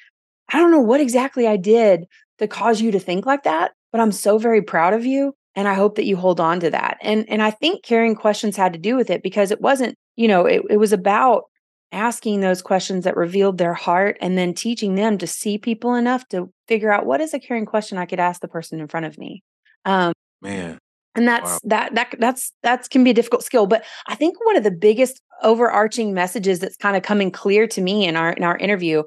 I 0.52 0.58
don't 0.58 0.70
know 0.70 0.80
what 0.80 1.02
exactly 1.02 1.46
I 1.46 1.58
did 1.58 2.06
to 2.38 2.48
cause 2.48 2.80
you 2.80 2.90
to 2.92 2.98
think 2.98 3.26
like 3.26 3.42
that, 3.42 3.72
but 3.92 4.00
I'm 4.00 4.10
so 4.10 4.38
very 4.38 4.62
proud 4.62 4.94
of 4.94 5.04
you 5.04 5.34
and 5.54 5.68
I 5.68 5.74
hope 5.74 5.96
that 5.96 6.06
you 6.06 6.16
hold 6.16 6.40
on 6.40 6.58
to 6.60 6.70
that. 6.70 6.96
And 7.02 7.28
and 7.28 7.42
I 7.42 7.50
think 7.50 7.84
caring 7.84 8.14
questions 8.14 8.56
had 8.56 8.72
to 8.72 8.78
do 8.78 8.96
with 8.96 9.10
it 9.10 9.22
because 9.22 9.50
it 9.50 9.60
wasn't, 9.60 9.96
you 10.16 10.28
know, 10.28 10.46
it, 10.46 10.62
it 10.70 10.78
was 10.78 10.94
about 10.94 11.44
asking 11.92 12.40
those 12.40 12.62
questions 12.62 13.04
that 13.04 13.16
revealed 13.16 13.58
their 13.58 13.74
heart 13.74 14.16
and 14.20 14.36
then 14.36 14.54
teaching 14.54 14.94
them 14.94 15.18
to 15.18 15.26
see 15.26 15.58
people 15.58 15.94
enough 15.94 16.26
to 16.28 16.50
figure 16.66 16.92
out 16.92 17.06
what 17.06 17.20
is 17.20 17.34
a 17.34 17.38
caring 17.38 17.66
question 17.66 17.98
I 17.98 18.06
could 18.06 18.20
ask 18.20 18.40
the 18.40 18.48
person 18.48 18.80
in 18.80 18.88
front 18.88 19.06
of 19.06 19.18
me. 19.18 19.42
Um, 19.84 20.12
Man. 20.40 20.78
And 21.14 21.28
that's 21.28 21.52
wow. 21.52 21.58
that 21.64 21.94
that 21.94 22.14
that's 22.18 22.52
that's 22.62 22.88
can 22.88 23.04
be 23.04 23.10
a 23.10 23.14
difficult 23.14 23.44
skill. 23.44 23.66
But 23.66 23.84
I 24.06 24.14
think 24.14 24.44
one 24.44 24.56
of 24.56 24.64
the 24.64 24.70
biggest 24.70 25.20
overarching 25.42 26.14
messages 26.14 26.60
that's 26.60 26.76
kind 26.76 26.96
of 26.96 27.02
coming 27.02 27.30
clear 27.30 27.66
to 27.66 27.80
me 27.82 28.06
in 28.06 28.16
our 28.16 28.32
in 28.32 28.44
our 28.44 28.56
interview 28.56 29.02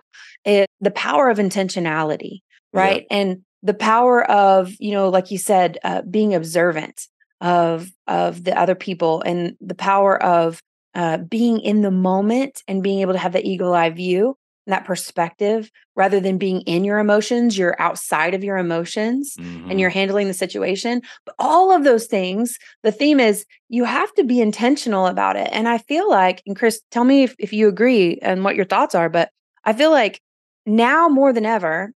is 0.45 0.67
the 0.79 0.91
power 0.91 1.29
of 1.29 1.39
intentionality, 1.39 2.41
right? 2.73 3.05
Yeah. 3.09 3.17
And 3.17 3.41
the 3.63 3.73
power 3.73 4.23
of 4.29 4.71
you 4.79 4.91
know, 4.91 5.09
like 5.09 5.31
you 5.31 5.39
said, 5.39 5.79
uh, 5.83 6.03
being 6.03 6.35
observant 6.35 7.07
of 7.41 7.89
of 8.05 8.43
the 8.43 8.57
other 8.57 8.75
people, 8.75 9.23
and 9.23 9.57
the 9.59 9.75
power 9.75 10.21
of 10.21 10.61
uh, 10.95 11.17
being 11.17 11.59
in 11.59 11.81
the 11.81 11.91
moment 11.91 12.63
and 12.67 12.81
being 12.81 13.01
able 13.01 13.13
to 13.13 13.19
have 13.19 13.33
the 13.33 13.45
eagle 13.45 13.73
eye 13.73 13.89
view 13.89 14.37
that 14.67 14.85
perspective 14.85 15.69
rather 15.95 16.19
than 16.19 16.37
being 16.37 16.61
in 16.61 16.83
your 16.83 16.99
emotions 16.99 17.57
you're 17.57 17.79
outside 17.79 18.33
of 18.33 18.43
your 18.43 18.57
emotions 18.57 19.35
mm-hmm. 19.39 19.69
and 19.69 19.79
you're 19.79 19.89
mm-hmm. 19.89 19.99
handling 19.99 20.27
the 20.27 20.33
situation 20.33 21.01
but 21.25 21.35
all 21.37 21.71
of 21.71 21.83
those 21.83 22.07
things 22.07 22.57
the 22.83 22.91
theme 22.91 23.19
is 23.19 23.45
you 23.69 23.83
have 23.83 24.11
to 24.13 24.23
be 24.23 24.41
intentional 24.41 25.05
about 25.05 25.35
it 25.35 25.49
and 25.51 25.67
i 25.67 25.77
feel 25.77 26.09
like 26.09 26.41
and 26.45 26.55
chris 26.55 26.81
tell 26.91 27.03
me 27.03 27.23
if, 27.23 27.35
if 27.37 27.53
you 27.53 27.67
agree 27.67 28.17
and 28.21 28.43
what 28.43 28.55
your 28.55 28.65
thoughts 28.65 28.95
are 28.95 29.09
but 29.09 29.29
i 29.65 29.73
feel 29.73 29.91
like 29.91 30.21
now 30.65 31.07
more 31.07 31.31
than 31.31 31.45
ever 31.45 31.91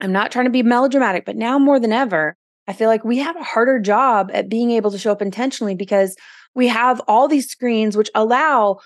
i'm 0.00 0.12
not 0.12 0.32
trying 0.32 0.46
to 0.46 0.50
be 0.50 0.62
melodramatic 0.62 1.24
but 1.24 1.36
now 1.36 1.58
more 1.58 1.78
than 1.78 1.92
ever 1.92 2.36
i 2.66 2.72
feel 2.72 2.88
like 2.88 3.04
we 3.04 3.18
have 3.18 3.36
a 3.36 3.44
harder 3.44 3.78
job 3.78 4.30
at 4.34 4.48
being 4.48 4.72
able 4.72 4.90
to 4.90 4.98
show 4.98 5.12
up 5.12 5.22
intentionally 5.22 5.76
because 5.76 6.16
We 6.56 6.66
have 6.68 7.00
all 7.06 7.28
these 7.28 7.48
screens 7.48 7.96
which 7.96 8.10
allow 8.14 8.80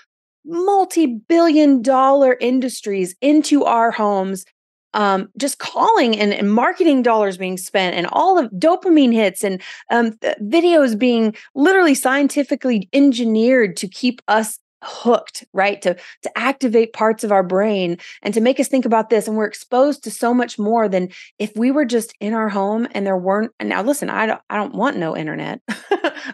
multi 0.45 1.07
billion 1.07 1.81
dollar 1.81 2.37
industries 2.41 3.15
into 3.23 3.65
our 3.65 3.91
homes 3.91 4.45
um, 4.93 5.29
just 5.39 5.59
calling 5.61 6.19
and, 6.19 6.33
and, 6.33 6.53
marketing 6.53 7.03
dollars 7.03 7.37
being 7.37 7.57
spent 7.57 7.95
and 7.95 8.09
all 8.11 8.39
of 8.39 8.51
dopamine 8.51 9.13
hits 9.13 9.45
and 9.45 9.63
um, 9.91 10.13
videos 10.43 10.99
being 10.99 11.35
literally 11.55 11.95
scientifically 11.95 12.89
engineered 12.93 13.77
to 13.77 13.87
keep 13.87 14.21
us 14.27 14.59
hooked 14.83 15.45
right? 15.53 15.81
To 15.83 15.97
to 16.23 16.39
activate 16.39 16.93
parts 16.93 17.25
of 17.25 17.33
our 17.33 17.43
brain 17.43 17.99
and 18.23 18.35
to 18.35 18.41
make 18.41 18.61
us 18.61 18.69
think 18.69 18.85
about 18.85 19.11
this 19.11 19.29
and 19.29 19.37
we're 19.37 19.47
exposed 19.47 20.05
to 20.05 20.11
so 20.11 20.35
much 20.35 20.59
more 20.59 20.89
than 20.89 21.09
if 21.39 21.53
we 21.57 21.71
were 21.71 21.85
just 21.85 22.15
in 22.21 22.35
our 22.35 22.49
home 22.49 22.87
and 22.93 23.07
there 23.07 23.17
weren't 23.17 23.53
and 23.61 23.69
now 23.69 23.83
listen 23.83 24.11
i 24.11 24.27
don't 24.27 24.41
i 24.51 24.57
don't 24.57 24.75
want 24.75 24.97
no 24.97 25.17
internet. 25.17 25.61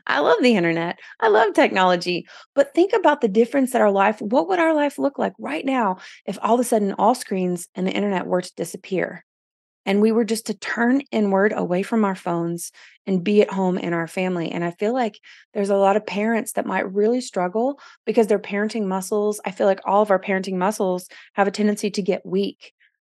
I 0.06 0.20
love 0.20 0.38
the 0.40 0.56
internet. 0.56 0.98
I 1.20 1.28
love 1.28 1.54
technology. 1.54 2.26
But 2.54 2.74
think 2.74 2.92
about 2.92 3.20
the 3.20 3.28
difference 3.28 3.72
that 3.72 3.82
our 3.82 3.90
life 3.90 4.20
what 4.20 4.48
would 4.48 4.58
our 4.58 4.74
life 4.74 4.98
look 4.98 5.18
like 5.18 5.34
right 5.38 5.64
now 5.64 5.98
if 6.24 6.38
all 6.42 6.54
of 6.54 6.60
a 6.60 6.64
sudden 6.64 6.94
all 6.94 7.14
screens 7.14 7.68
and 7.74 7.86
the 7.86 7.92
internet 7.92 8.26
were 8.26 8.42
to 8.42 8.54
disappear 8.56 9.25
and 9.86 10.02
we 10.02 10.10
were 10.12 10.24
just 10.24 10.46
to 10.46 10.54
turn 10.54 11.00
inward 11.12 11.54
away 11.56 11.82
from 11.82 12.04
our 12.04 12.16
phones 12.16 12.72
and 13.06 13.22
be 13.22 13.40
at 13.40 13.50
home 13.50 13.78
in 13.78 13.94
our 13.94 14.08
family. 14.08 14.50
And 14.50 14.64
I 14.64 14.72
feel 14.72 14.92
like 14.92 15.18
there's 15.54 15.70
a 15.70 15.76
lot 15.76 15.96
of 15.96 16.04
parents 16.04 16.52
that 16.52 16.66
might 16.66 16.92
really 16.92 17.20
struggle 17.20 17.80
because 18.04 18.26
their 18.26 18.40
parenting 18.40 18.86
muscles, 18.86 19.40
I 19.46 19.52
feel 19.52 19.68
like 19.68 19.80
all 19.86 20.02
of 20.02 20.10
our 20.10 20.18
parenting 20.18 20.56
muscles 20.56 21.08
have 21.34 21.46
a 21.46 21.52
tendency 21.52 21.88
to 21.92 22.02
get 22.02 22.26
weak 22.26 22.72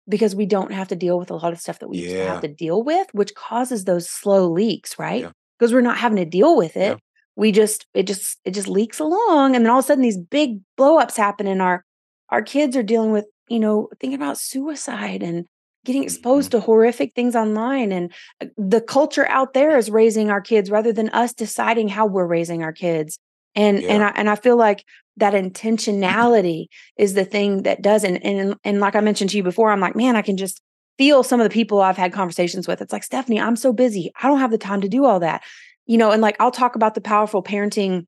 because 0.09 0.35
we 0.35 0.45
don't 0.45 0.73
have 0.73 0.89
to 0.89 0.97
deal 0.97 1.19
with 1.19 1.31
a 1.31 1.37
lot 1.37 1.53
of 1.53 1.61
stuff 1.61 1.79
that 1.79 1.89
we 1.89 1.99
yeah. 1.99 2.03
used 2.03 2.17
to 2.17 2.29
have 2.29 2.41
to 2.43 2.49
deal 2.49 2.83
with, 2.83 3.07
which 3.13 3.35
causes 3.35 3.85
those 3.85 4.11
slow 4.11 4.51
leaks, 4.51 4.99
right? 4.99 5.23
Yeah. 5.23 5.31
Because 5.59 5.73
we're 5.73 5.81
not 5.81 5.99
having 5.99 6.17
to 6.17 6.25
deal 6.25 6.57
with 6.57 6.77
it. 6.77 6.91
Yeah. 6.91 6.97
We 7.37 7.53
just 7.53 7.87
it 7.95 8.07
just 8.07 8.39
it 8.45 8.53
just 8.53 8.67
leaks 8.67 8.99
along 8.99 9.55
and 9.55 9.65
then 9.65 9.71
all 9.71 9.81
of 9.81 9.85
a 9.85 9.87
sudden 9.87 10.03
these 10.03 10.19
big 10.19 10.61
blowups 10.79 11.17
happen 11.17 11.47
and 11.47 11.61
our 11.61 11.85
our 12.31 12.43
kids 12.43 12.77
are 12.77 12.83
dealing 12.83 13.13
with, 13.13 13.27
you 13.49 13.61
know, 13.61 13.89
thinking 14.01 14.17
about 14.17 14.39
suicide 14.39 15.23
and 15.23 15.45
getting 15.87 16.03
exposed 16.03 16.51
mm-hmm. 16.51 16.61
to 16.61 16.67
horrific 16.67 17.15
things 17.15 17.35
online 17.35 17.93
and 17.93 18.13
uh, 18.43 18.47
the 18.59 18.81
culture 18.81 19.27
out 19.29 19.55
there 19.55 19.79
is 19.79 19.91
raising 19.91 20.31
our 20.31 20.41
kids 20.41 20.71
rather 20.71 20.93
than 20.93 21.09
us 21.11 21.33
deciding 21.33 21.89
how 21.89 22.05
we're 22.05 22.27
raising 22.27 22.63
our 22.63 22.73
kids. 22.73 23.19
And 23.55 23.81
yeah. 23.81 23.89
and 23.89 24.03
I 24.03 24.09
and 24.17 24.29
I 24.29 24.35
feel 24.35 24.57
like 24.57 24.85
that 25.17 25.33
intentionality 25.33 26.67
is 26.99 27.15
the 27.15 27.25
thing 27.25 27.63
that 27.63 27.81
does 27.81 28.05
and, 28.05 28.23
and 28.23 28.57
and 28.65 28.81
like 28.81 28.95
I 28.95 29.01
mentioned 29.01 29.31
to 29.31 29.37
you 29.39 29.43
before 29.43 29.71
I'm 29.71 29.81
like 29.81 29.97
man 29.97 30.17
I 30.17 30.23
can 30.23 30.37
just 30.37 30.61
feel 30.99 31.23
some 31.23 31.41
of 31.41 31.45
the 31.45 31.55
people 31.55 31.81
I've 31.81 31.97
had 31.97 32.13
conversations 32.13 32.69
with. 32.69 32.83
It's 32.83 32.93
like 32.93 33.05
Stephanie 33.05 33.41
I'm 33.41 33.57
so 33.57 33.73
busy. 33.73 34.13
I 34.21 34.29
don't 34.29 34.41
have 34.41 34.51
the 34.51 34.59
time 34.59 34.83
to 34.83 34.89
do 34.89 35.07
all 35.07 35.21
that. 35.21 35.43
You 35.87 35.97
know 35.97 36.11
and 36.11 36.21
like 36.21 36.37
I'll 36.41 36.51
talk 36.51 36.77
about 36.77 36.95
the 36.95 37.01
powerful 37.01 37.43
parenting 37.43 38.07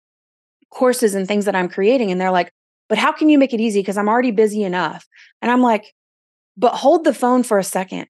courses 0.70 1.14
and 1.14 1.26
things 1.26 1.47
that 1.47 1.57
I'm 1.57 1.68
creating 1.68 2.11
and 2.11 2.20
they're 2.20 2.31
like 2.31 2.53
but 2.89 2.99
how 2.99 3.12
can 3.12 3.29
you 3.29 3.39
make 3.39 3.53
it 3.53 3.61
easy? 3.61 3.81
Because 3.81 3.99
I'm 3.99 4.09
already 4.09 4.31
busy 4.31 4.62
enough. 4.62 5.07
And 5.43 5.51
I'm 5.51 5.61
like 5.61 5.95
but 6.59 6.75
hold 6.75 7.05
the 7.05 7.15
phone 7.15 7.43
for 7.45 7.59
a 7.59 7.65
second. 7.65 8.09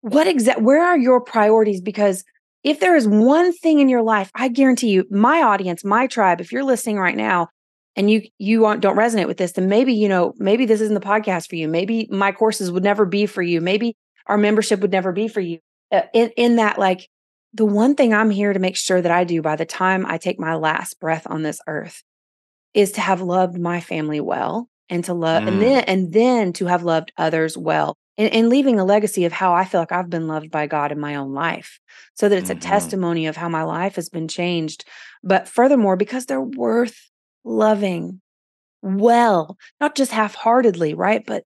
What 0.00 0.26
exact 0.26 0.60
where 0.60 0.84
are 0.84 0.98
your 0.98 1.20
priorities 1.20 1.80
because 1.80 2.24
if 2.64 2.80
there 2.80 2.96
is 2.96 3.06
one 3.06 3.52
thing 3.52 3.78
in 3.78 3.88
your 3.88 4.02
life, 4.02 4.30
I 4.34 4.48
guarantee 4.48 4.88
you, 4.88 5.06
my 5.10 5.42
audience, 5.42 5.84
my 5.84 6.06
tribe, 6.06 6.40
if 6.40 6.50
you're 6.50 6.64
listening 6.64 6.98
right 6.98 7.16
now 7.16 7.48
and 7.94 8.10
you 8.10 8.22
you 8.38 8.60
don't 8.60 8.96
resonate 8.96 9.28
with 9.28 9.36
this, 9.36 9.52
then 9.52 9.68
maybe, 9.68 9.94
you 9.94 10.08
know, 10.08 10.34
maybe 10.36 10.66
this 10.66 10.80
isn't 10.80 10.94
the 10.94 11.00
podcast 11.00 11.48
for 11.48 11.56
you. 11.56 11.68
Maybe 11.68 12.08
my 12.10 12.32
courses 12.32 12.70
would 12.70 12.82
never 12.82 13.06
be 13.06 13.26
for 13.26 13.42
you. 13.42 13.60
Maybe 13.60 13.94
our 14.26 14.36
membership 14.36 14.80
would 14.80 14.92
never 14.92 15.12
be 15.12 15.28
for 15.28 15.40
you. 15.40 15.60
Uh, 15.92 16.02
in, 16.12 16.30
in 16.36 16.56
that 16.56 16.78
like 16.78 17.08
the 17.52 17.64
one 17.64 17.94
thing 17.94 18.12
I'm 18.12 18.30
here 18.30 18.52
to 18.52 18.58
make 18.58 18.76
sure 18.76 19.00
that 19.00 19.12
I 19.12 19.24
do 19.24 19.40
by 19.40 19.56
the 19.56 19.66
time 19.66 20.04
I 20.06 20.18
take 20.18 20.40
my 20.40 20.56
last 20.56 20.98
breath 20.98 21.26
on 21.30 21.42
this 21.42 21.60
earth 21.68 22.02
is 22.72 22.92
to 22.92 23.00
have 23.00 23.20
loved 23.20 23.58
my 23.58 23.80
family 23.80 24.20
well 24.20 24.68
and 24.88 25.04
to 25.04 25.14
love 25.14 25.42
mm. 25.42 25.48
and 25.48 25.62
then 25.62 25.84
and 25.84 26.12
then 26.12 26.52
to 26.52 26.66
have 26.66 26.82
loved 26.82 27.12
others 27.16 27.56
well 27.56 27.96
and, 28.16 28.32
and, 28.32 28.48
leaving 28.48 28.78
a 28.78 28.84
legacy 28.84 29.24
of 29.24 29.32
how 29.32 29.52
I 29.54 29.64
feel 29.64 29.80
like 29.80 29.90
I've 29.90 30.10
been 30.10 30.28
loved 30.28 30.50
by 30.50 30.68
God 30.68 30.92
in 30.92 31.00
my 31.00 31.16
own 31.16 31.32
life 31.32 31.80
so 32.14 32.28
that 32.28 32.38
it's 32.38 32.48
mm-hmm. 32.48 32.58
a 32.58 32.62
testimony 32.62 33.26
of 33.26 33.36
how 33.36 33.48
my 33.48 33.62
life 33.62 33.96
has 33.96 34.08
been 34.08 34.28
changed 34.28 34.84
but 35.22 35.48
furthermore 35.48 35.96
because 35.96 36.26
they're 36.26 36.40
worth 36.40 37.10
loving 37.44 38.20
well 38.82 39.56
not 39.80 39.94
just 39.94 40.12
half-heartedly 40.12 40.94
right 40.94 41.24
but 41.26 41.44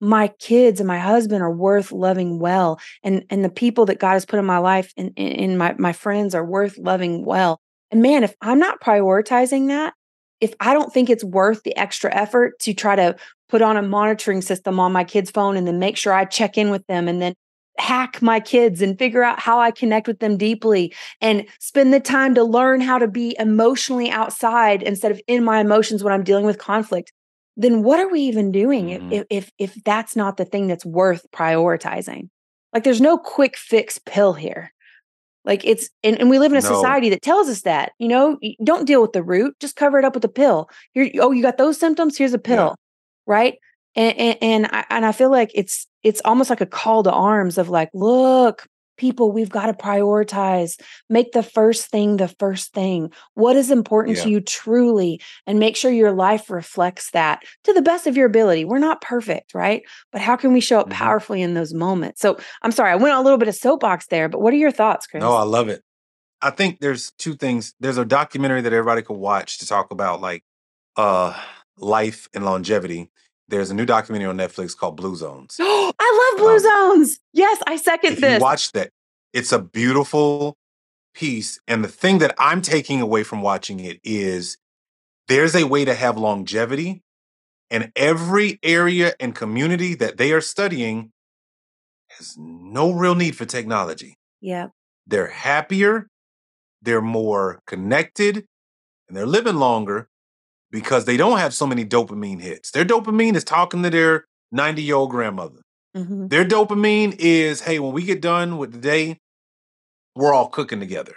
my 0.00 0.28
kids 0.38 0.80
and 0.80 0.86
my 0.86 0.98
husband 0.98 1.42
are 1.42 1.52
worth 1.52 1.92
loving 1.92 2.38
well 2.38 2.80
and 3.02 3.24
and 3.30 3.44
the 3.44 3.50
people 3.50 3.86
that 3.86 3.98
God 3.98 4.12
has 4.14 4.26
put 4.26 4.38
in 4.38 4.44
my 4.44 4.58
life 4.58 4.92
and 4.96 5.12
in 5.16 5.58
my 5.58 5.74
my 5.78 5.92
friends 5.92 6.34
are 6.34 6.44
worth 6.44 6.78
loving 6.78 7.24
well 7.24 7.60
and 7.90 8.02
man 8.02 8.24
if 8.24 8.34
I'm 8.40 8.58
not 8.58 8.80
prioritizing 8.80 9.68
that 9.68 9.94
if 10.40 10.54
I 10.60 10.72
don't 10.74 10.92
think 10.92 11.10
it's 11.10 11.24
worth 11.24 11.62
the 11.62 11.76
extra 11.76 12.14
effort 12.14 12.58
to 12.60 12.74
try 12.74 12.96
to 12.96 13.16
put 13.48 13.62
on 13.62 13.76
a 13.76 13.82
monitoring 13.82 14.42
system 14.42 14.80
on 14.80 14.92
my 14.92 15.04
kid's 15.04 15.30
phone 15.30 15.56
and 15.56 15.66
then 15.66 15.78
make 15.78 15.96
sure 15.96 16.12
I 16.12 16.24
check 16.24 16.56
in 16.56 16.70
with 16.70 16.86
them 16.86 17.08
and 17.08 17.20
then 17.20 17.34
hack 17.78 18.20
my 18.20 18.40
kids 18.40 18.82
and 18.82 18.98
figure 18.98 19.22
out 19.22 19.40
how 19.40 19.58
I 19.58 19.70
connect 19.70 20.06
with 20.06 20.20
them 20.20 20.36
deeply 20.36 20.94
and 21.20 21.46
spend 21.58 21.92
the 21.92 22.00
time 22.00 22.34
to 22.34 22.44
learn 22.44 22.80
how 22.80 22.98
to 22.98 23.08
be 23.08 23.34
emotionally 23.38 24.10
outside 24.10 24.82
instead 24.82 25.10
of 25.10 25.20
in 25.26 25.42
my 25.44 25.60
emotions 25.60 26.04
when 26.04 26.12
I'm 26.12 26.24
dealing 26.24 26.44
with 26.44 26.58
conflict, 26.58 27.12
then 27.56 27.82
what 27.82 27.98
are 28.00 28.08
we 28.08 28.20
even 28.20 28.52
doing 28.52 28.86
mm-hmm. 28.86 29.12
if, 29.12 29.26
if 29.30 29.52
if 29.58 29.84
that's 29.84 30.14
not 30.14 30.36
the 30.36 30.44
thing 30.44 30.66
that's 30.66 30.86
worth 30.86 31.26
prioritizing? 31.32 32.28
Like 32.72 32.84
there's 32.84 33.00
no 33.00 33.18
quick 33.18 33.56
fix 33.56 33.98
pill 33.98 34.34
here. 34.34 34.72
Like 35.50 35.64
it's, 35.64 35.90
and, 36.04 36.16
and 36.20 36.30
we 36.30 36.38
live 36.38 36.52
in 36.52 36.58
a 36.58 36.60
no. 36.60 36.74
society 36.76 37.10
that 37.10 37.22
tells 37.22 37.48
us 37.48 37.62
that, 37.62 37.90
you 37.98 38.06
know, 38.06 38.38
don't 38.62 38.86
deal 38.86 39.02
with 39.02 39.14
the 39.14 39.22
root, 39.24 39.56
just 39.58 39.74
cover 39.74 39.98
it 39.98 40.04
up 40.04 40.14
with 40.14 40.24
a 40.24 40.28
pill. 40.28 40.70
Here, 40.92 41.10
oh, 41.20 41.32
you 41.32 41.42
got 41.42 41.58
those 41.58 41.76
symptoms? 41.76 42.16
Here's 42.16 42.32
a 42.32 42.38
pill, 42.38 42.68
yeah. 42.68 42.74
right? 43.26 43.58
And, 43.96 44.16
and 44.16 44.38
and 44.40 44.66
I, 44.66 44.84
and 44.90 45.04
I 45.04 45.10
feel 45.10 45.28
like 45.28 45.50
it's 45.52 45.88
it's 46.04 46.22
almost 46.24 46.50
like 46.50 46.60
a 46.60 46.66
call 46.66 47.02
to 47.02 47.10
arms 47.10 47.58
of 47.58 47.68
like, 47.68 47.90
look, 47.92 48.64
people 49.00 49.32
we've 49.32 49.50
got 49.50 49.66
to 49.66 49.72
prioritize 49.72 50.80
make 51.08 51.32
the 51.32 51.42
first 51.42 51.90
thing 51.90 52.18
the 52.18 52.28
first 52.28 52.72
thing. 52.72 53.10
What 53.34 53.56
is 53.56 53.70
important 53.70 54.18
yeah. 54.18 54.24
to 54.24 54.30
you 54.30 54.40
truly 54.40 55.20
and 55.46 55.58
make 55.58 55.76
sure 55.76 55.90
your 55.90 56.12
life 56.12 56.50
reflects 56.50 57.10
that 57.12 57.42
to 57.64 57.72
the 57.72 57.82
best 57.82 58.06
of 58.06 58.16
your 58.16 58.26
ability. 58.26 58.64
We're 58.64 58.78
not 58.78 59.00
perfect 59.00 59.54
right? 59.54 59.82
But 60.12 60.20
how 60.20 60.36
can 60.36 60.52
we 60.52 60.60
show 60.60 60.78
up 60.78 60.86
mm-hmm. 60.86 60.98
powerfully 60.98 61.42
in 61.42 61.54
those 61.54 61.72
moments? 61.72 62.20
So 62.20 62.38
i'm 62.62 62.72
sorry 62.72 62.92
i 62.92 62.96
went 62.96 63.16
a 63.16 63.20
little 63.20 63.38
bit 63.38 63.48
of 63.48 63.54
soapbox 63.54 64.06
there 64.08 64.28
but 64.28 64.40
what 64.40 64.52
are 64.52 64.58
your 64.58 64.70
thoughts 64.70 65.06
chris? 65.06 65.22
No 65.22 65.32
i 65.32 65.42
love 65.42 65.68
it. 65.68 65.82
I 66.42 66.50
think 66.50 66.80
there's 66.80 67.10
two 67.12 67.34
things 67.34 67.74
there's 67.80 67.98
a 67.98 68.04
documentary 68.04 68.60
that 68.60 68.72
everybody 68.72 69.02
could 69.02 69.16
watch 69.16 69.58
to 69.58 69.66
talk 69.66 69.90
about 69.90 70.20
like 70.20 70.44
uh 70.96 71.34
life 71.80 72.28
and 72.34 72.44
longevity. 72.44 73.10
There's 73.48 73.70
a 73.70 73.74
new 73.74 73.86
documentary 73.86 74.28
on 74.28 74.36
Netflix 74.36 74.76
called 74.76 74.96
Blue 74.96 75.16
Zones. 75.16 75.58
Blue 76.40 76.54
um, 76.54 76.58
Zones. 76.58 77.20
Yes, 77.32 77.62
I 77.66 77.76
second 77.76 78.14
if 78.14 78.20
this. 78.20 78.40
Watch 78.42 78.72
that. 78.72 78.90
It's 79.32 79.52
a 79.52 79.58
beautiful 79.60 80.56
piece. 81.14 81.60
And 81.68 81.84
the 81.84 81.88
thing 81.88 82.18
that 82.18 82.34
I'm 82.38 82.62
taking 82.62 83.00
away 83.00 83.22
from 83.22 83.42
watching 83.42 83.80
it 83.80 84.00
is 84.02 84.56
there's 85.28 85.54
a 85.54 85.66
way 85.66 85.84
to 85.84 85.94
have 85.94 86.16
longevity. 86.16 87.02
And 87.70 87.92
every 87.94 88.58
area 88.62 89.14
and 89.20 89.34
community 89.34 89.94
that 89.94 90.16
they 90.16 90.32
are 90.32 90.40
studying 90.40 91.12
has 92.08 92.36
no 92.36 92.90
real 92.90 93.14
need 93.14 93.36
for 93.36 93.44
technology. 93.44 94.16
Yeah. 94.40 94.68
They're 95.06 95.28
happier, 95.28 96.08
they're 96.82 97.00
more 97.00 97.60
connected, 97.66 98.46
and 99.08 99.16
they're 99.16 99.26
living 99.26 99.56
longer 99.56 100.08
because 100.70 101.04
they 101.04 101.16
don't 101.16 101.38
have 101.38 101.54
so 101.54 101.66
many 101.66 101.84
dopamine 101.84 102.40
hits. 102.40 102.70
Their 102.70 102.84
dopamine 102.84 103.36
is 103.36 103.44
talking 103.44 103.82
to 103.82 103.90
their 103.90 104.26
90 104.52 104.82
year 104.82 104.96
old 104.96 105.10
grandmother. 105.10 105.60
Mm-hmm. 105.96 106.28
Their 106.28 106.44
dopamine 106.44 107.16
is, 107.18 107.62
hey, 107.62 107.78
when 107.78 107.92
we 107.92 108.04
get 108.04 108.20
done 108.20 108.58
with 108.58 108.72
the 108.72 108.78
day, 108.78 109.18
we're 110.14 110.32
all 110.32 110.48
cooking 110.48 110.80
together. 110.80 111.14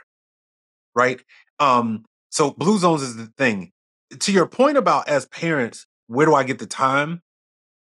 Right? 0.96 1.22
Um, 1.60 2.06
so 2.30 2.52
blue 2.52 2.78
zones 2.78 3.02
is 3.02 3.16
the 3.16 3.32
thing. 3.38 3.72
To 4.20 4.32
your 4.32 4.48
point 4.48 4.78
about 4.78 5.08
as 5.08 5.26
parents, 5.28 5.86
where 6.08 6.26
do 6.26 6.36
I 6.36 6.44
get 6.44 6.60
the 6.60 6.66
time? 6.66 7.22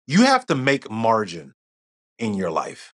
You 0.08 0.24
have 0.24 0.46
to 0.48 0.56
make 0.56 0.90
margin 0.90 1.54
in 2.18 2.34
your 2.34 2.52
life. 2.52 2.94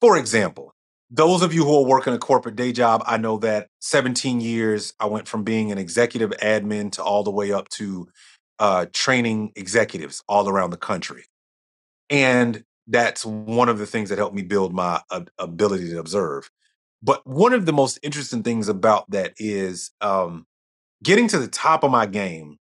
For 0.00 0.16
example, 0.16 0.74
those 1.10 1.42
of 1.42 1.52
you 1.52 1.64
who 1.64 1.78
are 1.78 1.84
working 1.84 2.14
a 2.14 2.18
corporate 2.18 2.56
day 2.56 2.72
job, 2.72 3.02
I 3.06 3.18
know 3.18 3.36
that 3.38 3.68
17 3.80 4.40
years, 4.40 4.94
I 4.98 5.06
went 5.06 5.28
from 5.28 5.44
being 5.44 5.70
an 5.70 5.78
executive 5.78 6.30
admin 6.42 6.90
to 6.92 7.02
all 7.02 7.22
the 7.22 7.30
way 7.30 7.52
up 7.52 7.68
to 7.70 8.08
uh, 8.58 8.86
training 8.92 9.52
executives 9.54 10.22
all 10.26 10.48
around 10.48 10.70
the 10.70 10.78
country. 10.78 11.24
And 12.08 12.64
that's 12.86 13.24
one 13.24 13.68
of 13.68 13.78
the 13.78 13.86
things 13.86 14.08
that 14.08 14.18
helped 14.18 14.34
me 14.34 14.42
build 14.42 14.72
my 14.72 15.00
uh, 15.10 15.22
ability 15.38 15.90
to 15.90 15.98
observe. 15.98 16.50
But 17.02 17.26
one 17.26 17.52
of 17.52 17.66
the 17.66 17.72
most 17.72 17.98
interesting 18.02 18.42
things 18.42 18.68
about 18.68 19.10
that 19.10 19.34
is 19.38 19.90
um, 20.00 20.46
getting 21.02 21.28
to 21.28 21.38
the 21.38 21.48
top 21.48 21.84
of 21.84 21.90
my 21.90 22.06
game 22.06 22.58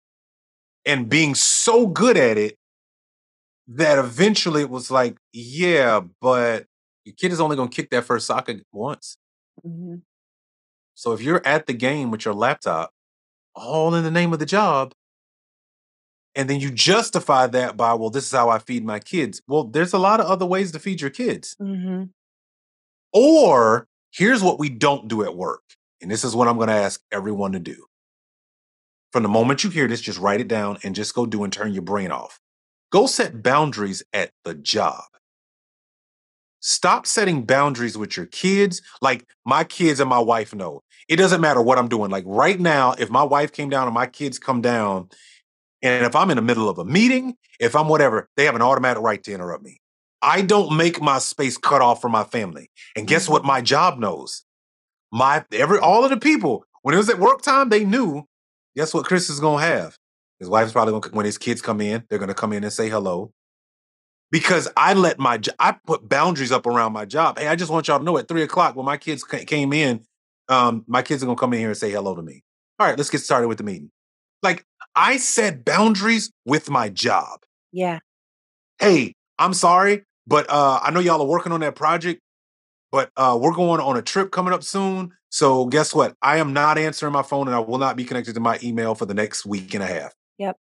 and 0.85 1.09
being 1.09 1.35
so 1.35 1.87
good 1.87 2.17
at 2.17 2.37
it 2.37 2.57
that 3.67 3.99
eventually 3.99 4.61
it 4.61 4.69
was 4.69 4.89
like, 4.89 5.17
yeah, 5.33 6.01
but 6.21 6.65
your 7.03 7.15
kid 7.15 7.31
is 7.31 7.41
only 7.41 7.55
going 7.55 7.69
to 7.69 7.75
kick 7.75 7.89
that 7.89 8.05
first 8.05 8.27
soccer 8.27 8.55
once. 8.71 9.17
Mm-hmm. 9.65 9.95
So 10.93 11.13
if 11.13 11.21
you're 11.21 11.45
at 11.45 11.67
the 11.67 11.73
game 11.73 12.11
with 12.11 12.25
your 12.25 12.33
laptop 12.33 12.91
all 13.57 13.95
in 13.95 14.03
the 14.03 14.11
name 14.11 14.31
of 14.31 14.39
the 14.39 14.45
job. 14.45 14.93
And 16.37 16.47
then 16.47 16.59
you 16.59 16.69
justify 16.69 17.47
that 17.47 17.75
by, 17.75 17.95
well, 17.95 18.11
this 18.11 18.27
is 18.27 18.31
how 18.31 18.49
I 18.49 18.59
feed 18.59 18.85
my 18.85 18.99
kids. 18.99 19.41
Well, 19.47 19.63
there's 19.63 19.91
a 19.91 19.97
lot 19.97 20.19
of 20.19 20.27
other 20.27 20.45
ways 20.45 20.71
to 20.71 20.79
feed 20.79 21.01
your 21.01 21.09
kids. 21.09 21.57
Mm-hmm. 21.59 22.03
Or 23.11 23.87
here's 24.11 24.43
what 24.43 24.59
we 24.59 24.69
don't 24.69 25.07
do 25.07 25.23
at 25.23 25.35
work. 25.35 25.63
And 25.99 26.11
this 26.11 26.23
is 26.23 26.35
what 26.35 26.47
I'm 26.47 26.57
going 26.57 26.67
to 26.67 26.75
ask 26.75 27.01
everyone 27.11 27.53
to 27.53 27.59
do. 27.59 27.87
From 29.11 29.23
the 29.23 29.29
moment 29.29 29.63
you 29.63 29.71
hear 29.71 29.87
this, 29.87 29.99
just 29.99 30.19
write 30.19 30.39
it 30.39 30.47
down 30.47 30.77
and 30.83 30.93
just 30.93 31.15
go 31.15 31.25
do 31.25 31.43
and 31.43 31.51
turn 31.51 31.73
your 31.73 31.81
brain 31.81 32.11
off. 32.11 32.39
Go 32.91 33.07
set 33.07 33.41
boundaries 33.41 34.03
at 34.13 34.29
the 34.45 34.53
job. 34.53 35.05
Stop 36.59 37.07
setting 37.07 37.45
boundaries 37.45 37.97
with 37.97 38.15
your 38.15 38.27
kids. 38.27 38.83
Like 39.01 39.25
my 39.43 39.63
kids 39.63 39.99
and 39.99 40.09
my 40.09 40.19
wife 40.19 40.53
know. 40.53 40.83
It 41.09 41.15
doesn't 41.15 41.41
matter 41.41 41.63
what 41.63 41.79
I'm 41.79 41.87
doing. 41.87 42.11
Like 42.11 42.25
right 42.27 42.59
now, 42.59 42.93
if 42.99 43.09
my 43.09 43.23
wife 43.23 43.51
came 43.53 43.69
down 43.69 43.87
and 43.87 43.93
my 43.95 44.05
kids 44.05 44.37
come 44.37 44.61
down, 44.61 45.09
and 45.81 46.05
if 46.05 46.15
I'm 46.15 46.29
in 46.29 46.37
the 46.37 46.41
middle 46.41 46.69
of 46.69 46.77
a 46.77 46.85
meeting, 46.85 47.35
if 47.59 47.75
I'm 47.75 47.87
whatever, 47.87 48.29
they 48.35 48.45
have 48.45 48.55
an 48.55 48.61
automatic 48.61 49.03
right 49.03 49.23
to 49.23 49.33
interrupt 49.33 49.63
me. 49.63 49.79
I 50.21 50.41
don't 50.41 50.75
make 50.75 51.01
my 51.01 51.19
space 51.19 51.57
cut 51.57 51.81
off 51.81 52.01
from 52.01 52.11
my 52.11 52.23
family. 52.23 52.71
And 52.95 53.07
guess 53.07 53.29
what? 53.29 53.45
My 53.45 53.61
job 53.61 53.99
knows. 53.99 54.43
My 55.11 55.45
every 55.51 55.79
all 55.79 56.03
of 56.03 56.09
the 56.09 56.17
people 56.17 56.65
when 56.81 56.93
it 56.95 56.97
was 56.97 57.09
at 57.09 57.19
work 57.19 57.41
time, 57.41 57.69
they 57.69 57.85
knew. 57.85 58.25
Guess 58.75 58.93
what? 58.93 59.05
Chris 59.05 59.29
is 59.29 59.39
gonna 59.39 59.61
have. 59.61 59.97
His 60.39 60.49
wife's 60.49 60.71
probably 60.71 60.99
gonna 60.99 61.15
when 61.15 61.25
his 61.25 61.37
kids 61.37 61.61
come 61.61 61.81
in, 61.81 62.03
they're 62.09 62.19
gonna 62.19 62.33
come 62.33 62.53
in 62.53 62.63
and 62.63 62.73
say 62.73 62.89
hello. 62.89 63.31
Because 64.31 64.67
I 64.75 64.93
let 64.93 65.19
my 65.19 65.39
I 65.59 65.75
put 65.85 66.09
boundaries 66.09 66.51
up 66.51 66.65
around 66.65 66.93
my 66.93 67.05
job. 67.05 67.39
Hey, 67.39 67.47
I 67.47 67.55
just 67.55 67.71
want 67.71 67.87
y'all 67.87 67.99
to 67.99 68.03
know 68.03 68.17
at 68.17 68.27
three 68.27 68.43
o'clock 68.43 68.75
when 68.75 68.85
my 68.85 68.97
kids 68.97 69.23
came 69.23 69.71
in, 69.71 70.03
um, 70.49 70.83
my 70.87 71.01
kids 71.01 71.23
are 71.23 71.25
gonna 71.25 71.37
come 71.37 71.53
in 71.53 71.59
here 71.59 71.69
and 71.69 71.77
say 71.77 71.91
hello 71.91 72.15
to 72.15 72.21
me. 72.21 72.43
All 72.79 72.87
right, 72.87 72.97
let's 72.97 73.09
get 73.09 73.21
started 73.21 73.47
with 73.47 73.57
the 73.57 73.63
meeting. 73.63 73.91
Like 74.43 74.65
I 74.97 75.17
set 75.17 75.63
boundaries 75.63 76.31
with 76.43 76.71
my 76.71 76.89
job. 76.89 77.41
Yeah. 77.71 77.99
Hey, 78.79 79.13
I'm 79.37 79.53
sorry, 79.53 80.03
but 80.25 80.47
uh, 80.49 80.79
I 80.81 80.89
know 80.89 80.99
y'all 80.99 81.21
are 81.21 81.27
working 81.27 81.51
on 81.51 81.59
that 81.59 81.75
project, 81.75 82.19
but 82.91 83.11
uh, 83.15 83.37
we're 83.39 83.53
going 83.53 83.79
on 83.79 83.95
a 83.95 84.01
trip 84.01 84.31
coming 84.31 84.53
up 84.53 84.63
soon. 84.63 85.13
So 85.29 85.65
guess 85.65 85.93
what? 85.93 86.15
I 86.23 86.37
am 86.37 86.51
not 86.51 86.79
answering 86.79 87.13
my 87.13 87.21
phone 87.21 87.47
and 87.47 87.55
I 87.55 87.59
will 87.59 87.77
not 87.77 87.95
be 87.95 88.05
connected 88.05 88.33
to 88.33 88.39
my 88.39 88.57
email 88.63 88.95
for 88.95 89.05
the 89.05 89.13
next 89.13 89.45
week 89.45 89.75
and 89.75 89.83
a 89.83 89.87
half. 89.87 90.13
Yep. 90.39 90.57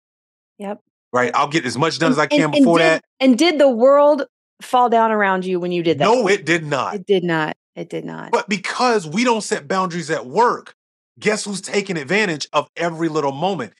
Yep. 0.57 0.81
Right. 1.11 1.31
I'll 1.35 1.47
get 1.47 1.65
as 1.65 1.77
much 1.77 1.99
done 1.99 2.07
and, 2.07 2.13
as 2.13 2.19
I 2.19 2.25
can 2.25 2.45
and, 2.45 2.51
before 2.53 2.79
and 2.79 2.83
did, 2.83 2.91
that. 2.91 3.03
And 3.19 3.37
did 3.37 3.59
the 3.59 3.69
world 3.69 4.23
fall 4.63 4.89
down 4.89 5.11
around 5.11 5.45
you 5.45 5.59
when 5.59 5.71
you 5.71 5.83
did 5.83 5.99
that? 5.99 6.05
No, 6.05 6.27
it 6.27 6.43
did 6.43 6.65
not. 6.65 6.95
It 6.95 7.05
did 7.05 7.23
not. 7.23 7.55
It 7.75 7.89
did 7.89 8.03
not. 8.03 8.31
But 8.31 8.49
because 8.49 9.07
we 9.07 9.23
don't 9.23 9.41
set 9.41 9.67
boundaries 9.67 10.09
at 10.09 10.25
work, 10.25 10.73
guess 11.19 11.45
who's 11.45 11.61
taking 11.61 11.97
advantage 11.97 12.47
of 12.51 12.67
every 12.75 13.09
little 13.09 13.31
moment? 13.31 13.73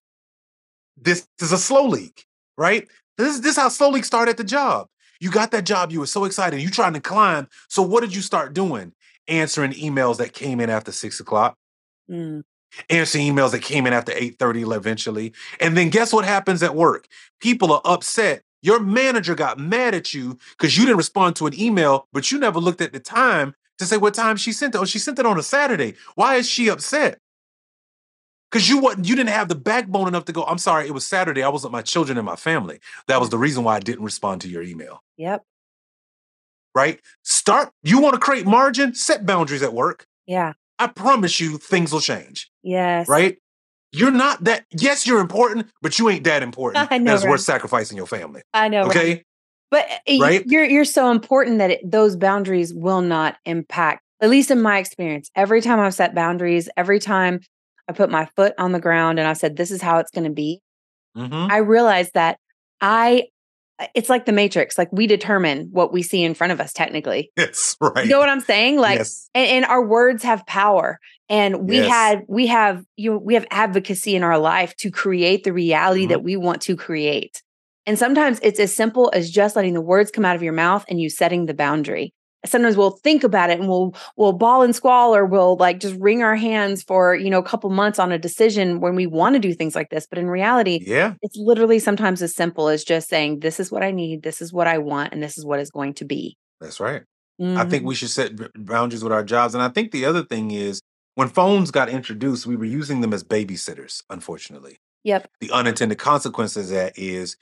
This 0.98 1.28
is 1.42 1.52
a 1.52 1.58
slow 1.58 1.88
leak, 1.88 2.26
right? 2.58 2.88
This, 3.18 3.40
this 3.40 3.52
is 3.52 3.58
how 3.58 3.70
slow 3.70 3.90
leak 3.90 4.06
started 4.06 4.32
at 4.32 4.38
the 4.38 4.44
job. 4.44 4.88
You 5.20 5.32
got 5.32 5.52
that 5.52 5.66
job, 5.66 5.92
you 5.92 6.00
were 6.00 6.08
so 6.08 6.26
excited, 6.26 6.62
you 6.62 6.70
trying 6.70 6.94
to 6.94 7.00
climb. 7.00 7.48
So 7.70 7.82
what 7.82 8.02
did 8.02 8.16
you 8.16 8.22
start 8.22 8.54
doing? 8.54 8.94
Answering 9.28 9.72
emails 9.72 10.18
that 10.18 10.34
came 10.34 10.60
in 10.60 10.70
after 10.70 10.92
six 10.92 11.20
o'clock. 11.20 11.56
Mm. 12.10 12.44
Answering 12.90 13.34
emails 13.34 13.52
that 13.52 13.62
came 13.62 13.88
in 13.88 13.94
after 13.94 14.12
8:30 14.12 14.76
eventually. 14.76 15.34
And 15.60 15.78
then 15.78 15.90
guess 15.90 16.12
what 16.12 16.26
happens 16.26 16.62
at 16.64 16.76
work? 16.76 17.08
People 17.40 17.72
are 17.72 17.82
upset. 17.86 18.44
Your 18.62 18.80
manager 18.80 19.36
got 19.36 19.60
mad 19.60 19.94
at 19.94 20.14
you 20.14 20.38
because 20.58 20.78
you 20.78 20.86
didn't 20.86 20.98
respond 20.98 21.36
to 21.38 21.48
an 21.48 21.60
email, 21.60 22.08
but 22.12 22.32
you 22.32 22.40
never 22.40 22.60
looked 22.60 22.82
at 22.82 22.94
the 22.94 23.00
time 23.00 23.54
to 23.78 23.86
say 23.86 23.98
what 23.98 24.14
time 24.14 24.38
she 24.38 24.52
sent 24.52 24.76
it. 24.76 24.78
Oh, 24.78 24.86
she 24.86 25.00
sent 25.00 25.20
it 25.20 25.26
on 25.26 25.38
a 25.38 25.44
Saturday. 25.44 25.96
Why 26.16 26.36
is 26.36 26.50
she 26.50 26.70
upset? 26.70 27.20
Because 28.54 28.70
you 28.70 28.78
what 28.78 29.04
you 29.04 29.16
didn't 29.16 29.32
have 29.32 29.48
the 29.48 29.56
backbone 29.56 30.08
enough 30.08 30.26
to 30.26 30.32
go, 30.32 30.44
I'm 30.44 30.60
sorry, 30.60 30.86
it 30.86 30.94
was 30.94 31.08
Saturday. 31.08 31.42
I 31.42 31.50
was 31.50 31.64
with 31.64 31.72
my 31.72 31.82
children 31.82 32.20
and 32.20 32.26
my 32.26 32.36
family. 32.36 32.80
That 33.08 33.20
was 33.20 33.32
the 33.32 33.38
reason 33.40 33.64
why 33.64 33.78
I 33.78 33.80
didn't 33.80 34.06
respond 34.06 34.42
to 34.42 34.48
your 34.48 34.62
email. 34.62 35.02
Yep. 35.18 35.42
Right? 36.76 37.00
Start, 37.24 37.72
you 37.82 38.00
want 38.00 38.14
to 38.14 38.20
create 38.20 38.46
margin, 38.46 38.94
set 38.94 39.26
boundaries 39.26 39.64
at 39.64 39.74
work. 39.74 40.06
Yeah. 40.28 40.54
I 40.78 40.86
promise 40.86 41.40
you 41.40 41.58
things 41.58 41.92
will 41.92 42.00
change. 42.00 42.52
Yes. 42.62 43.10
Right? 43.10 43.40
You're 43.92 44.12
not 44.12 44.44
that, 44.44 44.66
yes, 44.70 45.08
you're 45.08 45.20
important, 45.20 45.72
but 45.82 45.98
you 45.98 46.08
ain't 46.10 46.24
that 46.26 46.44
important 46.50 46.92
I 46.92 47.00
know, 47.00 47.12
that's 47.12 47.24
right? 47.24 47.32
worth 47.32 47.42
sacrificing 47.42 47.98
your 47.98 48.08
family. 48.08 48.44
I 48.54 48.68
know. 48.68 48.84
Okay. 48.86 49.10
Right? 49.10 49.26
But 49.72 49.88
eh, 50.06 50.20
right? 50.22 50.46
you're 50.46 50.66
you're 50.66 50.86
so 50.86 51.10
important 51.10 51.58
that 51.58 51.72
it, 51.72 51.92
those 51.92 52.16
boundaries 52.16 52.72
will 52.72 53.02
not 53.02 53.38
impact. 53.46 54.04
At 54.22 54.30
least 54.30 54.52
in 54.52 54.62
my 54.62 54.78
experience, 54.78 55.32
every 55.36 55.62
time 55.62 55.80
I've 55.80 55.96
set 55.96 56.14
boundaries, 56.14 56.70
every 56.78 57.00
time 57.00 57.40
I 57.88 57.94
put 57.94 58.10
my 58.10 58.26
foot 58.36 58.54
on 58.58 58.72
the 58.72 58.80
ground 58.80 59.20
and 59.20 59.28
I 59.28 59.34
said, 59.34 59.56
This 59.56 59.72
is 59.72 59.82
how 59.82 60.00
it's 60.00 60.12
going 60.12 60.26
to 60.26 60.30
be. 60.34 60.62
Mm-hmm. 61.18 61.52
I 61.52 61.58
realized 61.58 62.14
that 62.14 62.40
I, 62.82 63.28
it's 63.94 64.10
like 64.10 64.26
the 64.26 64.32
matrix, 64.32 64.78
like 64.78 64.92
we 64.92 65.08
determine 65.08 65.70
what 65.72 65.92
we 65.92 66.02
see 66.02 66.24
in 66.24 66.34
front 66.34 66.54
of 66.54 66.60
us, 66.62 66.74
technically. 66.74 67.32
Yes, 67.38 67.76
right. 67.82 68.06
You 68.06 68.12
know 68.12 68.20
what 68.20 68.30
I'm 68.30 68.42
saying? 68.42 68.78
Like, 68.78 69.00
yes. 69.00 69.30
and, 69.34 69.50
and, 69.50 69.66
our 69.66 69.86
words 69.86 70.24
have 70.24 70.46
power. 70.46 71.00
And 71.30 71.68
we 71.68 71.78
Yes. 71.78 71.90
had, 71.90 72.22
we 72.28 72.48
have, 72.48 72.84
you 72.98 73.12
know, 73.12 73.18
we 73.18 73.34
have 73.34 73.46
advocacy 73.52 74.16
in 74.16 74.24
our 74.24 74.38
life 74.38 74.76
to 74.78 74.92
create 74.92 75.44
the 75.44 75.54
reality 75.54 76.06
Mhm. 76.06 76.10
that 76.10 76.24
we 76.24 76.36
want 76.36 76.62
to 76.64 76.76
create. 76.76 77.42
And 77.86 78.00
sometimes 78.00 78.40
it's 78.44 78.60
as 78.60 78.74
simple 78.74 79.12
as 79.14 79.30
just 79.30 79.56
letting 79.56 79.74
the 79.74 79.82
words 79.82 80.12
come 80.12 80.24
out 80.26 80.36
of 80.36 80.44
your 80.44 80.54
mouth 80.54 80.86
and 80.88 81.02
you 81.02 81.10
setting 81.10 81.46
the 81.46 81.54
boundary 81.54 82.14
sometimes 82.46 82.76
we'll 82.78 82.92
think 83.04 83.24
about 83.24 83.50
it 83.50 83.60
and 83.60 83.68
we'll 83.70 83.96
we'll 84.18 84.34
ball 84.34 84.62
and 84.64 84.76
squall 84.76 85.16
or 85.16 85.26
we'll 85.26 85.56
like 85.58 85.80
just 85.80 85.96
wring 86.00 86.22
our 86.24 86.36
hands 86.36 86.84
for 86.84 87.16
you 87.16 87.30
know 87.30 87.40
a 87.40 87.44
couple 87.44 87.70
months 87.70 88.00
on 88.00 88.12
a 88.12 88.18
decision 88.20 88.80
when 88.80 88.96
we 88.96 89.06
want 89.08 89.34
to 89.36 89.40
do 89.40 89.54
things 89.54 89.76
like 89.76 89.90
this 89.90 90.06
but 90.06 90.20
in 90.20 90.30
reality 90.30 90.84
Yeah. 90.86 91.14
it's 91.22 91.38
literally 91.38 91.80
sometimes 91.80 92.22
as 92.22 92.36
simple 92.36 92.68
as 92.68 92.84
just 92.84 93.10
saying 93.10 93.40
this 93.40 93.60
is 93.60 93.72
what 93.72 93.84
i 93.84 93.92
need 93.92 94.24
this 94.24 94.42
is 94.42 94.52
what 94.52 94.68
i 94.68 94.78
want 94.78 95.14
and 95.14 95.24
this 95.24 95.38
is 95.38 95.46
what 95.46 95.60
is 95.60 95.72
going 95.72 95.94
to 95.96 96.06
be 96.06 96.38
That's 96.60 96.80
right. 96.80 97.04
I 97.42 97.66
think 97.66 97.84
Mhm. 97.84 97.88
we 97.88 97.96
should 97.96 98.10
set 98.12 98.32
boundaries 98.56 99.04
with 99.04 99.12
our 99.14 99.24
jobs. 99.24 99.54
And 99.56 99.64
I 99.64 99.70
think 99.70 99.92
the 99.92 100.06
other 100.06 100.24
thing 100.24 100.52
is 100.52 100.82
when 101.16 101.30
phones 101.30 101.72
got 101.72 101.90
introduced, 101.90 102.46
we 102.46 102.56
were 102.56 102.64
using 102.66 103.02
them 103.02 103.12
as 103.14 103.24
babysitters, 103.24 104.04
unfortunately. 104.10 104.78
yep 105.04 105.28
The 105.42 105.52
unintended 105.52 105.98
consequences 105.98 106.70
that 106.70 106.98
is, 106.98 107.36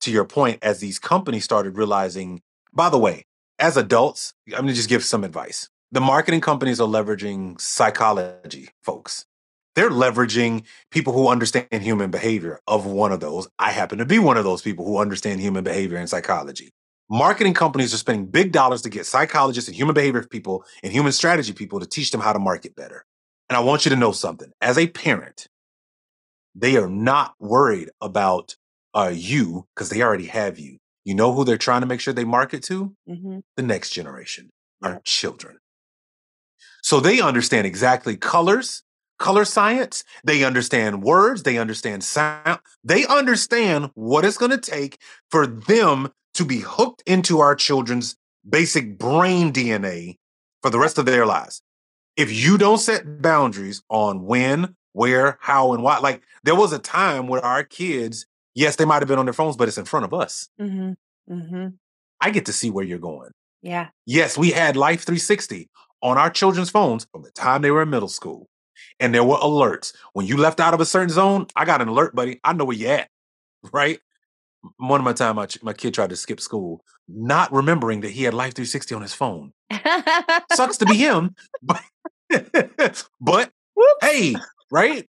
to 0.00 0.10
your 0.10 0.24
point, 0.24 0.58
as 0.62 0.80
these 0.80 0.98
companies 0.98 1.44
started 1.44 1.76
realizing, 1.76 2.42
by 2.72 2.88
the 2.90 2.98
way, 2.98 3.24
as 3.58 3.76
adults, 3.76 4.34
I'm 4.48 4.60
gonna 4.60 4.72
just 4.72 4.88
give 4.88 5.04
some 5.04 5.24
advice. 5.24 5.68
The 5.92 6.00
marketing 6.00 6.40
companies 6.40 6.80
are 6.80 6.88
leveraging 6.88 7.60
psychology, 7.60 8.68
folks. 8.82 9.24
They're 9.74 9.90
leveraging 9.90 10.64
people 10.90 11.12
who 11.12 11.28
understand 11.28 11.68
human 11.70 12.10
behavior. 12.10 12.60
Of 12.66 12.86
one 12.86 13.12
of 13.12 13.20
those, 13.20 13.46
I 13.58 13.70
happen 13.70 13.98
to 13.98 14.06
be 14.06 14.18
one 14.18 14.36
of 14.36 14.44
those 14.44 14.62
people 14.62 14.84
who 14.84 14.98
understand 14.98 15.40
human 15.40 15.64
behavior 15.64 15.98
and 15.98 16.08
psychology. 16.08 16.70
Marketing 17.08 17.54
companies 17.54 17.94
are 17.94 17.98
spending 17.98 18.26
big 18.26 18.52
dollars 18.52 18.82
to 18.82 18.88
get 18.88 19.06
psychologists 19.06 19.68
and 19.68 19.76
human 19.76 19.94
behavior 19.94 20.24
people 20.24 20.64
and 20.82 20.92
human 20.92 21.12
strategy 21.12 21.52
people 21.52 21.78
to 21.78 21.86
teach 21.86 22.10
them 22.10 22.20
how 22.20 22.32
to 22.32 22.38
market 22.38 22.74
better. 22.74 23.04
And 23.48 23.56
I 23.56 23.60
want 23.60 23.84
you 23.84 23.90
to 23.90 23.96
know 23.96 24.12
something. 24.12 24.50
As 24.60 24.76
a 24.76 24.88
parent, 24.88 25.46
they 26.54 26.76
are 26.76 26.88
not 26.88 27.34
worried 27.38 27.90
about 28.00 28.56
uh, 28.92 29.12
you 29.14 29.66
because 29.74 29.90
they 29.90 30.02
already 30.02 30.26
have 30.26 30.58
you. 30.58 30.78
You 31.06 31.14
know 31.14 31.32
who 31.32 31.44
they're 31.44 31.56
trying 31.56 31.82
to 31.82 31.86
make 31.86 32.00
sure 32.00 32.12
they 32.12 32.24
market 32.24 32.64
to? 32.64 32.92
hmm 33.06 33.38
The 33.56 33.62
next 33.62 33.90
generation, 33.90 34.50
Yeah. 34.82 34.88
our 34.88 35.00
children. 35.04 35.58
So 36.82 36.98
they 36.98 37.20
understand 37.20 37.64
exactly 37.64 38.16
colors, 38.16 38.82
color 39.20 39.44
science. 39.44 40.02
They 40.24 40.42
understand 40.42 41.04
words. 41.04 41.44
They 41.44 41.58
understand 41.58 42.02
sound. 42.02 42.58
They 42.82 43.06
understand 43.06 43.90
what 43.94 44.24
it's 44.24 44.36
going 44.36 44.50
to 44.50 44.58
take 44.58 44.98
for 45.30 45.46
them 45.46 46.12
to 46.34 46.44
be 46.44 46.58
hooked 46.58 47.04
into 47.06 47.38
our 47.38 47.54
children's 47.54 48.16
basic 48.48 48.98
brain 48.98 49.52
DNA 49.52 50.16
for 50.60 50.70
the 50.70 50.78
rest 50.78 50.98
of 50.98 51.06
their 51.06 51.24
lives. 51.24 51.62
If 52.16 52.32
you 52.32 52.58
don't 52.58 52.78
set 52.78 53.22
boundaries 53.22 53.80
on 53.88 54.24
when, 54.24 54.74
where, 54.92 55.38
how, 55.40 55.72
and 55.72 55.84
why, 55.84 55.98
like 55.98 56.22
there 56.42 56.56
was 56.56 56.72
a 56.72 56.78
time 56.80 57.28
where 57.28 57.44
our 57.44 57.62
kids, 57.62 58.26
yes, 58.56 58.74
they 58.76 58.84
might 58.84 59.00
have 59.02 59.08
been 59.08 59.18
on 59.20 59.26
their 59.26 59.32
phones, 59.32 59.56
but 59.56 59.68
it's 59.68 59.78
in 59.78 59.84
front 59.84 60.04
of 60.04 60.12
us. 60.12 60.48
hmm 60.58 60.92
hmm 61.28 61.68
I 62.20 62.30
get 62.30 62.46
to 62.46 62.52
see 62.52 62.70
where 62.70 62.84
you're 62.84 62.98
going. 62.98 63.30
yeah 63.62 63.88
Yes, 64.06 64.36
we 64.36 64.50
had 64.50 64.74
Life 64.76 65.04
360 65.04 65.68
on 66.02 66.18
our 66.18 66.30
children's 66.30 66.70
phones 66.70 67.06
from 67.12 67.22
the 67.22 67.30
time 67.30 67.62
they 67.62 67.70
were 67.70 67.82
in 67.82 67.90
middle 67.90 68.08
school. 68.08 68.48
And 69.00 69.14
there 69.14 69.24
were 69.24 69.36
alerts. 69.36 69.94
When 70.14 70.26
you 70.26 70.36
left 70.36 70.58
out 70.60 70.74
of 70.74 70.80
a 70.80 70.84
certain 70.86 71.08
zone, 71.10 71.46
I 71.54 71.64
got 71.64 71.80
an 71.82 71.88
alert, 71.88 72.14
buddy. 72.14 72.40
I 72.44 72.52
know 72.54 72.64
where 72.64 72.76
you 72.76 72.88
at. 72.88 73.08
Right? 73.72 74.00
One 74.78 75.00
of 75.00 75.04
my 75.04 75.12
time, 75.12 75.36
my, 75.36 75.46
my 75.62 75.72
kid 75.72 75.94
tried 75.94 76.10
to 76.10 76.16
skip 76.16 76.40
school, 76.40 76.82
not 77.08 77.52
remembering 77.52 78.00
that 78.02 78.10
he 78.10 78.22
had 78.24 78.34
Life 78.34 78.54
360 78.54 78.94
on 78.94 79.02
his 79.02 79.14
phone. 79.14 79.52
Sucks 80.52 80.78
to 80.78 80.86
be 80.86 80.94
him, 81.08 81.34
but, 81.62 81.82
but 83.20 83.50
Whoops. 83.74 83.98
hey, 84.02 84.36
right? 84.70 85.06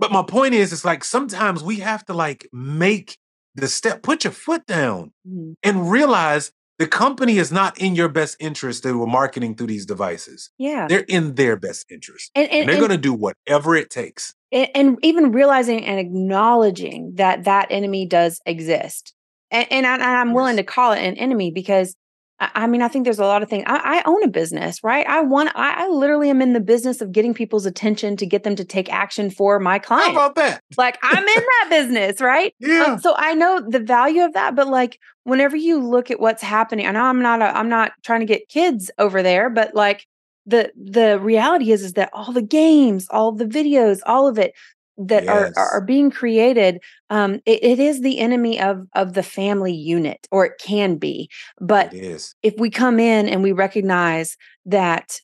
But 0.00 0.10
my 0.12 0.22
point 0.22 0.54
is, 0.54 0.72
it's 0.72 0.84
like 0.84 1.04
sometimes 1.04 1.62
we 1.62 1.76
have 1.80 2.04
to 2.06 2.14
like 2.14 2.48
make 2.52 3.16
the 3.54 3.68
step, 3.68 4.02
put 4.02 4.24
your 4.24 4.32
foot 4.32 4.66
down 4.66 5.12
Mhm. 5.28 5.54
and 5.62 5.90
realize 5.90 6.50
the 6.78 6.86
company 6.86 7.36
is 7.36 7.52
not 7.52 7.78
in 7.78 7.94
your 7.94 8.08
best 8.08 8.36
interest 8.40 8.82
that 8.84 8.96
we're 8.96 9.06
marketing 9.06 9.54
through 9.54 9.66
these 9.66 9.84
devices. 9.84 10.50
Yeah. 10.56 10.86
They're 10.88 11.04
in 11.08 11.34
their 11.34 11.56
best 11.56 11.84
interest. 11.90 12.30
And, 12.34 12.48
and, 12.50 12.60
And 12.60 12.68
they're 12.70 12.78
going 12.78 12.90
to 12.90 12.96
do 12.96 13.12
whatever 13.12 13.76
it 13.76 13.90
takes. 13.90 14.34
and, 14.50 14.68
and 14.74 14.98
even 15.02 15.30
realizing 15.32 15.84
and 15.84 16.00
acknowledging 16.00 17.12
that 17.16 17.44
that 17.44 17.66
enemy 17.70 18.06
does 18.06 18.40
exist 18.46 19.14
and, 19.52 19.86
I, 19.86 19.94
and 19.94 20.02
i'm 20.04 20.32
willing 20.32 20.56
to 20.56 20.62
call 20.64 20.92
it 20.92 21.00
an 21.00 21.16
enemy 21.16 21.50
because 21.50 21.94
I, 22.40 22.66
mean 22.66 22.80
i 22.80 22.88
think 22.88 23.04
there's 23.04 23.18
a 23.18 23.24
lot 23.24 23.42
of 23.42 23.48
things 23.50 23.64
i, 23.66 23.98
I 23.98 24.02
own 24.10 24.22
a 24.22 24.28
business 24.28 24.82
right 24.82 25.06
i 25.06 25.20
want 25.20 25.50
I, 25.54 25.84
I 25.84 25.88
literally 25.88 26.30
am 26.30 26.40
in 26.40 26.52
the 26.54 26.60
business 26.60 27.00
of 27.00 27.12
getting 27.12 27.34
people's 27.34 27.66
attention 27.66 28.16
to 28.16 28.26
get 28.26 28.44
them 28.44 28.56
to 28.56 28.64
take 28.64 28.90
action 28.92 29.30
for 29.30 29.58
my 29.58 29.74
How 29.74 29.78
clients 29.78 30.12
about 30.12 30.34
that? 30.36 30.62
like 30.78 30.98
i'm 31.02 31.18
in 31.18 31.24
that 31.24 31.66
business 31.70 32.20
right 32.20 32.54
Yeah. 32.60 32.84
Um, 32.84 32.98
so 33.00 33.14
I 33.16 33.34
know 33.34 33.60
the 33.66 33.80
value 33.80 34.24
of 34.24 34.32
that, 34.34 34.54
but 34.54 34.68
like 34.68 34.98
whenever 35.24 35.56
you 35.56 35.78
look 35.78 36.10
at 36.10 36.20
what's 36.20 36.42
happening, 36.42 36.86
I 36.86 36.92
know 36.92 37.04
I'm 37.04 37.22
not 37.22 37.42
a, 37.42 37.56
I'm 37.56 37.68
not 37.68 37.92
trying 38.02 38.20
to 38.20 38.26
get 38.26 38.48
kids 38.48 38.90
over 38.98 39.22
there, 39.22 39.50
but 39.50 39.74
like 39.74 40.06
the 40.46 40.72
the 40.76 41.18
reality 41.20 41.72
is 41.72 41.82
is 41.82 41.94
that 41.94 42.10
all 42.12 42.32
the 42.32 42.42
games, 42.42 43.06
all 43.10 43.32
the 43.32 43.44
videos, 43.44 44.00
all 44.06 44.26
of 44.26 44.38
it 44.38 44.52
that 45.00 45.28
are, 45.28 45.46
Yes. 45.46 45.54
are 45.56 45.70
are 45.70 45.80
being 45.80 46.10
created, 46.10 46.80
um, 47.08 47.40
it, 47.46 47.62
it 47.64 47.78
is 47.80 48.00
the 48.00 48.18
enemy 48.18 48.60
of 48.60 48.86
of 48.94 49.14
the 49.14 49.22
family 49.22 49.72
unit, 49.72 50.26
or 50.30 50.44
it 50.44 50.60
can 50.60 50.96
be. 50.96 51.28
But 51.60 51.92
if 52.42 52.54
we 52.58 52.70
come 52.70 53.00
in 53.00 53.28
and 53.28 53.42
we 53.42 53.52
recognize 53.52 54.36
that 54.66 55.20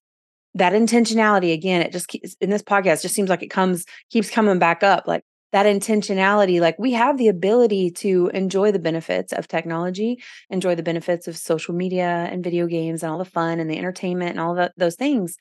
that 0.55 0.73
intentionality 0.73 1.53
again 1.53 1.83
it 1.83 1.93
just 1.93 2.09
keeps 2.09 2.35
in 2.41 2.49
this 2.49 2.63
podcast 2.63 3.03
just 3.03 3.15
seems 3.15 3.29
like 3.29 3.43
it 3.43 3.51
comes 3.51 3.85
keeps 4.11 4.31
coming 4.31 4.59
back 4.59 4.83
up 4.83 5.07
like 5.07 5.23
that 5.53 5.67
intentionality 5.67 6.61
like 6.61 6.79
we 6.79 6.93
have 6.93 7.19
the 7.19 7.29
ability 7.29 7.91
to 7.91 8.31
enjoy 8.33 8.73
the 8.73 8.79
benefits 8.79 9.35
of 9.35 9.47
technology 9.47 10.19
enjoy 10.49 10.75
the 10.75 10.83
benefits 10.83 11.29
of 11.29 11.37
social 11.37 11.75
media 11.75 12.27
and 12.31 12.43
video 12.43 12.67
games 12.67 13.03
and 13.03 13.13
all 13.13 13.19
the 13.19 13.25
fun 13.27 13.61
and 13.61 13.71
the 13.71 13.77
entertainment 13.77 14.31
and 14.31 14.41
all 14.41 14.55
that 14.55 14.73
those 14.79 14.97
things 14.97 15.37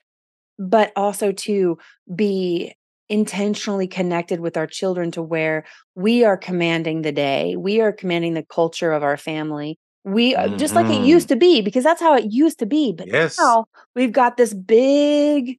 but 0.59 0.91
also 0.97 1.31
to 1.31 1.77
be 2.13 2.73
intentionally 3.09 3.87
connected 3.87 4.39
with 4.39 4.57
our 4.57 4.67
children 4.67 5.11
to 5.11 5.21
where 5.21 5.65
we 5.95 6.23
are 6.23 6.37
commanding 6.37 7.01
the 7.01 7.11
day 7.11 7.55
we 7.55 7.79
are 7.81 7.91
commanding 7.91 8.33
the 8.33 8.43
culture 8.43 8.91
of 8.91 9.03
our 9.03 9.17
family 9.17 9.77
we 10.03 10.35
uh, 10.35 10.47
just 10.49 10.75
like 10.75 10.89
it 10.89 11.01
Mhm. 11.01 11.05
used 11.05 11.27
to 11.29 11.35
be 11.35 11.61
because 11.61 11.83
that's 11.83 12.01
how 12.01 12.15
it 12.15 12.31
used 12.31 12.59
to 12.59 12.65
be 12.65 12.91
but 12.93 13.07
Yes. 13.07 13.37
now 13.39 13.65
we've 13.95 14.11
got 14.11 14.37
this 14.37 14.53
big 14.53 15.57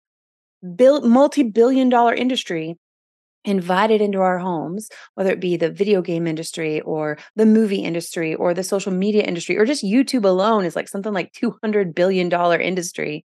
bill, 0.76 1.00
multi-billion 1.02 1.88
dollar 1.88 2.14
industry 2.14 2.76
invited 3.44 4.00
into 4.00 4.20
our 4.20 4.38
homes 4.38 4.88
whether 5.14 5.30
it 5.30 5.40
be 5.40 5.56
the 5.56 5.70
video 5.70 6.02
game 6.02 6.26
industry 6.26 6.80
or 6.82 7.18
the 7.36 7.46
movie 7.46 7.78
industry 7.84 8.34
or 8.34 8.54
the 8.54 8.62
social 8.64 8.92
media 8.92 9.22
industry 9.22 9.56
or 9.56 9.64
just 9.64 9.84
youtube 9.84 10.24
alone 10.24 10.64
is 10.64 10.76
like 10.76 10.88
something 10.88 11.12
like 11.12 11.32
200 11.32 11.94
billion 11.94 12.28
dollar 12.28 12.58
industry 12.58 13.24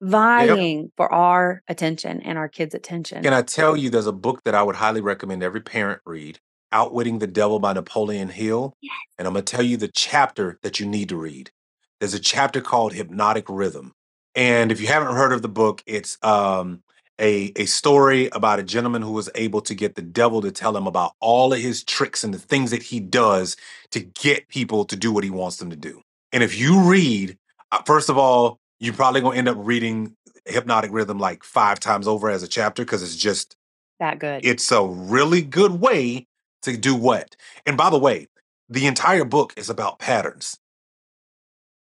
vying 0.00 0.92
for 0.96 1.12
our 1.12 1.62
attention 1.68 2.22
and 2.22 2.38
our 2.38 2.48
kids 2.48 2.74
attention 2.74 3.22
Can 3.22 3.32
I 3.32 3.42
tell 3.42 3.76
you 3.76 3.90
there's 3.90 4.06
a 4.06 4.12
book 4.12 4.44
that 4.44 4.54
I 4.54 4.62
would 4.62 4.76
highly 4.76 5.00
recommend 5.00 5.42
every 5.42 5.60
parent 5.60 6.00
read, 6.06 6.38
Outwitting 6.70 7.18
the 7.18 7.26
Devil 7.26 7.58
by 7.58 7.72
Napoleon 7.72 8.28
Hill. 8.28 8.74
Yes. 8.80 8.92
And 9.18 9.26
I'm 9.26 9.32
going 9.32 9.44
to 9.44 9.56
tell 9.56 9.64
you 9.64 9.76
the 9.76 9.88
chapter 9.88 10.58
that 10.62 10.78
you 10.78 10.86
need 10.86 11.08
to 11.08 11.16
read. 11.16 11.50
There's 11.98 12.14
a 12.14 12.20
chapter 12.20 12.60
called 12.60 12.92
Hypnotic 12.92 13.46
Rhythm. 13.48 13.92
And 14.34 14.70
if 14.70 14.80
you 14.80 14.86
haven't 14.86 15.14
heard 15.14 15.32
of 15.32 15.42
the 15.42 15.48
book, 15.48 15.82
it's 15.86 16.18
um, 16.22 16.82
a, 17.18 17.52
a 17.56 17.64
story 17.64 18.28
about 18.28 18.60
a 18.60 18.62
gentleman 18.62 19.02
who 19.02 19.12
was 19.12 19.30
able 19.34 19.60
to 19.62 19.74
get 19.74 19.94
the 19.94 20.02
devil 20.02 20.40
to 20.42 20.52
tell 20.52 20.76
him 20.76 20.86
about 20.86 21.12
all 21.20 21.52
of 21.52 21.58
his 21.58 21.82
tricks 21.82 22.22
and 22.22 22.32
the 22.32 22.38
things 22.38 22.70
that 22.70 22.82
he 22.82 23.00
does 23.00 23.56
to 23.90 24.00
get 24.00 24.48
people 24.48 24.84
to 24.84 24.96
do 24.96 25.12
what 25.12 25.24
he 25.24 25.30
wants 25.30 25.56
them 25.56 25.70
to 25.70 25.76
do. 25.76 26.02
And 26.32 26.42
if 26.42 26.56
you 26.56 26.82
read, 26.82 27.36
uh, 27.72 27.82
first 27.84 28.08
of 28.08 28.18
all, 28.18 28.60
you're 28.80 28.94
probably 28.94 29.20
going 29.20 29.34
to 29.34 29.38
end 29.38 29.48
up 29.48 29.56
reading 29.58 30.14
Hypnotic 30.46 30.92
Rhythm 30.92 31.18
like 31.18 31.44
five 31.44 31.80
times 31.80 32.08
over 32.08 32.30
as 32.30 32.42
a 32.42 32.48
chapter 32.48 32.84
because 32.84 33.02
it's 33.02 33.16
just 33.16 33.56
that 34.00 34.18
good 34.18 34.44
it's 34.44 34.70
a 34.70 34.84
really 34.84 35.42
good 35.42 35.72
way 35.72 36.26
to 36.62 36.76
do 36.76 36.94
what. 36.94 37.36
And 37.66 37.76
by 37.76 37.90
the 37.90 37.98
way, 37.98 38.28
the 38.68 38.86
entire 38.86 39.24
book 39.24 39.52
is 39.56 39.70
about 39.70 39.98
patterns. 39.98 40.58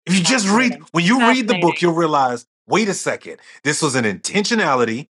If 0.06 0.14
you 0.14 0.22
just 0.22 0.48
read, 0.48 0.78
when 0.92 1.04
you 1.04 1.20
read 1.20 1.48
the 1.48 1.58
book, 1.60 1.80
you'll 1.80 1.94
realize 1.94 2.46
wait 2.66 2.88
a 2.88 2.94
second, 2.94 3.38
this 3.62 3.82
was 3.82 3.94
an 3.94 4.04
intentionality 4.04 5.08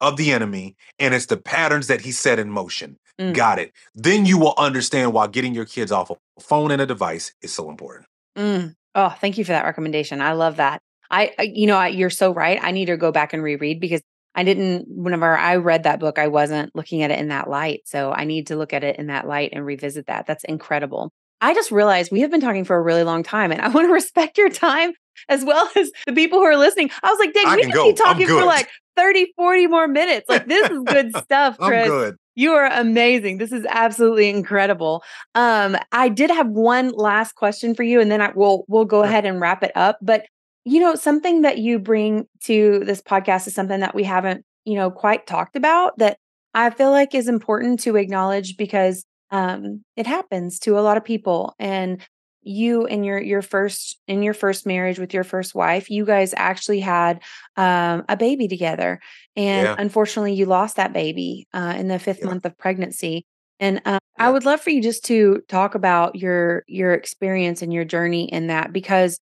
of 0.00 0.16
the 0.16 0.32
enemy, 0.32 0.76
and 0.98 1.14
it's 1.14 1.26
the 1.26 1.36
patterns 1.36 1.86
that 1.86 2.02
he 2.02 2.12
set 2.12 2.38
in 2.38 2.50
motion. 2.50 2.98
Mm. 3.18 3.34
Got 3.34 3.58
it. 3.58 3.72
Then 3.94 4.26
you 4.26 4.38
will 4.38 4.54
understand 4.58 5.12
why 5.12 5.28
getting 5.28 5.54
your 5.54 5.64
kids 5.64 5.92
off 5.92 6.10
a 6.10 6.16
phone 6.40 6.70
and 6.70 6.82
a 6.82 6.86
device 6.86 7.32
is 7.42 7.52
so 7.52 7.70
important. 7.70 8.06
Mm. 8.36 8.74
Oh, 8.94 9.14
thank 9.20 9.38
you 9.38 9.44
for 9.44 9.52
that 9.52 9.64
recommendation. 9.64 10.20
I 10.20 10.32
love 10.32 10.56
that. 10.56 10.80
I, 11.10 11.32
I 11.38 11.42
you 11.42 11.66
know, 11.66 11.76
I, 11.76 11.88
you're 11.88 12.10
so 12.10 12.32
right. 12.32 12.58
I 12.62 12.70
need 12.70 12.86
to 12.86 12.96
go 12.96 13.12
back 13.12 13.32
and 13.32 13.42
reread 13.42 13.80
because 13.80 14.02
I 14.34 14.42
didn't. 14.42 14.86
Whenever 14.88 15.36
I 15.36 15.56
read 15.56 15.84
that 15.84 16.00
book, 16.00 16.18
I 16.18 16.28
wasn't 16.28 16.74
looking 16.74 17.02
at 17.02 17.10
it 17.10 17.18
in 17.18 17.28
that 17.28 17.48
light. 17.48 17.82
So 17.86 18.12
I 18.12 18.24
need 18.24 18.48
to 18.48 18.56
look 18.56 18.72
at 18.72 18.84
it 18.84 18.98
in 18.98 19.06
that 19.08 19.26
light 19.26 19.50
and 19.52 19.64
revisit 19.64 20.06
that. 20.06 20.26
That's 20.26 20.44
incredible. 20.44 21.12
I 21.40 21.52
just 21.54 21.70
realized 21.70 22.10
we 22.10 22.20
have 22.20 22.30
been 22.30 22.40
talking 22.40 22.64
for 22.64 22.76
a 22.76 22.82
really 22.82 23.04
long 23.04 23.22
time, 23.22 23.52
and 23.52 23.60
I 23.60 23.68
want 23.70 23.86
to 23.86 23.92
respect 23.92 24.38
your 24.38 24.50
time 24.50 24.92
as 25.28 25.44
well 25.44 25.68
as 25.76 25.90
the 26.06 26.12
people 26.12 26.38
who 26.38 26.44
are 26.44 26.56
listening. 26.56 26.90
I 27.02 27.10
was 27.10 27.18
like, 27.18 27.32
dang, 27.32 27.46
I 27.46 27.56
we 27.56 27.62
can 27.62 27.70
go. 27.70 27.84
be 27.84 27.92
talking 27.92 28.26
for 28.26 28.44
like 28.44 28.68
30, 28.96 29.32
40 29.36 29.66
more 29.68 29.88
minutes. 29.88 30.28
Like 30.28 30.46
this 30.46 30.70
is 30.70 30.82
good 30.84 31.16
stuff, 31.22 31.58
Chris. 31.58 31.88
good. 31.88 32.16
You 32.36 32.52
are 32.52 32.66
amazing. 32.66 33.38
This 33.38 33.52
is 33.52 33.64
absolutely 33.68 34.28
incredible. 34.28 35.04
Um, 35.36 35.76
I 35.92 36.08
did 36.08 36.30
have 36.30 36.48
one 36.48 36.90
last 36.90 37.34
question 37.36 37.74
for 37.74 37.84
you, 37.84 38.00
and 38.00 38.10
then 38.10 38.20
I 38.20 38.32
will 38.32 38.64
we'll 38.66 38.84
go 38.84 39.02
ahead 39.02 39.24
and 39.24 39.40
wrap 39.40 39.62
it 39.62 39.72
up. 39.76 39.98
But 40.02 40.26
you 40.64 40.80
know, 40.80 40.94
something 40.94 41.42
that 41.42 41.58
you 41.58 41.78
bring 41.78 42.26
to 42.44 42.80
this 42.84 43.02
podcast 43.02 43.46
is 43.46 43.54
something 43.54 43.80
that 43.80 43.94
we 43.94 44.04
haven't, 44.04 44.44
you 44.64 44.74
know, 44.74 44.90
quite 44.90 45.26
talked 45.26 45.56
about 45.56 45.98
that 45.98 46.18
I 46.54 46.70
feel 46.70 46.90
like 46.90 47.14
is 47.14 47.28
important 47.28 47.80
to 47.80 47.96
acknowledge 47.96 48.56
because 48.56 49.04
um, 49.30 49.82
it 49.96 50.06
happens 50.06 50.58
to 50.60 50.78
a 50.78 50.80
lot 50.82 50.96
of 50.96 51.04
people. 51.04 51.54
And 51.58 52.00
you 52.42 52.86
and 52.86 53.04
your 53.06 53.18
your 53.20 53.40
first 53.42 53.98
in 54.06 54.22
your 54.22 54.34
first 54.34 54.66
marriage 54.66 54.98
with 54.98 55.14
your 55.14 55.24
first 55.24 55.54
wife, 55.54 55.90
you 55.90 56.04
guys 56.04 56.34
actually 56.36 56.80
had 56.80 57.22
um, 57.56 58.04
a 58.08 58.16
baby 58.16 58.48
together, 58.48 59.00
and 59.36 59.64
Yeah. 59.64 59.74
unfortunately, 59.78 60.34
you 60.34 60.46
lost 60.46 60.76
that 60.76 60.92
baby 60.92 61.46
uh, 61.54 61.74
in 61.76 61.88
the 61.88 61.98
fifth 61.98 62.20
Yeah. 62.20 62.26
month 62.26 62.44
of 62.44 62.56
pregnancy. 62.58 63.24
And 63.60 63.80
uh, 63.86 63.98
I 64.18 64.30
would 64.30 64.44
love 64.44 64.60
for 64.60 64.70
you 64.70 64.82
just 64.82 65.04
to 65.06 65.42
talk 65.48 65.74
about 65.74 66.16
your 66.16 66.64
your 66.68 66.92
experience 66.94 67.62
and 67.62 67.72
your 67.72 67.84
journey 67.84 68.30
in 68.32 68.48
that 68.48 68.72
because 68.72 69.18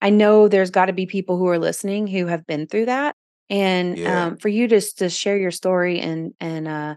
I 0.00 0.10
know 0.10 0.48
there's 0.48 0.70
got 0.70 0.86
to 0.86 0.92
be 0.92 1.06
people 1.06 1.38
who 1.38 1.48
are 1.48 1.58
listening 1.58 2.06
who 2.06 2.26
have 2.26 2.46
been 2.46 2.66
through 2.66 2.86
that, 2.86 3.16
and 3.50 3.98
Yeah. 3.98 4.26
um, 4.26 4.36
for 4.36 4.48
you 4.48 4.68
just 4.68 4.98
to 4.98 5.08
share 5.08 5.36
your 5.36 5.50
story 5.50 6.00
and 6.00 6.34
and 6.40 6.68
uh, 6.68 6.94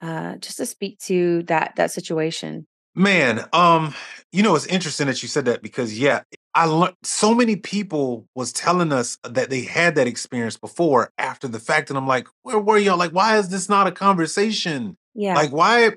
uh, 0.00 0.36
just 0.36 0.58
to 0.58 0.66
speak 0.66 0.98
to 1.00 1.42
that 1.44 1.74
that 1.76 1.90
situation. 1.90 2.66
Man, 2.96 3.44
um, 3.52 3.92
you 4.30 4.42
know, 4.44 4.54
it's 4.54 4.66
interesting 4.66 5.08
that 5.08 5.20
you 5.20 5.28
said 5.28 5.46
that 5.46 5.62
because 5.62 5.98
yeah, 5.98 6.22
I 6.54 6.66
learned 6.66 6.94
so 7.02 7.34
many 7.34 7.56
people 7.56 8.28
was 8.36 8.52
telling 8.52 8.92
us 8.92 9.18
that 9.24 9.50
they 9.50 9.62
had 9.62 9.96
that 9.96 10.06
experience 10.06 10.56
before 10.56 11.12
after 11.18 11.48
the 11.48 11.58
fact, 11.58 11.90
and 11.90 11.96
I'm 11.98 12.06
like, 12.06 12.28
where 12.42 12.58
were 12.58 12.78
y'all? 12.78 12.96
Like, 12.96 13.10
why 13.10 13.38
is 13.38 13.48
this 13.48 13.68
not 13.68 13.88
a 13.88 13.92
conversation? 13.92 14.96
Yeah, 15.14 15.34
Like, 15.34 15.50
why 15.50 15.94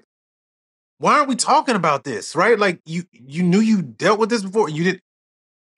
why 0.99 1.17
aren't 1.17 1.29
we 1.29 1.35
talking 1.35 1.75
about 1.75 2.03
this? 2.03 2.35
Right? 2.35 2.57
Like 2.57 2.81
you 2.85 3.03
you 3.11 3.43
knew 3.43 3.59
you 3.59 3.81
dealt 3.81 4.19
with 4.19 4.29
this 4.29 4.41
before. 4.43 4.69
You 4.69 4.83
did 4.83 5.01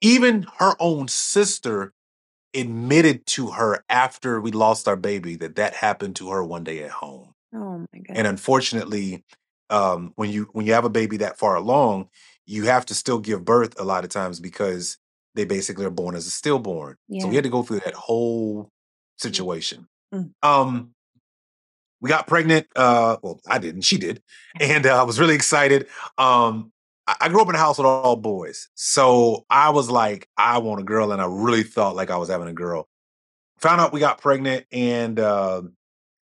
even 0.01 0.47
her 0.57 0.75
own 0.79 1.07
sister 1.07 1.93
admitted 2.53 3.25
to 3.27 3.51
her 3.51 3.83
after 3.89 4.41
we 4.41 4.51
lost 4.51 4.87
our 4.87 4.95
baby 4.95 5.35
that 5.35 5.55
that 5.57 5.73
happened 5.75 6.15
to 6.15 6.29
her 6.31 6.43
one 6.43 6.63
day 6.63 6.83
at 6.83 6.91
home. 6.91 7.33
Oh 7.53 7.85
my 7.93 7.99
god, 7.99 8.17
and 8.17 8.27
unfortunately 8.27 9.23
um 9.69 10.13
when 10.15 10.29
you 10.31 10.49
when 10.53 10.65
you 10.65 10.73
have 10.73 10.85
a 10.85 10.89
baby 10.89 11.17
that 11.17 11.37
far 11.37 11.55
along 11.55 12.09
you 12.45 12.63
have 12.65 12.85
to 12.87 12.95
still 12.95 13.19
give 13.19 13.45
birth 13.45 13.79
a 13.79 13.83
lot 13.83 14.03
of 14.03 14.09
times 14.09 14.39
because 14.39 14.97
they 15.35 15.45
basically 15.45 15.85
are 15.85 15.91
born 15.91 16.15
as 16.15 16.25
a 16.25 16.31
stillborn. 16.31 16.95
So 17.19 17.27
we 17.27 17.35
had 17.35 17.43
to 17.43 17.49
go 17.51 17.61
through 17.61 17.81
that 17.81 17.93
whole 17.93 18.71
situation. 19.17 19.87
Mm. 20.13 20.31
um 20.41 20.95
we 22.01 22.09
got 22.09 22.25
pregnant 22.25 22.65
uh 22.75 23.17
well 23.21 23.39
i 23.47 23.59
didn't 23.59 23.81
she 23.81 23.97
did. 23.97 24.23
And 24.59 24.87
uh, 24.87 24.99
i 24.99 25.03
was 25.03 25.19
really 25.19 25.35
excited. 25.35 25.87
Um 26.17 26.71
I 27.19 27.29
grew 27.29 27.41
up 27.41 27.49
in 27.49 27.55
a 27.55 27.59
house 27.59 27.77
with 27.77 27.87
all 27.87 28.15
boys. 28.15 28.69
So 28.75 29.45
I 29.49 29.69
was 29.69 29.89
like, 29.89 30.27
I 30.37 30.59
want 30.59 30.81
a 30.81 30.83
girl. 30.83 31.11
And 31.11 31.21
I 31.21 31.25
really 31.25 31.63
thought 31.63 31.95
like 31.95 32.11
I 32.11 32.17
was 32.17 32.29
having 32.29 32.47
a 32.47 32.53
girl. 32.53 32.87
Found 33.59 33.81
out 33.81 33.91
we 33.91 33.99
got 33.99 34.21
pregnant 34.21 34.65
and 34.71 35.19
uh, 35.19 35.61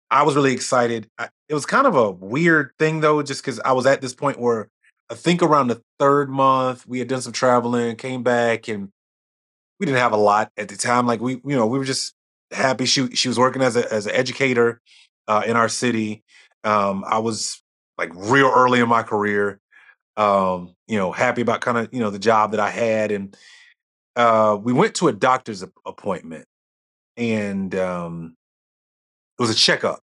I 0.09 0.23
was 0.23 0.35
really 0.35 0.53
excited. 0.53 1.09
I, 1.17 1.29
it 1.47 1.53
was 1.53 1.65
kind 1.65 1.87
of 1.87 1.95
a 1.95 2.11
weird 2.11 2.71
thing 2.79 2.99
though, 2.99 3.21
just 3.23 3.43
because 3.43 3.59
I 3.59 3.71
was 3.71 3.85
at 3.85 4.01
this 4.01 4.13
point 4.13 4.39
where 4.39 4.69
I 5.09 5.15
think 5.15 5.41
around 5.41 5.67
the 5.67 5.81
third 5.99 6.29
month 6.29 6.87
we 6.87 6.99
had 6.99 7.07
done 7.07 7.21
some 7.21 7.33
traveling, 7.33 7.95
came 7.95 8.23
back, 8.23 8.67
and 8.67 8.89
we 9.79 9.85
didn't 9.85 9.99
have 9.99 10.13
a 10.13 10.17
lot 10.17 10.51
at 10.57 10.67
the 10.67 10.77
time. 10.77 11.07
Like 11.07 11.21
we, 11.21 11.33
you 11.33 11.55
know, 11.55 11.67
we 11.67 11.77
were 11.77 11.85
just 11.85 12.13
happy. 12.51 12.85
She 12.85 13.09
she 13.15 13.27
was 13.27 13.39
working 13.39 13.61
as 13.61 13.75
a 13.75 13.91
as 13.91 14.05
an 14.05 14.13
educator 14.13 14.81
uh, 15.27 15.43
in 15.45 15.55
our 15.55 15.69
city. 15.69 16.23
Um, 16.63 17.03
I 17.05 17.19
was 17.19 17.61
like 17.97 18.11
real 18.13 18.51
early 18.53 18.79
in 18.79 18.89
my 18.89 19.03
career. 19.03 19.59
Um, 20.17 20.75
you 20.87 20.97
know, 20.97 21.11
happy 21.11 21.41
about 21.41 21.61
kind 21.61 21.77
of 21.77 21.89
you 21.93 21.99
know 21.99 22.09
the 22.09 22.19
job 22.19 22.51
that 22.51 22.59
I 22.59 22.69
had, 22.69 23.11
and 23.11 23.35
uh, 24.15 24.57
we 24.61 24.73
went 24.73 24.95
to 24.95 25.07
a 25.07 25.13
doctor's 25.13 25.63
appointment, 25.85 26.45
and 27.17 27.73
um, 27.75 28.35
it 29.39 29.41
was 29.41 29.49
a 29.49 29.55
checkup, 29.55 30.01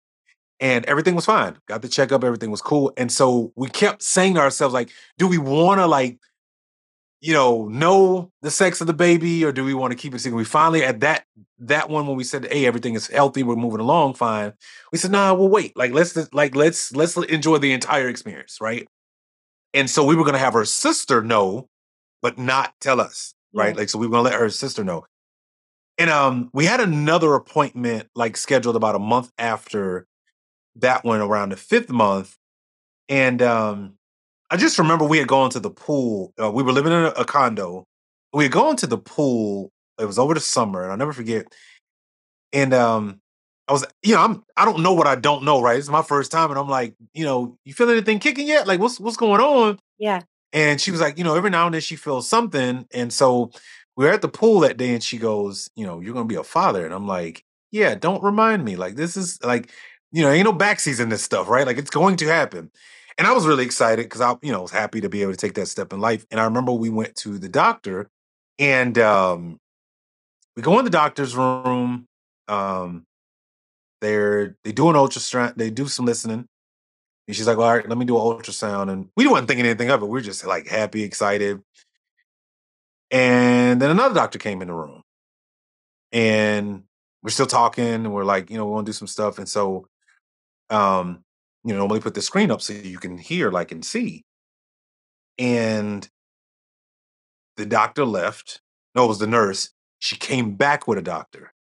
and 0.61 0.85
everything 0.87 1.15
was 1.15 1.27
fine. 1.27 1.57
Got 1.69 1.83
the 1.83 1.89
checkup, 1.89 2.25
everything 2.25 2.51
was 2.51 2.63
cool, 2.63 2.93
and 2.97 3.11
so 3.11 3.53
we 3.57 3.69
kept 3.69 4.03
saying 4.03 4.35
to 4.35 4.41
ourselves, 4.41 4.75
like, 4.75 4.91
do 5.19 5.29
we 5.29 5.39
want 5.39 5.81
to 5.81 5.87
like 5.87 6.19
you 7.21 7.33
know, 7.33 7.67
know 7.69 8.31
the 8.43 8.51
sex 8.51 8.81
of 8.81 8.87
the 8.87 8.93
baby, 8.93 9.45
or 9.45 9.51
do 9.53 9.65
we 9.65 9.75
want 9.75 9.91
to 9.91 9.97
keep 9.97 10.15
it 10.15 10.19
secret? 10.21 10.37
We 10.37 10.45
finally 10.45 10.85
at 10.85 11.01
that 11.01 11.25
that 11.59 11.89
one 11.89 12.07
when 12.07 12.17
we 12.17 12.25
said, 12.25 12.47
"Hey, 12.53 12.67
everything 12.67 12.95
is 12.95 13.07
healthy, 13.09 13.43
we're 13.43 13.57
moving 13.57 13.81
along 13.81 14.15
fine." 14.15 14.53
We 14.93 14.99
said, 14.99 15.13
"Nah, 15.13 15.35
we'll 15.35 15.49
wait. 15.49 15.77
Like, 15.77 15.93
let's 15.93 16.17
like 16.33 16.55
let's 16.55 16.95
let's 16.95 17.17
enjoy 17.17 17.59
the 17.59 17.73
entire 17.73 18.09
experience, 18.09 18.59
right?" 18.61 18.87
And 19.77 19.91
so 19.91 20.05
we 20.05 20.17
were 20.17 20.25
gonna 20.25 20.39
have 20.39 20.55
her 20.55 20.65
sister 20.65 21.23
know, 21.23 21.69
but 22.23 22.39
not 22.39 22.73
tell 22.81 22.99
us, 22.99 23.35
right? 23.53 23.77
Like, 23.77 23.91
so 23.91 23.99
we 23.99 24.07
were 24.07 24.13
gonna 24.13 24.31
let 24.31 24.41
her 24.41 24.49
sister 24.49 24.83
know. 24.83 25.05
And 25.99 26.09
um, 26.09 26.51
we 26.55 26.65
had 26.65 26.81
another 26.81 27.35
appointment 27.35 28.09
like 28.15 28.39
scheduled 28.39 28.75
about 28.75 28.95
a 28.95 28.99
month 28.99 29.31
after 29.37 30.07
that 30.77 31.05
one, 31.05 31.21
around 31.21 31.51
the 31.51 31.57
fifth 31.57 31.91
month, 31.91 32.37
and 33.11 33.43
um, 33.43 33.99
I 34.51 34.57
just 34.57 34.79
remember 34.79 35.05
we 35.05 35.19
had 35.19 35.29
gone 35.29 35.51
to 35.51 35.61
the 35.61 35.71
pool. 35.71 36.33
Uh, 36.41 36.51
we 36.51 36.63
were 36.63 36.73
living 36.73 36.93
in 36.93 37.05
a, 37.05 37.09
a, 37.11 37.25
condo. 37.27 37.85
We 38.33 38.45
had 38.45 38.53
gone 38.53 38.77
to 38.77 38.87
the 38.87 38.99
pool. 38.99 39.71
It 40.01 40.07
was 40.07 40.19
over 40.19 40.33
the 40.33 40.41
summer, 40.41 40.83
and 40.83 40.91
I'll 40.91 40.99
never 40.99 41.13
forget. 41.13 41.47
And 42.53 42.73
um, 42.73 43.21
I 43.69 43.73
was, 43.73 43.85
you 44.03 44.15
know, 44.15 44.23
I'm 44.23 44.45
I 44.57 44.65
don't 44.65 44.83
know 44.83 44.95
what 44.95 45.07
I 45.07 45.17
don't 45.17 45.45
know, 45.45 45.61
right? 45.61 45.79
It's 45.79 45.89
my 45.89 46.03
first 46.03 46.31
time, 46.31 46.51
and 46.51 46.59
I'm 46.59 46.69
like, 46.69 46.95
you 47.15 47.25
know, 47.25 47.59
you 47.65 47.75
feel 47.75 47.91
anything 47.91 48.19
kicking 48.19 48.47
yet? 48.47 48.67
Like, 48.67 48.81
what's 48.81 49.01
what's 49.01 49.17
going 49.17 49.41
on? 49.41 49.79
Yeah. 49.99 50.23
And 50.53 50.81
she 50.81 50.91
was 50.91 51.01
like, 51.01 51.19
you 51.19 51.25
know, 51.25 51.35
every 51.35 51.51
now 51.51 51.67
and 51.67 51.75
then 51.75 51.81
she 51.81 51.97
feels 51.97 52.29
something, 52.29 52.87
and 52.93 53.13
so 53.13 53.51
we 53.97 54.05
were 54.05 54.13
at 54.13 54.23
the 54.23 54.29
pool 54.29 54.61
that 54.61 54.77
day, 54.77 54.95
and 54.95 55.03
she 55.03 55.19
goes, 55.19 55.71
you 55.75 55.87
know, 55.87 56.01
you're 56.01 56.15
gonna 56.15 56.27
be 56.27 56.37
a 56.37 56.45
father, 56.45 56.85
and 56.85 56.95
I'm 56.95 57.07
like, 57.07 57.45
yeah, 57.73 57.95
don't 57.95 58.23
remind 58.23 58.65
me. 58.65 58.77
Like, 58.77 58.95
this 58.95 59.17
is 59.17 59.43
like, 59.43 59.71
you 60.13 60.23
know, 60.23 60.31
ain't 60.31 60.45
no 60.45 60.53
backseas 60.53 61.01
in 61.01 61.09
this 61.09 61.23
stuff, 61.23 61.49
right? 61.49 61.67
Like, 61.67 61.79
it's 61.79 61.91
going 61.91 62.17
to 62.17 62.27
happen. 62.27 62.71
And 63.19 63.27
I 63.27 63.33
was 63.33 63.47
really 63.47 63.65
excited 63.65 64.05
because 64.05 64.21
I, 64.21 64.35
you 64.43 64.53
know, 64.53 64.63
was 64.63 64.71
happy 64.71 65.01
to 65.01 65.09
be 65.09 65.23
able 65.23 65.33
to 65.33 65.39
take 65.39 65.55
that 65.55 65.67
step 65.67 65.93
in 65.93 66.01
life. 66.01 66.27
And 66.31 66.39
I 66.39 66.45
remember 66.45 66.73
we 66.73 66.91
went 66.91 67.17
to 67.17 67.39
the 67.39 67.49
doctor 67.49 68.09
and 68.59 68.99
um, 68.99 69.59
we 70.55 70.63
go 70.63 70.79
in 70.79 70.85
the 70.85 70.91
doctor's 70.91 71.35
room. 71.35 72.07
Um, 72.49 73.07
they're 74.01 74.57
they 74.65 74.73
do 74.73 74.89
an 74.89 74.97
ultrasound, 74.97 75.57
they 75.57 75.71
do 75.71 75.89
some 75.89 76.07
listening. 76.07 76.47
And 77.29 77.37
she's 77.37 77.47
like, 77.47 77.57
well, 77.57 77.67
all 77.67 77.77
right, 77.77 77.89
let 77.89 77.99
me 77.99 78.05
do 78.05 78.17
an 78.17 78.23
ultrasound. 78.23 78.91
And 78.91 79.09
we 79.17 79.27
weren't 79.27 79.49
thinking 79.49 79.67
anything 79.67 79.91
of 79.91 80.03
it. 80.03 80.07
We 80.07 80.21
are 80.21 80.23
just 80.23 80.47
like 80.47 80.69
happy, 80.69 81.03
excited. 81.03 81.61
And 83.11 83.81
then 83.81 83.91
another 83.91 84.15
doctor 84.15 84.39
came 84.39 84.63
in 84.63 84.69
the 84.69 84.75
room. 84.75 85.03
And 86.13 86.85
we're 87.23 87.31
still 87.31 87.47
talking, 87.47 87.85
and 87.85 88.13
we're 88.13 88.25
like, 88.25 88.51
you 88.51 88.57
know, 88.57 88.67
we 88.67 88.73
want 88.73 88.87
to 88.87 88.91
do 88.91 88.95
some 88.95 89.09
stuff. 89.09 89.39
And 89.39 89.49
so 89.49 89.89
um 90.71 91.25
you 91.67 91.73
know, 91.73 91.81
normally 91.81 92.01
put 92.01 92.15
the 92.15 92.23
screen 92.23 92.53
up 92.53 92.63
so 92.63 92.73
you 92.73 92.99
can 92.99 93.19
hear, 93.19 93.51
like, 93.51 93.73
and 93.73 93.85
see. 93.85 94.25
And 95.37 96.09
the 97.57 97.67
doctor 97.67 98.05
left. 98.05 98.61
No, 98.95 99.05
it 99.05 99.09
was 99.09 99.19
the 99.19 99.27
nurse. 99.27 99.71
She 99.99 100.17
came 100.17 100.55
back 100.55 100.87
with 100.87 100.97
a 100.97 101.03
doctor. 101.03 101.53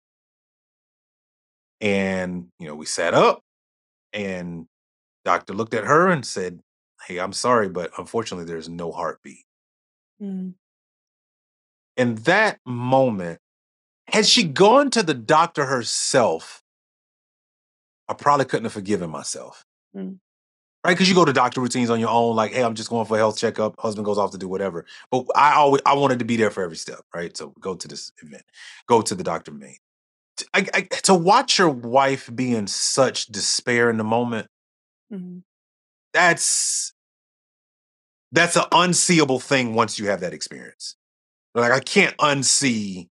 And, 1.80 2.48
you 2.58 2.66
know, 2.66 2.74
we 2.74 2.86
sat 2.86 3.14
up 3.14 3.42
and 4.12 4.66
doctor 5.24 5.52
looked 5.52 5.74
at 5.74 5.84
her 5.84 6.08
and 6.08 6.24
said, 6.24 6.60
Hey, 7.06 7.18
I'm 7.18 7.32
sorry, 7.32 7.68
but 7.68 7.90
unfortunately, 7.98 8.46
there's 8.46 8.68
no 8.68 8.90
heartbeat. 8.90 9.44
Mm. 10.22 10.54
In 11.96 12.14
that 12.16 12.60
moment, 12.64 13.40
had 14.08 14.26
she 14.26 14.44
gone 14.44 14.90
to 14.90 15.02
the 15.02 15.14
doctor 15.14 15.66
herself, 15.66 16.62
I 18.08 18.14
probably 18.14 18.46
couldn't 18.46 18.64
have 18.64 18.72
forgiven 18.72 19.10
myself. 19.10 19.64
Mm. 19.94 20.18
Right, 20.84 20.92
because 20.92 21.08
you 21.08 21.14
go 21.14 21.24
to 21.24 21.32
doctor 21.32 21.62
routines 21.62 21.88
on 21.88 21.98
your 21.98 22.10
own, 22.10 22.36
like, 22.36 22.52
hey, 22.52 22.62
I'm 22.62 22.74
just 22.74 22.90
going 22.90 23.06
for 23.06 23.14
a 23.14 23.18
health 23.18 23.38
checkup. 23.38 23.74
Husband 23.78 24.04
goes 24.04 24.18
off 24.18 24.32
to 24.32 24.38
do 24.38 24.48
whatever. 24.48 24.84
But 25.10 25.24
I 25.34 25.54
always 25.54 25.80
I 25.86 25.94
wanted 25.94 26.18
to 26.18 26.26
be 26.26 26.36
there 26.36 26.50
for 26.50 26.62
every 26.62 26.76
step, 26.76 27.00
right? 27.14 27.34
So 27.34 27.54
go 27.58 27.74
to 27.74 27.88
this 27.88 28.12
event, 28.22 28.44
go 28.86 29.00
to 29.00 29.14
the 29.14 29.24
doctor 29.24 29.50
main. 29.50 29.76
I, 30.52 30.66
I, 30.74 30.80
to 31.04 31.14
watch 31.14 31.58
your 31.58 31.68
wife 31.68 32.30
be 32.34 32.54
in 32.54 32.66
such 32.66 33.26
despair 33.26 33.90
in 33.90 33.98
the 33.98 34.04
moment, 34.04 34.48
mm-hmm. 35.12 35.38
that's 36.12 36.92
that's 38.32 38.56
an 38.56 38.64
unseeable 38.72 39.38
thing 39.38 39.74
once 39.74 39.98
you 39.98 40.06
have 40.06 40.20
that 40.20 40.34
experience. 40.34 40.96
Like 41.54 41.72
I 41.72 41.80
can't 41.80 42.16
unsee 42.16 43.08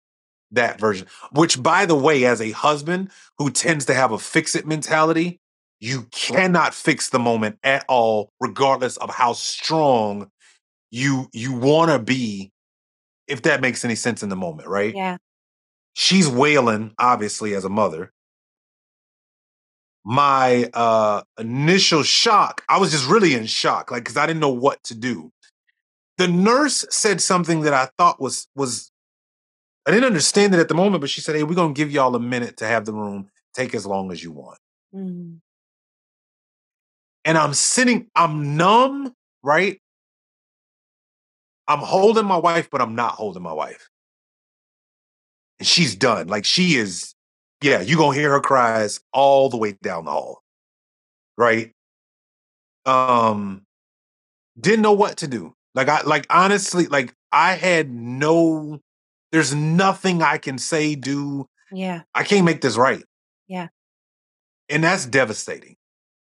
that 0.53 0.79
version. 0.79 1.07
Which, 1.33 1.63
by 1.63 1.87
the 1.87 1.95
way, 1.95 2.25
as 2.25 2.41
a 2.41 2.51
husband 2.51 3.11
who 3.39 3.51
tends 3.51 3.87
to 3.87 3.95
have 3.95 4.13
a 4.13 4.19
fix 4.19 4.55
it 4.55 4.67
mentality, 4.67 5.41
you 5.81 6.07
cannot 6.11 6.75
fix 6.75 7.09
the 7.09 7.19
moment 7.19 7.59
at 7.63 7.85
all, 7.89 8.31
regardless 8.41 8.97
of 8.99 9.11
how 9.11 9.33
strong 9.33 10.31
you 10.91 11.29
you 11.33 11.55
want 11.55 11.91
to 11.91 11.99
be, 11.99 12.53
if 13.27 13.43
that 13.43 13.61
makes 13.61 13.85
any 13.85 13.95
sense 13.95 14.23
in 14.23 14.29
the 14.29 14.37
moment, 14.37 14.69
right? 14.69 14.95
Yeah. 14.95 15.17
She's 15.99 16.29
wailing, 16.29 16.93
obviously, 16.99 17.55
as 17.55 17.65
a 17.65 17.71
mother. 17.71 18.13
My 20.05 20.71
uh 20.73 21.23
initial 21.39 22.03
shock, 22.03 22.63
I 22.69 22.79
was 22.79 22.93
just 22.93 23.09
really 23.09 23.35
in 23.35 23.47
shock, 23.47 23.91
like 23.91 24.05
because 24.05 24.17
I 24.17 24.27
didn't 24.27 24.41
know 24.41 24.51
what 24.51 24.83
to 24.85 24.95
do. 24.95 25.33
The 26.19 26.29
nurse 26.29 26.85
said 26.91 27.21
something 27.21 27.63
that 27.63 27.75
I 27.75 27.89
thought 27.99 28.21
was 28.21 28.47
was 28.55 28.93
I 29.87 29.91
didn't 29.91 30.05
understand 30.05 30.55
it 30.55 30.61
at 30.61 30.69
the 30.69 30.75
moment, 30.75 31.01
but 31.01 31.11
she 31.11 31.21
said, 31.21 31.35
Hey, 31.35 31.43
we're 31.43 31.55
gonna 31.55 31.73
give 31.73 31.91
y'all 31.91 32.15
a 32.15 32.21
minute 32.21 32.59
to 32.59 32.67
have 32.67 32.85
the 32.85 32.93
room. 32.93 33.31
Take 33.55 33.75
as 33.75 33.87
long 33.87 34.13
as 34.13 34.23
you 34.23 34.33
want. 34.33 34.59
Mm 34.95 35.41
and 37.27 37.37
I'm 37.37 37.53
sitting, 37.53 38.07
I'm 38.15 38.57
numb, 38.57 39.13
right? 39.43 39.81
I'm 41.69 41.81
holding 41.81 42.25
my 42.25 42.37
wife, 42.37 42.71
but 42.71 42.81
I'm 42.81 42.95
not 42.95 43.13
holding 43.13 43.43
my 43.43 43.53
wife. 43.53 43.91
And 45.59 45.67
she's 45.67 45.95
done. 45.95 46.29
Like 46.29 46.45
she 46.45 46.77
is, 46.77 47.15
yeah, 47.63 47.81
you're 47.81 47.99
gonna 47.99 48.17
hear 48.17 48.31
her 48.33 48.41
cries 48.41 49.01
all 49.13 49.49
the 49.49 49.57
way 49.57 49.77
down 49.83 50.05
the 50.05 50.11
hall. 50.11 50.43
Right? 51.39 51.73
Um, 52.85 53.63
didn't 54.59 54.83
know 54.83 54.93
what 54.93 55.19
to 55.19 55.29
do. 55.29 55.55
Like 55.75 55.89
I 55.89 56.03
like 56.03 56.27
honestly, 56.31 56.87
like 56.87 57.15
I 57.33 57.55
had 57.55 57.91
no 57.91 58.81
there's 59.33 59.55
nothing 59.55 60.23
I 60.23 60.39
can 60.39 60.59
say, 60.59 60.95
do. 60.95 61.49
Yeah. 61.73 62.03
I 62.15 62.23
can't 62.23 62.45
make 62.45 62.61
this 62.61 62.77
right. 62.77 63.03
Yeah. 63.49 63.69
And 64.69 64.85
that's 64.85 65.05
devastating 65.05 65.77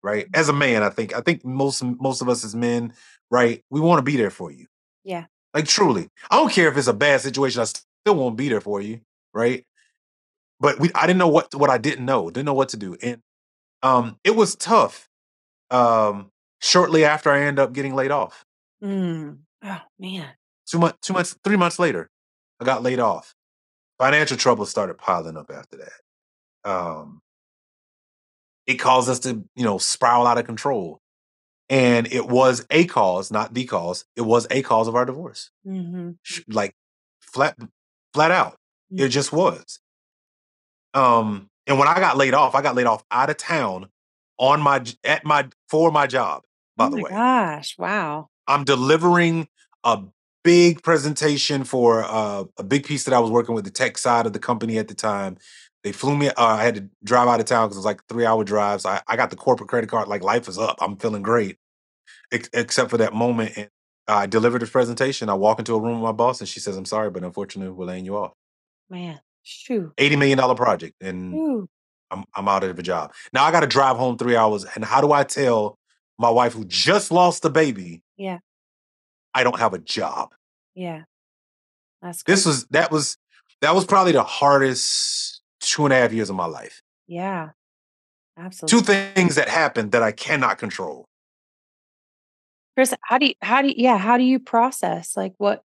right? 0.02 0.26
As 0.34 0.48
a 0.48 0.52
man, 0.52 0.82
I 0.82 0.90
think 0.90 1.14
I 1.14 1.20
think 1.20 1.44
most 1.44 1.82
most 1.82 2.20
of 2.20 2.28
us 2.28 2.44
as 2.44 2.54
men, 2.54 2.92
right, 3.30 3.62
we 3.70 3.80
want 3.80 3.98
to 3.98 4.02
be 4.02 4.16
there 4.16 4.30
for 4.30 4.50
you. 4.50 4.66
Yeah. 5.04 5.26
Like 5.54 5.66
truly. 5.66 6.08
I 6.30 6.36
don't 6.36 6.52
care 6.52 6.68
if 6.68 6.76
it's 6.76 6.86
a 6.86 6.92
bad 6.92 7.20
situation, 7.20 7.60
I 7.60 7.64
still 7.64 8.14
won't 8.14 8.36
be 8.36 8.48
there 8.48 8.60
for 8.60 8.80
you, 8.80 9.00
right? 9.34 9.64
But 10.58 10.78
we 10.78 10.90
I 10.94 11.06
didn't 11.06 11.18
know 11.18 11.28
what 11.28 11.54
what 11.54 11.70
I 11.70 11.78
didn't 11.78 12.04
know, 12.04 12.30
didn't 12.30 12.46
know 12.46 12.54
what 12.54 12.70
to 12.70 12.76
do. 12.76 12.96
And 13.02 13.20
um 13.82 14.18
it 14.24 14.36
was 14.36 14.56
tough. 14.56 15.08
Um 15.70 16.30
shortly 16.60 17.04
after 17.04 17.30
I 17.30 17.40
ended 17.40 17.58
up 17.58 17.72
getting 17.72 17.94
laid 17.94 18.10
off. 18.10 18.44
Mm. 18.82 19.38
Oh 19.64 19.80
man. 19.98 20.28
Two 20.66 20.78
months, 20.78 20.98
two 21.02 21.12
months, 21.12 21.36
three 21.42 21.56
months 21.56 21.78
later, 21.78 22.10
I 22.60 22.64
got 22.64 22.82
laid 22.82 23.00
off. 23.00 23.34
Financial 23.98 24.36
trouble 24.36 24.66
started 24.66 24.98
piling 24.98 25.36
up 25.36 25.50
after 25.52 25.78
that. 25.78 26.70
Um, 26.70 27.20
it 28.66 28.74
caused 28.74 29.08
us 29.08 29.18
to, 29.20 29.44
you 29.56 29.64
know, 29.64 29.78
spiral 29.78 30.26
out 30.26 30.38
of 30.38 30.46
control. 30.46 31.00
And 31.68 32.12
it 32.12 32.26
was 32.26 32.66
a 32.70 32.84
cause, 32.86 33.30
not 33.30 33.52
the 33.52 33.64
cause. 33.64 34.04
It 34.16 34.22
was 34.22 34.46
a 34.50 34.62
cause 34.62 34.88
of 34.88 34.94
our 34.94 35.04
divorce. 35.04 35.50
Mm-hmm. 35.66 36.12
Like 36.48 36.74
flat, 37.20 37.56
flat 38.14 38.30
out. 38.30 38.56
It 38.90 39.08
just 39.08 39.32
was. 39.32 39.80
Um, 40.94 41.48
and 41.66 41.78
when 41.78 41.88
I 41.88 42.00
got 42.00 42.16
laid 42.16 42.34
off, 42.34 42.54
I 42.54 42.62
got 42.62 42.74
laid 42.74 42.86
off 42.86 43.04
out 43.10 43.30
of 43.30 43.36
town 43.36 43.88
on 44.38 44.60
my 44.60 44.84
at 45.04 45.24
my 45.24 45.48
for 45.68 45.90
my 45.92 46.06
job. 46.06 46.42
By 46.76 46.86
oh 46.86 46.90
the 46.90 47.02
way, 47.02 47.10
gosh, 47.10 47.76
wow! 47.78 48.28
I'm 48.46 48.64
delivering 48.64 49.48
a 49.84 50.02
big 50.42 50.82
presentation 50.82 51.64
for 51.64 52.04
uh, 52.04 52.44
a 52.56 52.64
big 52.64 52.84
piece 52.84 53.04
that 53.04 53.14
I 53.14 53.20
was 53.20 53.30
working 53.30 53.54
with 53.54 53.64
the 53.64 53.70
tech 53.70 53.98
side 53.98 54.26
of 54.26 54.32
the 54.32 54.38
company 54.38 54.78
at 54.78 54.88
the 54.88 54.94
time. 54.94 55.36
They 55.84 55.92
flew 55.92 56.16
me. 56.16 56.28
Uh, 56.28 56.34
I 56.36 56.62
had 56.62 56.74
to 56.74 56.88
drive 57.04 57.28
out 57.28 57.40
of 57.40 57.46
town 57.46 57.66
because 57.66 57.76
it 57.76 57.80
was 57.80 57.86
like 57.86 58.04
three 58.08 58.26
hour 58.26 58.44
drives. 58.44 58.84
I, 58.84 59.00
I 59.06 59.16
got 59.16 59.30
the 59.30 59.36
corporate 59.36 59.68
credit 59.68 59.88
card. 59.88 60.08
Like 60.08 60.22
life 60.22 60.48
is 60.48 60.58
up. 60.58 60.78
I'm 60.80 60.96
feeling 60.96 61.22
great, 61.22 61.58
ex- 62.32 62.50
except 62.52 62.90
for 62.90 62.98
that 62.98 63.14
moment. 63.14 63.52
And 63.56 63.68
I 64.08 64.26
delivered 64.26 64.62
the 64.62 64.66
presentation. 64.66 65.28
I 65.28 65.34
walk 65.34 65.58
into 65.58 65.74
a 65.74 65.80
room 65.80 66.00
with 66.00 66.08
my 66.08 66.12
boss, 66.12 66.40
and 66.40 66.48
she 66.48 66.60
says, 66.60 66.76
"I'm 66.76 66.84
sorry, 66.84 67.10
but 67.10 67.22
unfortunately, 67.22 67.72
we're 67.72 67.86
laying 67.86 68.04
you 68.04 68.16
off." 68.16 68.32
Man, 68.90 69.20
shoo. 69.42 69.92
Eighty 69.96 70.16
million 70.16 70.36
dollar 70.36 70.54
project, 70.54 70.94
and 71.00 71.68
I'm 72.10 72.24
I'm 72.34 72.48
out 72.48 72.64
of 72.64 72.78
a 72.78 72.82
job. 72.82 73.12
Now 73.32 73.44
I 73.44 73.52
got 73.52 73.60
to 73.60 73.66
drive 73.66 73.96
home 73.96 74.18
three 74.18 74.36
hours. 74.36 74.64
And 74.74 74.84
how 74.84 75.00
do 75.00 75.12
I 75.12 75.22
tell 75.24 75.78
my 76.18 76.28
wife 76.30 76.52
who 76.54 76.64
just 76.64 77.10
lost 77.12 77.44
a 77.44 77.50
baby? 77.50 78.02
Yeah, 78.16 78.38
I 79.32 79.44
don't 79.44 79.58
have 79.58 79.72
a 79.74 79.78
job. 79.78 80.34
Yeah. 80.74 81.02
That's 82.02 82.22
This 82.24 82.44
crazy. 82.44 82.48
was 82.48 82.66
that 82.70 82.90
was 82.90 83.16
that 83.60 83.74
was 83.74 83.84
probably 83.84 84.12
the 84.12 84.24
hardest 84.24 85.40
two 85.60 85.84
and 85.84 85.92
a 85.92 85.96
half 85.96 86.12
years 86.12 86.30
of 86.30 86.36
my 86.36 86.46
life. 86.46 86.82
Yeah. 87.06 87.50
Absolutely. 88.38 88.78
Two 88.78 88.84
things 89.14 89.34
that 89.34 89.48
happened 89.48 89.92
that 89.92 90.02
I 90.02 90.12
cannot 90.12 90.56
control. 90.58 91.04
Chris, 92.74 92.94
how 93.02 93.18
do 93.18 93.26
you 93.26 93.34
how 93.42 93.60
do 93.60 93.68
you 93.68 93.74
yeah, 93.76 93.98
how 93.98 94.16
do 94.16 94.24
you 94.24 94.38
process? 94.38 95.16
Like 95.16 95.34
what 95.36 95.62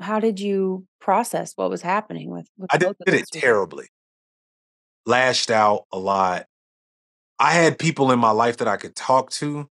how 0.00 0.20
did 0.20 0.38
you 0.40 0.86
process 1.00 1.52
what 1.56 1.70
was 1.70 1.82
happening 1.82 2.30
with 2.30 2.48
with 2.56 2.68
I 2.72 2.78
did 2.78 2.88
of 2.88 2.96
it 3.06 3.26
terribly. 3.32 3.86
Lashed 5.06 5.50
out 5.50 5.84
a 5.92 5.98
lot. 5.98 6.46
I 7.38 7.52
had 7.52 7.78
people 7.78 8.10
in 8.12 8.18
my 8.18 8.30
life 8.30 8.56
that 8.58 8.68
I 8.68 8.76
could 8.76 8.96
talk 8.96 9.30
to, 9.32 9.68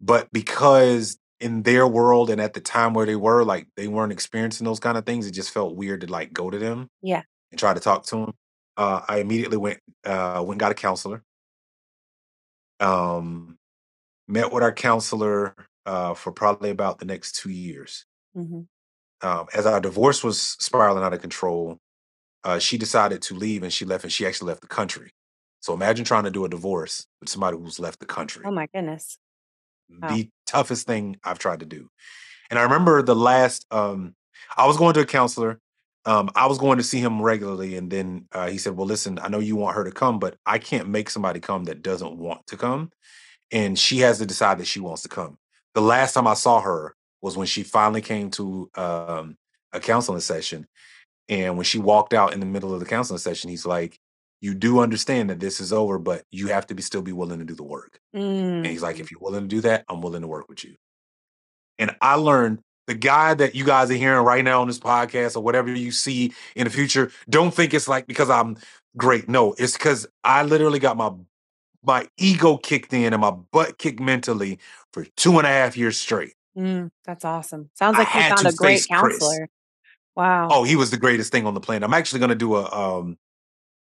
but 0.00 0.32
because 0.32 1.18
in 1.40 1.62
their 1.62 1.86
world 1.86 2.30
and 2.30 2.40
at 2.40 2.52
the 2.54 2.60
time 2.60 2.94
where 2.94 3.06
they 3.06 3.16
were, 3.16 3.44
like 3.44 3.66
they 3.76 3.88
weren't 3.88 4.12
experiencing 4.12 4.64
those 4.64 4.80
kind 4.80 4.96
of 4.96 5.04
things, 5.04 5.26
it 5.26 5.32
just 5.32 5.50
felt 5.50 5.74
weird 5.74 6.02
to 6.02 6.06
like 6.06 6.32
go 6.32 6.50
to 6.50 6.58
them 6.58 6.88
Yeah. 7.02 7.22
and 7.50 7.58
try 7.58 7.74
to 7.74 7.80
talk 7.80 8.04
to 8.06 8.16
them. 8.16 8.34
Uh, 8.76 9.00
I 9.08 9.18
immediately 9.18 9.56
went 9.58 9.80
uh, 10.04 10.38
went 10.46 10.52
and 10.52 10.60
got 10.60 10.72
a 10.72 10.74
counselor. 10.74 11.22
Um, 12.78 13.58
met 14.28 14.52
with 14.52 14.62
our 14.62 14.72
counselor 14.72 15.54
uh, 15.84 16.14
for 16.14 16.32
probably 16.32 16.70
about 16.70 16.98
the 16.98 17.04
next 17.04 17.32
two 17.36 17.50
years. 17.50 18.06
Mhm. 18.36 18.66
Um, 19.22 19.46
as 19.54 19.66
our 19.66 19.80
divorce 19.80 20.24
was 20.24 20.40
spiraling 20.40 21.02
out 21.02 21.12
of 21.12 21.20
control, 21.20 21.78
uh, 22.44 22.58
she 22.58 22.78
decided 22.78 23.22
to 23.22 23.34
leave 23.34 23.62
and 23.62 23.72
she 23.72 23.84
left 23.84 24.04
and 24.04 24.12
she 24.12 24.26
actually 24.26 24.48
left 24.48 24.62
the 24.62 24.66
country. 24.68 25.12
So 25.60 25.74
imagine 25.74 26.04
trying 26.04 26.24
to 26.24 26.30
do 26.30 26.44
a 26.44 26.48
divorce 26.48 27.06
with 27.20 27.28
somebody 27.28 27.56
who's 27.58 27.78
left 27.78 28.00
the 28.00 28.06
country. 28.06 28.44
Oh 28.46 28.50
my 28.50 28.66
goodness. 28.74 29.18
wow. 30.02 30.08
The 30.08 30.30
toughest 30.46 30.86
thing 30.86 31.16
I've 31.24 31.38
tried 31.38 31.60
to 31.60 31.66
do. 31.66 31.90
And 32.50 32.58
I 32.58 32.62
remember 32.62 33.02
the 33.02 33.16
last, 33.16 33.66
um, 33.70 34.14
I 34.56 34.66
was 34.66 34.76
going 34.76 34.94
to 34.94 35.00
a 35.00 35.06
counselor. 35.06 35.60
Um, 36.06 36.30
I 36.34 36.46
was 36.46 36.58
going 36.58 36.78
to 36.78 36.84
see 36.84 37.00
him 37.00 37.20
regularly. 37.20 37.76
And 37.76 37.90
then 37.90 38.26
uh, 38.32 38.48
he 38.48 38.58
said, 38.58 38.76
Well, 38.76 38.86
listen, 38.86 39.18
I 39.20 39.28
know 39.28 39.38
you 39.38 39.56
want 39.56 39.76
her 39.76 39.84
to 39.84 39.92
come, 39.92 40.18
but 40.18 40.36
I 40.46 40.58
can't 40.58 40.88
make 40.88 41.10
somebody 41.10 41.40
come 41.40 41.64
that 41.64 41.82
doesn't 41.82 42.16
want 42.16 42.46
to 42.48 42.56
come. 42.56 42.90
And 43.52 43.78
she 43.78 43.98
has 44.00 44.18
to 44.18 44.26
decide 44.26 44.58
that 44.58 44.66
she 44.66 44.80
wants 44.80 45.02
to 45.02 45.08
come. 45.08 45.38
The 45.74 45.82
last 45.82 46.14
time 46.14 46.26
I 46.26 46.34
saw 46.34 46.60
her 46.60 46.94
was 47.22 47.36
when 47.36 47.46
she 47.46 47.62
finally 47.62 48.00
came 48.00 48.30
to 48.32 48.70
um, 48.74 49.36
a 49.72 49.80
counseling 49.80 50.20
session. 50.20 50.66
And 51.28 51.56
when 51.56 51.64
she 51.64 51.78
walked 51.78 52.12
out 52.12 52.32
in 52.32 52.40
the 52.40 52.46
middle 52.46 52.74
of 52.74 52.80
the 52.80 52.86
counseling 52.86 53.18
session, 53.18 53.50
he's 53.50 53.66
like, 53.66 53.98
You 54.40 54.54
do 54.54 54.80
understand 54.80 55.30
that 55.30 55.40
this 55.40 55.60
is 55.60 55.72
over, 55.72 55.98
but 55.98 56.24
you 56.30 56.48
have 56.48 56.66
to 56.68 56.74
be 56.74 56.82
still 56.82 57.02
be 57.02 57.12
willing 57.12 57.38
to 57.38 57.44
do 57.44 57.54
the 57.54 57.62
work. 57.62 58.00
And 58.58 58.66
he's 58.66 58.82
like, 58.82 58.96
Mm. 58.96 59.00
If 59.00 59.10
you're 59.10 59.20
willing 59.20 59.42
to 59.42 59.48
do 59.48 59.60
that, 59.62 59.84
I'm 59.88 60.02
willing 60.02 60.22
to 60.22 60.28
work 60.28 60.48
with 60.48 60.64
you. 60.64 60.74
And 61.78 61.94
I 62.00 62.14
learned 62.16 62.60
the 62.86 62.94
guy 62.94 63.34
that 63.34 63.54
you 63.54 63.64
guys 63.64 63.90
are 63.90 63.94
hearing 63.94 64.24
right 64.24 64.44
now 64.44 64.60
on 64.60 64.66
this 64.66 64.80
podcast 64.80 65.36
or 65.36 65.40
whatever 65.40 65.72
you 65.72 65.92
see 65.92 66.32
in 66.56 66.64
the 66.64 66.70
future, 66.70 67.12
don't 67.28 67.54
think 67.54 67.72
it's 67.72 67.86
like 67.86 68.08
because 68.08 68.28
I'm 68.28 68.56
great. 68.96 69.28
No, 69.28 69.54
it's 69.58 69.74
because 69.74 70.08
I 70.24 70.42
literally 70.42 70.80
got 70.80 70.96
my 70.96 71.12
my 71.84 72.08
ego 72.18 72.56
kicked 72.56 72.92
in 72.92 73.12
and 73.12 73.20
my 73.20 73.30
butt 73.30 73.78
kicked 73.78 74.00
mentally 74.00 74.58
for 74.92 75.06
two 75.16 75.38
and 75.38 75.46
a 75.46 75.50
half 75.50 75.76
years 75.76 75.96
straight. 75.96 76.34
Mm, 76.56 76.90
that's 77.04 77.24
awesome. 77.24 77.70
Sounds 77.74 77.96
I 77.96 78.04
like 78.04 78.14
you 78.14 78.20
found 78.22 78.46
a 78.46 78.52
great 78.52 78.80
face 78.80 78.86
Chris. 78.86 79.18
counselor. 79.18 79.48
Wow. 80.16 80.48
Oh, 80.50 80.64
he 80.64 80.76
was 80.76 80.90
the 80.90 80.96
greatest 80.96 81.32
thing 81.32 81.46
on 81.46 81.54
the 81.54 81.60
planet. 81.60 81.84
I'm 81.86 81.94
actually 81.94 82.18
going 82.18 82.30
to 82.30 82.34
do 82.34 82.56
a 82.56 82.70
um 82.70 83.16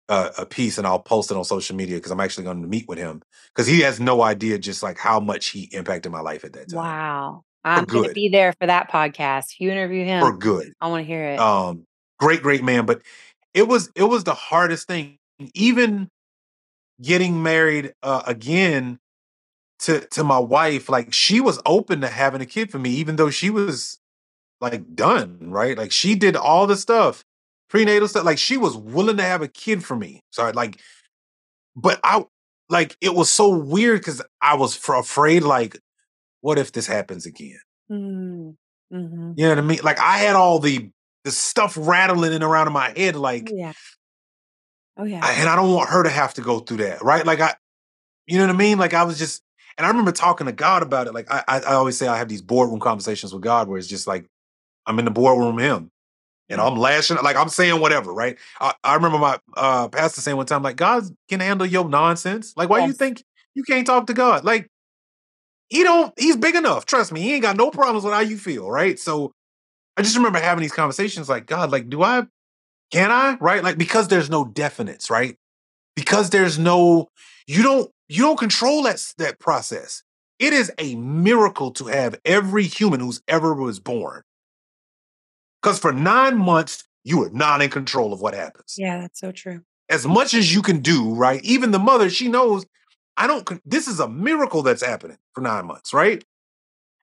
a, 0.09 0.31
a 0.39 0.45
piece 0.45 0.77
and 0.77 0.85
I'll 0.87 0.99
post 0.99 1.31
it 1.31 1.37
on 1.37 1.43
social 1.45 1.75
media 1.75 1.97
because 1.97 2.11
I'm 2.11 2.19
actually 2.19 2.43
going 2.45 2.61
to 2.61 2.67
meet 2.67 2.87
with 2.87 2.97
him 2.97 3.21
because 3.53 3.67
he 3.67 3.81
has 3.81 3.99
no 3.99 4.21
idea 4.21 4.57
just 4.57 4.81
like 4.83 4.97
how 4.97 5.19
much 5.19 5.47
he 5.49 5.69
impacted 5.71 6.11
my 6.11 6.19
life 6.21 6.43
at 6.43 6.53
that 6.53 6.69
time 6.69 6.77
Wow. 6.79 7.43
I'm 7.63 7.85
gonna 7.85 8.13
be 8.13 8.29
there 8.29 8.53
for 8.53 8.67
that 8.67 8.89
podcast. 8.89 9.51
If 9.51 9.59
you 9.59 9.69
interview 9.69 10.05
him, 10.05 10.21
For 10.21 10.35
good. 10.35 10.71
I 10.79 10.87
want 10.87 11.01
to 11.03 11.07
hear 11.07 11.25
it. 11.25 11.39
um 11.39 11.85
great 12.19 12.41
great 12.41 12.63
man 12.63 12.85
but 12.85 13.01
it 13.53 13.67
was 13.67 13.91
it 13.95 14.03
was 14.03 14.23
the 14.23 14.33
hardest 14.33 14.87
thing 14.87 15.17
even 15.53 16.09
getting 17.01 17.43
married 17.43 17.93
uh 18.03 18.23
again 18.25 18.97
to 19.79 20.01
to 20.07 20.23
my 20.23 20.37
wife 20.39 20.89
like 20.89 21.13
she 21.13 21.39
was 21.39 21.61
open 21.65 22.01
to 22.01 22.07
having 22.07 22.41
a 22.41 22.45
kid 22.45 22.69
for 22.71 22.79
me 22.79 22.89
even 22.91 23.15
though 23.15 23.29
she 23.29 23.49
was 23.49 23.99
like 24.61 24.93
done 24.95 25.37
right 25.41 25.77
like 25.77 25.91
she 25.91 26.15
did 26.15 26.35
all 26.35 26.67
the 26.67 26.75
stuff 26.75 27.23
prenatal 27.69 28.07
stuff 28.07 28.25
like 28.25 28.37
she 28.37 28.57
was 28.57 28.75
willing 28.75 29.17
to 29.17 29.23
have 29.23 29.41
a 29.41 29.47
kid 29.47 29.83
for 29.83 29.95
me 29.95 30.21
sorry 30.31 30.51
like 30.53 30.79
but 31.75 31.99
i 32.03 32.23
like 32.69 32.97
it 33.01 33.13
was 33.15 33.29
so 33.29 33.49
weird 33.49 33.99
because 34.01 34.21
i 34.41 34.55
was 34.55 34.75
fr- 34.75 34.95
afraid 34.95 35.43
like 35.43 35.79
what 36.41 36.57
if 36.59 36.71
this 36.71 36.87
happens 36.87 37.25
again 37.25 37.59
Mm, 37.91 38.55
mhm. 38.93 39.33
you 39.37 39.43
know 39.45 39.49
what 39.49 39.57
i 39.57 39.61
mean 39.61 39.79
like 39.83 39.99
i 39.99 40.17
had 40.17 40.35
all 40.35 40.59
the 40.59 40.89
the 41.23 41.31
stuff 41.31 41.77
rattling 41.79 42.33
in 42.33 42.43
around 42.43 42.67
in 42.67 42.73
my 42.73 42.91
head 42.95 43.15
Oh 43.15 43.19
like 43.19 43.51
yeah. 43.53 43.73
Oh 44.97 45.05
yeah. 45.05 45.21
I- 45.23 45.33
and 45.33 45.47
I 45.49 45.55
don't 45.55 45.73
want 45.73 45.89
her 45.89 46.03
to 46.03 46.09
have 46.09 46.33
to 46.35 46.41
go 46.41 46.59
through 46.59 46.77
that, 46.77 47.01
right? 47.01 47.25
Like 47.25 47.39
I, 47.39 47.55
you 48.27 48.37
know 48.37 48.45
what 48.47 48.53
I 48.55 48.57
mean? 48.57 48.77
Like 48.77 48.93
I 48.93 49.03
was 49.03 49.17
just, 49.17 49.41
and 49.79 49.85
I 49.85 49.89
remember 49.89 50.11
talking 50.11 50.45
to 50.45 50.51
God 50.51 50.83
about 50.83 51.07
it. 51.07 51.13
Like 51.13 51.31
I, 51.31 51.41
I, 51.47 51.59
I 51.61 51.73
always 51.75 51.97
say 51.97 52.05
I 52.05 52.17
have 52.17 52.27
these 52.27 52.41
boardroom 52.41 52.81
conversations 52.81 53.33
with 53.33 53.41
God 53.41 53.69
where 53.69 53.77
it's 53.77 53.87
just 53.87 54.07
like 54.07 54.25
I'm 54.85 54.99
in 54.99 55.05
the 55.05 55.11
boardroom 55.11 55.55
with 55.55 55.63
Him, 55.63 55.89
and 56.49 56.59
I'm 56.59 56.75
lashing, 56.75 57.15
like 57.23 57.37
I'm 57.37 57.47
saying 57.47 57.79
whatever, 57.79 58.13
right? 58.13 58.37
I, 58.59 58.73
I 58.83 58.95
remember 58.95 59.17
my 59.17 59.39
uh, 59.55 59.87
pastor 59.87 60.19
saying 60.19 60.35
one 60.35 60.47
time, 60.47 60.63
like 60.63 60.75
God 60.75 61.03
can 61.29 61.39
handle 61.39 61.65
your 61.65 61.87
nonsense. 61.87 62.53
Like 62.57 62.69
why 62.69 62.81
do 62.81 62.87
you 62.87 62.93
think 62.93 63.23
you 63.55 63.63
can't 63.63 63.87
talk 63.87 64.07
to 64.07 64.13
God? 64.13 64.43
Like 64.43 64.67
he 65.69 65.83
don't. 65.83 66.13
He's 66.19 66.35
big 66.35 66.55
enough. 66.55 66.85
Trust 66.85 67.13
me, 67.13 67.21
he 67.21 67.35
ain't 67.35 67.43
got 67.43 67.55
no 67.55 67.71
problems 67.71 68.03
with 68.03 68.13
how 68.13 68.19
you 68.19 68.37
feel, 68.37 68.69
right? 68.69 68.99
So 68.99 69.31
I 69.95 70.01
just 70.01 70.17
remember 70.17 70.39
having 70.39 70.61
these 70.61 70.73
conversations, 70.73 71.29
like 71.29 71.45
God, 71.45 71.71
like 71.71 71.87
do 71.87 72.03
I? 72.03 72.23
Can 72.91 73.11
I? 73.11 73.37
Right? 73.39 73.63
Like 73.63 73.77
because 73.77 74.09
there's 74.09 74.29
no 74.29 74.43
definites, 74.43 75.09
right? 75.09 75.37
Because 75.95 76.31
there's 76.31 76.59
no 76.59 77.07
you 77.49 77.63
don't 77.63 77.91
you 78.07 78.21
don't 78.21 78.37
control 78.37 78.83
that 78.83 79.13
that 79.17 79.39
process. 79.39 80.03
It 80.37 80.53
is 80.53 80.71
a 80.77 80.95
miracle 80.95 81.71
to 81.71 81.85
have 81.85 82.19
every 82.23 82.63
human 82.63 82.99
who's 82.99 83.21
ever 83.27 83.53
was 83.55 83.79
born. 83.79 84.21
Because 85.61 85.79
for 85.79 85.91
nine 85.91 86.37
months 86.37 86.87
you 87.03 87.23
are 87.23 87.29
not 87.31 87.61
in 87.63 87.71
control 87.71 88.13
of 88.13 88.21
what 88.21 88.35
happens. 88.35 88.75
Yeah, 88.77 88.99
that's 88.99 89.19
so 89.19 89.31
true. 89.31 89.61
As 89.89 90.05
much 90.05 90.35
as 90.35 90.53
you 90.53 90.61
can 90.61 90.79
do, 90.81 91.15
right? 91.15 91.43
Even 91.43 91.71
the 91.71 91.79
mother, 91.79 92.09
she 92.11 92.27
knows 92.27 92.67
I 93.17 93.25
don't. 93.25 93.59
This 93.65 93.87
is 93.87 93.99
a 93.99 94.07
miracle 94.07 94.61
that's 94.61 94.85
happening 94.85 95.17
for 95.33 95.41
nine 95.41 95.65
months, 95.65 95.91
right? 95.91 96.23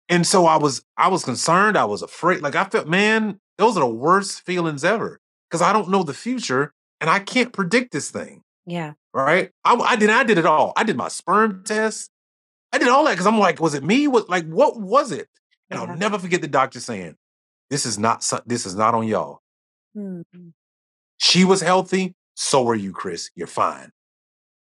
And 0.09 0.25
so 0.25 0.47
I 0.47 0.59
was 0.59 0.85
I 0.97 1.09
was 1.09 1.25
concerned. 1.25 1.77
I 1.77 1.87
was 1.87 2.03
afraid. 2.03 2.41
Like 2.41 2.55
I 2.55 2.65
felt, 2.65 2.87
man, 2.87 3.41
those 3.59 3.77
are 3.77 3.81
the 3.81 3.87
worst 3.87 4.47
feelings 4.47 4.85
ever 4.85 5.21
because 5.51 5.61
I 5.61 5.73
don't 5.73 5.91
know 5.91 6.05
the 6.05 6.15
future 6.15 6.73
and 7.01 7.11
I 7.11 7.19
can't 7.19 7.53
predict 7.53 7.91
this 7.93 8.11
thing, 8.11 8.43
Yeah. 8.65 8.93
Right? 9.17 9.51
I, 9.65 9.75
I 9.75 9.97
did 9.97 10.11
I 10.11 10.25
did 10.25 10.39
it 10.39 10.47
all. 10.47 10.73
I 10.77 10.85
did 10.85 10.97
my 10.97 11.09
sperm 11.09 11.63
test. 11.65 12.11
I 12.73 12.79
did 12.79 12.89
all 12.89 13.05
that 13.05 13.13
because 13.13 13.27
I'm 13.27 13.39
like, 13.39 13.61
was 13.61 13.75
it 13.75 13.83
me? 13.83 14.07
What 14.07 14.29
like 14.29 14.47
what 14.47 14.79
was 14.79 15.11
it? 15.13 15.29
And 15.71 15.81
Yeah. 15.81 15.87
I'll 15.87 15.97
never 15.97 16.19
forget 16.19 16.41
the 16.43 16.49
doctor 16.49 16.79
saying, 16.81 17.17
"This 17.71 17.87
is 17.87 17.99
not 17.99 18.25
this 18.47 18.67
is 18.67 18.75
not 18.75 18.95
on 18.95 19.07
y'all. 19.09 19.41
Mm, 19.97 20.23
She 21.19 21.45
was 21.45 21.61
healthy, 21.63 22.15
so 22.35 22.63
were 22.63 22.75
you, 22.75 22.93
Chris. 22.93 23.31
You're 23.35 23.47
fine." 23.47 23.91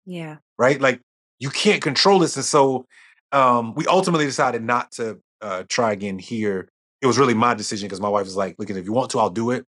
Yeah. 0.06 0.36
right? 0.56 0.80
Like 0.80 1.00
you 1.40 1.50
can't 1.50 1.82
control 1.82 2.18
this. 2.20 2.36
And 2.36 2.44
so 2.44 2.86
um, 3.32 3.74
we 3.74 3.86
ultimately 3.86 4.24
decided 4.24 4.62
not 4.62 4.92
to 4.92 5.20
uh, 5.42 5.64
try 5.68 5.92
again 5.92 6.18
here. 6.18 6.68
It 7.02 7.06
was 7.06 7.18
really 7.18 7.34
my 7.34 7.54
decision 7.54 7.86
because 7.88 8.00
my 8.00 8.08
wife 8.08 8.24
was 8.24 8.36
like, 8.36 8.54
look, 8.58 8.70
if 8.70 8.84
you 8.84 8.92
want 8.92 9.10
to, 9.10 9.18
I'll 9.18 9.28
do 9.30 9.50
it. 9.50 9.66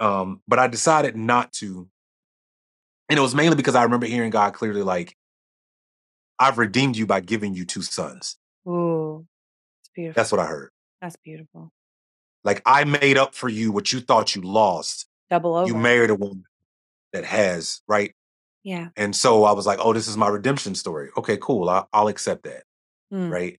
Um, 0.00 0.40
but 0.48 0.58
I 0.58 0.68
decided 0.68 1.16
not 1.16 1.52
to. 1.54 1.88
And 3.08 3.18
it 3.18 3.22
was 3.22 3.34
mainly 3.34 3.56
because 3.56 3.74
I 3.74 3.82
remember 3.82 4.06
hearing 4.06 4.30
God 4.30 4.54
clearly 4.54 4.82
like, 4.82 5.16
I've 6.38 6.58
redeemed 6.58 6.96
you 6.96 7.06
by 7.06 7.20
giving 7.20 7.54
you 7.54 7.64
two 7.64 7.82
sons. 7.82 8.36
Ooh. 8.66 9.26
It's 9.82 9.90
beautiful. 9.94 10.20
That's 10.20 10.32
what 10.32 10.40
I 10.40 10.46
heard. 10.46 10.70
That's 11.00 11.16
beautiful. 11.16 11.72
Like 12.44 12.62
I 12.66 12.84
made 12.84 13.18
up 13.18 13.34
for 13.34 13.48
you 13.48 13.70
what 13.70 13.92
you 13.92 14.00
thought 14.00 14.34
you 14.34 14.42
lost. 14.42 15.06
Double 15.30 15.54
over. 15.54 15.68
You 15.68 15.76
married 15.76 16.10
a 16.10 16.14
woman 16.14 16.44
that 17.12 17.24
has, 17.24 17.82
right? 17.86 18.14
yeah. 18.62 18.88
And 18.96 19.14
so 19.14 19.44
I 19.44 19.52
was 19.52 19.66
like, 19.66 19.78
oh, 19.82 19.92
this 19.92 20.08
is 20.08 20.16
my 20.16 20.28
redemption 20.28 20.74
story. 20.74 21.10
Okay, 21.16 21.36
cool. 21.40 21.68
I, 21.68 21.84
I'll 21.92 22.08
accept 22.08 22.44
that. 22.44 22.62
Mm, 23.12 23.30
right? 23.30 23.58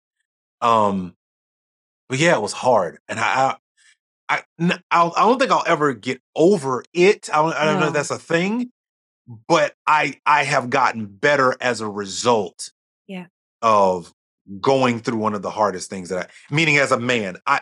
Um, 0.62 1.16
but 2.10 2.20
yeah, 2.20 2.36
it 2.36 2.42
was 2.42 2.54
hard, 2.54 3.00
and 3.08 3.20
I, 3.20 3.56
I, 4.30 4.42
I 4.60 4.72
I 4.90 5.12
don't 5.16 5.40
think 5.40 5.52
I'll 5.52 5.64
ever 5.68 5.94
get 5.94 6.22
over 6.36 6.84
it. 6.94 7.30
I 7.32 7.38
don't, 7.38 7.54
I 7.54 7.66
don't 7.66 7.80
know 7.80 7.88
if 7.88 7.94
that's 7.94 8.12
a 8.12 8.18
thing, 8.18 8.72
but 9.48 9.74
I, 9.88 10.20
I 10.26 10.44
have 10.44 10.70
gotten 10.70 11.06
better 11.06 11.56
as 11.62 11.82
a 11.82 11.88
result. 11.88 12.72
Yeah. 13.08 13.28
Of 13.62 14.14
going 14.60 15.00
through 15.00 15.18
one 15.18 15.34
of 15.34 15.42
the 15.42 15.50
hardest 15.50 15.90
things 15.90 16.10
that 16.10 16.28
I, 16.28 16.54
meaning 16.54 16.78
as 16.78 16.92
a 16.92 17.00
man, 17.00 17.38
I, 17.48 17.62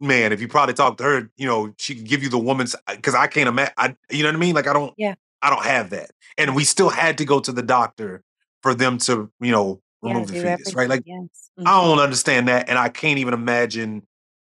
man, 0.00 0.32
if 0.32 0.40
you 0.40 0.48
probably 0.48 0.74
talk 0.74 0.98
to 0.98 1.04
her, 1.04 1.30
you 1.36 1.46
know, 1.46 1.72
she 1.78 1.94
could 1.94 2.04
give 2.04 2.22
you 2.22 2.28
the 2.28 2.38
woman's 2.38 2.76
because 2.86 3.14
I 3.14 3.26
can't 3.26 3.48
imagine. 3.48 3.72
I, 3.78 3.96
you 4.10 4.22
know 4.22 4.28
what 4.28 4.36
I 4.36 4.38
mean? 4.38 4.54
Like 4.54 4.66
I 4.66 4.72
don't, 4.72 4.92
Yeah. 4.96 5.14
I 5.40 5.50
don't 5.50 5.64
have 5.64 5.90
that, 5.90 6.10
and 6.36 6.54
we 6.54 6.64
still 6.64 6.90
had 6.90 7.16
to 7.18 7.24
go 7.24 7.40
to 7.40 7.52
the 7.52 7.62
doctor 7.62 8.22
for 8.62 8.74
them 8.74 8.98
to, 8.98 9.30
you 9.40 9.50
know, 9.52 9.80
yeah, 10.02 10.12
remove 10.12 10.28
the 10.28 10.34
fetus, 10.34 10.74
right? 10.74 10.88
Like 10.88 11.04
yes. 11.06 11.50
I 11.58 11.62
Mhm. 11.62 11.64
don't 11.64 12.00
understand 12.00 12.48
that, 12.48 12.68
and 12.68 12.78
I 12.78 12.88
can't 12.88 13.18
even 13.18 13.34
imagine 13.34 14.06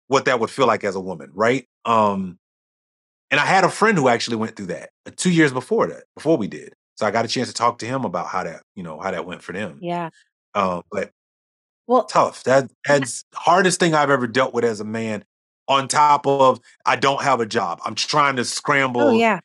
what 0.06 0.24
that 0.24 0.40
would 0.40 0.50
feel 0.50 0.66
like 0.66 0.82
as 0.84 0.94
a 0.96 1.00
woman, 1.00 1.30
right? 1.34 1.68
Um, 1.84 2.38
and 3.30 3.40
I 3.40 3.46
had 3.46 3.64
a 3.64 3.68
friend 3.68 3.96
who 3.98 4.08
actually 4.08 4.36
went 4.36 4.56
through 4.56 4.66
that 4.66 4.90
uh, 5.06 5.10
two 5.16 5.30
years 5.30 5.52
before 5.52 5.86
that, 5.88 6.04
before 6.16 6.36
we 6.36 6.46
did. 6.46 6.74
So 6.96 7.06
I 7.06 7.10
got 7.10 7.24
a 7.24 7.28
chance 7.28 7.48
to 7.48 7.54
talk 7.54 7.78
to 7.78 7.86
him 7.86 8.04
about 8.04 8.26
how 8.26 8.42
that, 8.44 8.62
you 8.74 8.82
know, 8.82 8.98
how 8.98 9.10
that 9.10 9.24
went 9.24 9.42
for 9.42 9.52
them. 9.52 9.78
Yeah. 9.80 10.10
Um, 10.54 10.82
but 10.90 11.10
well, 11.86 12.04
tough. 12.04 12.44
That 12.44 12.70
that's 12.86 13.24
hardest 13.34 13.78
thing 13.80 13.94
I've 13.94 14.10
ever 14.10 14.26
dealt 14.26 14.52
with 14.52 14.64
as 14.64 14.80
a 14.80 14.84
man. 14.84 15.24
On 15.68 15.86
top 15.86 16.26
of 16.26 16.60
I 16.86 16.96
don't 16.96 17.22
have 17.22 17.40
a 17.40 17.46
job. 17.46 17.80
I'm 17.84 17.94
trying 17.94 18.36
to 18.36 18.44
scramble. 18.44 19.02
Oh 19.02 19.10
yeah. 19.12 19.40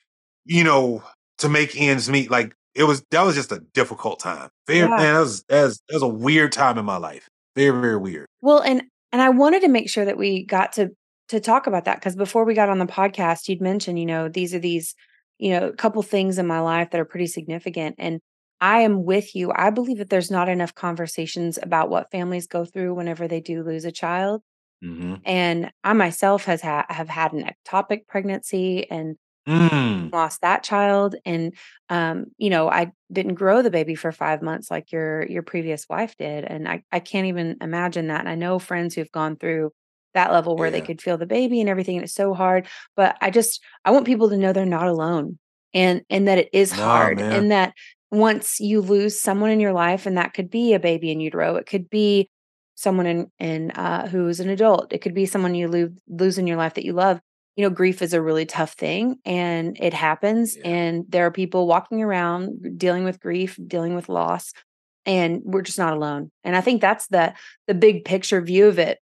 You 0.45 0.64
know, 0.64 1.03
to 1.39 1.49
make 1.49 1.80
ends 1.80 2.10
meet. 2.10 2.31
Like 2.31 2.55
it 2.73 2.85
was 2.85 3.03
that 3.11 3.23
was 3.23 3.35
just 3.35 3.51
a 3.51 3.60
difficult 3.73 4.19
time. 4.19 4.49
Very 4.65 4.80
Yeah. 4.80 4.88
man, 4.88 5.14
that 5.14 5.19
was 5.19 5.43
that 5.43 5.64
was, 5.64 5.81
that 5.89 5.93
was 5.95 6.03
a 6.03 6.07
weird 6.07 6.51
time 6.51 6.77
in 6.77 6.85
my 6.85 6.97
life. 6.97 7.30
Very, 7.55 7.80
very 7.80 7.97
weird. 7.97 8.27
Well, 8.41 8.61
and 8.61 8.84
and 9.11 9.22
I 9.22 9.30
wanted 9.30 9.61
to 9.61 9.68
make 9.68 9.89
sure 9.89 10.05
that 10.05 10.18
we 10.18 10.43
got 10.43 10.73
to 10.73 10.89
to 11.34 11.39
talk 11.39 11.68
about 11.68 11.85
that 11.85 11.99
because 11.99 12.15
before 12.15 12.45
we 12.45 12.53
got 12.53 12.69
on 12.69 12.80
the 12.80 12.85
podcast, 12.85 13.47
you'd 13.47 13.61
mentioned, 13.61 13.99
you 13.99 14.05
know, 14.05 14.30
these 14.30 14.53
are 14.53 14.60
these, 14.60 14.95
you 15.38 15.51
know, 15.51 15.68
a 15.68 15.73
couple 15.73 16.01
things 16.01 16.38
in 16.38 16.47
my 16.47 16.60
life 16.60 16.91
that 16.91 17.01
are 17.01 17.05
pretty 17.05 17.27
significant. 17.27 17.95
And 17.99 18.19
I 18.61 18.81
am 18.81 19.03
with 19.03 19.35
you. 19.35 19.51
I 19.53 19.69
believe 19.69 19.97
that 19.97 20.10
there's 20.10 20.31
not 20.31 20.47
enough 20.49 20.73
conversations 20.73 21.60
about 21.61 21.89
what 21.89 22.11
families 22.11 22.47
go 22.47 22.65
through 22.65 22.93
whenever 22.93 23.27
they 23.27 23.41
do 23.41 23.64
lose 23.64 23.85
a 23.85 23.91
child. 23.91 24.41
Mm-hmm. 24.84 25.15
And 25.26 25.72
I 25.84 25.93
myself 25.93 26.45
has 26.45 26.61
ha- 26.61 26.85
have 26.89 27.10
had 27.10 27.34
an 27.34 27.49
ectopic 27.49 28.07
pregnancy 28.07 28.89
and 28.89 29.18
Mm. 29.45 30.10
lost 30.14 30.39
that 30.39 30.64
child 30.64 31.15
and 31.26 31.53
um 31.89 32.27
you 32.38 32.49
know 32.49 32.69
i 32.69 32.93
didn't 33.11 33.34
grow 33.34 33.61
the 33.61 33.69
baby 33.69 33.93
for 33.93 34.14
five 34.14 34.41
months 34.41 34.72
like 34.72 34.93
your 34.93 35.26
your 35.27 35.43
previous 35.43 35.85
wife 35.89 36.15
did 36.15 36.45
and 36.45 36.65
i 36.65 36.81
i 36.93 37.01
can't 37.01 37.27
even 37.27 37.57
imagine 37.60 38.07
that 38.07 38.22
and 38.22 38.30
i 38.30 38.35
know 38.35 38.57
friends 38.57 38.95
who've 38.95 39.11
gone 39.11 39.35
through 39.35 39.69
that 40.14 40.31
level 40.31 40.56
where 40.56 40.72
they 40.72 40.81
could 40.81 41.02
feel 41.02 41.18
the 41.18 41.26
baby 41.26 41.60
and 41.60 41.69
everything 41.69 41.95
and 41.98 42.03
it's 42.03 42.14
so 42.14 42.34
hard 42.34 42.68
but 42.95 43.18
i 43.22 43.30
just 43.30 43.61
i 43.85 43.91
want 43.91 44.06
people 44.06 44.30
to 44.30 44.38
know 44.38 44.53
they're 44.53 44.65
not 44.65 44.88
alone 44.88 45.38
and 45.73 46.02
and 46.10 46.27
that 46.27 46.38
it 46.38 46.49
is 46.53 46.72
hard 46.72 47.18
man. 47.18 47.31
and 47.31 47.52
that 47.52 47.73
once 48.11 48.60
you 48.60 48.80
lose 48.81 49.19
someone 49.19 49.49
in 49.49 49.60
your 49.60 49.73
life 49.73 50.06
and 50.06 50.18
that 50.18 50.34
could 50.34 50.49
be 50.49 50.73
a 50.73 50.80
baby 50.80 51.11
in 51.11 51.19
utero 51.19 51.56
it 51.56 51.65
could 51.65 51.90
be 51.90 52.30
someone 52.76 53.06
in 53.06 53.31
in 53.40 53.72
uh 53.72 54.07
who's 54.07 54.40
an 54.40 54.49
adult 54.49 54.91
it 54.94 54.99
could 54.99 55.14
be 55.14 55.26
someone 55.26 55.56
you 55.56 55.68
lose 55.68 55.91
lose 56.07 56.38
in 56.38 56.48
your 56.48 56.57
life 56.57 56.73
that 56.76 56.85
you 56.85 56.94
love 56.94 57.19
you 57.56 57.64
know 57.64 57.69
grief 57.69 58.02
is 58.02 58.14
a 58.14 58.22
really 58.22 58.45
tough 58.45 58.73
thing 58.73 59.15
and 59.26 59.77
it 59.80 59.94
happens 59.94 60.56
Yeah. 60.57 60.68
and 60.68 61.06
there 61.10 61.26
are 61.26 61.31
people 61.31 61.68
walking 61.68 62.02
around 62.02 62.77
dealing 62.77 63.03
with 63.03 63.19
grief 63.19 63.57
dealing 63.68 63.95
with 63.95 64.10
loss 64.10 64.53
and 65.06 65.41
we're 65.44 65.61
just 65.61 65.77
not 65.77 65.94
alone 65.94 66.31
and 66.44 66.56
i 66.56 66.61
think 66.61 66.81
that's 66.81 67.07
the 67.07 67.34
the 67.68 67.73
big 67.73 68.06
picture 68.06 68.41
view 68.41 68.68
of 68.68 68.80
it 68.80 68.99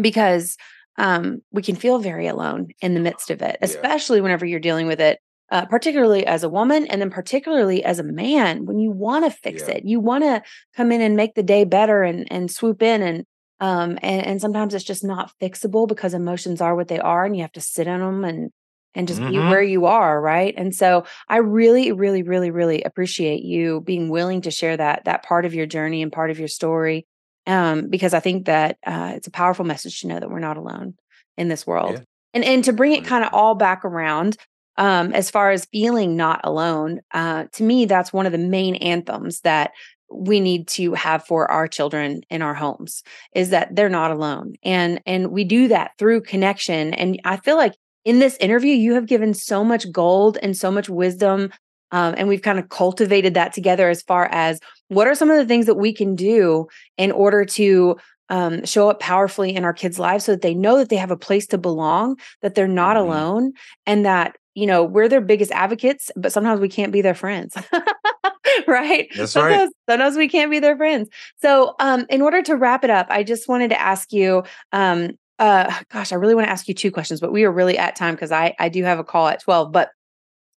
because 0.00 0.56
um 0.98 1.40
we 1.50 1.62
can 1.62 1.76
feel 1.76 1.98
very 1.98 2.26
alone 2.26 2.68
in 2.80 2.94
the 2.94 3.00
midst 3.00 3.30
of 3.30 3.42
it 3.42 3.56
Yeah. 3.60 3.66
especially 3.66 4.20
whenever 4.20 4.46
you're 4.46 4.60
dealing 4.60 4.86
with 4.86 5.00
it 5.00 5.18
uh, 5.50 5.66
particularly 5.66 6.26
as 6.26 6.42
a 6.42 6.48
woman 6.48 6.86
and 6.86 7.00
then 7.00 7.10
particularly 7.10 7.84
as 7.84 7.98
a 7.98 8.02
man 8.04 8.64
when 8.66 8.78
you 8.78 8.90
want 8.90 9.24
to 9.24 9.30
fix 9.30 9.68
Yeah. 9.68 9.74
it 9.76 9.84
you 9.84 10.00
want 10.00 10.24
to 10.24 10.42
come 10.76 10.92
in 10.92 11.00
and 11.00 11.16
make 11.16 11.34
the 11.34 11.42
day 11.42 11.64
better 11.64 12.02
and 12.02 12.26
and 12.30 12.50
swoop 12.50 12.82
in 12.82 13.02
and 13.02 13.24
um 13.60 13.98
and, 14.02 14.26
and 14.26 14.40
sometimes 14.40 14.74
it's 14.74 14.84
just 14.84 15.04
not 15.04 15.32
fixable 15.40 15.86
because 15.88 16.14
emotions 16.14 16.60
are 16.60 16.74
what 16.74 16.88
they 16.88 16.98
are 16.98 17.24
and 17.24 17.36
you 17.36 17.42
have 17.42 17.52
to 17.52 17.60
sit 17.60 17.86
on 17.88 18.00
them 18.00 18.24
and 18.24 18.50
and 18.94 19.08
just 19.08 19.24
be 19.26 19.34
Mhm. 19.34 19.44
where 19.44 19.62
you 19.62 19.86
are 19.86 20.20
right 20.20 20.54
and 20.56 20.74
so 20.74 21.04
i 21.28 21.36
really 21.38 21.92
really 21.92 22.22
really 22.22 22.50
really 22.50 22.82
appreciate 22.82 23.42
you 23.42 23.80
being 23.80 24.08
willing 24.08 24.40
to 24.42 24.50
share 24.50 24.76
that 24.76 25.04
that 25.04 25.22
part 25.24 25.44
of 25.44 25.54
your 25.54 25.66
journey 25.66 26.02
and 26.02 26.12
part 26.12 26.30
of 26.30 26.38
your 26.38 26.48
story 26.48 27.06
um 27.46 27.88
because 27.88 28.14
i 28.14 28.20
think 28.20 28.46
that 28.46 28.78
uh, 28.86 29.12
it's 29.14 29.26
a 29.26 29.32
powerful 29.32 29.64
message 29.64 30.00
to 30.00 30.06
know 30.06 30.20
that 30.20 30.30
we're 30.30 30.38
not 30.38 30.56
alone 30.56 30.94
in 31.36 31.48
this 31.48 31.66
world. 31.66 31.92
Yeah. 31.92 32.00
and 32.34 32.44
and 32.44 32.64
to 32.64 32.72
bring 32.72 32.92
it 32.92 33.04
kind 33.04 33.24
of 33.24 33.32
all 33.32 33.54
back 33.54 33.84
around 33.84 34.36
um 34.76 35.12
as 35.12 35.30
far 35.30 35.50
as 35.50 35.66
feeling 35.66 36.16
not 36.16 36.40
alone 36.44 37.00
uh 37.12 37.44
to 37.52 37.62
me 37.62 37.84
that's 37.84 38.12
one 38.12 38.26
of 38.26 38.32
the 38.32 38.38
main 38.38 38.76
anthems 38.76 39.40
that 39.40 39.72
we 40.14 40.40
need 40.40 40.68
to 40.68 40.94
have 40.94 41.26
for 41.26 41.50
our 41.50 41.66
children 41.66 42.22
in 42.30 42.42
our 42.42 42.54
homes 42.54 43.02
is 43.34 43.50
that 43.50 43.74
they're 43.74 43.88
not 43.88 44.10
alone. 44.10 44.54
And 44.62 45.00
and 45.06 45.30
we 45.30 45.44
do 45.44 45.68
that 45.68 45.92
through 45.98 46.22
connection. 46.22 46.94
And 46.94 47.20
i 47.24 47.36
feel 47.36 47.56
like 47.56 47.74
in 48.04 48.18
this 48.18 48.36
interview 48.38 48.74
you 48.74 48.94
have 48.94 49.06
given 49.06 49.34
so 49.34 49.64
much 49.64 49.90
gold 49.90 50.38
and 50.42 50.56
so 50.56 50.70
much 50.70 50.88
wisdom 50.88 51.50
um, 51.94 52.14
and 52.18 52.28
we've 52.28 52.42
kind 52.42 52.58
of 52.58 52.68
cultivated 52.68 53.34
that 53.34 53.52
together 53.54 53.88
as 53.88 54.02
far 54.02 54.26
as 54.32 54.60
what 54.88 55.06
are 55.06 55.14
some 55.14 55.30
of 55.30 55.36
the 55.38 55.46
things 55.46 55.66
that 55.66 55.76
we 55.76 55.92
can 55.94 56.14
do 56.16 56.66
in 56.98 57.10
order 57.12 57.44
to 57.44 57.96
um, 58.28 58.64
show 58.64 58.90
up 58.90 59.00
powerfully 59.00 59.54
in 59.54 59.64
our 59.64 59.72
kids' 59.72 59.98
lives 59.98 60.24
so 60.24 60.32
that 60.32 60.42
they 60.42 60.54
know 60.54 60.78
that 60.78 60.88
they 60.88 60.96
have 60.96 61.10
a 61.10 61.16
place 61.16 61.46
to 61.48 61.58
belong, 61.58 62.16
that 62.42 62.54
they're 62.54 62.66
not 62.68 62.96
Mhm. 62.96 63.00
alone, 63.00 63.52
and 63.86 64.04
that 64.04 64.36
you 64.54 64.66
know 64.66 64.82
we're 64.84 65.08
their 65.08 65.20
biggest 65.20 65.52
advocates, 65.52 66.10
but 66.16 66.32
sometimes 66.32 66.60
we 66.60 66.68
can't 66.68 66.92
be 66.92 67.02
their 67.02 67.14
friends. 67.14 67.54
right? 68.66 69.08
That's 69.16 69.36
right. 69.36 69.42
sometimes, 69.50 69.72
sometimes 69.88 70.16
we 70.16 70.28
can't 70.28 70.50
be 70.50 70.58
their 70.60 70.76
friends. 70.76 71.08
So, 71.40 71.74
um, 71.80 72.06
in 72.10 72.22
order 72.22 72.42
to 72.42 72.56
wrap 72.56 72.84
it 72.84 72.90
up, 72.90 73.06
I 73.10 73.22
just 73.22 73.48
wanted 73.48 73.68
to 73.70 73.80
ask 73.80 74.12
you, 74.12 74.42
um, 74.72 75.12
uh, 75.38 75.72
gosh, 75.92 76.12
I 76.12 76.16
really 76.16 76.34
want 76.34 76.46
to 76.46 76.50
ask 76.52 76.68
you 76.68 76.74
two 76.74 76.90
questions, 76.90 77.20
but 77.20 77.32
we 77.32 77.44
are 77.44 77.52
really 77.52 77.78
at 77.78 77.96
time 77.96 78.14
because 78.14 78.32
I 78.32 78.54
I 78.58 78.68
do 78.68 78.82
have 78.84 78.98
a 78.98 79.04
call 79.04 79.28
at 79.28 79.42
twelve. 79.42 79.72
But 79.72 79.90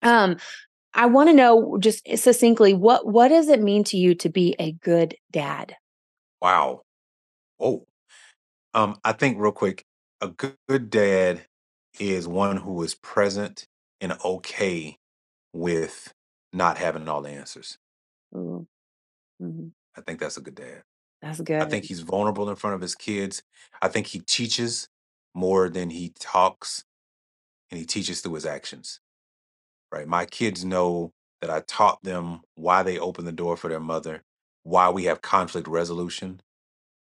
um, 0.03 0.37
I 0.95 1.07
want 1.07 1.29
to 1.29 1.33
know 1.35 1.77
just 1.79 2.07
succinctly 2.17 2.73
what 2.73 3.05
what 3.05 3.27
does 3.27 3.49
it 3.49 3.61
mean 3.61 3.83
to 3.85 3.97
you 3.97 4.15
to 4.15 4.29
be 4.29 4.55
a 4.59 4.71
good 4.71 5.15
dad? 5.31 5.75
Wow. 6.41 6.81
Oh. 7.59 7.85
Um, 8.73 8.97
I 9.03 9.13
think 9.13 9.37
real 9.39 9.51
quick, 9.51 9.85
a 10.21 10.29
good, 10.29 10.55
good 10.67 10.89
dad 10.89 11.45
is 11.99 12.27
one 12.27 12.57
who 12.57 12.83
is 12.83 12.95
present 12.95 13.65
and 14.01 14.13
okay 14.23 14.97
with 15.53 16.13
not 16.53 16.77
having 16.77 17.07
all 17.07 17.21
the 17.21 17.29
answers. 17.29 17.77
Ooh, 18.35 18.67
mhm, 19.41 19.71
I 19.97 20.01
think 20.01 20.19
that's 20.19 20.37
a 20.37 20.41
good 20.41 20.55
dad. 20.55 20.83
that's 21.21 21.41
good. 21.41 21.61
I 21.61 21.65
think 21.65 21.85
he's 21.85 22.01
vulnerable 22.01 22.49
in 22.49 22.55
front 22.55 22.75
of 22.75 22.81
his 22.81 22.95
kids. 22.95 23.43
I 23.81 23.87
think 23.87 24.07
he 24.07 24.19
teaches 24.19 24.89
more 25.33 25.69
than 25.69 25.89
he 25.89 26.13
talks, 26.19 26.83
and 27.71 27.79
he 27.79 27.85
teaches 27.85 28.21
through 28.21 28.35
his 28.35 28.45
actions. 28.45 28.99
Right? 29.91 30.07
My 30.07 30.25
kids 30.25 30.65
know 30.65 31.13
that 31.41 31.49
I 31.49 31.61
taught 31.61 32.03
them 32.03 32.41
why 32.55 32.83
they 32.83 32.99
open 32.99 33.25
the 33.25 33.31
door 33.31 33.57
for 33.57 33.69
their 33.69 33.79
mother, 33.79 34.23
why 34.63 34.89
we 34.89 35.05
have 35.05 35.21
conflict 35.21 35.67
resolution, 35.67 36.41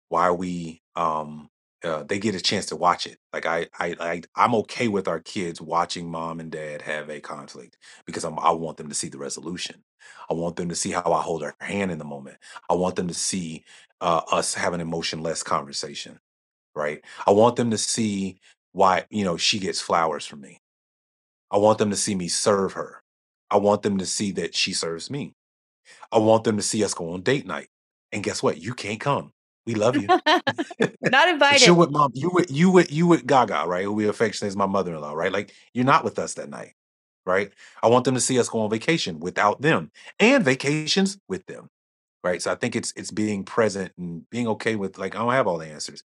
why 0.10 0.32
we 0.32 0.82
um 0.96 1.50
uh, 1.84 2.04
they 2.04 2.18
get 2.18 2.34
a 2.34 2.42
chance 2.42 2.66
to 2.68 2.76
watch 2.76 3.06
it. 3.06 3.20
Like 3.32 3.46
I, 3.46 3.68
I, 3.78 3.96
I, 4.00 4.22
I'm 4.36 4.56
okay 4.56 4.88
with 4.88 5.08
our 5.08 5.20
kids 5.20 5.62
watching 5.62 6.10
mom 6.10 6.40
and 6.40 6.52
dad 6.52 6.82
have 6.82 7.12
a 7.12 7.20
conflict 7.20 7.78
because 8.08 8.24
I'm, 8.24 8.40
I 8.40 8.50
want 8.52 8.78
them 8.78 8.90
to 8.90 8.96
see 8.96 9.08
the 9.08 9.20
resolution. 9.20 9.84
I 10.28 10.34
want 10.34 10.56
them 10.56 10.70
to 10.70 10.76
see 10.76 10.90
how 10.92 11.14
I 11.14 11.22
hold 11.22 11.44
her 11.44 11.54
hand 11.60 11.92
in 11.92 12.00
the 12.00 12.06
moment. 12.06 12.38
I 12.72 12.74
want 12.74 12.96
them 12.96 13.08
to 13.08 13.14
see 13.14 13.66
uh, 14.02 14.22
us 14.32 14.56
have 14.56 14.74
an 14.74 14.82
emotionless 14.82 15.44
conversation, 15.44 16.20
right? 16.76 17.02
I 17.28 17.32
want 17.32 17.56
them 17.58 17.72
to 17.72 17.78
see 17.78 18.40
why 18.74 19.06
you 19.10 19.26
know 19.26 19.38
she 19.38 19.60
gets 19.60 19.82
flowers 19.82 20.26
from 20.26 20.42
me. 20.42 20.60
I 21.52 21.58
want 21.58 21.78
them 21.78 21.90
to 21.90 21.96
see 21.96 22.16
me 22.16 22.28
serve 22.28 22.74
her. 22.74 23.02
I 23.52 23.58
want 23.58 23.84
them 23.84 23.98
to 24.00 24.06
see 24.06 24.32
that 24.34 24.56
she 24.56 24.74
serves 24.74 25.10
me. 25.10 25.34
I 26.12 26.18
want 26.18 26.44
them 26.44 26.58
to 26.58 26.64
see 26.64 26.84
us 26.84 26.94
go 26.94 27.12
on 27.12 27.22
date 27.22 27.46
night. 27.46 27.68
And 28.12 28.24
guess 28.24 28.42
what? 28.42 28.58
You 28.58 28.74
can't 28.74 29.00
come. 29.00 29.32
We 29.66 29.76
love 29.76 29.96
you. 29.96 30.08
Not 31.02 31.30
invited. 31.30 31.66
you're 31.66 31.76
with 31.76 31.92
mom. 31.92 32.12
You 32.14 32.30
with 32.32 32.52
you 32.52 32.70
with 32.70 32.92
you 32.92 33.08
with 33.08 33.26
Gaga, 33.26 33.66
right? 33.68 33.84
Who 33.84 33.94
we 33.94 34.08
affectionate 34.08 34.50
as 34.50 34.56
my 34.56 34.66
mother-in-law, 34.66 35.14
right? 35.14 35.32
Like 35.32 35.54
you're 35.74 35.86
not 35.86 36.04
with 36.04 36.20
us 36.20 36.36
that 36.36 36.50
night, 36.50 36.74
right? 37.26 37.52
I 37.82 37.88
want 37.88 38.06
them 38.06 38.16
to 38.16 38.22
see 38.22 38.40
us 38.40 38.50
go 38.50 38.62
on 38.62 38.70
vacation 38.70 39.20
without 39.20 39.62
them, 39.62 39.92
and 40.20 40.44
vacations 40.44 41.18
with 41.28 41.46
them, 41.48 41.70
right? 42.24 42.42
So 42.42 42.52
I 42.52 42.56
think 42.56 42.76
it's 42.76 42.94
it's 42.96 43.12
being 43.12 43.44
present 43.44 43.92
and 43.98 44.30
being 44.30 44.48
okay 44.50 44.76
with 44.76 44.98
like 44.98 45.16
I 45.16 45.20
don't 45.20 45.34
have 45.34 45.48
all 45.48 45.58
the 45.58 45.68
answers, 45.68 46.04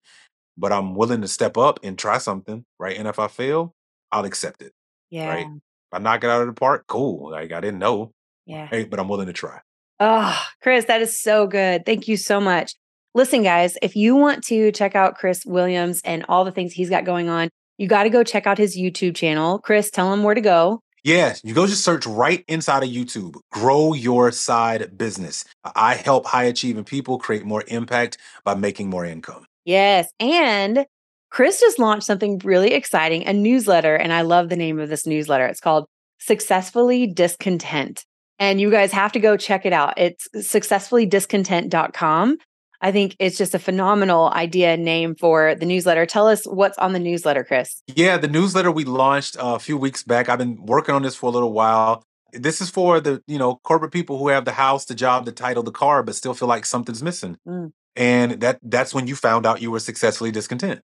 but 0.57 0.73
I'm 0.73 0.95
willing 0.95 1.21
to 1.23 1.29
step 1.29 1.57
up 1.59 1.81
and 1.83 1.99
try 1.99 2.19
something, 2.19 2.65
right? 2.79 2.97
And 2.97 3.07
if 3.09 3.19
I 3.19 3.29
fail, 3.29 3.75
I'll 4.11 4.25
accept 4.25 4.63
it, 4.63 4.73
Yeah, 5.11 5.29
right? 5.29 5.47
If 5.47 5.93
I 5.93 5.99
knock 5.99 6.25
it 6.25 6.31
out 6.31 6.41
of 6.41 6.47
the 6.47 6.53
park, 6.53 6.85
cool. 6.87 7.31
Like 7.31 7.53
I 7.53 7.61
didn't 7.61 7.81
know, 7.81 8.13
yeah. 8.47 8.69
right? 8.71 8.89
But 8.89 9.01
I'm 9.01 9.09
willing 9.09 9.27
to 9.27 9.33
try. 9.33 9.61
Oh, 9.99 10.41
Chris, 10.63 10.87
that 10.87 11.03
is 11.03 11.21
so 11.21 11.47
good. 11.47 11.85
Thank 11.85 12.09
you 12.09 12.17
so 12.17 12.41
much. 12.41 12.75
Listen, 13.15 13.43
guys, 13.43 13.77
if 13.83 13.97
you 13.97 14.15
want 14.15 14.45
to 14.45 14.73
check 14.73 14.95
out 14.95 15.17
Chris 15.17 15.45
Williams 15.45 16.01
and 16.05 16.25
all 16.29 16.45
the 16.45 16.53
things 16.53 16.73
he's 16.73 16.89
got 16.89 17.05
going 17.05 17.29
on, 17.29 17.51
you 17.77 17.89
got 17.89 18.05
to 18.05 18.11
go 18.11 18.23
check 18.23 18.47
out 18.47 18.57
his 18.57 18.79
YouTube 18.79 19.17
channel. 19.17 19.59
Chris, 19.59 19.91
tell 19.91 20.13
him 20.13 20.23
where 20.23 20.35
to 20.35 20.41
go. 20.41 20.81
Yeah, 21.03 21.35
you 21.43 21.55
go 21.55 21.67
just 21.67 21.83
search 21.83 22.07
right 22.07 22.45
inside 22.47 22.83
of 22.83 22.91
YouTube. 22.91 23.37
Grow 23.53 23.95
your 23.95 24.31
side 24.33 24.97
business. 24.99 25.45
I 25.75 25.95
help 25.95 26.27
high 26.27 26.45
achieving 26.45 26.85
people 26.85 27.19
create 27.19 27.45
more 27.45 27.65
impact 27.69 28.19
by 28.45 28.55
making 28.55 28.91
more 28.91 29.05
income. 29.05 29.47
Yes. 29.65 30.11
And 30.21 30.85
Chris 31.31 31.61
just 31.61 31.79
launched 31.79 32.07
something 32.07 32.39
really 32.45 32.73
exciting, 32.73 33.27
a 33.27 33.33
newsletter. 33.33 33.95
And 33.95 34.13
I 34.13 34.23
love 34.23 34.49
the 34.49 34.57
name 34.57 34.79
of 34.79 34.89
this 34.89 35.07
newsletter. 35.07 35.47
It's 35.47 35.61
called 35.61 35.87
Successfully 36.19 37.07
Discontent. 37.07 38.05
And 38.39 38.61
you 38.61 38.71
guys 38.71 38.93
have 38.93 39.13
to 39.13 39.21
go 39.21 39.37
check 39.37 39.65
it 39.65 39.73
out. 39.73 39.95
It's 39.97 40.29
successfullydiscontent.com. 40.35 42.39
I 42.83 42.93
think 42.93 43.15
it's 43.19 43.37
just 43.37 43.55
a 43.55 43.59
phenomenal 43.59 44.31
idea 44.31 44.75
name 44.77 45.15
for 45.15 45.55
the 45.55 45.67
newsletter. 45.67 46.07
Tell 46.07 46.27
us 46.27 46.47
what's 46.47 46.79
on 46.79 46.95
the 46.95 46.99
newsletter, 46.99 47.45
Chris. 47.45 47.83
Yeah, 47.95 48.17
the 48.17 48.29
newsletter 48.29 48.73
we 48.73 48.85
launched 48.85 49.37
a 49.39 49.59
few 49.59 49.77
weeks 49.77 50.03
back. 50.03 50.31
I've 50.31 50.39
been 50.39 50.65
working 50.65 50.95
on 50.95 51.03
this 51.03 51.15
for 51.15 51.27
a 51.27 51.31
little 51.31 51.53
while. 51.53 52.03
This 52.33 52.63
is 52.63 52.71
for 52.71 53.01
the, 53.01 53.23
you 53.27 53.39
know, 53.39 53.61
corporate 53.65 53.93
people 53.93 54.19
who 54.19 54.29
have 54.29 54.47
the 54.47 54.53
house, 54.53 54.87
the 54.87 54.95
job, 54.95 55.27
the 55.27 55.33
title, 55.33 55.63
the 55.63 55.71
car, 55.71 56.03
but 56.03 56.15
still 56.15 56.33
feel 56.33 56.49
like 56.49 56.65
something's 56.65 57.03
missing. 57.03 57.37
Mm. 57.47 57.73
And 57.97 58.41
that 58.41 58.59
that's 58.63 58.95
when 58.95 59.07
you 59.07 59.17
found 59.17 59.45
out 59.45 59.61
you 59.61 59.71
were 59.71 59.81
successfully 59.81 60.31
discontent. 60.31 60.81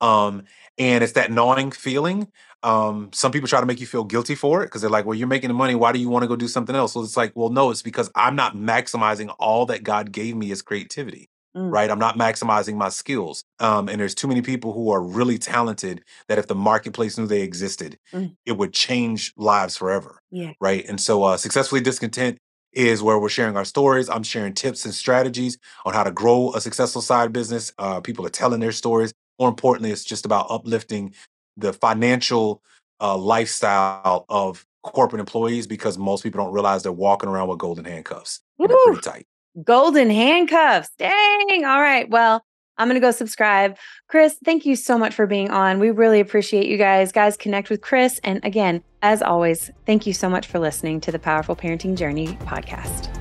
Um, 0.00 0.44
and 0.78 1.02
it's 1.02 1.14
that 1.14 1.30
gnawing 1.30 1.70
feeling. 1.72 2.28
Um, 2.62 3.10
some 3.12 3.30
people 3.30 3.48
try 3.48 3.60
to 3.60 3.66
make 3.66 3.80
you 3.80 3.86
feel 3.86 4.04
guilty 4.04 4.34
for 4.34 4.62
it 4.62 4.66
because 4.66 4.80
they're 4.80 4.90
like, 4.90 5.04
well, 5.04 5.14
you're 5.14 5.28
making 5.28 5.48
the 5.48 5.54
money. 5.54 5.74
Why 5.74 5.92
do 5.92 5.98
you 5.98 6.08
want 6.08 6.24
to 6.24 6.28
go 6.28 6.36
do 6.36 6.48
something 6.48 6.74
else? 6.74 6.92
So 6.92 7.02
it's 7.02 7.16
like, 7.16 7.32
well, 7.34 7.50
no, 7.50 7.70
it's 7.70 7.82
because 7.82 8.10
I'm 8.14 8.36
not 8.36 8.56
maximizing 8.56 9.34
all 9.38 9.66
that 9.66 9.84
God 9.84 10.12
gave 10.12 10.36
me 10.36 10.50
as 10.50 10.62
creativity. 10.62 11.28
Mm. 11.56 11.72
Right. 11.72 11.90
I'm 11.90 11.98
not 11.98 12.18
maximizing 12.18 12.76
my 12.76 12.88
skills. 12.88 13.42
Um, 13.58 13.88
and 13.88 14.00
there's 14.00 14.14
too 14.14 14.28
many 14.28 14.42
people 14.42 14.72
who 14.72 14.90
are 14.90 15.00
really 15.00 15.38
talented 15.38 16.04
that 16.28 16.38
if 16.38 16.46
the 16.46 16.54
marketplace 16.54 17.16
knew 17.16 17.26
they 17.26 17.42
existed, 17.42 17.98
mm. 18.12 18.36
it 18.44 18.52
would 18.52 18.72
change 18.72 19.32
lives 19.36 19.76
forever. 19.76 20.20
Yeah. 20.30 20.52
Right. 20.60 20.86
And 20.86 21.00
so 21.00 21.24
uh, 21.24 21.36
successfully 21.36 21.80
discontent 21.80 22.38
is 22.72 23.02
where 23.02 23.18
we're 23.18 23.28
sharing 23.28 23.56
our 23.56 23.64
stories. 23.64 24.10
I'm 24.10 24.22
sharing 24.22 24.52
tips 24.52 24.84
and 24.84 24.94
strategies 24.94 25.58
on 25.86 25.94
how 25.94 26.04
to 26.04 26.10
grow 26.10 26.52
a 26.54 26.60
successful 26.60 27.02
side 27.02 27.32
business. 27.32 27.72
Uh, 27.78 28.00
people 28.00 28.26
are 28.26 28.30
telling 28.30 28.60
their 28.60 28.72
stories. 28.72 29.12
More 29.38 29.48
importantly, 29.48 29.90
it's 29.90 30.04
just 30.04 30.24
about 30.24 30.46
uplifting 30.50 31.14
the 31.56 31.72
financial 31.72 32.62
uh, 33.00 33.16
lifestyle 33.16 34.24
of 34.28 34.64
corporate 34.82 35.20
employees 35.20 35.66
because 35.66 35.98
most 35.98 36.22
people 36.22 36.42
don't 36.42 36.52
realize 36.52 36.82
they're 36.82 36.92
walking 36.92 37.28
around 37.28 37.48
with 37.48 37.58
golden 37.58 37.84
handcuffs. 37.84 38.40
They're 38.58 38.68
pretty 38.68 39.00
tight. 39.02 39.26
Golden 39.64 40.10
handcuffs. 40.10 40.90
Dang. 40.98 41.64
All 41.64 41.80
right. 41.80 42.08
Well, 42.08 42.44
I'm 42.76 42.86
going 42.86 42.94
to 42.94 43.04
go 43.04 43.10
subscribe. 43.10 43.76
Chris, 44.08 44.36
thank 44.44 44.64
you 44.64 44.76
so 44.76 44.96
much 44.96 45.14
for 45.14 45.26
being 45.26 45.50
on. 45.50 45.80
We 45.80 45.90
really 45.90 46.20
appreciate 46.20 46.66
you 46.66 46.78
guys. 46.78 47.10
Guys, 47.10 47.36
connect 47.36 47.70
with 47.70 47.80
Chris. 47.80 48.20
And 48.22 48.44
again, 48.44 48.82
as 49.02 49.20
always, 49.20 49.70
thank 49.84 50.06
you 50.06 50.12
so 50.12 50.28
much 50.28 50.46
for 50.46 50.60
listening 50.60 51.00
to 51.02 51.12
the 51.12 51.18
Powerful 51.18 51.56
Parenting 51.56 51.96
Journey 51.96 52.28
podcast. 52.42 53.14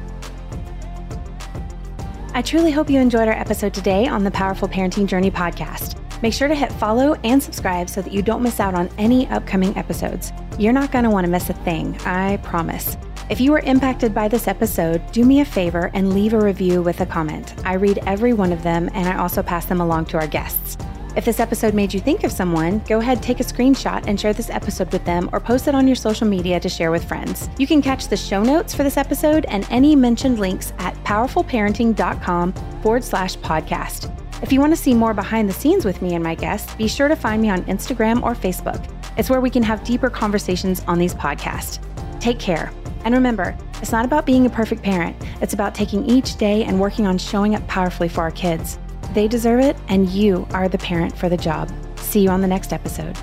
I 2.36 2.44
truly 2.44 2.70
hope 2.70 2.88
you 2.88 3.00
enjoyed 3.00 3.28
our 3.28 3.34
episode 3.34 3.74
today 3.74 4.06
on 4.06 4.24
the 4.24 4.32
Powerful 4.32 4.68
Parenting 4.68 5.08
Journey 5.08 5.32
podcast. 5.32 6.00
Make 6.22 6.34
sure 6.34 6.48
to 6.48 6.56
hit 6.56 6.72
follow 6.74 7.14
and 7.24 7.42
subscribe 7.42 7.90
so 7.90 8.02
that 8.02 8.12
you 8.12 8.22
don't 8.22 8.42
miss 8.42 8.60
out 8.60 8.74
on 8.74 8.90
any 8.98 9.28
upcoming 9.28 9.76
episodes. 9.78 10.32
You're 10.58 10.74
not 10.74 10.92
going 10.92 11.04
to 11.04 11.10
want 11.10 11.26
to 11.26 11.32
miss 11.32 11.50
a 11.50 11.54
thing, 11.54 11.98
I 12.06 12.38
promise. 12.38 12.98
If 13.30 13.42
you 13.42 13.52
were 13.52 13.60
impacted 13.60 14.14
by 14.14 14.30
this 14.30 14.48
episode, 14.48 15.12
do 15.12 15.26
me 15.26 15.42
a 15.42 15.46
favor 15.46 15.92
and 15.94 16.14
leave 16.14 16.34
a 16.34 16.40
review 16.40 16.82
with 16.82 17.02
a 17.02 17.06
comment. 17.06 17.54
I 17.66 17.74
read 17.74 18.00
every 18.06 18.34
one 18.34 18.54
of 18.54 18.64
them 18.64 18.90
and 18.94 19.08
I 19.08 19.18
also 19.18 19.44
pass 19.44 19.66
them 19.66 19.82
along 19.82 20.06
to 20.08 20.18
our 20.18 20.28
guests. 20.28 20.78
If 21.18 21.26
this 21.26 21.40
episode 21.40 21.74
made 21.74 21.94
you 21.94 22.00
think 22.00 22.24
of 22.24 22.32
someone, 22.32 22.80
go 22.88 23.00
ahead, 23.00 23.24
take 23.24 23.40
a 23.40 23.44
screenshot 23.44 24.06
and 24.08 24.20
share 24.20 24.34
this 24.34 24.52
episode 24.52 24.94
with 24.94 25.04
them 25.04 25.30
or 25.34 25.40
post 25.40 25.68
it 25.68 25.74
on 25.76 25.88
your 25.88 25.96
social 25.96 26.28
media 26.28 26.60
to 26.60 26.70
share 26.70 26.92
with 26.92 27.04
friends. 27.04 27.50
You 27.58 27.66
can 27.66 27.82
catch 27.82 28.08
the 28.08 28.16
show 28.16 28.44
notes 28.44 28.74
for 28.76 28.84
this 28.84 28.98
episode 28.98 29.46
and 29.50 29.68
any 29.72 29.96
mentioned 29.96 30.40
links 30.40 30.74
at 30.78 30.94
powerfulparenting.com 31.04 32.54
forward 32.84 33.04
slash 33.04 33.36
podcast. 33.40 34.27
If 34.42 34.52
you 34.52 34.60
want 34.60 34.72
to 34.72 34.82
see 34.82 34.94
more 34.94 35.16
behind 35.16 35.50
the 35.50 35.54
scenes 35.54 35.84
with 35.84 36.02
me 36.02 36.14
and 36.14 36.24
my 36.24 36.36
guests, 36.36 36.74
be 36.76 36.88
sure 36.88 37.08
to 37.08 37.16
find 37.16 37.42
me 37.42 37.50
on 37.50 37.64
Instagram 37.64 38.22
or 38.22 38.36
Facebook. 38.36 38.88
It's 39.18 39.32
where 39.32 39.42
we 39.42 39.50
can 39.50 39.64
have 39.64 39.84
deeper 39.84 40.12
conversations 40.12 40.84
on 40.88 41.00
these 41.00 41.16
podcasts. 41.16 41.80
Take 42.20 42.38
care. 42.38 42.72
And 43.04 43.16
remember, 43.16 43.58
it's 43.82 43.92
not 43.92 44.06
about 44.06 44.28
being 44.28 44.46
a 44.46 44.50
perfect 44.50 44.84
parent, 44.84 45.16
it's 45.42 45.54
about 45.54 45.74
taking 45.74 46.06
each 46.06 46.38
day 46.38 46.64
and 46.66 46.80
working 46.80 47.08
on 47.08 47.18
showing 47.18 47.56
up 47.56 47.68
powerfully 47.68 48.10
for 48.10 48.22
our 48.22 48.32
kids. 48.32 48.78
They 49.14 49.28
deserve 49.28 49.62
it, 49.62 49.76
and 49.88 50.08
you 50.10 50.48
are 50.52 50.70
the 50.70 50.78
parent 50.78 51.18
for 51.18 51.30
the 51.30 51.38
job. 51.38 51.72
See 51.98 52.22
you 52.22 52.30
on 52.30 52.42
the 52.42 52.48
next 52.48 52.74
episode. 52.74 53.18